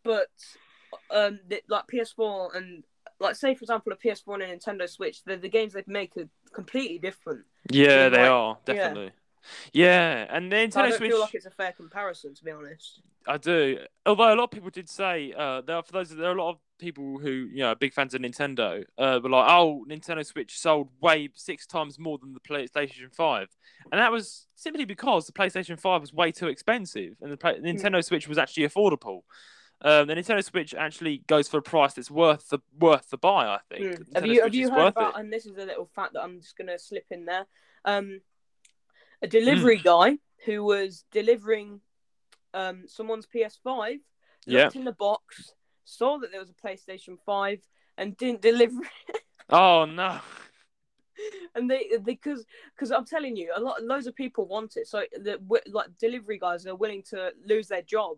But 0.03 0.27
um 1.11 1.39
like 1.67 1.87
PS4 1.87 2.55
and 2.55 2.83
like 3.19 3.35
say 3.35 3.53
for 3.55 3.63
example 3.63 3.91
a 3.91 3.95
PS4 3.95 4.35
and 4.35 4.43
a 4.43 4.57
Nintendo 4.57 4.89
Switch, 4.89 5.23
the 5.23 5.37
the 5.37 5.49
games 5.49 5.73
they 5.73 5.83
make 5.87 6.15
are 6.17 6.29
completely 6.53 6.99
different. 6.99 7.45
Yeah, 7.71 7.85
Yeah, 7.87 8.09
they 8.09 8.17
like- 8.21 8.31
are 8.31 8.57
definitely. 8.65 9.11
Yeah, 9.71 10.25
and 10.29 10.51
the 10.51 10.69
So 10.69 10.81
I 10.81 10.87
Nintendo 10.87 10.89
don't 10.89 10.97
Switch. 10.97 11.11
feel 11.11 11.19
like 11.21 11.33
it's 11.35 11.45
a 11.45 11.51
fair 11.51 11.71
comparison 11.71 12.35
to 12.35 12.43
be 12.43 12.51
honest. 12.51 13.01
I 13.27 13.37
do. 13.37 13.79
Although 14.05 14.33
a 14.33 14.35
lot 14.35 14.43
of 14.45 14.51
people 14.51 14.69
did 14.69 14.89
say, 14.89 15.33
uh, 15.37 15.61
there 15.61 15.75
are, 15.77 15.83
for 15.83 15.91
those, 15.93 16.09
there 16.09 16.29
are 16.29 16.35
a 16.37 16.41
lot 16.41 16.49
of 16.51 16.57
people 16.79 17.19
who, 17.19 17.29
you 17.29 17.57
know, 17.59 17.67
are 17.69 17.75
big 17.75 17.93
fans 17.93 18.13
of 18.13 18.21
Nintendo, 18.21 18.83
uh, 18.97 19.19
were 19.23 19.29
like, 19.29 19.49
oh, 19.49 19.85
Nintendo 19.89 20.25
Switch 20.25 20.57
sold 20.59 20.89
way 21.01 21.29
six 21.35 21.65
times 21.65 21.97
more 21.99 22.17
than 22.17 22.33
the 22.33 22.39
PlayStation 22.39 23.13
5. 23.13 23.47
And 23.91 24.01
that 24.01 24.11
was 24.11 24.47
simply 24.55 24.85
because 24.85 25.25
the 25.25 25.31
PlayStation 25.33 25.79
5 25.79 26.01
was 26.01 26.13
way 26.13 26.31
too 26.31 26.47
expensive 26.47 27.13
and 27.21 27.31
the 27.31 27.37
play- 27.37 27.59
Nintendo 27.59 28.03
Switch 28.03 28.27
was 28.27 28.37
actually 28.37 28.67
affordable. 28.67 29.21
Um, 29.81 30.07
the 30.07 30.15
Nintendo 30.15 30.43
Switch 30.43 30.73
actually 30.73 31.23
goes 31.27 31.47
for 31.47 31.57
a 31.57 31.61
price 31.61 31.93
that's 31.93 32.11
worth 32.11 32.49
the 32.49 32.59
worth 32.77 33.09
the 33.09 33.17
buy. 33.17 33.47
I 33.47 33.59
think. 33.69 33.85
Mm. 33.99 34.15
Have 34.15 34.25
you 34.27 34.41
have 34.41 34.53
you 34.53 34.69
heard 34.69 34.87
about? 34.89 35.15
it. 35.15 35.19
And 35.19 35.31
this 35.31 35.45
is 35.45 35.57
a 35.57 35.65
little 35.65 35.89
fact 35.95 36.13
that 36.13 36.21
I'm 36.21 36.41
just 36.41 36.57
gonna 36.57 36.77
slip 36.77 37.05
in 37.11 37.25
there. 37.25 37.45
Um, 37.85 38.21
a 39.21 39.27
delivery 39.27 39.77
guy 39.77 40.17
who 40.45 40.63
was 40.63 41.05
delivering 41.11 41.81
um 42.53 42.83
someone's 42.87 43.27
PS5 43.27 43.99
Yeah. 44.45 44.63
looked 44.63 44.75
in 44.75 44.83
the 44.83 44.91
box, 44.91 45.53
saw 45.85 46.17
that 46.19 46.31
there 46.31 46.39
was 46.39 46.49
a 46.49 46.53
PlayStation 46.67 47.17
5, 47.25 47.59
and 47.97 48.17
didn't 48.17 48.41
deliver 48.41 48.81
it. 49.07 49.21
Oh 49.51 49.85
no. 49.85 50.19
and 51.55 51.71
they 51.71 51.89
because 52.03 52.45
because 52.75 52.91
I'm 52.91 53.05
telling 53.05 53.35
you, 53.35 53.51
a 53.55 53.59
lot 53.59 53.81
loads 53.83 54.05
of 54.05 54.15
people 54.15 54.45
want 54.45 54.77
it. 54.77 54.87
So 54.87 55.05
the 55.13 55.39
like 55.71 55.87
delivery 55.99 56.37
guys 56.37 56.67
are 56.67 56.75
willing 56.75 57.01
to 57.09 57.31
lose 57.45 57.67
their 57.67 57.81
job 57.81 58.17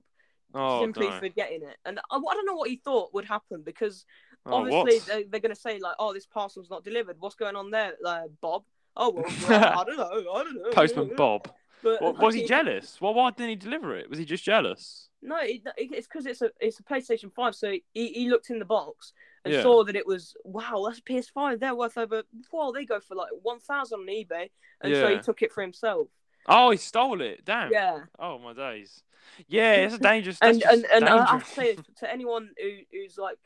Oh 0.53 0.81
simply 0.81 1.07
no. 1.07 1.19
for 1.19 1.29
getting 1.29 1.63
it. 1.63 1.77
And 1.85 1.99
I, 2.11 2.17
I 2.17 2.33
don't 2.33 2.45
know 2.45 2.55
what 2.55 2.69
he 2.69 2.77
thought 2.77 3.13
would 3.13 3.25
happen 3.25 3.61
because 3.63 4.05
Oh, 4.45 4.57
obviously 4.57 4.95
what? 4.95 5.05
they, 5.05 5.23
they're 5.23 5.39
going 5.39 5.53
to 5.53 5.59
say 5.61 5.79
like, 5.79 5.95
"Oh, 5.99 6.13
this 6.13 6.25
parcel's 6.25 6.69
not 6.69 6.83
delivered. 6.83 7.17
What's 7.19 7.35
going 7.35 7.55
on 7.55 7.69
there, 7.71 7.93
uh, 8.05 8.23
Bob?" 8.41 8.63
Oh 8.97 9.11
well, 9.11 9.25
well, 9.49 9.79
I 9.79 9.83
don't 9.83 9.97
know. 9.97 10.33
I 10.33 10.43
don't 10.43 10.55
know. 10.55 10.69
Postman 10.71 11.11
Bob. 11.15 11.49
But, 11.83 12.01
What, 12.01 12.19
was 12.19 12.35
he 12.35 12.41
like, 12.41 12.49
jealous? 12.49 12.99
Well, 12.99 13.13
why 13.13 13.31
didn't 13.31 13.49
he 13.49 13.55
deliver 13.55 13.95
it? 13.95 14.09
Was 14.09 14.19
he 14.19 14.25
just 14.25 14.43
jealous? 14.43 15.09
No, 15.21 15.37
it, 15.41 15.61
it's 15.77 16.07
because 16.07 16.25
it's 16.25 16.41
a 16.41 16.49
it's 16.59 16.79
a 16.79 16.83
PlayStation 16.83 17.31
Five. 17.33 17.55
So 17.55 17.71
he, 17.93 18.07
he 18.07 18.29
looked 18.29 18.49
in 18.49 18.59
the 18.59 18.65
box 18.65 19.13
and 19.45 19.53
Yeah. 19.53 19.61
saw 19.61 19.83
that 19.83 19.95
it 19.95 20.05
was 20.05 20.35
wow, 20.43 20.85
that's 20.87 20.99
a 20.99 21.03
PS5. 21.03 21.59
They're 21.59 21.75
worth 21.75 21.97
over 21.97 22.23
well, 22.51 22.71
they 22.71 22.85
go 22.85 22.99
for 22.99 23.15
like 23.15 23.29
one 23.43 23.59
thousand 23.59 24.01
on 24.01 24.07
eBay, 24.07 24.49
and 24.81 24.95
so 24.95 25.07
he 25.09 25.19
took 25.19 25.41
it 25.43 25.51
for 25.51 25.61
himself. 25.61 26.07
Oh, 26.47 26.71
he 26.71 26.77
stole 26.77 27.21
it. 27.21 27.45
Damn. 27.45 27.71
Yeah, 27.71 27.99
Oh 28.19 28.37
my 28.39 28.53
days. 28.53 29.03
Yeah, 29.47 29.73
it's 29.75 29.95
a 29.95 29.99
dangerous. 30.11 30.37
And 30.41 30.61
and 30.63 30.85
and 30.85 31.05
I 31.05 31.17
have 31.31 31.43
dangerous. 31.43 31.49
to 31.49 31.55
say 31.55 31.75
to 31.99 32.11
anyone 32.11 32.49
who 32.57 32.69
who's 32.91 33.17
like 33.17 33.37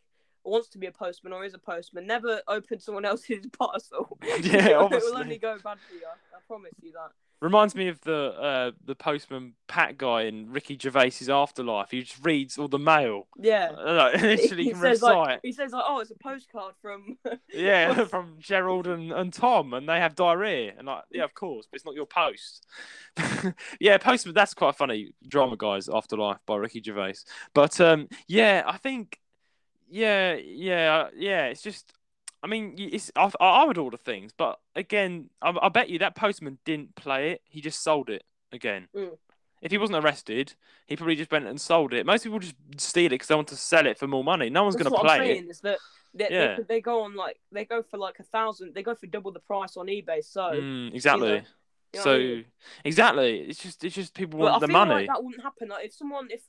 wants 0.44 0.70
to 0.70 0.78
be 0.78 0.88
a 0.88 0.92
postman 0.92 1.34
or 1.34 1.44
is 1.44 1.54
a 1.54 1.60
postman, 1.60 2.06
never 2.08 2.42
open 2.48 2.80
someone 2.80 3.06
else's 3.06 3.46
parcel. 3.58 4.18
Yeah, 4.24 4.74
obviously. 4.74 5.08
it 5.10 5.14
will 5.14 5.18
only 5.18 5.38
go 5.38 5.58
bad 5.64 5.78
for 5.88 5.96
you. 5.96 6.02
I 6.06 6.38
promise 6.48 6.74
you 6.82 6.92
that. 6.94 7.12
Reminds 7.46 7.76
me 7.76 7.90
of 7.90 8.02
the 8.02 8.34
uh, 8.34 8.72
the 8.84 8.96
postman 8.96 9.54
Pat 9.68 10.00
guy 10.00 10.24
in 10.24 10.52
Ricky 10.52 10.76
Gervais's 10.82 11.30
Afterlife. 11.30 11.92
He 11.92 12.02
just 12.02 12.26
reads 12.26 12.58
all 12.58 12.68
the 12.68 12.80
mail. 12.80 13.28
Yeah. 13.40 13.70
Uh, 13.78 13.94
Like, 13.94 14.14
literally 14.22 14.64
he 14.64 14.72
can 14.72 14.82
says 14.82 15.02
recite. 15.02 15.16
like 15.16 15.40
he 15.44 15.52
says 15.52 15.72
like 15.72 15.84
oh 15.88 16.00
it's 16.00 16.10
a 16.10 16.16
postcard 16.16 16.74
from 16.82 17.18
Yeah, 17.54 18.06
from 18.06 18.38
Gerald 18.40 18.88
and, 18.88 19.12
and 19.12 19.32
Tom, 19.32 19.74
and 19.76 19.88
they 19.88 20.00
have 20.00 20.16
diarrhea. 20.16 20.74
And 20.76 20.88
like, 20.88 21.04
yeah, 21.12 21.24
of 21.24 21.36
course, 21.36 21.68
but 21.70 21.76
it's 21.76 21.86
not 21.86 21.94
your 21.94 22.08
post. 22.08 22.66
yeah, 23.80 23.98
Postman. 24.00 24.34
That's 24.34 24.56
quite 24.56 24.76
funny. 24.76 25.14
Drama 25.28 25.56
guys, 25.56 25.88
Afterlife 25.88 26.40
by 26.48 26.56
Ricky 26.56 26.82
Gervais. 26.84 27.14
But 27.54 27.80
um, 27.80 28.08
yeah, 28.28 28.64
I 28.66 28.78
think, 28.78 29.20
yeah, 29.88 30.34
yeah, 30.34 31.10
yeah. 31.16 31.46
It's 31.46 31.62
just, 31.62 31.94
I 32.46 32.48
mean, 32.48 32.76
it's 32.78 33.12
I, 33.16 33.32
I 33.40 33.64
would 33.66 33.80
order 33.80 33.98
things, 33.98 34.32
but 34.38 34.60
again, 34.76 35.32
I, 35.42 35.52
I 35.64 35.70
bet 35.70 35.90
you 35.90 35.98
that 36.00 36.16
Postman 36.16 36.60
didn't 36.64 36.94
play 36.96 37.32
it. 37.32 37.42
He 37.50 37.60
just 37.60 37.82
sold 37.84 38.08
it 38.12 38.24
again. 38.52 38.88
Mm. 38.96 39.18
If 39.64 39.72
he 39.72 39.80
wasn't 39.80 40.06
arrested, 40.06 40.54
he 40.86 40.96
probably 40.96 41.16
just 41.16 41.32
went 41.32 41.48
and 41.48 41.60
sold 41.60 41.92
it. 41.92 42.06
Most 42.06 42.24
people 42.24 42.38
just 42.38 42.54
steal 42.78 43.08
it 43.08 43.10
because 43.16 43.30
they 43.30 43.36
want 43.36 43.48
to 43.48 43.56
sell 43.56 43.88
it 43.88 43.98
for 43.98 44.06
more 44.06 44.24
money. 44.24 44.52
No 44.52 44.62
one's 44.64 44.76
going 44.76 44.86
to 44.86 44.92
what 44.92 45.10
I'm 45.10 45.22
it. 45.24 45.26
saying 45.26 45.50
is 45.50 45.60
that 45.62 45.80
they, 46.14 46.28
Yeah. 46.30 46.58
they, 46.58 46.64
they 46.64 46.82
go 46.82 47.02
on 47.02 47.16
like 47.16 47.40
they 47.52 47.66
go 47.66 47.82
for 47.82 47.98
like 47.98 48.20
a 48.20 48.24
thousand. 48.24 48.76
They 48.76 48.84
go 48.84 48.94
for 48.94 49.08
double 49.08 49.32
the 49.32 49.40
price 49.40 49.76
on 49.76 49.88
eBay. 49.88 50.24
So 50.24 50.42
Mm, 50.42 50.94
exactly. 50.94 51.30
you 51.30 51.36
know 51.96 52.04
so 52.04 52.14
I 52.14 52.18
mean? 52.20 52.46
exactly, 52.84 53.40
it's 53.40 53.58
just 53.64 53.84
it's 53.84 53.96
just 53.96 54.14
people 54.14 54.38
But 54.40 54.46
I 54.46 54.52
want 54.52 54.62
the 54.62 54.68
feel 54.68 54.74
money. 54.86 54.94
like 54.94 55.08
that 55.08 55.24
wouldn't 55.24 55.42
happen. 55.42 55.70
Like 55.70 55.86
if 55.86 55.94
someone, 55.96 56.28
if 56.30 56.42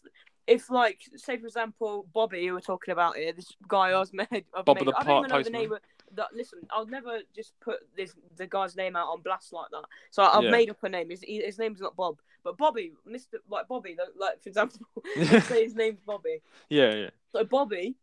if 0.46 0.70
like 0.70 1.00
say 1.16 1.36
for 1.38 1.46
example 1.46 2.06
Bobby, 2.12 2.46
who 2.46 2.54
we're 2.54 2.60
talking 2.60 2.92
about 2.92 3.16
here, 3.16 3.32
this 3.32 3.52
guy 3.68 3.90
I 3.90 3.98
was 3.98 4.12
made, 4.12 4.44
I've 4.54 4.64
Bob 4.64 4.76
made, 4.76 4.86
the 4.86 4.94
I 4.96 5.02
don't 5.04 5.18
even 5.18 5.30
know 5.30 5.42
the 5.42 5.50
name. 5.50 5.72
Of, 5.72 5.80
that 6.14 6.28
listen, 6.34 6.60
I'll 6.70 6.86
never 6.86 7.18
just 7.34 7.58
put 7.60 7.80
this 7.96 8.14
the 8.36 8.46
guy's 8.46 8.76
name 8.76 8.94
out 8.96 9.08
on 9.08 9.22
blast 9.22 9.52
like 9.52 9.70
that. 9.72 9.84
So 10.10 10.22
I've 10.22 10.44
Yeah. 10.44 10.50
made 10.50 10.70
up 10.70 10.82
a 10.84 10.88
name. 10.88 11.10
His 11.10 11.24
his 11.26 11.58
name's 11.58 11.80
not 11.80 11.96
Bob, 11.96 12.20
but 12.44 12.56
Bobby, 12.56 12.92
Mister 13.04 13.38
like 13.48 13.66
Bobby, 13.68 13.96
like- 14.16 14.40
for 14.40 14.48
example, 14.48 14.86
say 15.42 15.64
his 15.64 15.74
name's 15.74 16.00
Bobby. 16.06 16.42
yeah, 16.70 16.94
yeah, 16.94 17.10
So 17.32 17.42
Bobby, 17.44 17.96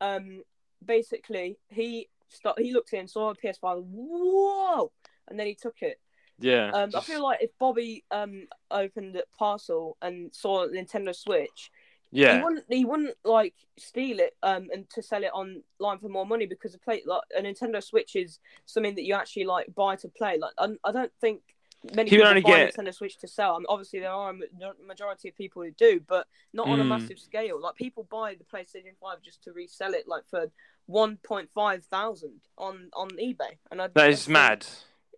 um, 0.00 0.42
basically 0.84 1.56
he 1.68 2.08
start 2.28 2.58
he 2.58 2.72
looked 2.72 2.92
in, 2.92 3.06
saw 3.06 3.30
a 3.30 3.34
PS5, 3.36 3.84
whoa, 3.84 4.90
and 5.28 5.38
then 5.38 5.46
he 5.46 5.54
took 5.54 5.82
it. 5.82 6.00
yeah. 6.40 6.70
Um, 6.72 6.90
I 6.94 7.00
feel 7.00 7.22
like 7.22 7.42
if 7.42 7.50
Bobby 7.58 8.04
um 8.10 8.48
opened 8.70 9.16
a 9.16 9.22
parcel 9.38 9.96
and 10.02 10.34
saw 10.34 10.64
a 10.64 10.68
Nintendo 10.68 11.14
Switch, 11.14 11.70
he 12.38 12.42
wouldn't 12.44 12.64
he 12.68 12.84
wouldn't 12.84 13.16
like 13.24 13.54
steal 13.78 14.18
it 14.20 14.34
um 14.42 14.68
and 14.72 14.88
to 14.90 15.02
sell 15.02 15.22
it 15.22 15.30
online 15.34 15.98
for 15.98 16.08
more 16.08 16.24
money 16.26 16.46
because 16.46 16.74
a 16.74 16.78
play 16.78 17.02
like 17.06 17.22
a 17.36 17.42
Nintendo 17.42 17.82
Switch 17.82 18.16
is 18.16 18.38
something 18.64 18.94
that 18.94 19.04
you 19.04 19.14
actually 19.14 19.44
like 19.44 19.74
buy 19.74 19.96
to 19.96 20.08
play. 20.08 20.38
Like 20.38 20.52
I, 20.58 20.68
I 20.84 20.92
don't 20.92 21.12
think 21.20 21.42
many 21.94 22.08
He 22.10 22.16
people 22.16 22.28
only 22.28 22.40
buy 22.40 22.50
get- 22.50 22.74
a 22.74 22.82
Nintendo 22.82 22.94
Switch 22.94 23.18
to 23.18 23.28
sell. 23.28 23.54
I 23.54 23.58
mean, 23.58 23.66
obviously 23.68 24.00
there 24.00 24.10
are 24.10 24.30
a 24.30 24.84
majority 24.86 25.28
of 25.28 25.36
people 25.36 25.62
who 25.62 25.70
do, 25.72 26.00
but 26.06 26.26
not 26.52 26.66
on 26.68 26.80
a 26.80 26.84
Mm. 26.84 26.88
massive 26.88 27.18
scale. 27.18 27.60
Like 27.60 27.74
people 27.76 28.04
buy 28.10 28.34
the 28.34 28.44
PlayStation 28.44 28.96
Five 29.00 29.20
just 29.22 29.42
to 29.44 29.52
resell 29.52 29.92
it 29.94 30.08
like 30.08 30.24
for 30.28 30.50
one 30.86 31.18
point 31.24 31.50
five 31.54 31.84
thousand 31.84 32.40
on 32.56 32.88
on 32.94 33.08
eBay, 33.10 33.58
and 33.70 33.82
I, 33.82 33.88
that 33.88 33.98
I 34.04 34.14
think- 34.14 34.28
mad. 34.28 34.66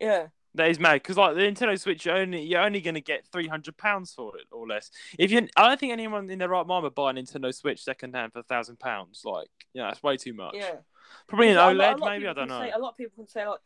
Yeah. 0.00 0.28
That 0.54 0.70
is 0.70 0.78
mad 0.80 0.94
because 0.94 1.16
like 1.16 1.34
the 1.34 1.42
Nintendo 1.42 1.78
Switch, 1.78 2.06
you're 2.06 2.16
only 2.16 2.42
you're 2.42 2.62
only 2.62 2.80
going 2.80 2.94
to 2.94 3.00
get 3.00 3.26
three 3.30 3.46
hundred 3.46 3.76
pounds 3.76 4.12
for 4.14 4.36
it 4.38 4.46
or 4.50 4.66
less. 4.66 4.90
If 5.18 5.30
you, 5.30 5.46
I 5.56 5.68
don't 5.68 5.78
think 5.78 5.92
anyone 5.92 6.28
in 6.30 6.38
their 6.38 6.48
right 6.48 6.66
mind 6.66 6.84
would 6.84 6.94
buy 6.94 7.10
a 7.10 7.14
Nintendo 7.14 7.54
Switch 7.54 7.82
second 7.84 8.14
hand 8.14 8.32
for 8.32 8.40
a 8.40 8.42
thousand 8.44 8.78
pounds. 8.78 9.22
Like, 9.24 9.48
yeah, 9.74 9.88
that's 9.88 10.02
way 10.02 10.16
too 10.16 10.32
much. 10.32 10.54
Yeah. 10.54 10.76
Probably 11.28 11.48
an 11.48 11.56
So 11.56 11.70
a 11.70 11.72
lot- 11.74 11.96
OLED, 11.96 12.00
lot 12.00 12.10
maybe. 12.10 12.26
I 12.28 12.32
don't 12.32 12.48
know. 12.48 12.60
Say, 12.60 12.70
a 12.70 12.78
lot 12.78 12.90
of 12.90 12.96
people 12.96 13.12
can 13.16 13.28
say 13.28 13.46
like, 13.46 13.60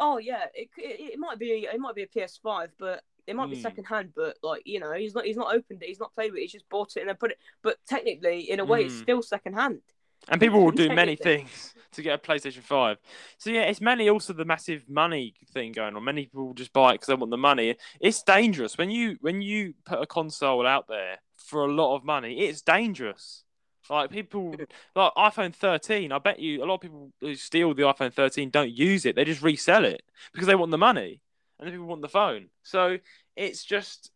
"Oh 0.00 0.18
yeah, 0.18 0.44
it, 0.54 0.68
it, 0.78 1.12
it 1.14 1.18
might 1.18 1.38
be 1.38 1.68
it 1.70 1.80
might 1.80 1.94
be 1.94 2.02
a 2.02 2.06
PS5, 2.08 2.68
but 2.78 3.02
it 3.26 3.36
might 3.36 3.50
be 3.50 3.56
Hmm. 3.56 3.62
second 3.62 3.84
hand, 3.84 4.12
but 4.16 4.36
like 4.42 4.62
you 4.64 4.80
know, 4.80 4.92
he's 4.94 5.14
not 5.14 5.24
he's 5.26 5.36
not 5.36 5.54
opened 5.54 5.82
it, 5.82 5.86
he's 5.86 6.00
not 6.00 6.14
played 6.14 6.32
with 6.32 6.38
it, 6.38 6.42
he's 6.42 6.52
just 6.52 6.68
bought 6.70 6.96
it 6.96 7.00
and 7.00 7.08
then 7.10 7.16
put 7.16 7.30
it. 7.32 7.38
But 7.62 7.76
technically, 7.86 8.50
in 8.50 8.58
a 8.58 8.64
way, 8.64 8.84
it's 8.84 8.94
Hmm. 8.96 9.02
still 9.02 9.22
second 9.22 9.52
hand. 9.54 9.80
And 10.28 10.40
people 10.40 10.62
will 10.62 10.70
do 10.84 10.88
many 10.88 11.16
things 11.16 11.74
to 11.92 12.02
get 12.02 12.14
a 12.14 12.18
PlayStation 12.18 12.62
5. 12.62 12.98
So, 13.38 13.50
yeah, 13.50 13.62
it's 13.62 13.80
mainly 13.80 14.08
also 14.08 14.32
the 14.32 14.44
massive 14.44 14.88
money 14.88 15.34
thing 15.52 15.72
going 15.72 15.94
on. 15.94 16.04
Many 16.04 16.26
people 16.26 16.54
just 16.54 16.72
buy 16.72 16.90
it 16.90 16.94
because 16.94 17.08
they 17.08 17.14
want 17.14 17.30
the 17.30 17.36
money. 17.36 17.76
It's 18.00 18.22
dangerous. 18.22 18.78
When 18.78 18.90
you 18.90 19.16
when 19.20 19.42
you 19.42 19.74
put 19.84 20.00
a 20.00 20.06
console 20.06 20.66
out 20.66 20.86
there 20.88 21.18
for 21.36 21.64
a 21.64 21.72
lot 21.72 21.96
of 21.96 22.04
money, 22.04 22.40
it's 22.40 22.62
dangerous. 22.62 23.44
Like, 23.90 24.10
people, 24.10 24.54
like 24.96 25.12
iPhone 25.14 25.54
13, 25.54 26.12
I 26.12 26.18
bet 26.18 26.38
you 26.38 26.62
a 26.62 26.66
lot 26.66 26.76
of 26.76 26.80
people 26.80 27.12
who 27.20 27.34
steal 27.34 27.74
the 27.74 27.82
iPhone 27.82 28.12
13 28.12 28.50
don't 28.50 28.70
use 28.70 29.04
it. 29.04 29.16
They 29.16 29.24
just 29.24 29.42
resell 29.42 29.84
it 29.84 30.02
because 30.32 30.46
they 30.46 30.54
want 30.54 30.70
the 30.70 30.78
money 30.78 31.20
and 31.58 31.66
then 31.66 31.74
people 31.74 31.86
want 31.86 32.02
the 32.02 32.08
phone. 32.08 32.46
So, 32.62 32.98
it's 33.36 33.64
just, 33.64 34.10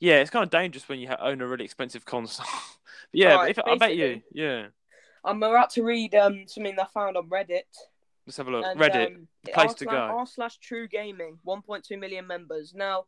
yeah, 0.00 0.16
it's 0.16 0.30
kind 0.30 0.42
of 0.42 0.50
dangerous 0.50 0.88
when 0.88 1.00
you 1.00 1.08
own 1.20 1.40
a 1.42 1.46
really 1.46 1.64
expensive 1.64 2.04
console. 2.04 2.46
Yeah, 3.12 3.34
Alright, 3.34 3.58
if, 3.58 3.64
I 3.66 3.76
bet 3.76 3.96
you, 3.96 4.22
yeah. 4.30 4.66
I'm 5.24 5.42
about 5.42 5.70
to 5.70 5.82
read 5.82 6.14
um 6.14 6.44
something 6.46 6.78
I 6.78 6.86
found 6.86 7.16
on 7.16 7.28
Reddit. 7.28 7.62
Let's 8.26 8.36
have 8.36 8.48
a 8.48 8.50
look. 8.50 8.64
And, 8.66 8.78
Reddit. 8.80 9.06
um, 9.16 9.28
the 9.44 9.52
place 9.52 9.68
r 9.70 9.74
to 9.74 9.84
go. 9.86 9.96
R 9.96 10.26
slash 10.26 10.58
True 10.58 10.86
Gaming, 10.88 11.38
1.2 11.46 11.98
million 11.98 12.26
members. 12.26 12.74
Now, 12.74 13.06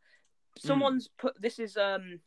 Hmm. 0.61 0.67
someone's 0.69 1.09
put 1.19 1.41
this 1.41 1.59
is 1.59 1.77
um 1.77 2.21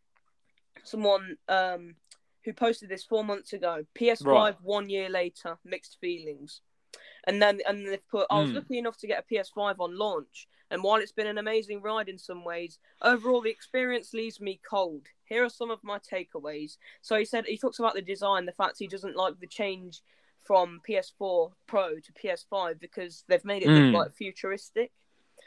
someone 0.83 1.37
um 1.47 1.95
who 2.43 2.53
posted 2.53 2.89
this 2.89 3.03
four 3.03 3.23
months 3.23 3.53
ago. 3.53 3.85
PS5 3.95 4.25
Right. 4.25 4.61
one 4.61 4.89
year 4.89 5.09
later, 5.09 5.57
mixed 5.65 5.97
feelings. 5.99 6.61
And 7.25 7.41
then 7.41 7.59
and 7.67 7.87
they've 7.87 8.07
put 8.07 8.27
I 8.29 8.39
was 8.39 8.49
Hmm. 8.51 8.57
lucky 8.57 8.77
enough 8.77 8.97
to 8.97 9.07
get 9.07 9.19
a 9.19 9.33
PS5 9.33 9.79
on 9.79 9.97
launch, 9.97 10.47
and 10.71 10.83
while 10.83 10.99
it's 11.01 11.11
been 11.11 11.27
an 11.27 11.37
amazing 11.37 11.81
ride 11.81 12.09
in 12.09 12.17
some 12.17 12.43
ways, 12.43 12.79
overall 13.01 13.41
the 13.41 13.49
experience 13.49 14.13
leaves 14.13 14.39
me 14.41 14.59
cold. 14.67 15.07
Here 15.25 15.43
are 15.43 15.49
some 15.49 15.71
of 15.71 15.83
my 15.83 15.99
takeaways. 15.99 16.77
So 17.01 17.17
he 17.17 17.25
said 17.25 17.45
he 17.45 17.57
talks 17.57 17.79
about 17.79 17.93
the 17.93 18.01
design, 18.01 18.45
the 18.45 18.51
fact 18.51 18.77
he 18.79 18.87
doesn't 18.87 19.15
like 19.15 19.39
the 19.39 19.47
change 19.47 20.01
from 20.43 20.81
PS4 20.87 21.51
Pro 21.67 21.99
to 21.99 22.13
PS5 22.13 22.79
because 22.79 23.23
they've 23.27 23.45
made 23.45 23.63
it 23.63 23.69
Mm. 23.69 23.85
look 23.91 23.93
like 23.93 24.13
futuristic. 24.15 24.91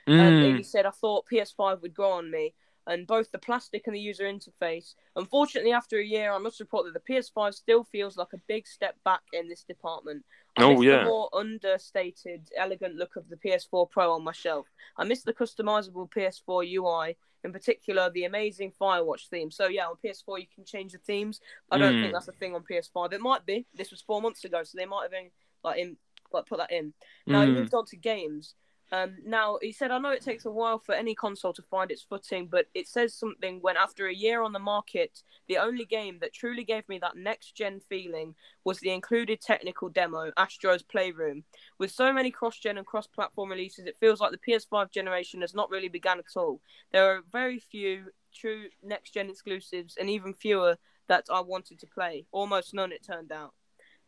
And 0.06 0.42
Mm. 0.42 0.56
he 0.58 0.62
said, 0.62 0.86
I 0.86 0.90
thought 0.90 1.26
PS5 1.26 1.82
would 1.82 1.94
grow 1.94 2.12
on 2.12 2.30
me, 2.30 2.54
and 2.88 3.06
both 3.06 3.30
the 3.30 3.38
plastic 3.38 3.86
and 3.86 3.94
the 3.94 4.00
user 4.00 4.24
interface. 4.24 4.94
Unfortunately, 5.14 5.72
after 5.72 5.98
a 5.98 6.04
year, 6.04 6.32
I 6.32 6.38
must 6.38 6.58
report 6.58 6.86
that 6.86 6.94
the 6.94 7.12
PS5 7.12 7.54
still 7.54 7.84
feels 7.84 8.16
like 8.16 8.32
a 8.32 8.40
big 8.48 8.66
step 8.66 8.96
back 9.04 9.20
in 9.32 9.48
this 9.48 9.62
department. 9.62 10.24
I 10.56 10.64
Oh, 10.64 10.74
miss 10.74 10.84
yeah. 10.84 10.98
the 10.98 11.04
more 11.04 11.28
understated, 11.32 12.48
elegant 12.56 12.96
look 12.96 13.16
of 13.16 13.28
the 13.28 13.36
PS4 13.36 13.88
Pro 13.90 14.12
on 14.12 14.24
my 14.24 14.32
shelf. 14.32 14.66
I 14.96 15.04
miss 15.04 15.22
the 15.22 15.34
customizable 15.34 16.10
PS4 16.10 16.64
UI, 16.64 17.16
in 17.44 17.52
particular 17.52 18.10
the 18.10 18.24
amazing 18.24 18.72
Firewatch 18.80 19.28
theme. 19.28 19.50
So 19.50 19.68
yeah, 19.68 19.86
on 19.86 19.96
PS4 20.02 20.40
you 20.40 20.46
can 20.52 20.64
change 20.64 20.92
the 20.92 20.98
themes. 20.98 21.40
I 21.70 21.76
don't 21.78 21.94
Mm. 21.96 22.00
think 22.00 22.12
that's 22.14 22.28
a 22.28 22.32
thing 22.32 22.54
on 22.54 22.64
PS5. 22.64 23.12
It 23.12 23.20
might 23.20 23.44
be. 23.44 23.66
This 23.74 23.90
was 23.90 24.00
four 24.00 24.22
months 24.22 24.44
ago, 24.44 24.64
so 24.64 24.76
they 24.78 24.86
might 24.86 25.02
have 25.02 25.12
been 25.12 25.30
like 25.62 25.78
in 25.78 25.96
like 26.32 26.46
put 26.46 26.58
that 26.58 26.72
in. 26.72 26.94
Now 27.26 27.44
Mm. 27.44 27.54
moved 27.54 27.74
on 27.74 27.86
to 27.86 27.96
games. 27.96 28.54
Um, 28.90 29.18
now 29.24 29.58
he 29.60 29.72
said, 29.72 29.90
I 29.90 29.98
know 29.98 30.10
it 30.10 30.22
takes 30.22 30.46
a 30.46 30.50
while 30.50 30.78
for 30.78 30.94
any 30.94 31.14
console 31.14 31.52
to 31.52 31.62
find 31.62 31.90
its 31.90 32.02
footing, 32.02 32.46
but 32.46 32.66
it 32.74 32.88
says 32.88 33.14
something 33.14 33.58
when 33.60 33.76
after 33.76 34.06
a 34.06 34.14
year 34.14 34.42
on 34.42 34.52
the 34.52 34.58
market, 34.58 35.22
the 35.46 35.58
only 35.58 35.84
game 35.84 36.18
that 36.20 36.32
truly 36.32 36.64
gave 36.64 36.88
me 36.88 36.98
that 37.00 37.16
next 37.16 37.54
gen 37.54 37.80
feeling 37.80 38.34
was 38.64 38.78
the 38.80 38.90
included 38.90 39.40
technical 39.40 39.88
demo, 39.88 40.32
Astro's 40.36 40.82
Playroom. 40.82 41.44
With 41.78 41.90
so 41.90 42.12
many 42.12 42.30
cross 42.30 42.58
gen 42.58 42.78
and 42.78 42.86
cross 42.86 43.06
platform 43.06 43.50
releases, 43.50 43.86
it 43.86 43.98
feels 44.00 44.20
like 44.20 44.32
the 44.32 44.38
PS5 44.38 44.90
generation 44.90 45.42
has 45.42 45.54
not 45.54 45.70
really 45.70 45.88
begun 45.88 46.18
at 46.18 46.36
all. 46.36 46.60
There 46.90 47.04
are 47.14 47.22
very 47.30 47.58
few 47.58 48.06
true 48.34 48.68
next 48.82 49.12
gen 49.12 49.28
exclusives, 49.28 49.96
and 49.98 50.08
even 50.08 50.32
fewer 50.32 50.78
that 51.08 51.26
I 51.30 51.40
wanted 51.40 51.78
to 51.80 51.86
play. 51.86 52.26
Almost 52.32 52.72
none, 52.72 52.92
it 52.92 53.04
turned 53.04 53.32
out. 53.32 53.52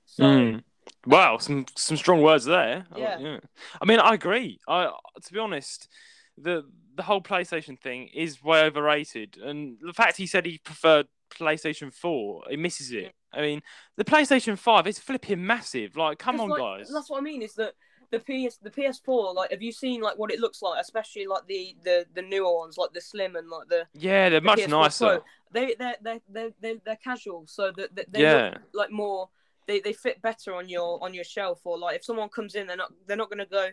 So. 0.07 0.25
Mm. 0.25 0.63
Wow, 1.07 1.39
some 1.39 1.67
some 1.77 1.97
strong 1.97 2.23
words 2.23 2.45
there. 2.45 2.87
Oh, 2.93 2.99
Yeah. 3.01 3.39
I 3.81 3.85
mean, 3.87 3.99
I 4.01 4.15
agree. 4.15 4.59
I 4.69 4.91
to 5.25 5.33
be 5.33 5.39
honest, 5.39 5.89
the 6.37 6.65
the 6.95 7.03
whole 7.03 7.23
PlayStation 7.23 7.79
thing 7.79 8.09
is 8.15 8.43
way 8.43 8.63
overrated, 8.65 9.39
and 9.39 9.79
the 9.81 9.93
fact 9.95 10.17
he 10.17 10.27
said 10.27 10.45
he 10.45 10.59
preferred 10.59 11.07
PlayStation 11.31 11.93
Four, 11.93 12.43
he 12.51 12.57
misses 12.57 12.93
it. 12.93 13.13
I 13.33 13.41
mean, 13.41 13.63
the 13.97 14.05
PlayStation 14.05 14.59
Five 14.59 14.87
is 14.87 14.99
flipping 14.99 15.47
massive. 15.47 15.97
Like, 15.97 16.19
come 16.19 16.41
on, 16.41 16.49
like- 16.51 16.59
guys. 16.59 16.91
That's 16.93 17.09
what 17.09 17.19
I 17.19 17.23
mean. 17.23 17.43
Is 17.43 17.55
that 17.55 17.75
the 18.11 18.19
PS 18.19 18.59
the 18.59 18.71
PS4? 18.71 19.35
Like, 19.35 19.53
have 19.53 19.63
you 19.63 19.73
seen 19.73 20.01
like 20.03 20.19
what 20.19 20.33
it 20.33 20.41
looks 20.41 20.61
like? 20.61 20.81
Especially 20.81 21.27
like 21.27 21.47
the 21.47 21.77
the 21.83 22.05
the 22.15 22.23
newer 22.23 22.55
ones, 22.59 22.77
like 22.77 22.93
the 22.93 23.01
Slim 23.01 23.37
and 23.37 23.49
like 23.49 23.69
the 23.69 23.87
Yeah, 23.95 24.29
they're 24.29 24.41
the 24.41 24.47
much 24.47 24.59
PS4 24.59 24.69
nicer. 24.69 25.07
Pro. 25.07 25.25
They 25.53 25.75
they 25.79 25.95
they 26.03 26.21
they 26.29 26.51
they 26.61 26.81
they're 26.85 26.97
casual, 26.97 27.47
so 27.47 27.71
that 27.77 27.95
they, 27.95 28.05
they 28.11 28.23
Yeah. 28.23 28.51
look 28.51 28.61
like 28.75 28.91
more. 28.91 29.31
They, 29.67 29.81
they 29.81 29.93
fit 29.93 30.21
better 30.23 30.55
on 30.55 30.69
your 30.69 31.03
on 31.03 31.15
your 31.15 31.25
shelf, 31.25 31.61
or 31.65 31.79
like 31.79 31.97
if 31.97 32.05
someone 32.05 32.29
comes 32.29 32.55
in, 32.55 32.67
they're 32.67 32.77
not 32.77 32.93
they're 33.07 33.17
not 33.17 33.31
gonna 33.31 33.47
go. 33.47 33.69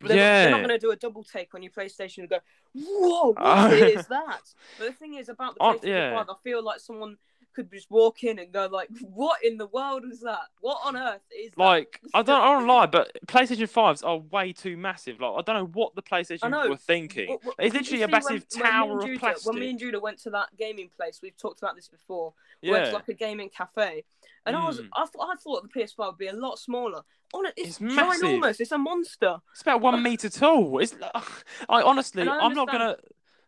They're, 0.00 0.16
Yeah. 0.16 0.42
they're 0.42 0.50
not 0.50 0.58
going 0.58 0.68
to 0.68 0.78
do 0.78 0.90
a 0.90 0.96
double 0.96 1.24
take 1.24 1.54
on 1.54 1.62
your 1.62 1.72
PlayStation 1.72 2.18
and 2.18 2.28
go, 2.28 2.38
"Whoa, 2.74 3.28
what 3.32 3.36
Oh. 3.40 3.72
is 3.72 4.06
that?" 4.08 4.42
But 4.78 4.88
the 4.88 4.92
thing 4.92 5.14
is 5.14 5.30
about 5.30 5.54
the 5.54 5.62
Oh, 5.62 5.72
PlayStation 5.78 5.88
yeah. 5.88 6.16
Five, 6.18 6.28
I 6.28 6.34
feel 6.44 6.62
like 6.62 6.80
someone 6.80 7.16
could 7.54 7.70
just 7.70 7.90
walk 7.90 8.24
in 8.24 8.38
and 8.38 8.52
go 8.52 8.68
like, 8.70 8.88
"What 9.00 9.44
in 9.44 9.58
the 9.58 9.66
world 9.66 10.04
is 10.10 10.20
that? 10.20 10.40
What 10.60 10.78
on 10.84 10.96
earth 10.96 11.20
is 11.36 11.50
that?" 11.52 11.58
Like, 11.58 12.00
I 12.14 12.22
don't, 12.22 12.40
I 12.40 12.52
don't 12.58 12.66
lie, 12.66 12.86
but 12.86 13.16
PlayStation 13.26 13.68
Fives 13.68 14.02
are 14.02 14.18
way 14.18 14.52
too 14.52 14.76
massive. 14.76 15.20
Like, 15.20 15.32
I 15.38 15.42
don't 15.42 15.56
know 15.56 15.70
what 15.72 15.94
the 15.94 16.02
PlayStation 16.02 16.68
were 16.68 16.76
thinking. 16.76 17.30
What- 17.30 17.44
what- 17.44 17.54
It's 17.58 17.74
literally 17.74 18.02
a 18.02 18.08
massive 18.08 18.44
when- 18.54 18.62
when 18.62 18.70
tower 18.72 18.98
of 18.98 19.04
Judah- 19.06 19.18
plastic. 19.20 19.46
When 19.52 19.60
me 19.60 19.70
and 19.70 19.78
Judah 19.78 20.00
went 20.00 20.18
to 20.20 20.30
that 20.30 20.56
gaming 20.56 20.88
place, 20.96 21.20
we've 21.22 21.36
talked 21.36 21.60
about 21.60 21.76
this 21.76 21.88
before. 21.88 22.34
Went 22.62 22.84
to 22.84 22.90
yeah, 22.90 22.94
like 22.94 23.08
a 23.08 23.14
gaming 23.14 23.48
cafe, 23.48 24.04
and 24.44 24.54
I 24.54 24.66
was 24.66 24.80
Mm. 24.80 24.88
I, 24.92 25.06
thought 25.06 25.28
I 25.32 25.36
thought 25.36 25.62
the 25.62 25.68
PS5 25.80 26.06
would 26.08 26.18
be 26.18 26.26
a 26.26 26.32
lot 26.34 26.58
smaller. 26.58 27.02
On 27.32 27.46
it, 27.46 27.54
It's 27.56 27.68
it's, 27.68 27.80
massive. 27.80 28.22
ginormous. 28.24 28.60
It's 28.60 28.72
a 28.72 28.76
monster. 28.78 29.38
it's 29.52 29.62
about 29.62 29.80
one 29.80 30.02
meter 30.02 30.28
tall. 30.28 30.78
It's, 30.80 30.94
I 31.68 31.80
honestly, 31.82 32.28
I'm 32.28 32.54
not 32.54 32.66
gonna. 32.70 32.96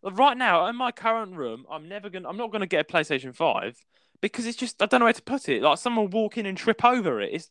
Right 0.02 0.36
now, 0.36 0.66
in 0.66 0.76
my 0.76 0.90
current 0.90 1.36
room, 1.36 1.64
I'm 1.70 1.88
never 1.88 2.10
gonna. 2.10 2.28
I'm 2.28 2.36
not 2.36 2.50
gonna 2.50 2.66
get 2.66 2.80
a 2.80 2.92
PlayStation 2.92 3.34
Five 3.34 3.76
because 4.20 4.46
it's 4.46 4.56
just 4.56 4.82
I 4.82 4.86
don't 4.86 5.00
know 5.00 5.06
where 5.06 5.12
to 5.12 5.22
put 5.22 5.48
it. 5.48 5.62
Like 5.62 5.78
someone 5.78 6.10
walk 6.10 6.38
in 6.38 6.46
and 6.46 6.58
trip 6.58 6.84
over 6.84 7.20
it. 7.20 7.30
It's, 7.32 7.50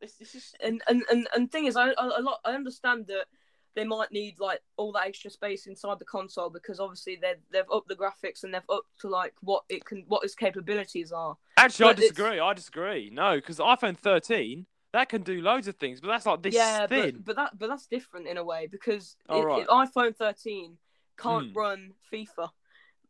it's, 0.00 0.14
it's 0.20 0.32
just. 0.32 0.56
And 0.62 0.82
and 0.88 1.02
and 1.10 1.28
and 1.34 1.52
thing 1.52 1.66
is, 1.66 1.76
I 1.76 1.90
I, 1.90 2.10
a 2.18 2.22
lot 2.22 2.38
I 2.44 2.52
understand 2.52 3.06
that 3.08 3.26
they 3.74 3.84
might 3.84 4.10
need 4.12 4.36
like 4.40 4.60
all 4.76 4.92
that 4.92 5.06
extra 5.06 5.30
space 5.30 5.66
inside 5.66 5.98
the 5.98 6.04
console 6.04 6.48
because 6.50 6.80
obviously 6.80 7.18
they 7.20 7.34
they've 7.52 7.70
upped 7.72 7.88
the 7.88 7.94
graphics 7.96 8.44
and 8.44 8.54
they've 8.54 8.62
upped 8.70 9.00
to 9.00 9.08
like 9.08 9.34
what 9.42 9.64
it 9.68 9.84
can 9.84 10.04
what 10.08 10.24
its 10.24 10.34
capabilities 10.34 11.12
are. 11.12 11.36
Actually, 11.58 11.84
I 11.84 11.88
but 11.88 11.98
it's- 11.98 12.10
disagree. 12.12 12.40
I 12.40 12.54
disagree. 12.54 13.10
No, 13.12 13.36
because 13.36 13.58
iPhone 13.58 13.96
13 13.96 14.66
that 14.92 15.08
can 15.08 15.22
do 15.22 15.40
loads 15.40 15.68
of 15.68 15.76
things, 15.76 16.00
but 16.00 16.08
that's 16.08 16.26
like 16.26 16.42
this 16.42 16.54
yeah, 16.54 16.86
thin. 16.86 17.16
but 17.16 17.24
but 17.24 17.36
that 17.36 17.58
but 17.58 17.68
that's 17.68 17.86
different 17.86 18.26
in 18.26 18.38
a 18.38 18.44
way 18.44 18.66
because 18.66 19.16
it- 19.28 19.34
right. 19.34 19.62
it- 19.62 19.68
iPhone 19.68 20.16
13 20.16 20.78
can't 21.22 21.50
Hmm. 21.52 21.58
run 21.58 21.94
FIFA. 22.12 22.50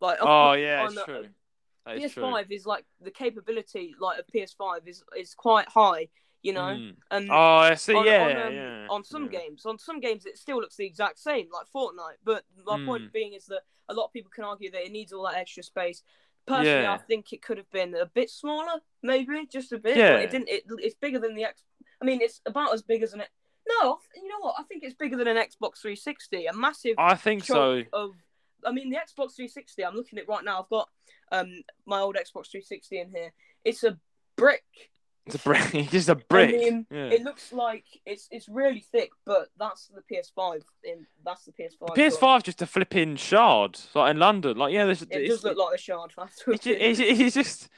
Like 0.00 0.18
Oh 0.20 0.52
yeah, 0.52 0.84
it's 0.86 1.02
true. 1.04 1.28
That 1.86 1.96
is 1.98 2.12
true. 2.12 2.22
PS5 2.24 2.50
is 2.50 2.66
like 2.66 2.84
the 3.00 3.10
capability 3.10 3.94
like 4.00 4.18
of 4.18 4.26
PS5 4.28 4.86
is 4.86 5.02
is 5.16 5.34
quite 5.34 5.68
high, 5.68 6.08
you 6.42 6.52
know. 6.52 6.60
Mm. 6.76 6.96
And 7.10 7.30
Oh, 7.30 7.34
I 7.70 7.74
see. 7.74 7.94
on, 7.94 8.04
yeah, 8.06 8.24
on, 8.24 8.46
um, 8.46 8.54
yeah. 8.54 8.86
on 8.88 9.04
some 9.04 9.24
yeah. 9.24 9.38
games, 9.40 9.66
on 9.66 9.78
some 9.78 10.00
games 10.00 10.26
it 10.26 10.38
still 10.38 10.58
looks 10.58 10.76
the 10.76 10.86
exact 10.86 11.18
same, 11.18 11.48
like 11.52 11.66
Fortnite. 11.74 12.18
But 12.24 12.44
my 12.64 12.76
Mm. 12.78 12.86
point 12.86 13.12
being 13.12 13.32
is 13.34 13.46
that 13.46 13.62
a 13.88 13.94
lot 13.94 14.04
of 14.06 14.12
people 14.12 14.30
can 14.34 14.44
argue 14.44 14.70
that 14.70 14.84
it 14.84 14.92
needs 14.92 15.12
all 15.12 15.24
that 15.24 15.34
extra 15.36 15.62
space. 15.62 16.02
Personally, 16.46 16.82
Yeah. 16.82 16.92
I 16.94 16.98
think 16.98 17.32
it 17.32 17.42
could 17.42 17.58
have 17.58 17.70
been 17.70 17.94
a 17.94 18.06
bit 18.06 18.30
smaller, 18.30 18.80
maybe 19.02 19.46
just 19.46 19.72
a 19.72 19.78
bit. 19.78 19.96
Yeah. 19.96 20.12
But 20.16 20.22
it 20.24 20.30
didn't. 20.30 20.48
It, 20.48 20.64
it's 20.78 20.94
bigger 20.94 21.18
than 21.18 21.34
the 21.34 21.44
X. 21.44 21.64
I 22.00 22.04
mean, 22.06 22.20
it's 22.22 22.40
about 22.46 22.72
as 22.72 22.82
big 22.82 23.02
as 23.02 23.12
an. 23.12 23.22
No, 23.80 23.98
you 24.14 24.28
know 24.28 24.40
what? 24.40 24.56
I 24.58 24.62
think 24.64 24.82
it's 24.82 24.94
bigger 24.94 25.16
than 25.16 25.28
an 25.28 25.36
Xbox 25.36 25.78
360. 25.80 26.46
A 26.46 26.52
massive 26.52 26.94
I 26.98 27.14
think 27.14 27.44
so. 27.44 27.82
of. 27.92 28.14
I 28.64 28.72
mean, 28.72 28.90
the 28.90 28.96
Xbox 28.96 29.36
360. 29.36 29.84
I'm 29.84 29.94
looking 29.94 30.18
at 30.18 30.24
it 30.24 30.28
right 30.28 30.44
now. 30.44 30.60
I've 30.60 30.68
got 30.68 30.88
um 31.32 31.62
my 31.86 32.00
old 32.00 32.16
Xbox 32.16 32.50
360 32.50 33.00
in 33.00 33.10
here. 33.10 33.32
It's 33.64 33.84
a 33.84 33.98
brick. 34.36 34.90
It's 35.26 35.36
a 35.36 35.38
brick. 35.38 35.74
It's 35.74 35.90
just 35.92 36.08
a 36.08 36.14
brick. 36.14 36.56
mean, 36.56 36.86
yeah. 36.90 37.10
It 37.10 37.22
looks 37.22 37.52
like 37.52 37.84
it's 38.04 38.28
it's 38.30 38.48
really 38.48 38.84
thick, 38.92 39.10
but 39.24 39.48
that's 39.58 39.88
the 39.88 40.02
PS5. 40.02 40.62
In 40.84 41.06
that's 41.24 41.44
the 41.44 41.52
PS5. 41.52 41.96
PS5 41.96 42.42
just 42.42 42.62
a 42.62 42.66
flipping 42.66 43.16
shard, 43.16 43.78
like 43.94 44.10
in 44.10 44.18
London. 44.18 44.56
Like 44.56 44.72
yeah, 44.72 44.86
this, 44.86 45.02
It 45.02 45.28
does 45.28 45.44
look 45.44 45.58
like 45.58 45.74
a 45.76 45.78
shard. 45.78 46.12
I 46.18 46.26
it's, 46.48 46.66
it's, 46.66 47.00
it's 47.00 47.34
just. 47.34 47.68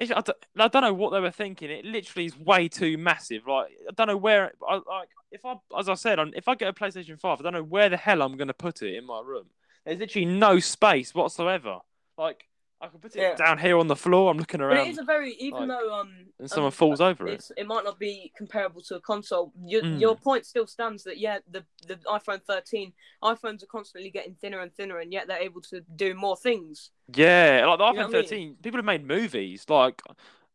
I, 0.00 0.04
don't, 0.04 0.30
I 0.58 0.68
don't 0.68 0.82
know 0.82 0.94
what 0.94 1.10
they 1.12 1.20
were 1.20 1.30
thinking. 1.30 1.70
It 1.70 1.84
literally 1.84 2.26
is 2.26 2.36
way 2.36 2.68
too 2.68 2.98
massive. 2.98 3.46
Like 3.46 3.72
I 3.88 3.92
don't 3.94 4.08
know 4.08 4.16
where. 4.16 4.52
I, 4.68 4.74
like 4.74 5.08
if 5.30 5.44
I, 5.44 5.56
as 5.78 5.88
I 5.88 5.94
said, 5.94 6.18
if 6.34 6.48
I 6.48 6.54
get 6.54 6.68
a 6.68 6.72
PlayStation 6.72 7.20
Five, 7.20 7.40
I 7.40 7.42
don't 7.42 7.52
know 7.52 7.62
where 7.62 7.88
the 7.88 7.96
hell 7.96 8.22
I'm 8.22 8.36
going 8.36 8.48
to 8.48 8.54
put 8.54 8.82
it 8.82 8.96
in 8.96 9.06
my 9.06 9.20
room. 9.20 9.46
There's 9.84 9.98
literally 9.98 10.26
no 10.26 10.60
space 10.60 11.14
whatsoever. 11.14 11.78
Like 12.16 12.44
I 12.82 12.88
could 12.88 13.00
put 13.00 13.14
it 13.14 13.20
Yeah. 13.20 13.36
down 13.36 13.58
here 13.58 13.78
on 13.78 13.86
the 13.86 13.94
floor. 13.94 14.30
I'm 14.30 14.38
looking 14.38 14.60
around. 14.60 14.70
But 14.70 14.76
around, 14.78 14.88
it 14.88 14.90
is 14.90 14.98
a 14.98 15.04
very 15.04 15.34
even 15.34 15.68
like, 15.68 15.78
though 15.78 15.94
um 15.94 16.26
and 16.40 16.50
someone 16.50 16.66
um, 16.66 16.72
falls 16.72 17.00
over 17.00 17.28
it. 17.28 17.48
it 17.56 17.66
might 17.66 17.84
not 17.84 17.98
be 18.00 18.32
comparable 18.36 18.80
to 18.82 18.96
a 18.96 19.00
console. 19.00 19.52
Your, 19.64 19.82
Mm. 19.82 20.00
your 20.00 20.16
point 20.16 20.44
still 20.44 20.66
stands 20.66 21.04
that 21.04 21.18
yeah, 21.18 21.38
the 21.48 21.64
the 21.86 21.96
iPhone 22.06 22.42
13 22.42 22.92
iPhones 23.22 23.62
are 23.62 23.66
constantly 23.66 24.10
getting 24.10 24.34
thinner 24.34 24.58
and 24.60 24.74
thinner, 24.74 24.98
and 24.98 25.12
yet 25.12 25.28
they're 25.28 25.38
able 25.38 25.60
to 25.62 25.82
do 25.94 26.14
more 26.14 26.36
things. 26.36 26.90
Yeah, 27.14 27.64
like 27.66 27.78
the 27.78 27.84
You 27.84 27.92
know 27.92 28.08
iPhone 28.08 28.12
what 28.12 28.16
I 28.16 28.18
mean? 28.18 28.24
13. 28.24 28.56
People 28.62 28.78
have 28.78 28.84
made 28.84 29.06
movies. 29.06 29.64
Like, 29.68 30.02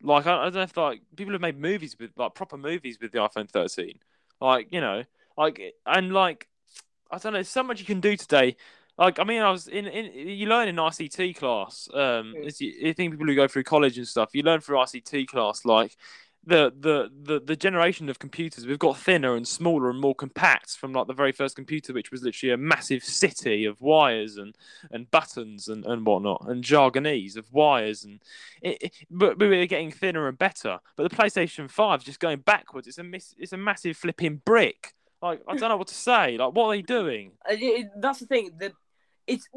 like 0.01 0.28
I, 0.28 0.34
I 0.41 0.43
don't 0.45 0.55
know 0.55 0.61
if 0.63 0.75
like 0.75 1.01
people 1.15 1.32
have 1.34 1.41
made 1.41 1.57
movies 1.57 1.95
with 1.97 2.11
like 2.17 2.36
proper 2.36 2.57
movies 2.57 2.97
with 3.01 3.13
the 3.13 3.19
iPhone 3.19 3.49
13. 3.49 3.99
Like 4.41 4.67
you 4.71 4.82
know, 4.82 5.03
like 5.38 5.61
and 5.86 6.11
like 6.11 6.49
I 7.09 7.19
don't 7.19 7.32
know. 7.32 7.38
There's 7.38 7.47
so 7.47 7.63
much 7.63 7.80
you 7.80 7.86
can 7.86 8.01
do 8.01 8.17
today. 8.17 8.57
Like 8.98 9.20
I 9.20 9.24
mean, 9.24 9.41
I 9.41 9.52
was 9.52 9.68
in, 9.68 9.86
in 9.88 10.28
you 10.28 10.48
learn 10.48 10.68
in 10.68 10.76
ICT 10.78 11.36
class. 11.36 11.88
Um, 11.93 12.34
Mm. 12.36 12.45
as 12.48 12.60
you, 12.60 12.93
think 12.93 13.12
people 13.14 13.28
who 13.28 13.36
go 13.36 13.48
through 13.48 13.64
college 13.64 13.98
and 13.98 14.08
stuff, 14.08 14.30
you 14.34 14.43
learn 14.43 14.60
through 14.62 14.78
ICT 14.78 15.28
class 15.28 15.66
like. 15.66 15.95
The, 16.45 16.72
the, 16.80 17.10
the, 17.24 17.41
the 17.41 17.58
generation 17.58 18.08
of 18.08 18.20
computers 18.20 18.66
we've 18.66 18.80
got 18.80 18.98
thinner 18.98 19.36
and 19.36 19.45
smaller 19.45 19.89
and 19.89 20.00
more 20.00 20.16
compact 20.16 20.78
from 20.78 20.93
like 20.93 21.08
the 21.08 21.14
very 21.14 21.34
first 21.34 21.58
computer 21.58 21.91
which 21.91 22.10
was 22.10 22.22
literally 22.24 22.54
a 22.54 22.58
massive 22.58 23.04
city 23.04 23.66
of 23.66 23.82
wires 23.82 24.38
and 24.38 24.56
and 24.89 25.12
buttons 25.12 25.68
and, 25.68 25.86
and 25.86 26.06
whatnot 26.06 26.45
and 26.48 26.64
jargonese 26.64 27.36
of 27.36 27.52
wires 27.52 28.06
and 28.06 28.22
it, 28.62 28.78
it- 28.82 28.93
but 29.12 29.38
we 29.38 29.50
were 29.50 29.66
getting 29.66 29.91
thinner 29.91 30.30
and 30.30 30.38
better 30.38 30.80
but 30.95 31.10
the 31.10 31.14
playstation 31.14 31.70
5 31.70 32.00
is 32.00 32.06
just 32.06 32.22
going 32.22 32.39
backwards 32.39 32.88
it's 32.88 32.98
a 32.98 33.04
miss, 33.04 33.36
it's 33.38 33.52
a 33.52 33.58
massive 33.58 33.98
flipping 33.98 34.38
brick 34.45 34.93
like 35.22 35.41
i 35.50 35.56
don't 35.56 35.68
know 35.68 35.76
what 35.76 35.88
to 35.89 35.95
say 35.95 36.38
like 36.38 36.54
what 36.54 36.67
are 36.67 36.76
they 36.78 36.82
doing 36.82 37.32
Uh, 37.50 37.55
that's 38.00 38.20
the 38.20 38.26
thing. 38.26 38.51
The 38.58 38.71
it's 39.28 39.47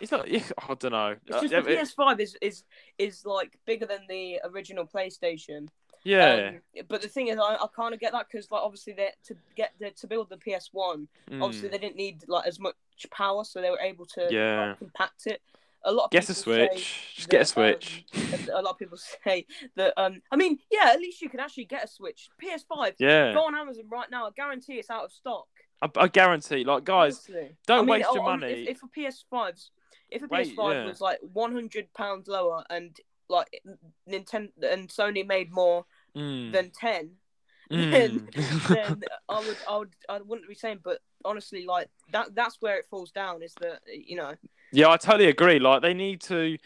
it's 0.00 0.12
not 0.12 0.26
i 0.32 0.74
don't 0.78 0.92
know 0.92 1.16
it's 1.26 1.36
Uh, 1.36 1.40
just 1.40 1.64
the 1.66 1.72
it- 1.72 1.78
PS5 1.96 2.20
is 2.20 2.36
is 2.40 2.64
is 2.98 3.24
like 3.24 3.56
bigger 3.66 3.86
than 3.86 4.00
the 4.08 4.40
original 4.44 4.86
PlayStation. 4.86 5.68
yeah 6.04 6.52
Um, 6.54 6.60
but 6.88 7.02
the 7.02 7.08
thing 7.08 7.28
is, 7.28 7.38
I, 7.38 7.54
I 7.56 7.66
kind 7.74 7.92
of 7.94 8.00
get 8.00 8.12
that 8.12 8.26
because 8.30 8.50
like 8.50 8.62
obviously 8.62 8.92
they 8.94 9.10
to 9.28 9.36
get 9.56 9.72
the, 9.78 9.90
to 9.90 10.06
build 10.06 10.28
the 10.30 10.36
PS1, 10.36 11.06
obviously 11.40 11.68
Mm. 11.68 11.72
they 11.72 11.78
didn't 11.78 11.96
need 11.96 12.24
like 12.28 12.46
as 12.46 12.58
much 12.58 12.74
power, 13.10 13.44
so 13.44 13.60
they 13.60 13.70
were 13.70 13.80
able 13.80 14.06
to 14.06 14.20
like, 14.22 14.32
Yeah. 14.32 14.74
compact 14.78 15.26
it. 15.26 15.40
A 15.82 15.90
lot 15.92 16.04
of 16.06 16.10
get 16.10 16.28
a 16.28 16.34
switch 16.34 17.14
just 17.16 17.30
get 17.30 17.40
a 17.40 17.44
switch 17.46 18.04
um, 18.14 18.48
a 18.58 18.60
lot 18.60 18.72
of 18.72 18.78
people 18.78 18.98
say 19.24 19.46
that. 19.76 19.94
Um, 19.96 20.20
I 20.30 20.36
mean, 20.36 20.58
yeah, 20.70 20.90
at 20.92 21.00
least 21.00 21.22
you 21.22 21.30
can 21.30 21.40
actually 21.40 21.64
get 21.64 21.84
a 21.84 21.88
Switch. 21.88 22.28
PS5. 22.42 22.96
yeah 22.98 23.32
Go 23.32 23.46
on 23.46 23.54
Amazon 23.54 23.84
right 23.90 24.10
now. 24.10 24.26
I 24.26 24.30
guarantee 24.36 24.74
it's 24.74 24.90
out 24.90 25.04
of 25.04 25.12
stock. 25.12 25.48
I, 25.82 25.88
I 25.96 26.08
guarantee 26.08 26.64
like 26.64 26.84
guys 26.84 27.14
honestly. 27.14 27.56
don't 27.66 27.80
I 27.80 27.82
mean, 27.82 27.90
waste 27.90 28.14
your 28.14 28.22
oh, 28.22 28.36
money 28.36 28.52
If, 28.66 28.76
if 28.76 28.82
a 28.82 28.88
PS5's, 28.88 29.70
if 30.10 30.22
a 30.22 30.28
Wait, 30.28 30.46
PS5 30.46 30.72
yeah. 30.74 30.86
was 30.86 31.00
like 31.00 31.18
one 31.32 31.52
hundred 31.52 31.92
pounds 31.94 32.28
lower 32.28 32.64
and 32.70 32.96
like 33.28 33.62
Nintendo 34.08 34.50
and 34.70 34.88
Sony 34.88 35.26
made 35.26 35.52
more 35.52 35.84
Mm, 36.16 36.52
than 36.52 36.70
ten, 36.70 37.10
mm. 37.72 38.20
then 38.68 39.02
I 39.28 39.38
would, 39.40 39.56
I 39.68 39.76
would, 39.78 39.94
I 40.08 40.18
wouldn't 40.20 40.48
be 40.48 40.54
saying. 40.54 40.80
But 40.82 40.98
honestly, 41.24 41.64
like 41.64 41.88
that, 42.12 42.34
that's 42.34 42.56
where 42.60 42.76
it 42.78 42.86
falls 42.90 43.12
down. 43.12 43.42
Is 43.42 43.54
that 43.60 43.80
you 43.86 44.16
know, 44.16 44.34
Yeah, 44.72 44.88
I 44.90 44.96
totally 44.96 45.28
agree. 45.28 45.58
Like 45.58 45.82
they 45.82 45.94
need 45.94 46.20
to, 46.22 46.56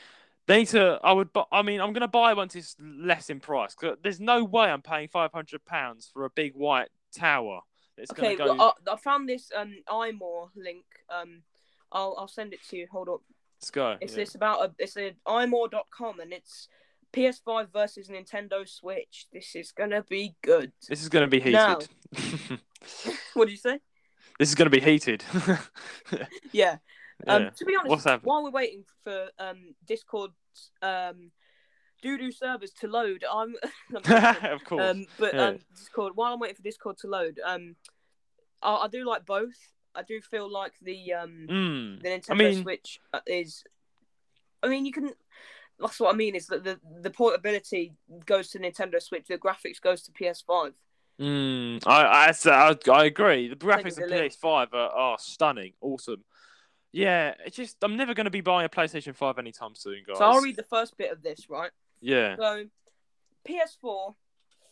they 0.46 0.58
need 0.58 0.68
to. 0.68 0.98
I 1.02 1.12
would. 1.12 1.32
bu- 1.32 1.44
I 1.52 1.62
mean, 1.62 1.80
I'm 1.80 1.92
gonna 1.92 2.08
buy 2.08 2.34
once 2.34 2.54
it's 2.56 2.76
less 2.80 3.30
in 3.30 3.40
price. 3.40 3.74
'cause 3.74 3.96
there's 4.02 4.20
no 4.20 4.44
way 4.44 4.66
I'm 4.66 4.82
paying 4.82 5.08
five 5.08 5.32
hundred 5.32 5.64
pounds 5.64 6.08
for 6.12 6.24
a 6.24 6.30
big 6.30 6.54
white 6.54 6.88
tower. 7.14 7.60
It's 7.96 8.10
Okay, 8.10 8.36
go. 8.36 8.54
well, 8.54 8.74
I, 8.88 8.92
I 8.92 8.96
found 8.96 9.28
this 9.28 9.50
um 9.54 9.74
iMore 9.88 10.48
link. 10.56 10.84
Um, 11.10 11.42
I'll 11.92 12.16
I'll 12.18 12.28
send 12.28 12.52
it 12.52 12.60
to 12.70 12.76
you. 12.76 12.86
Hold 12.90 13.08
up. 13.08 13.20
Let's 13.60 13.70
go. 13.70 13.96
It's 14.00 14.12
yeah. 14.12 14.18
this 14.18 14.34
about 14.34 14.64
a 14.64 14.74
it's 14.78 14.96
a 14.96 15.14
imore.com 15.26 16.20
and 16.20 16.32
it's 16.32 16.68
PS5 17.14 17.72
versus 17.72 18.08
Nintendo 18.08 18.68
Switch. 18.68 19.26
This 19.32 19.54
is 19.54 19.72
gonna 19.72 20.02
be 20.02 20.34
good. 20.42 20.72
This 20.88 21.02
is 21.02 21.08
gonna 21.08 21.28
be 21.28 21.38
heated. 21.40 21.54
Now- 21.54 21.78
What 23.34 23.46
did 23.46 23.52
you 23.52 23.56
say? 23.58 23.78
this 24.38 24.48
is 24.48 24.54
gonna 24.54 24.70
be 24.70 24.80
heated. 24.80 25.24
Yeah. 26.52 26.78
Um, 27.26 27.44
Yeah. 27.44 27.50
to 27.50 27.64
be 27.64 27.76
honest, 27.76 28.06
while 28.24 28.42
we're 28.42 28.50
waiting 28.50 28.84
for 29.04 29.28
um 29.38 29.74
Discord's 29.86 30.34
um 30.82 31.30
doo-doo 32.04 32.30
servers 32.30 32.70
to 32.80 32.86
load, 32.86 33.24
I'm, 33.30 33.54
I'm 34.06 34.52
of 34.52 34.64
course. 34.64 34.82
um 34.90 35.06
but 35.18 35.34
yeah. 35.34 35.46
um 35.48 35.58
Discord 35.76 36.12
while 36.14 36.32
I'm 36.34 36.38
waiting 36.40 36.56
for 36.56 36.62
Discord 36.62 36.98
to 36.98 37.08
load, 37.08 37.40
um 37.44 37.76
I, 38.62 38.74
I 38.84 38.88
do 38.88 39.04
like 39.04 39.24
both. 39.26 39.56
I 39.94 40.02
do 40.02 40.20
feel 40.20 40.50
like 40.50 40.72
the 40.82 41.12
um 41.14 41.46
Mm. 41.50 42.02
the 42.02 42.08
Nintendo 42.08 42.36
mean- 42.38 42.62
Switch 42.62 43.00
uh, 43.12 43.20
is. 43.26 43.64
I 44.62 44.68
mean, 44.68 44.86
you 44.86 44.92
can. 44.92 45.10
That's 45.78 45.98
what 46.00 46.14
I 46.14 46.16
mean 46.16 46.34
is 46.34 46.46
that 46.46 46.62
the 46.64 46.78
the 47.02 47.10
portability 47.10 47.92
goes 48.26 48.50
to 48.50 48.58
Nintendo 48.58 49.02
Switch, 49.02 49.26
the 49.28 49.38
graphics 49.38 49.80
goes 49.80 50.02
to 50.02 50.12
PS5. 50.12 50.72
Mm, 51.20 51.82
I, 51.86 52.02
I, 52.28 52.50
I, 52.50 52.76
I 52.92 53.04
agree. 53.04 53.48
The 53.48 53.56
graphics 53.56 53.98
of 54.02 54.10
PS5 54.10 54.72
are, 54.72 54.90
are 54.90 55.18
stunning, 55.18 55.72
awesome. 55.80 56.24
Yeah, 56.92 57.34
it's 57.44 57.56
just 57.56 57.76
I'm 57.82 57.96
never 57.96 58.14
going 58.14 58.24
to 58.24 58.30
be 58.30 58.40
buying 58.40 58.64
a 58.66 58.68
PlayStation 58.68 59.14
5 59.14 59.38
anytime 59.38 59.74
soon, 59.74 59.98
guys. 60.06 60.18
So 60.18 60.24
I'll 60.24 60.40
read 60.40 60.56
the 60.56 60.62
first 60.64 60.96
bit 60.96 61.10
of 61.12 61.22
this, 61.22 61.50
right? 61.50 61.70
Yeah. 62.04 62.36
So, 62.36 62.64
PS4, 63.48 64.14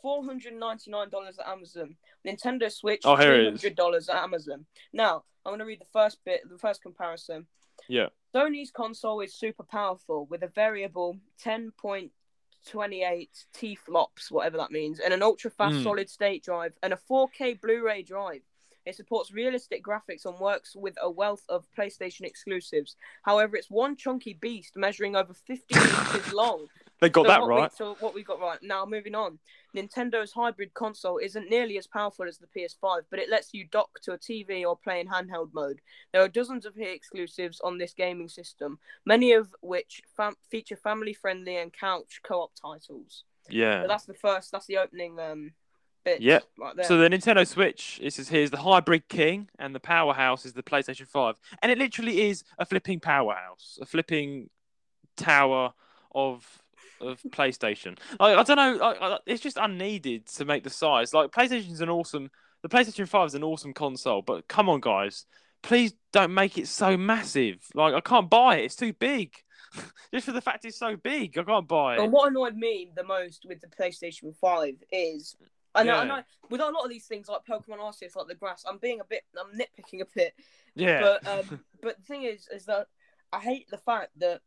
four 0.02 0.24
hundred 0.24 0.54
ninety 0.54 0.90
nine 0.90 1.09
dollars 1.10 1.38
at 1.38 1.48
Amazon. 1.48 1.96
Nintendo 2.26 2.70
Switch, 2.70 3.02
Oh, 3.04 3.16
here 3.16 3.28
three 3.34 3.46
it 3.46 3.54
is. 3.54 3.60
hundred 3.62 3.76
dollars 3.76 4.09
at 4.09 4.16
Amazon. 4.16 4.66
Now 4.92 5.24
I'm 5.44 5.50
going 5.50 5.59
to 5.60 5.64
read 5.64 5.80
the 5.80 5.86
first 5.92 6.18
bit, 6.24 6.42
the 6.48 6.59
first 6.59 6.82
comparison. 6.82 7.46
Yeah. 7.88 8.09
Sony's 8.34 8.70
console 8.70 9.20
is 9.20 9.34
super 9.34 9.62
powerful 9.64 10.26
with 10.26 10.42
a 10.42 10.46
variable 10.48 11.16
10.28 11.44 13.28
T 13.52 13.74
flops, 13.74 14.30
whatever 14.30 14.56
that 14.59 14.70
means, 14.70 15.00
and 15.00 15.12
an 15.12 15.22
ultra 15.22 15.50
fast 15.50 15.76
Mm. 15.76 15.82
solid 15.82 16.09
state 16.10 16.44
drive 16.44 16.72
and 16.82 16.92
a 16.92 16.96
4K 16.96 17.54
Blu 17.60 17.84
ray 17.84 18.02
drive. 18.02 18.42
It 18.84 18.96
supports 18.96 19.32
realistic 19.32 19.84
graphics 19.84 20.24
and 20.26 20.38
works 20.40 20.74
with 20.74 20.94
a 21.00 21.09
wealth 21.10 21.44
of 21.48 21.66
PlayStation 21.76 22.22
exclusives. 22.22 22.96
However, 23.22 23.56
it's 23.56 23.70
one 23.70 23.94
chunky 23.96 24.32
beast 24.34 24.76
measuring 24.76 25.14
over 25.14 25.34
15 25.34 25.78
inches 25.78 26.32
long. 26.32 26.66
They 27.02 27.08
got 27.08 27.26
So 27.26 27.32
that 27.32 27.42
right. 27.42 27.72
We, 27.72 27.76
so 27.76 27.96
what 27.98 28.14
we 28.14 28.22
got 28.22 28.40
right 28.40 28.60
now, 28.62 28.86
moving 28.86 29.16
on. 29.16 29.40
Nintendo's 29.76 30.30
hybrid 30.30 30.72
console 30.72 31.18
isn't 31.18 31.50
nearly 31.50 31.76
as 31.76 31.88
powerful 31.88 32.28
as 32.28 32.38
the 32.38 32.46
PS5, 32.46 33.02
but 33.10 33.18
it 33.18 33.28
lets 33.28 33.52
you 33.52 33.66
dock 33.72 33.90
to 34.04 34.12
a 34.12 34.18
TV 34.18 34.64
or 34.64 34.76
play 34.76 35.00
in 35.00 35.08
handheld 35.08 35.48
mode. 35.52 35.80
There 36.12 36.22
are 36.22 36.28
dozens 36.28 36.64
of 36.64 36.76
hit 36.76 36.94
exclusives 36.94 37.60
on 37.60 37.76
this 37.76 37.92
gaming 37.92 38.28
system, 38.28 38.78
many 39.04 39.32
of 39.32 39.52
which 39.62 40.02
fam- 40.16 40.36
feature 40.48 40.76
family-friendly 40.76 41.56
and 41.56 41.72
couch 41.72 42.20
co-op 42.22 42.52
titles. 42.54 43.24
Yeah. 43.50 43.82
So 43.82 43.88
that's 43.88 44.04
the 44.04 44.14
first. 44.14 44.52
That's 44.52 44.66
the 44.66 44.78
opening 44.78 45.18
um, 45.18 45.54
bit. 46.04 46.20
Yep. 46.20 46.44
Right. 46.56 46.86
So 46.86 46.98
the 46.98 47.08
Nintendo 47.08 47.44
Switch 47.44 47.98
is 48.00 48.16
is 48.20 48.28
here's 48.28 48.52
the 48.52 48.58
hybrid 48.58 49.08
king, 49.08 49.48
and 49.58 49.74
the 49.74 49.80
powerhouse 49.80 50.46
is 50.46 50.52
the 50.52 50.62
PlayStation 50.62 51.08
Five, 51.08 51.40
and 51.62 51.72
it 51.72 51.78
literally 51.78 52.28
is 52.28 52.44
a 52.58 52.64
flipping 52.64 53.00
powerhouse, 53.00 53.80
a 53.82 53.86
flipping 53.86 54.50
tower 55.16 55.72
of 56.14 56.61
of 57.02 57.20
PlayStation. 57.30 57.98
Like, 58.18 58.36
I 58.36 58.42
don't 58.42 58.56
know, 58.56 58.78
I, 58.78 59.14
I, 59.14 59.18
it's 59.26 59.42
just 59.42 59.56
unneeded 59.56 60.26
to 60.28 60.44
make 60.44 60.64
the 60.64 60.70
size. 60.70 61.12
Like 61.12 61.30
PlayStation's 61.30 61.80
an 61.80 61.88
awesome, 61.88 62.30
the 62.62 62.68
PlayStation 62.68 63.08
Five 63.08 63.28
is 63.28 63.34
an 63.34 63.44
awesome 63.44 63.74
console, 63.74 64.22
but 64.22 64.48
come 64.48 64.68
on, 64.68 64.80
guys, 64.80 65.26
please 65.62 65.94
don't 66.12 66.34
make 66.34 66.58
it 66.58 66.68
so 66.68 66.96
massive. 66.96 67.58
Like 67.74 67.94
I 67.94 68.00
can't 68.00 68.28
buy 68.30 68.58
it; 68.58 68.64
it's 68.64 68.76
too 68.76 68.92
big. 68.92 69.34
just 70.12 70.26
for 70.26 70.32
the 70.32 70.40
fact 70.40 70.64
it's 70.64 70.78
so 70.78 70.96
big, 70.96 71.38
I 71.38 71.44
can't 71.44 71.66
buy 71.66 71.96
it. 71.96 72.00
And 72.00 72.12
what 72.12 72.30
annoyed 72.30 72.56
me 72.56 72.90
the 72.94 73.04
most 73.04 73.46
with 73.48 73.60
the 73.60 73.68
PlayStation 73.68 74.34
Five 74.36 74.74
is. 74.90 75.36
I 75.74 75.84
know, 75.84 75.94
I 75.94 76.04
know. 76.04 76.22
With 76.50 76.60
a 76.60 76.66
lot 76.66 76.84
of 76.84 76.90
these 76.90 77.06
things, 77.06 77.28
like 77.28 77.46
Pokemon 77.48 77.78
Arceus, 77.78 78.14
like 78.14 78.26
the 78.28 78.34
grass, 78.34 78.62
I'm 78.68 78.76
being 78.76 79.00
a 79.00 79.04
bit, 79.04 79.22
I'm 79.40 79.58
nitpicking 79.58 80.02
a 80.02 80.06
bit. 80.14 80.34
yeah, 80.74 81.00
But 81.00 81.26
um, 81.26 81.60
but 81.82 81.96
the 81.96 82.04
thing 82.04 82.24
is, 82.24 82.46
is 82.54 82.66
that 82.66 82.88
I 83.32 83.38
hate 83.40 83.70
the 83.70 83.78
fact 83.78 84.10
that 84.18 84.42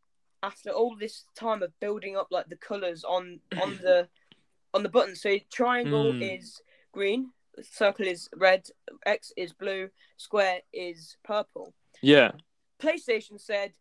after 0.46 0.70
all 0.72 0.96
this 0.96 1.26
time 1.36 1.62
of 1.64 1.72
building 1.80 2.16
up 2.18 2.28
like 2.32 2.48
the 2.50 2.56
colors 2.70 3.04
on 3.04 3.40
on 3.64 3.70
the 3.82 4.08
on 4.74 4.84
the 4.84 4.90
button, 4.90 5.16
so 5.16 5.38
triangle 5.52 6.12
Mm. 6.14 6.38
is 6.38 6.62
green, 6.92 7.32
circle 7.62 8.06
is 8.08 8.30
red, 8.36 8.64
X 9.06 9.32
is 9.38 9.54
blue, 9.54 9.90
square 10.18 10.60
is 10.74 11.18
purple. 11.24 11.74
yeah. 12.02 12.32
PlayStation 12.80 13.40
said, 13.40 13.72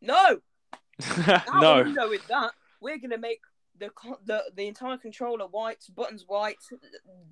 "No, 0.00 0.40
no. 1.60 2.08
with 2.08 2.26
that? 2.28 2.52
We're 2.80 2.98
gonna 2.98 3.18
make." 3.18 3.40
The, 3.78 3.90
the 4.24 4.42
the 4.54 4.66
entire 4.68 4.96
controller 4.96 5.46
white, 5.46 5.84
buttons 5.94 6.24
white, 6.26 6.56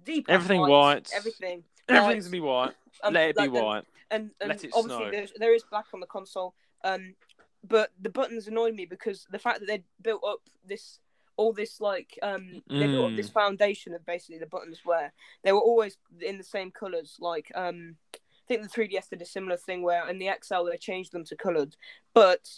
deep 0.04 0.26
Everything 0.28 0.60
white. 0.60 1.10
everything. 1.16 1.64
Everything's 1.88 2.26
white. 2.26 2.30
gonna 2.30 2.30
be 2.30 2.40
white. 2.40 2.74
Um, 3.02 3.14
Let 3.14 3.30
it 3.30 3.36
be 3.36 3.42
like 3.48 3.62
white. 3.64 3.84
and, 4.10 4.30
and 4.42 4.48
Let 4.50 4.62
it 4.62 4.70
obviously 4.74 5.26
there 5.38 5.54
is 5.54 5.64
black 5.70 5.86
on 5.94 6.00
the 6.00 6.06
console. 6.06 6.54
Um, 6.84 7.14
but 7.66 7.90
the 8.00 8.10
buttons 8.10 8.46
annoyed 8.48 8.74
me 8.74 8.84
because 8.86 9.26
the 9.30 9.38
fact 9.38 9.60
that 9.60 9.66
they 9.66 9.82
built 10.02 10.22
up 10.26 10.40
this 10.66 11.00
all 11.36 11.52
this 11.52 11.80
like 11.80 12.16
um 12.22 12.62
they 12.68 12.86
built 12.86 13.10
up 13.10 13.16
this 13.16 13.28
Mm. 13.30 13.32
foundation 13.32 13.94
of 13.94 14.06
basically 14.06 14.38
the 14.38 14.46
buttons 14.46 14.80
where 14.84 15.12
they 15.42 15.52
were 15.52 15.58
always 15.60 15.96
in 16.20 16.38
the 16.38 16.44
same 16.44 16.70
colors. 16.70 17.16
Like 17.18 17.50
um, 17.54 17.96
I 18.14 18.18
think 18.46 18.62
the 18.62 18.68
3DS 18.68 19.08
did 19.08 19.22
a 19.22 19.26
similar 19.26 19.56
thing 19.56 19.82
where 19.82 20.08
in 20.08 20.18
the 20.18 20.30
XL 20.42 20.64
they 20.64 20.76
changed 20.76 21.12
them 21.12 21.24
to 21.24 21.36
colored, 21.36 21.76
but 22.12 22.48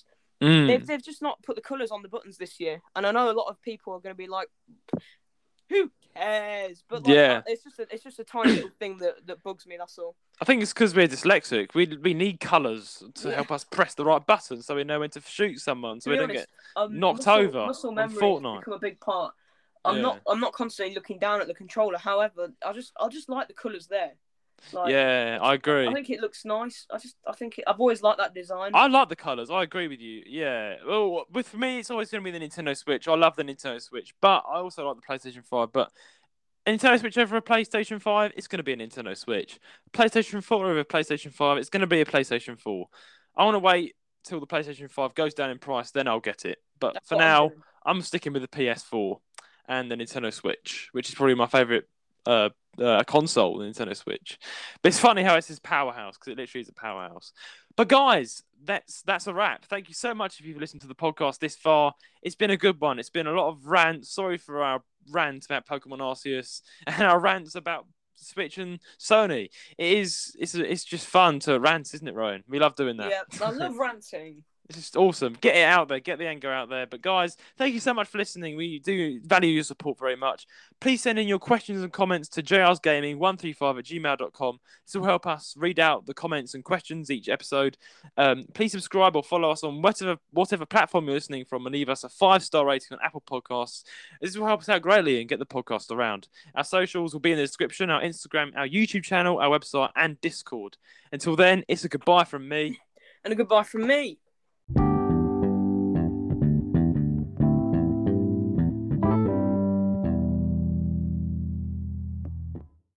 Mm. 0.42 0.66
they've 0.66 0.86
they've 0.86 1.02
just 1.02 1.22
not 1.22 1.42
put 1.42 1.56
the 1.56 1.62
colors 1.62 1.90
on 1.90 2.02
the 2.02 2.10
buttons 2.10 2.36
this 2.36 2.60
year. 2.60 2.82
And 2.94 3.06
I 3.06 3.10
know 3.10 3.30
a 3.30 3.32
lot 3.32 3.48
of 3.48 3.62
people 3.62 3.94
are 3.94 4.00
going 4.00 4.14
to 4.14 4.18
be 4.18 4.26
like. 4.28 4.48
Who 5.68 5.90
cares? 6.14 6.82
But 6.88 7.04
like, 7.04 7.14
Yeah. 7.14 7.42
it's 7.46 7.64
just 7.64 7.78
a, 7.78 7.86
it's 7.92 8.02
just 8.04 8.18
a 8.18 8.24
tiny 8.24 8.52
little 8.52 8.70
thing 8.78 8.98
that, 8.98 9.26
that 9.26 9.42
bugs 9.42 9.66
me. 9.66 9.76
That's 9.78 9.98
all. 9.98 10.14
I 10.40 10.44
think 10.44 10.62
it's 10.62 10.72
because 10.72 10.94
we're 10.94 11.08
dyslexic. 11.08 11.74
We 11.74 11.86
we 12.02 12.14
need 12.14 12.40
colours 12.40 13.02
to 13.16 13.28
Yeah. 13.28 13.34
help 13.36 13.50
us 13.50 13.64
press 13.64 13.94
the 13.94 14.04
right 14.04 14.24
button, 14.24 14.62
so 14.62 14.76
we 14.76 14.84
know 14.84 15.00
when 15.00 15.10
to 15.10 15.20
shoot 15.20 15.58
someone, 15.60 16.00
so 16.00 16.10
we 16.10 16.16
be 16.16 16.20
don't 16.20 16.32
get. 16.32 16.48
um, 16.76 16.98
knocked 16.98 17.26
muscle, 17.26 17.32
over 17.42 17.66
Muscle 17.66 17.92
memory 17.92 18.16
Fortnite. 18.22 18.60
become 18.60 18.74
a 18.74 18.78
big 18.78 19.00
part. 19.00 19.34
I'm 19.84 19.96
Yeah. 19.96 20.02
not. 20.02 20.20
I'm 20.28 20.40
not 20.40 20.52
constantly 20.52 20.94
looking 20.94 21.18
down 21.18 21.40
at 21.40 21.46
the 21.46 21.54
controller. 21.54 21.98
However, 21.98 22.52
I 22.64 22.72
just. 22.72 22.92
I 23.00 23.08
just 23.08 23.28
like 23.28 23.48
the 23.48 23.54
colours 23.54 23.86
there. 23.86 24.12
Like, 24.72 24.90
yeah, 24.90 25.38
I 25.40 25.54
agree. 25.54 25.86
I 25.86 25.92
think 25.92 26.10
it 26.10 26.20
looks 26.20 26.44
nice. 26.44 26.86
I 26.90 26.98
just. 26.98 27.16
I 27.26 27.32
think 27.32 27.58
it, 27.58 27.64
I've 27.66 27.80
always 27.80 28.02
liked 28.02 28.18
that 28.18 28.34
design. 28.34 28.72
I 28.74 28.86
like 28.86 29.08
the 29.08 29.16
colours. 29.16 29.50
I 29.50 29.62
agree 29.62 29.88
with 29.88 30.00
you. 30.00 30.22
Yeah. 30.26 30.76
Well, 30.86 31.24
with 31.32 31.54
me, 31.54 31.78
it's 31.78 31.90
always 31.90 32.10
going 32.10 32.24
to 32.24 32.30
be 32.30 32.36
the 32.36 32.44
Nintendo 32.44 32.76
Switch. 32.76 33.06
I 33.08 33.14
love 33.14 33.36
the 33.36 33.44
Nintendo 33.44 33.80
Switch, 33.80 34.14
but 34.20 34.44
I 34.48 34.58
also 34.58 34.86
like 34.86 34.96
the 34.96 35.02
PlayStation 35.02 35.44
Five. 35.44 35.72
But 35.72 35.90
Nintendo 36.66 36.98
Switch 36.98 37.18
over 37.18 37.36
a 37.36 37.42
PlayStation 37.42 38.00
Five, 38.00 38.32
it's 38.36 38.48
going 38.48 38.58
to 38.58 38.64
be 38.64 38.72
a 38.72 38.76
Nintendo 38.76 39.16
Switch. 39.16 39.58
PlayStation 39.92 40.42
Four 40.42 40.66
over 40.66 40.80
a 40.80 40.84
PlayStation 40.84 41.32
Five, 41.32 41.58
it's 41.58 41.70
going 41.70 41.82
to 41.82 41.86
be 41.86 42.00
a 42.00 42.06
PlayStation 42.06 42.58
Four. 42.58 42.88
I 43.36 43.44
want 43.44 43.54
to 43.54 43.60
wait 43.60 43.94
till 44.24 44.40
the 44.40 44.46
PlayStation 44.46 44.90
Five 44.90 45.14
goes 45.14 45.34
down 45.34 45.50
in 45.50 45.58
price, 45.58 45.90
then 45.92 46.08
I'll 46.08 46.20
get 46.20 46.44
it. 46.44 46.58
But 46.80 46.94
That's 46.94 47.08
for 47.08 47.16
what 47.16 47.24
I'm 47.24 47.28
now. 47.28 47.50
I'm 47.84 48.02
sticking 48.02 48.32
with 48.32 48.42
the 48.42 48.48
PS4 48.48 49.18
and 49.68 49.90
the 49.90 49.96
Nintendo 49.96 50.32
Switch, 50.32 50.88
which 50.92 51.08
is 51.08 51.14
probably 51.14 51.34
my 51.34 51.46
favorite 51.46 51.84
uh, 52.26 52.50
uh, 52.80 53.04
console, 53.04 53.58
the 53.58 53.66
Nintendo 53.66 53.96
Switch. 53.96 54.38
But 54.82 54.88
it's 54.88 54.98
funny 54.98 55.22
how 55.22 55.36
it 55.36 55.44
says 55.44 55.58
powerhouse 55.58 56.16
because 56.16 56.32
it 56.32 56.38
literally 56.38 56.62
is 56.62 56.68
a 56.68 56.72
powerhouse. 56.72 57.32
But 57.76 57.88
guys, 57.88 58.42
that's 58.64 59.02
that's 59.02 59.26
a 59.26 59.34
wrap. 59.34 59.64
Thank 59.66 59.88
you 59.88 59.94
so 59.94 60.14
much 60.14 60.40
if 60.40 60.46
you've 60.46 60.58
listened 60.58 60.82
to 60.82 60.88
the 60.88 60.94
podcast 60.94 61.38
this 61.38 61.56
far. 61.56 61.94
It's 62.22 62.34
been 62.34 62.50
a 62.50 62.56
good 62.56 62.80
one. 62.80 62.98
It's 62.98 63.10
been 63.10 63.26
a 63.26 63.32
lot 63.32 63.48
of 63.48 63.66
rants. 63.66 64.10
Sorry 64.10 64.38
for 64.38 64.62
our 64.62 64.82
rant 65.10 65.44
about 65.44 65.66
Pokemon 65.66 65.98
Arceus 65.98 66.62
and 66.86 67.02
our 67.02 67.18
rants 67.18 67.54
about 67.54 67.86
Switch 68.14 68.58
and 68.58 68.80
Sony. 68.98 69.50
It 69.78 69.98
is 69.98 70.34
it's 70.38 70.54
it's 70.54 70.84
just 70.84 71.06
fun 71.06 71.40
to 71.40 71.60
rant, 71.60 71.92
isn't 71.94 72.08
it, 72.08 72.14
Ryan? 72.14 72.44
We 72.48 72.58
love 72.58 72.76
doing 72.76 72.96
that. 72.96 73.10
Yeah, 73.10 73.46
I 73.46 73.50
love 73.50 73.76
ranting. 73.78 74.42
It's 74.68 74.78
just 74.78 74.96
awesome. 74.96 75.36
Get 75.40 75.54
it 75.54 75.62
out 75.64 75.88
there. 75.88 76.00
Get 76.00 76.18
the 76.18 76.26
anger 76.26 76.50
out 76.50 76.68
there. 76.68 76.86
But 76.86 77.00
guys, 77.00 77.36
thank 77.56 77.72
you 77.72 77.78
so 77.78 77.94
much 77.94 78.08
for 78.08 78.18
listening. 78.18 78.56
We 78.56 78.80
do 78.80 79.20
value 79.20 79.50
your 79.50 79.62
support 79.62 79.96
very 79.98 80.16
much. 80.16 80.46
Please 80.80 81.02
send 81.02 81.20
in 81.20 81.28
your 81.28 81.38
questions 81.38 81.82
and 81.82 81.92
comments 81.92 82.28
to 82.30 82.42
jrsgaming135 82.42 83.78
at 83.78 83.84
gmail.com. 83.84 84.58
This 84.84 84.94
will 84.94 85.04
help 85.04 85.26
us 85.26 85.54
read 85.56 85.78
out 85.78 86.06
the 86.06 86.14
comments 86.14 86.54
and 86.54 86.64
questions 86.64 87.12
each 87.12 87.28
episode. 87.28 87.76
Um, 88.16 88.46
please 88.54 88.72
subscribe 88.72 89.14
or 89.14 89.22
follow 89.22 89.52
us 89.52 89.62
on 89.62 89.82
whatever 89.82 90.16
whatever 90.32 90.66
platform 90.66 91.04
you're 91.06 91.14
listening 91.14 91.44
from 91.44 91.64
and 91.66 91.72
leave 91.72 91.88
us 91.88 92.02
a 92.02 92.08
five 92.08 92.42
star 92.42 92.66
rating 92.66 92.98
on 92.98 93.04
Apple 93.04 93.22
Podcasts. 93.22 93.84
This 94.20 94.36
will 94.36 94.46
help 94.46 94.60
us 94.60 94.68
out 94.68 94.82
greatly 94.82 95.20
and 95.20 95.28
get 95.28 95.38
the 95.38 95.46
podcast 95.46 95.92
around. 95.92 96.26
Our 96.56 96.64
socials 96.64 97.12
will 97.12 97.20
be 97.20 97.30
in 97.30 97.38
the 97.38 97.44
description 97.44 97.88
our 97.88 98.02
Instagram, 98.02 98.50
our 98.56 98.66
YouTube 98.66 99.04
channel, 99.04 99.38
our 99.38 99.56
website, 99.56 99.90
and 99.94 100.20
Discord. 100.20 100.76
Until 101.12 101.36
then, 101.36 101.64
it's 101.68 101.84
a 101.84 101.88
goodbye 101.88 102.24
from 102.24 102.48
me. 102.48 102.80
And 103.22 103.32
a 103.32 103.36
goodbye 103.36 103.62
from 103.62 103.86
me. 103.86 104.18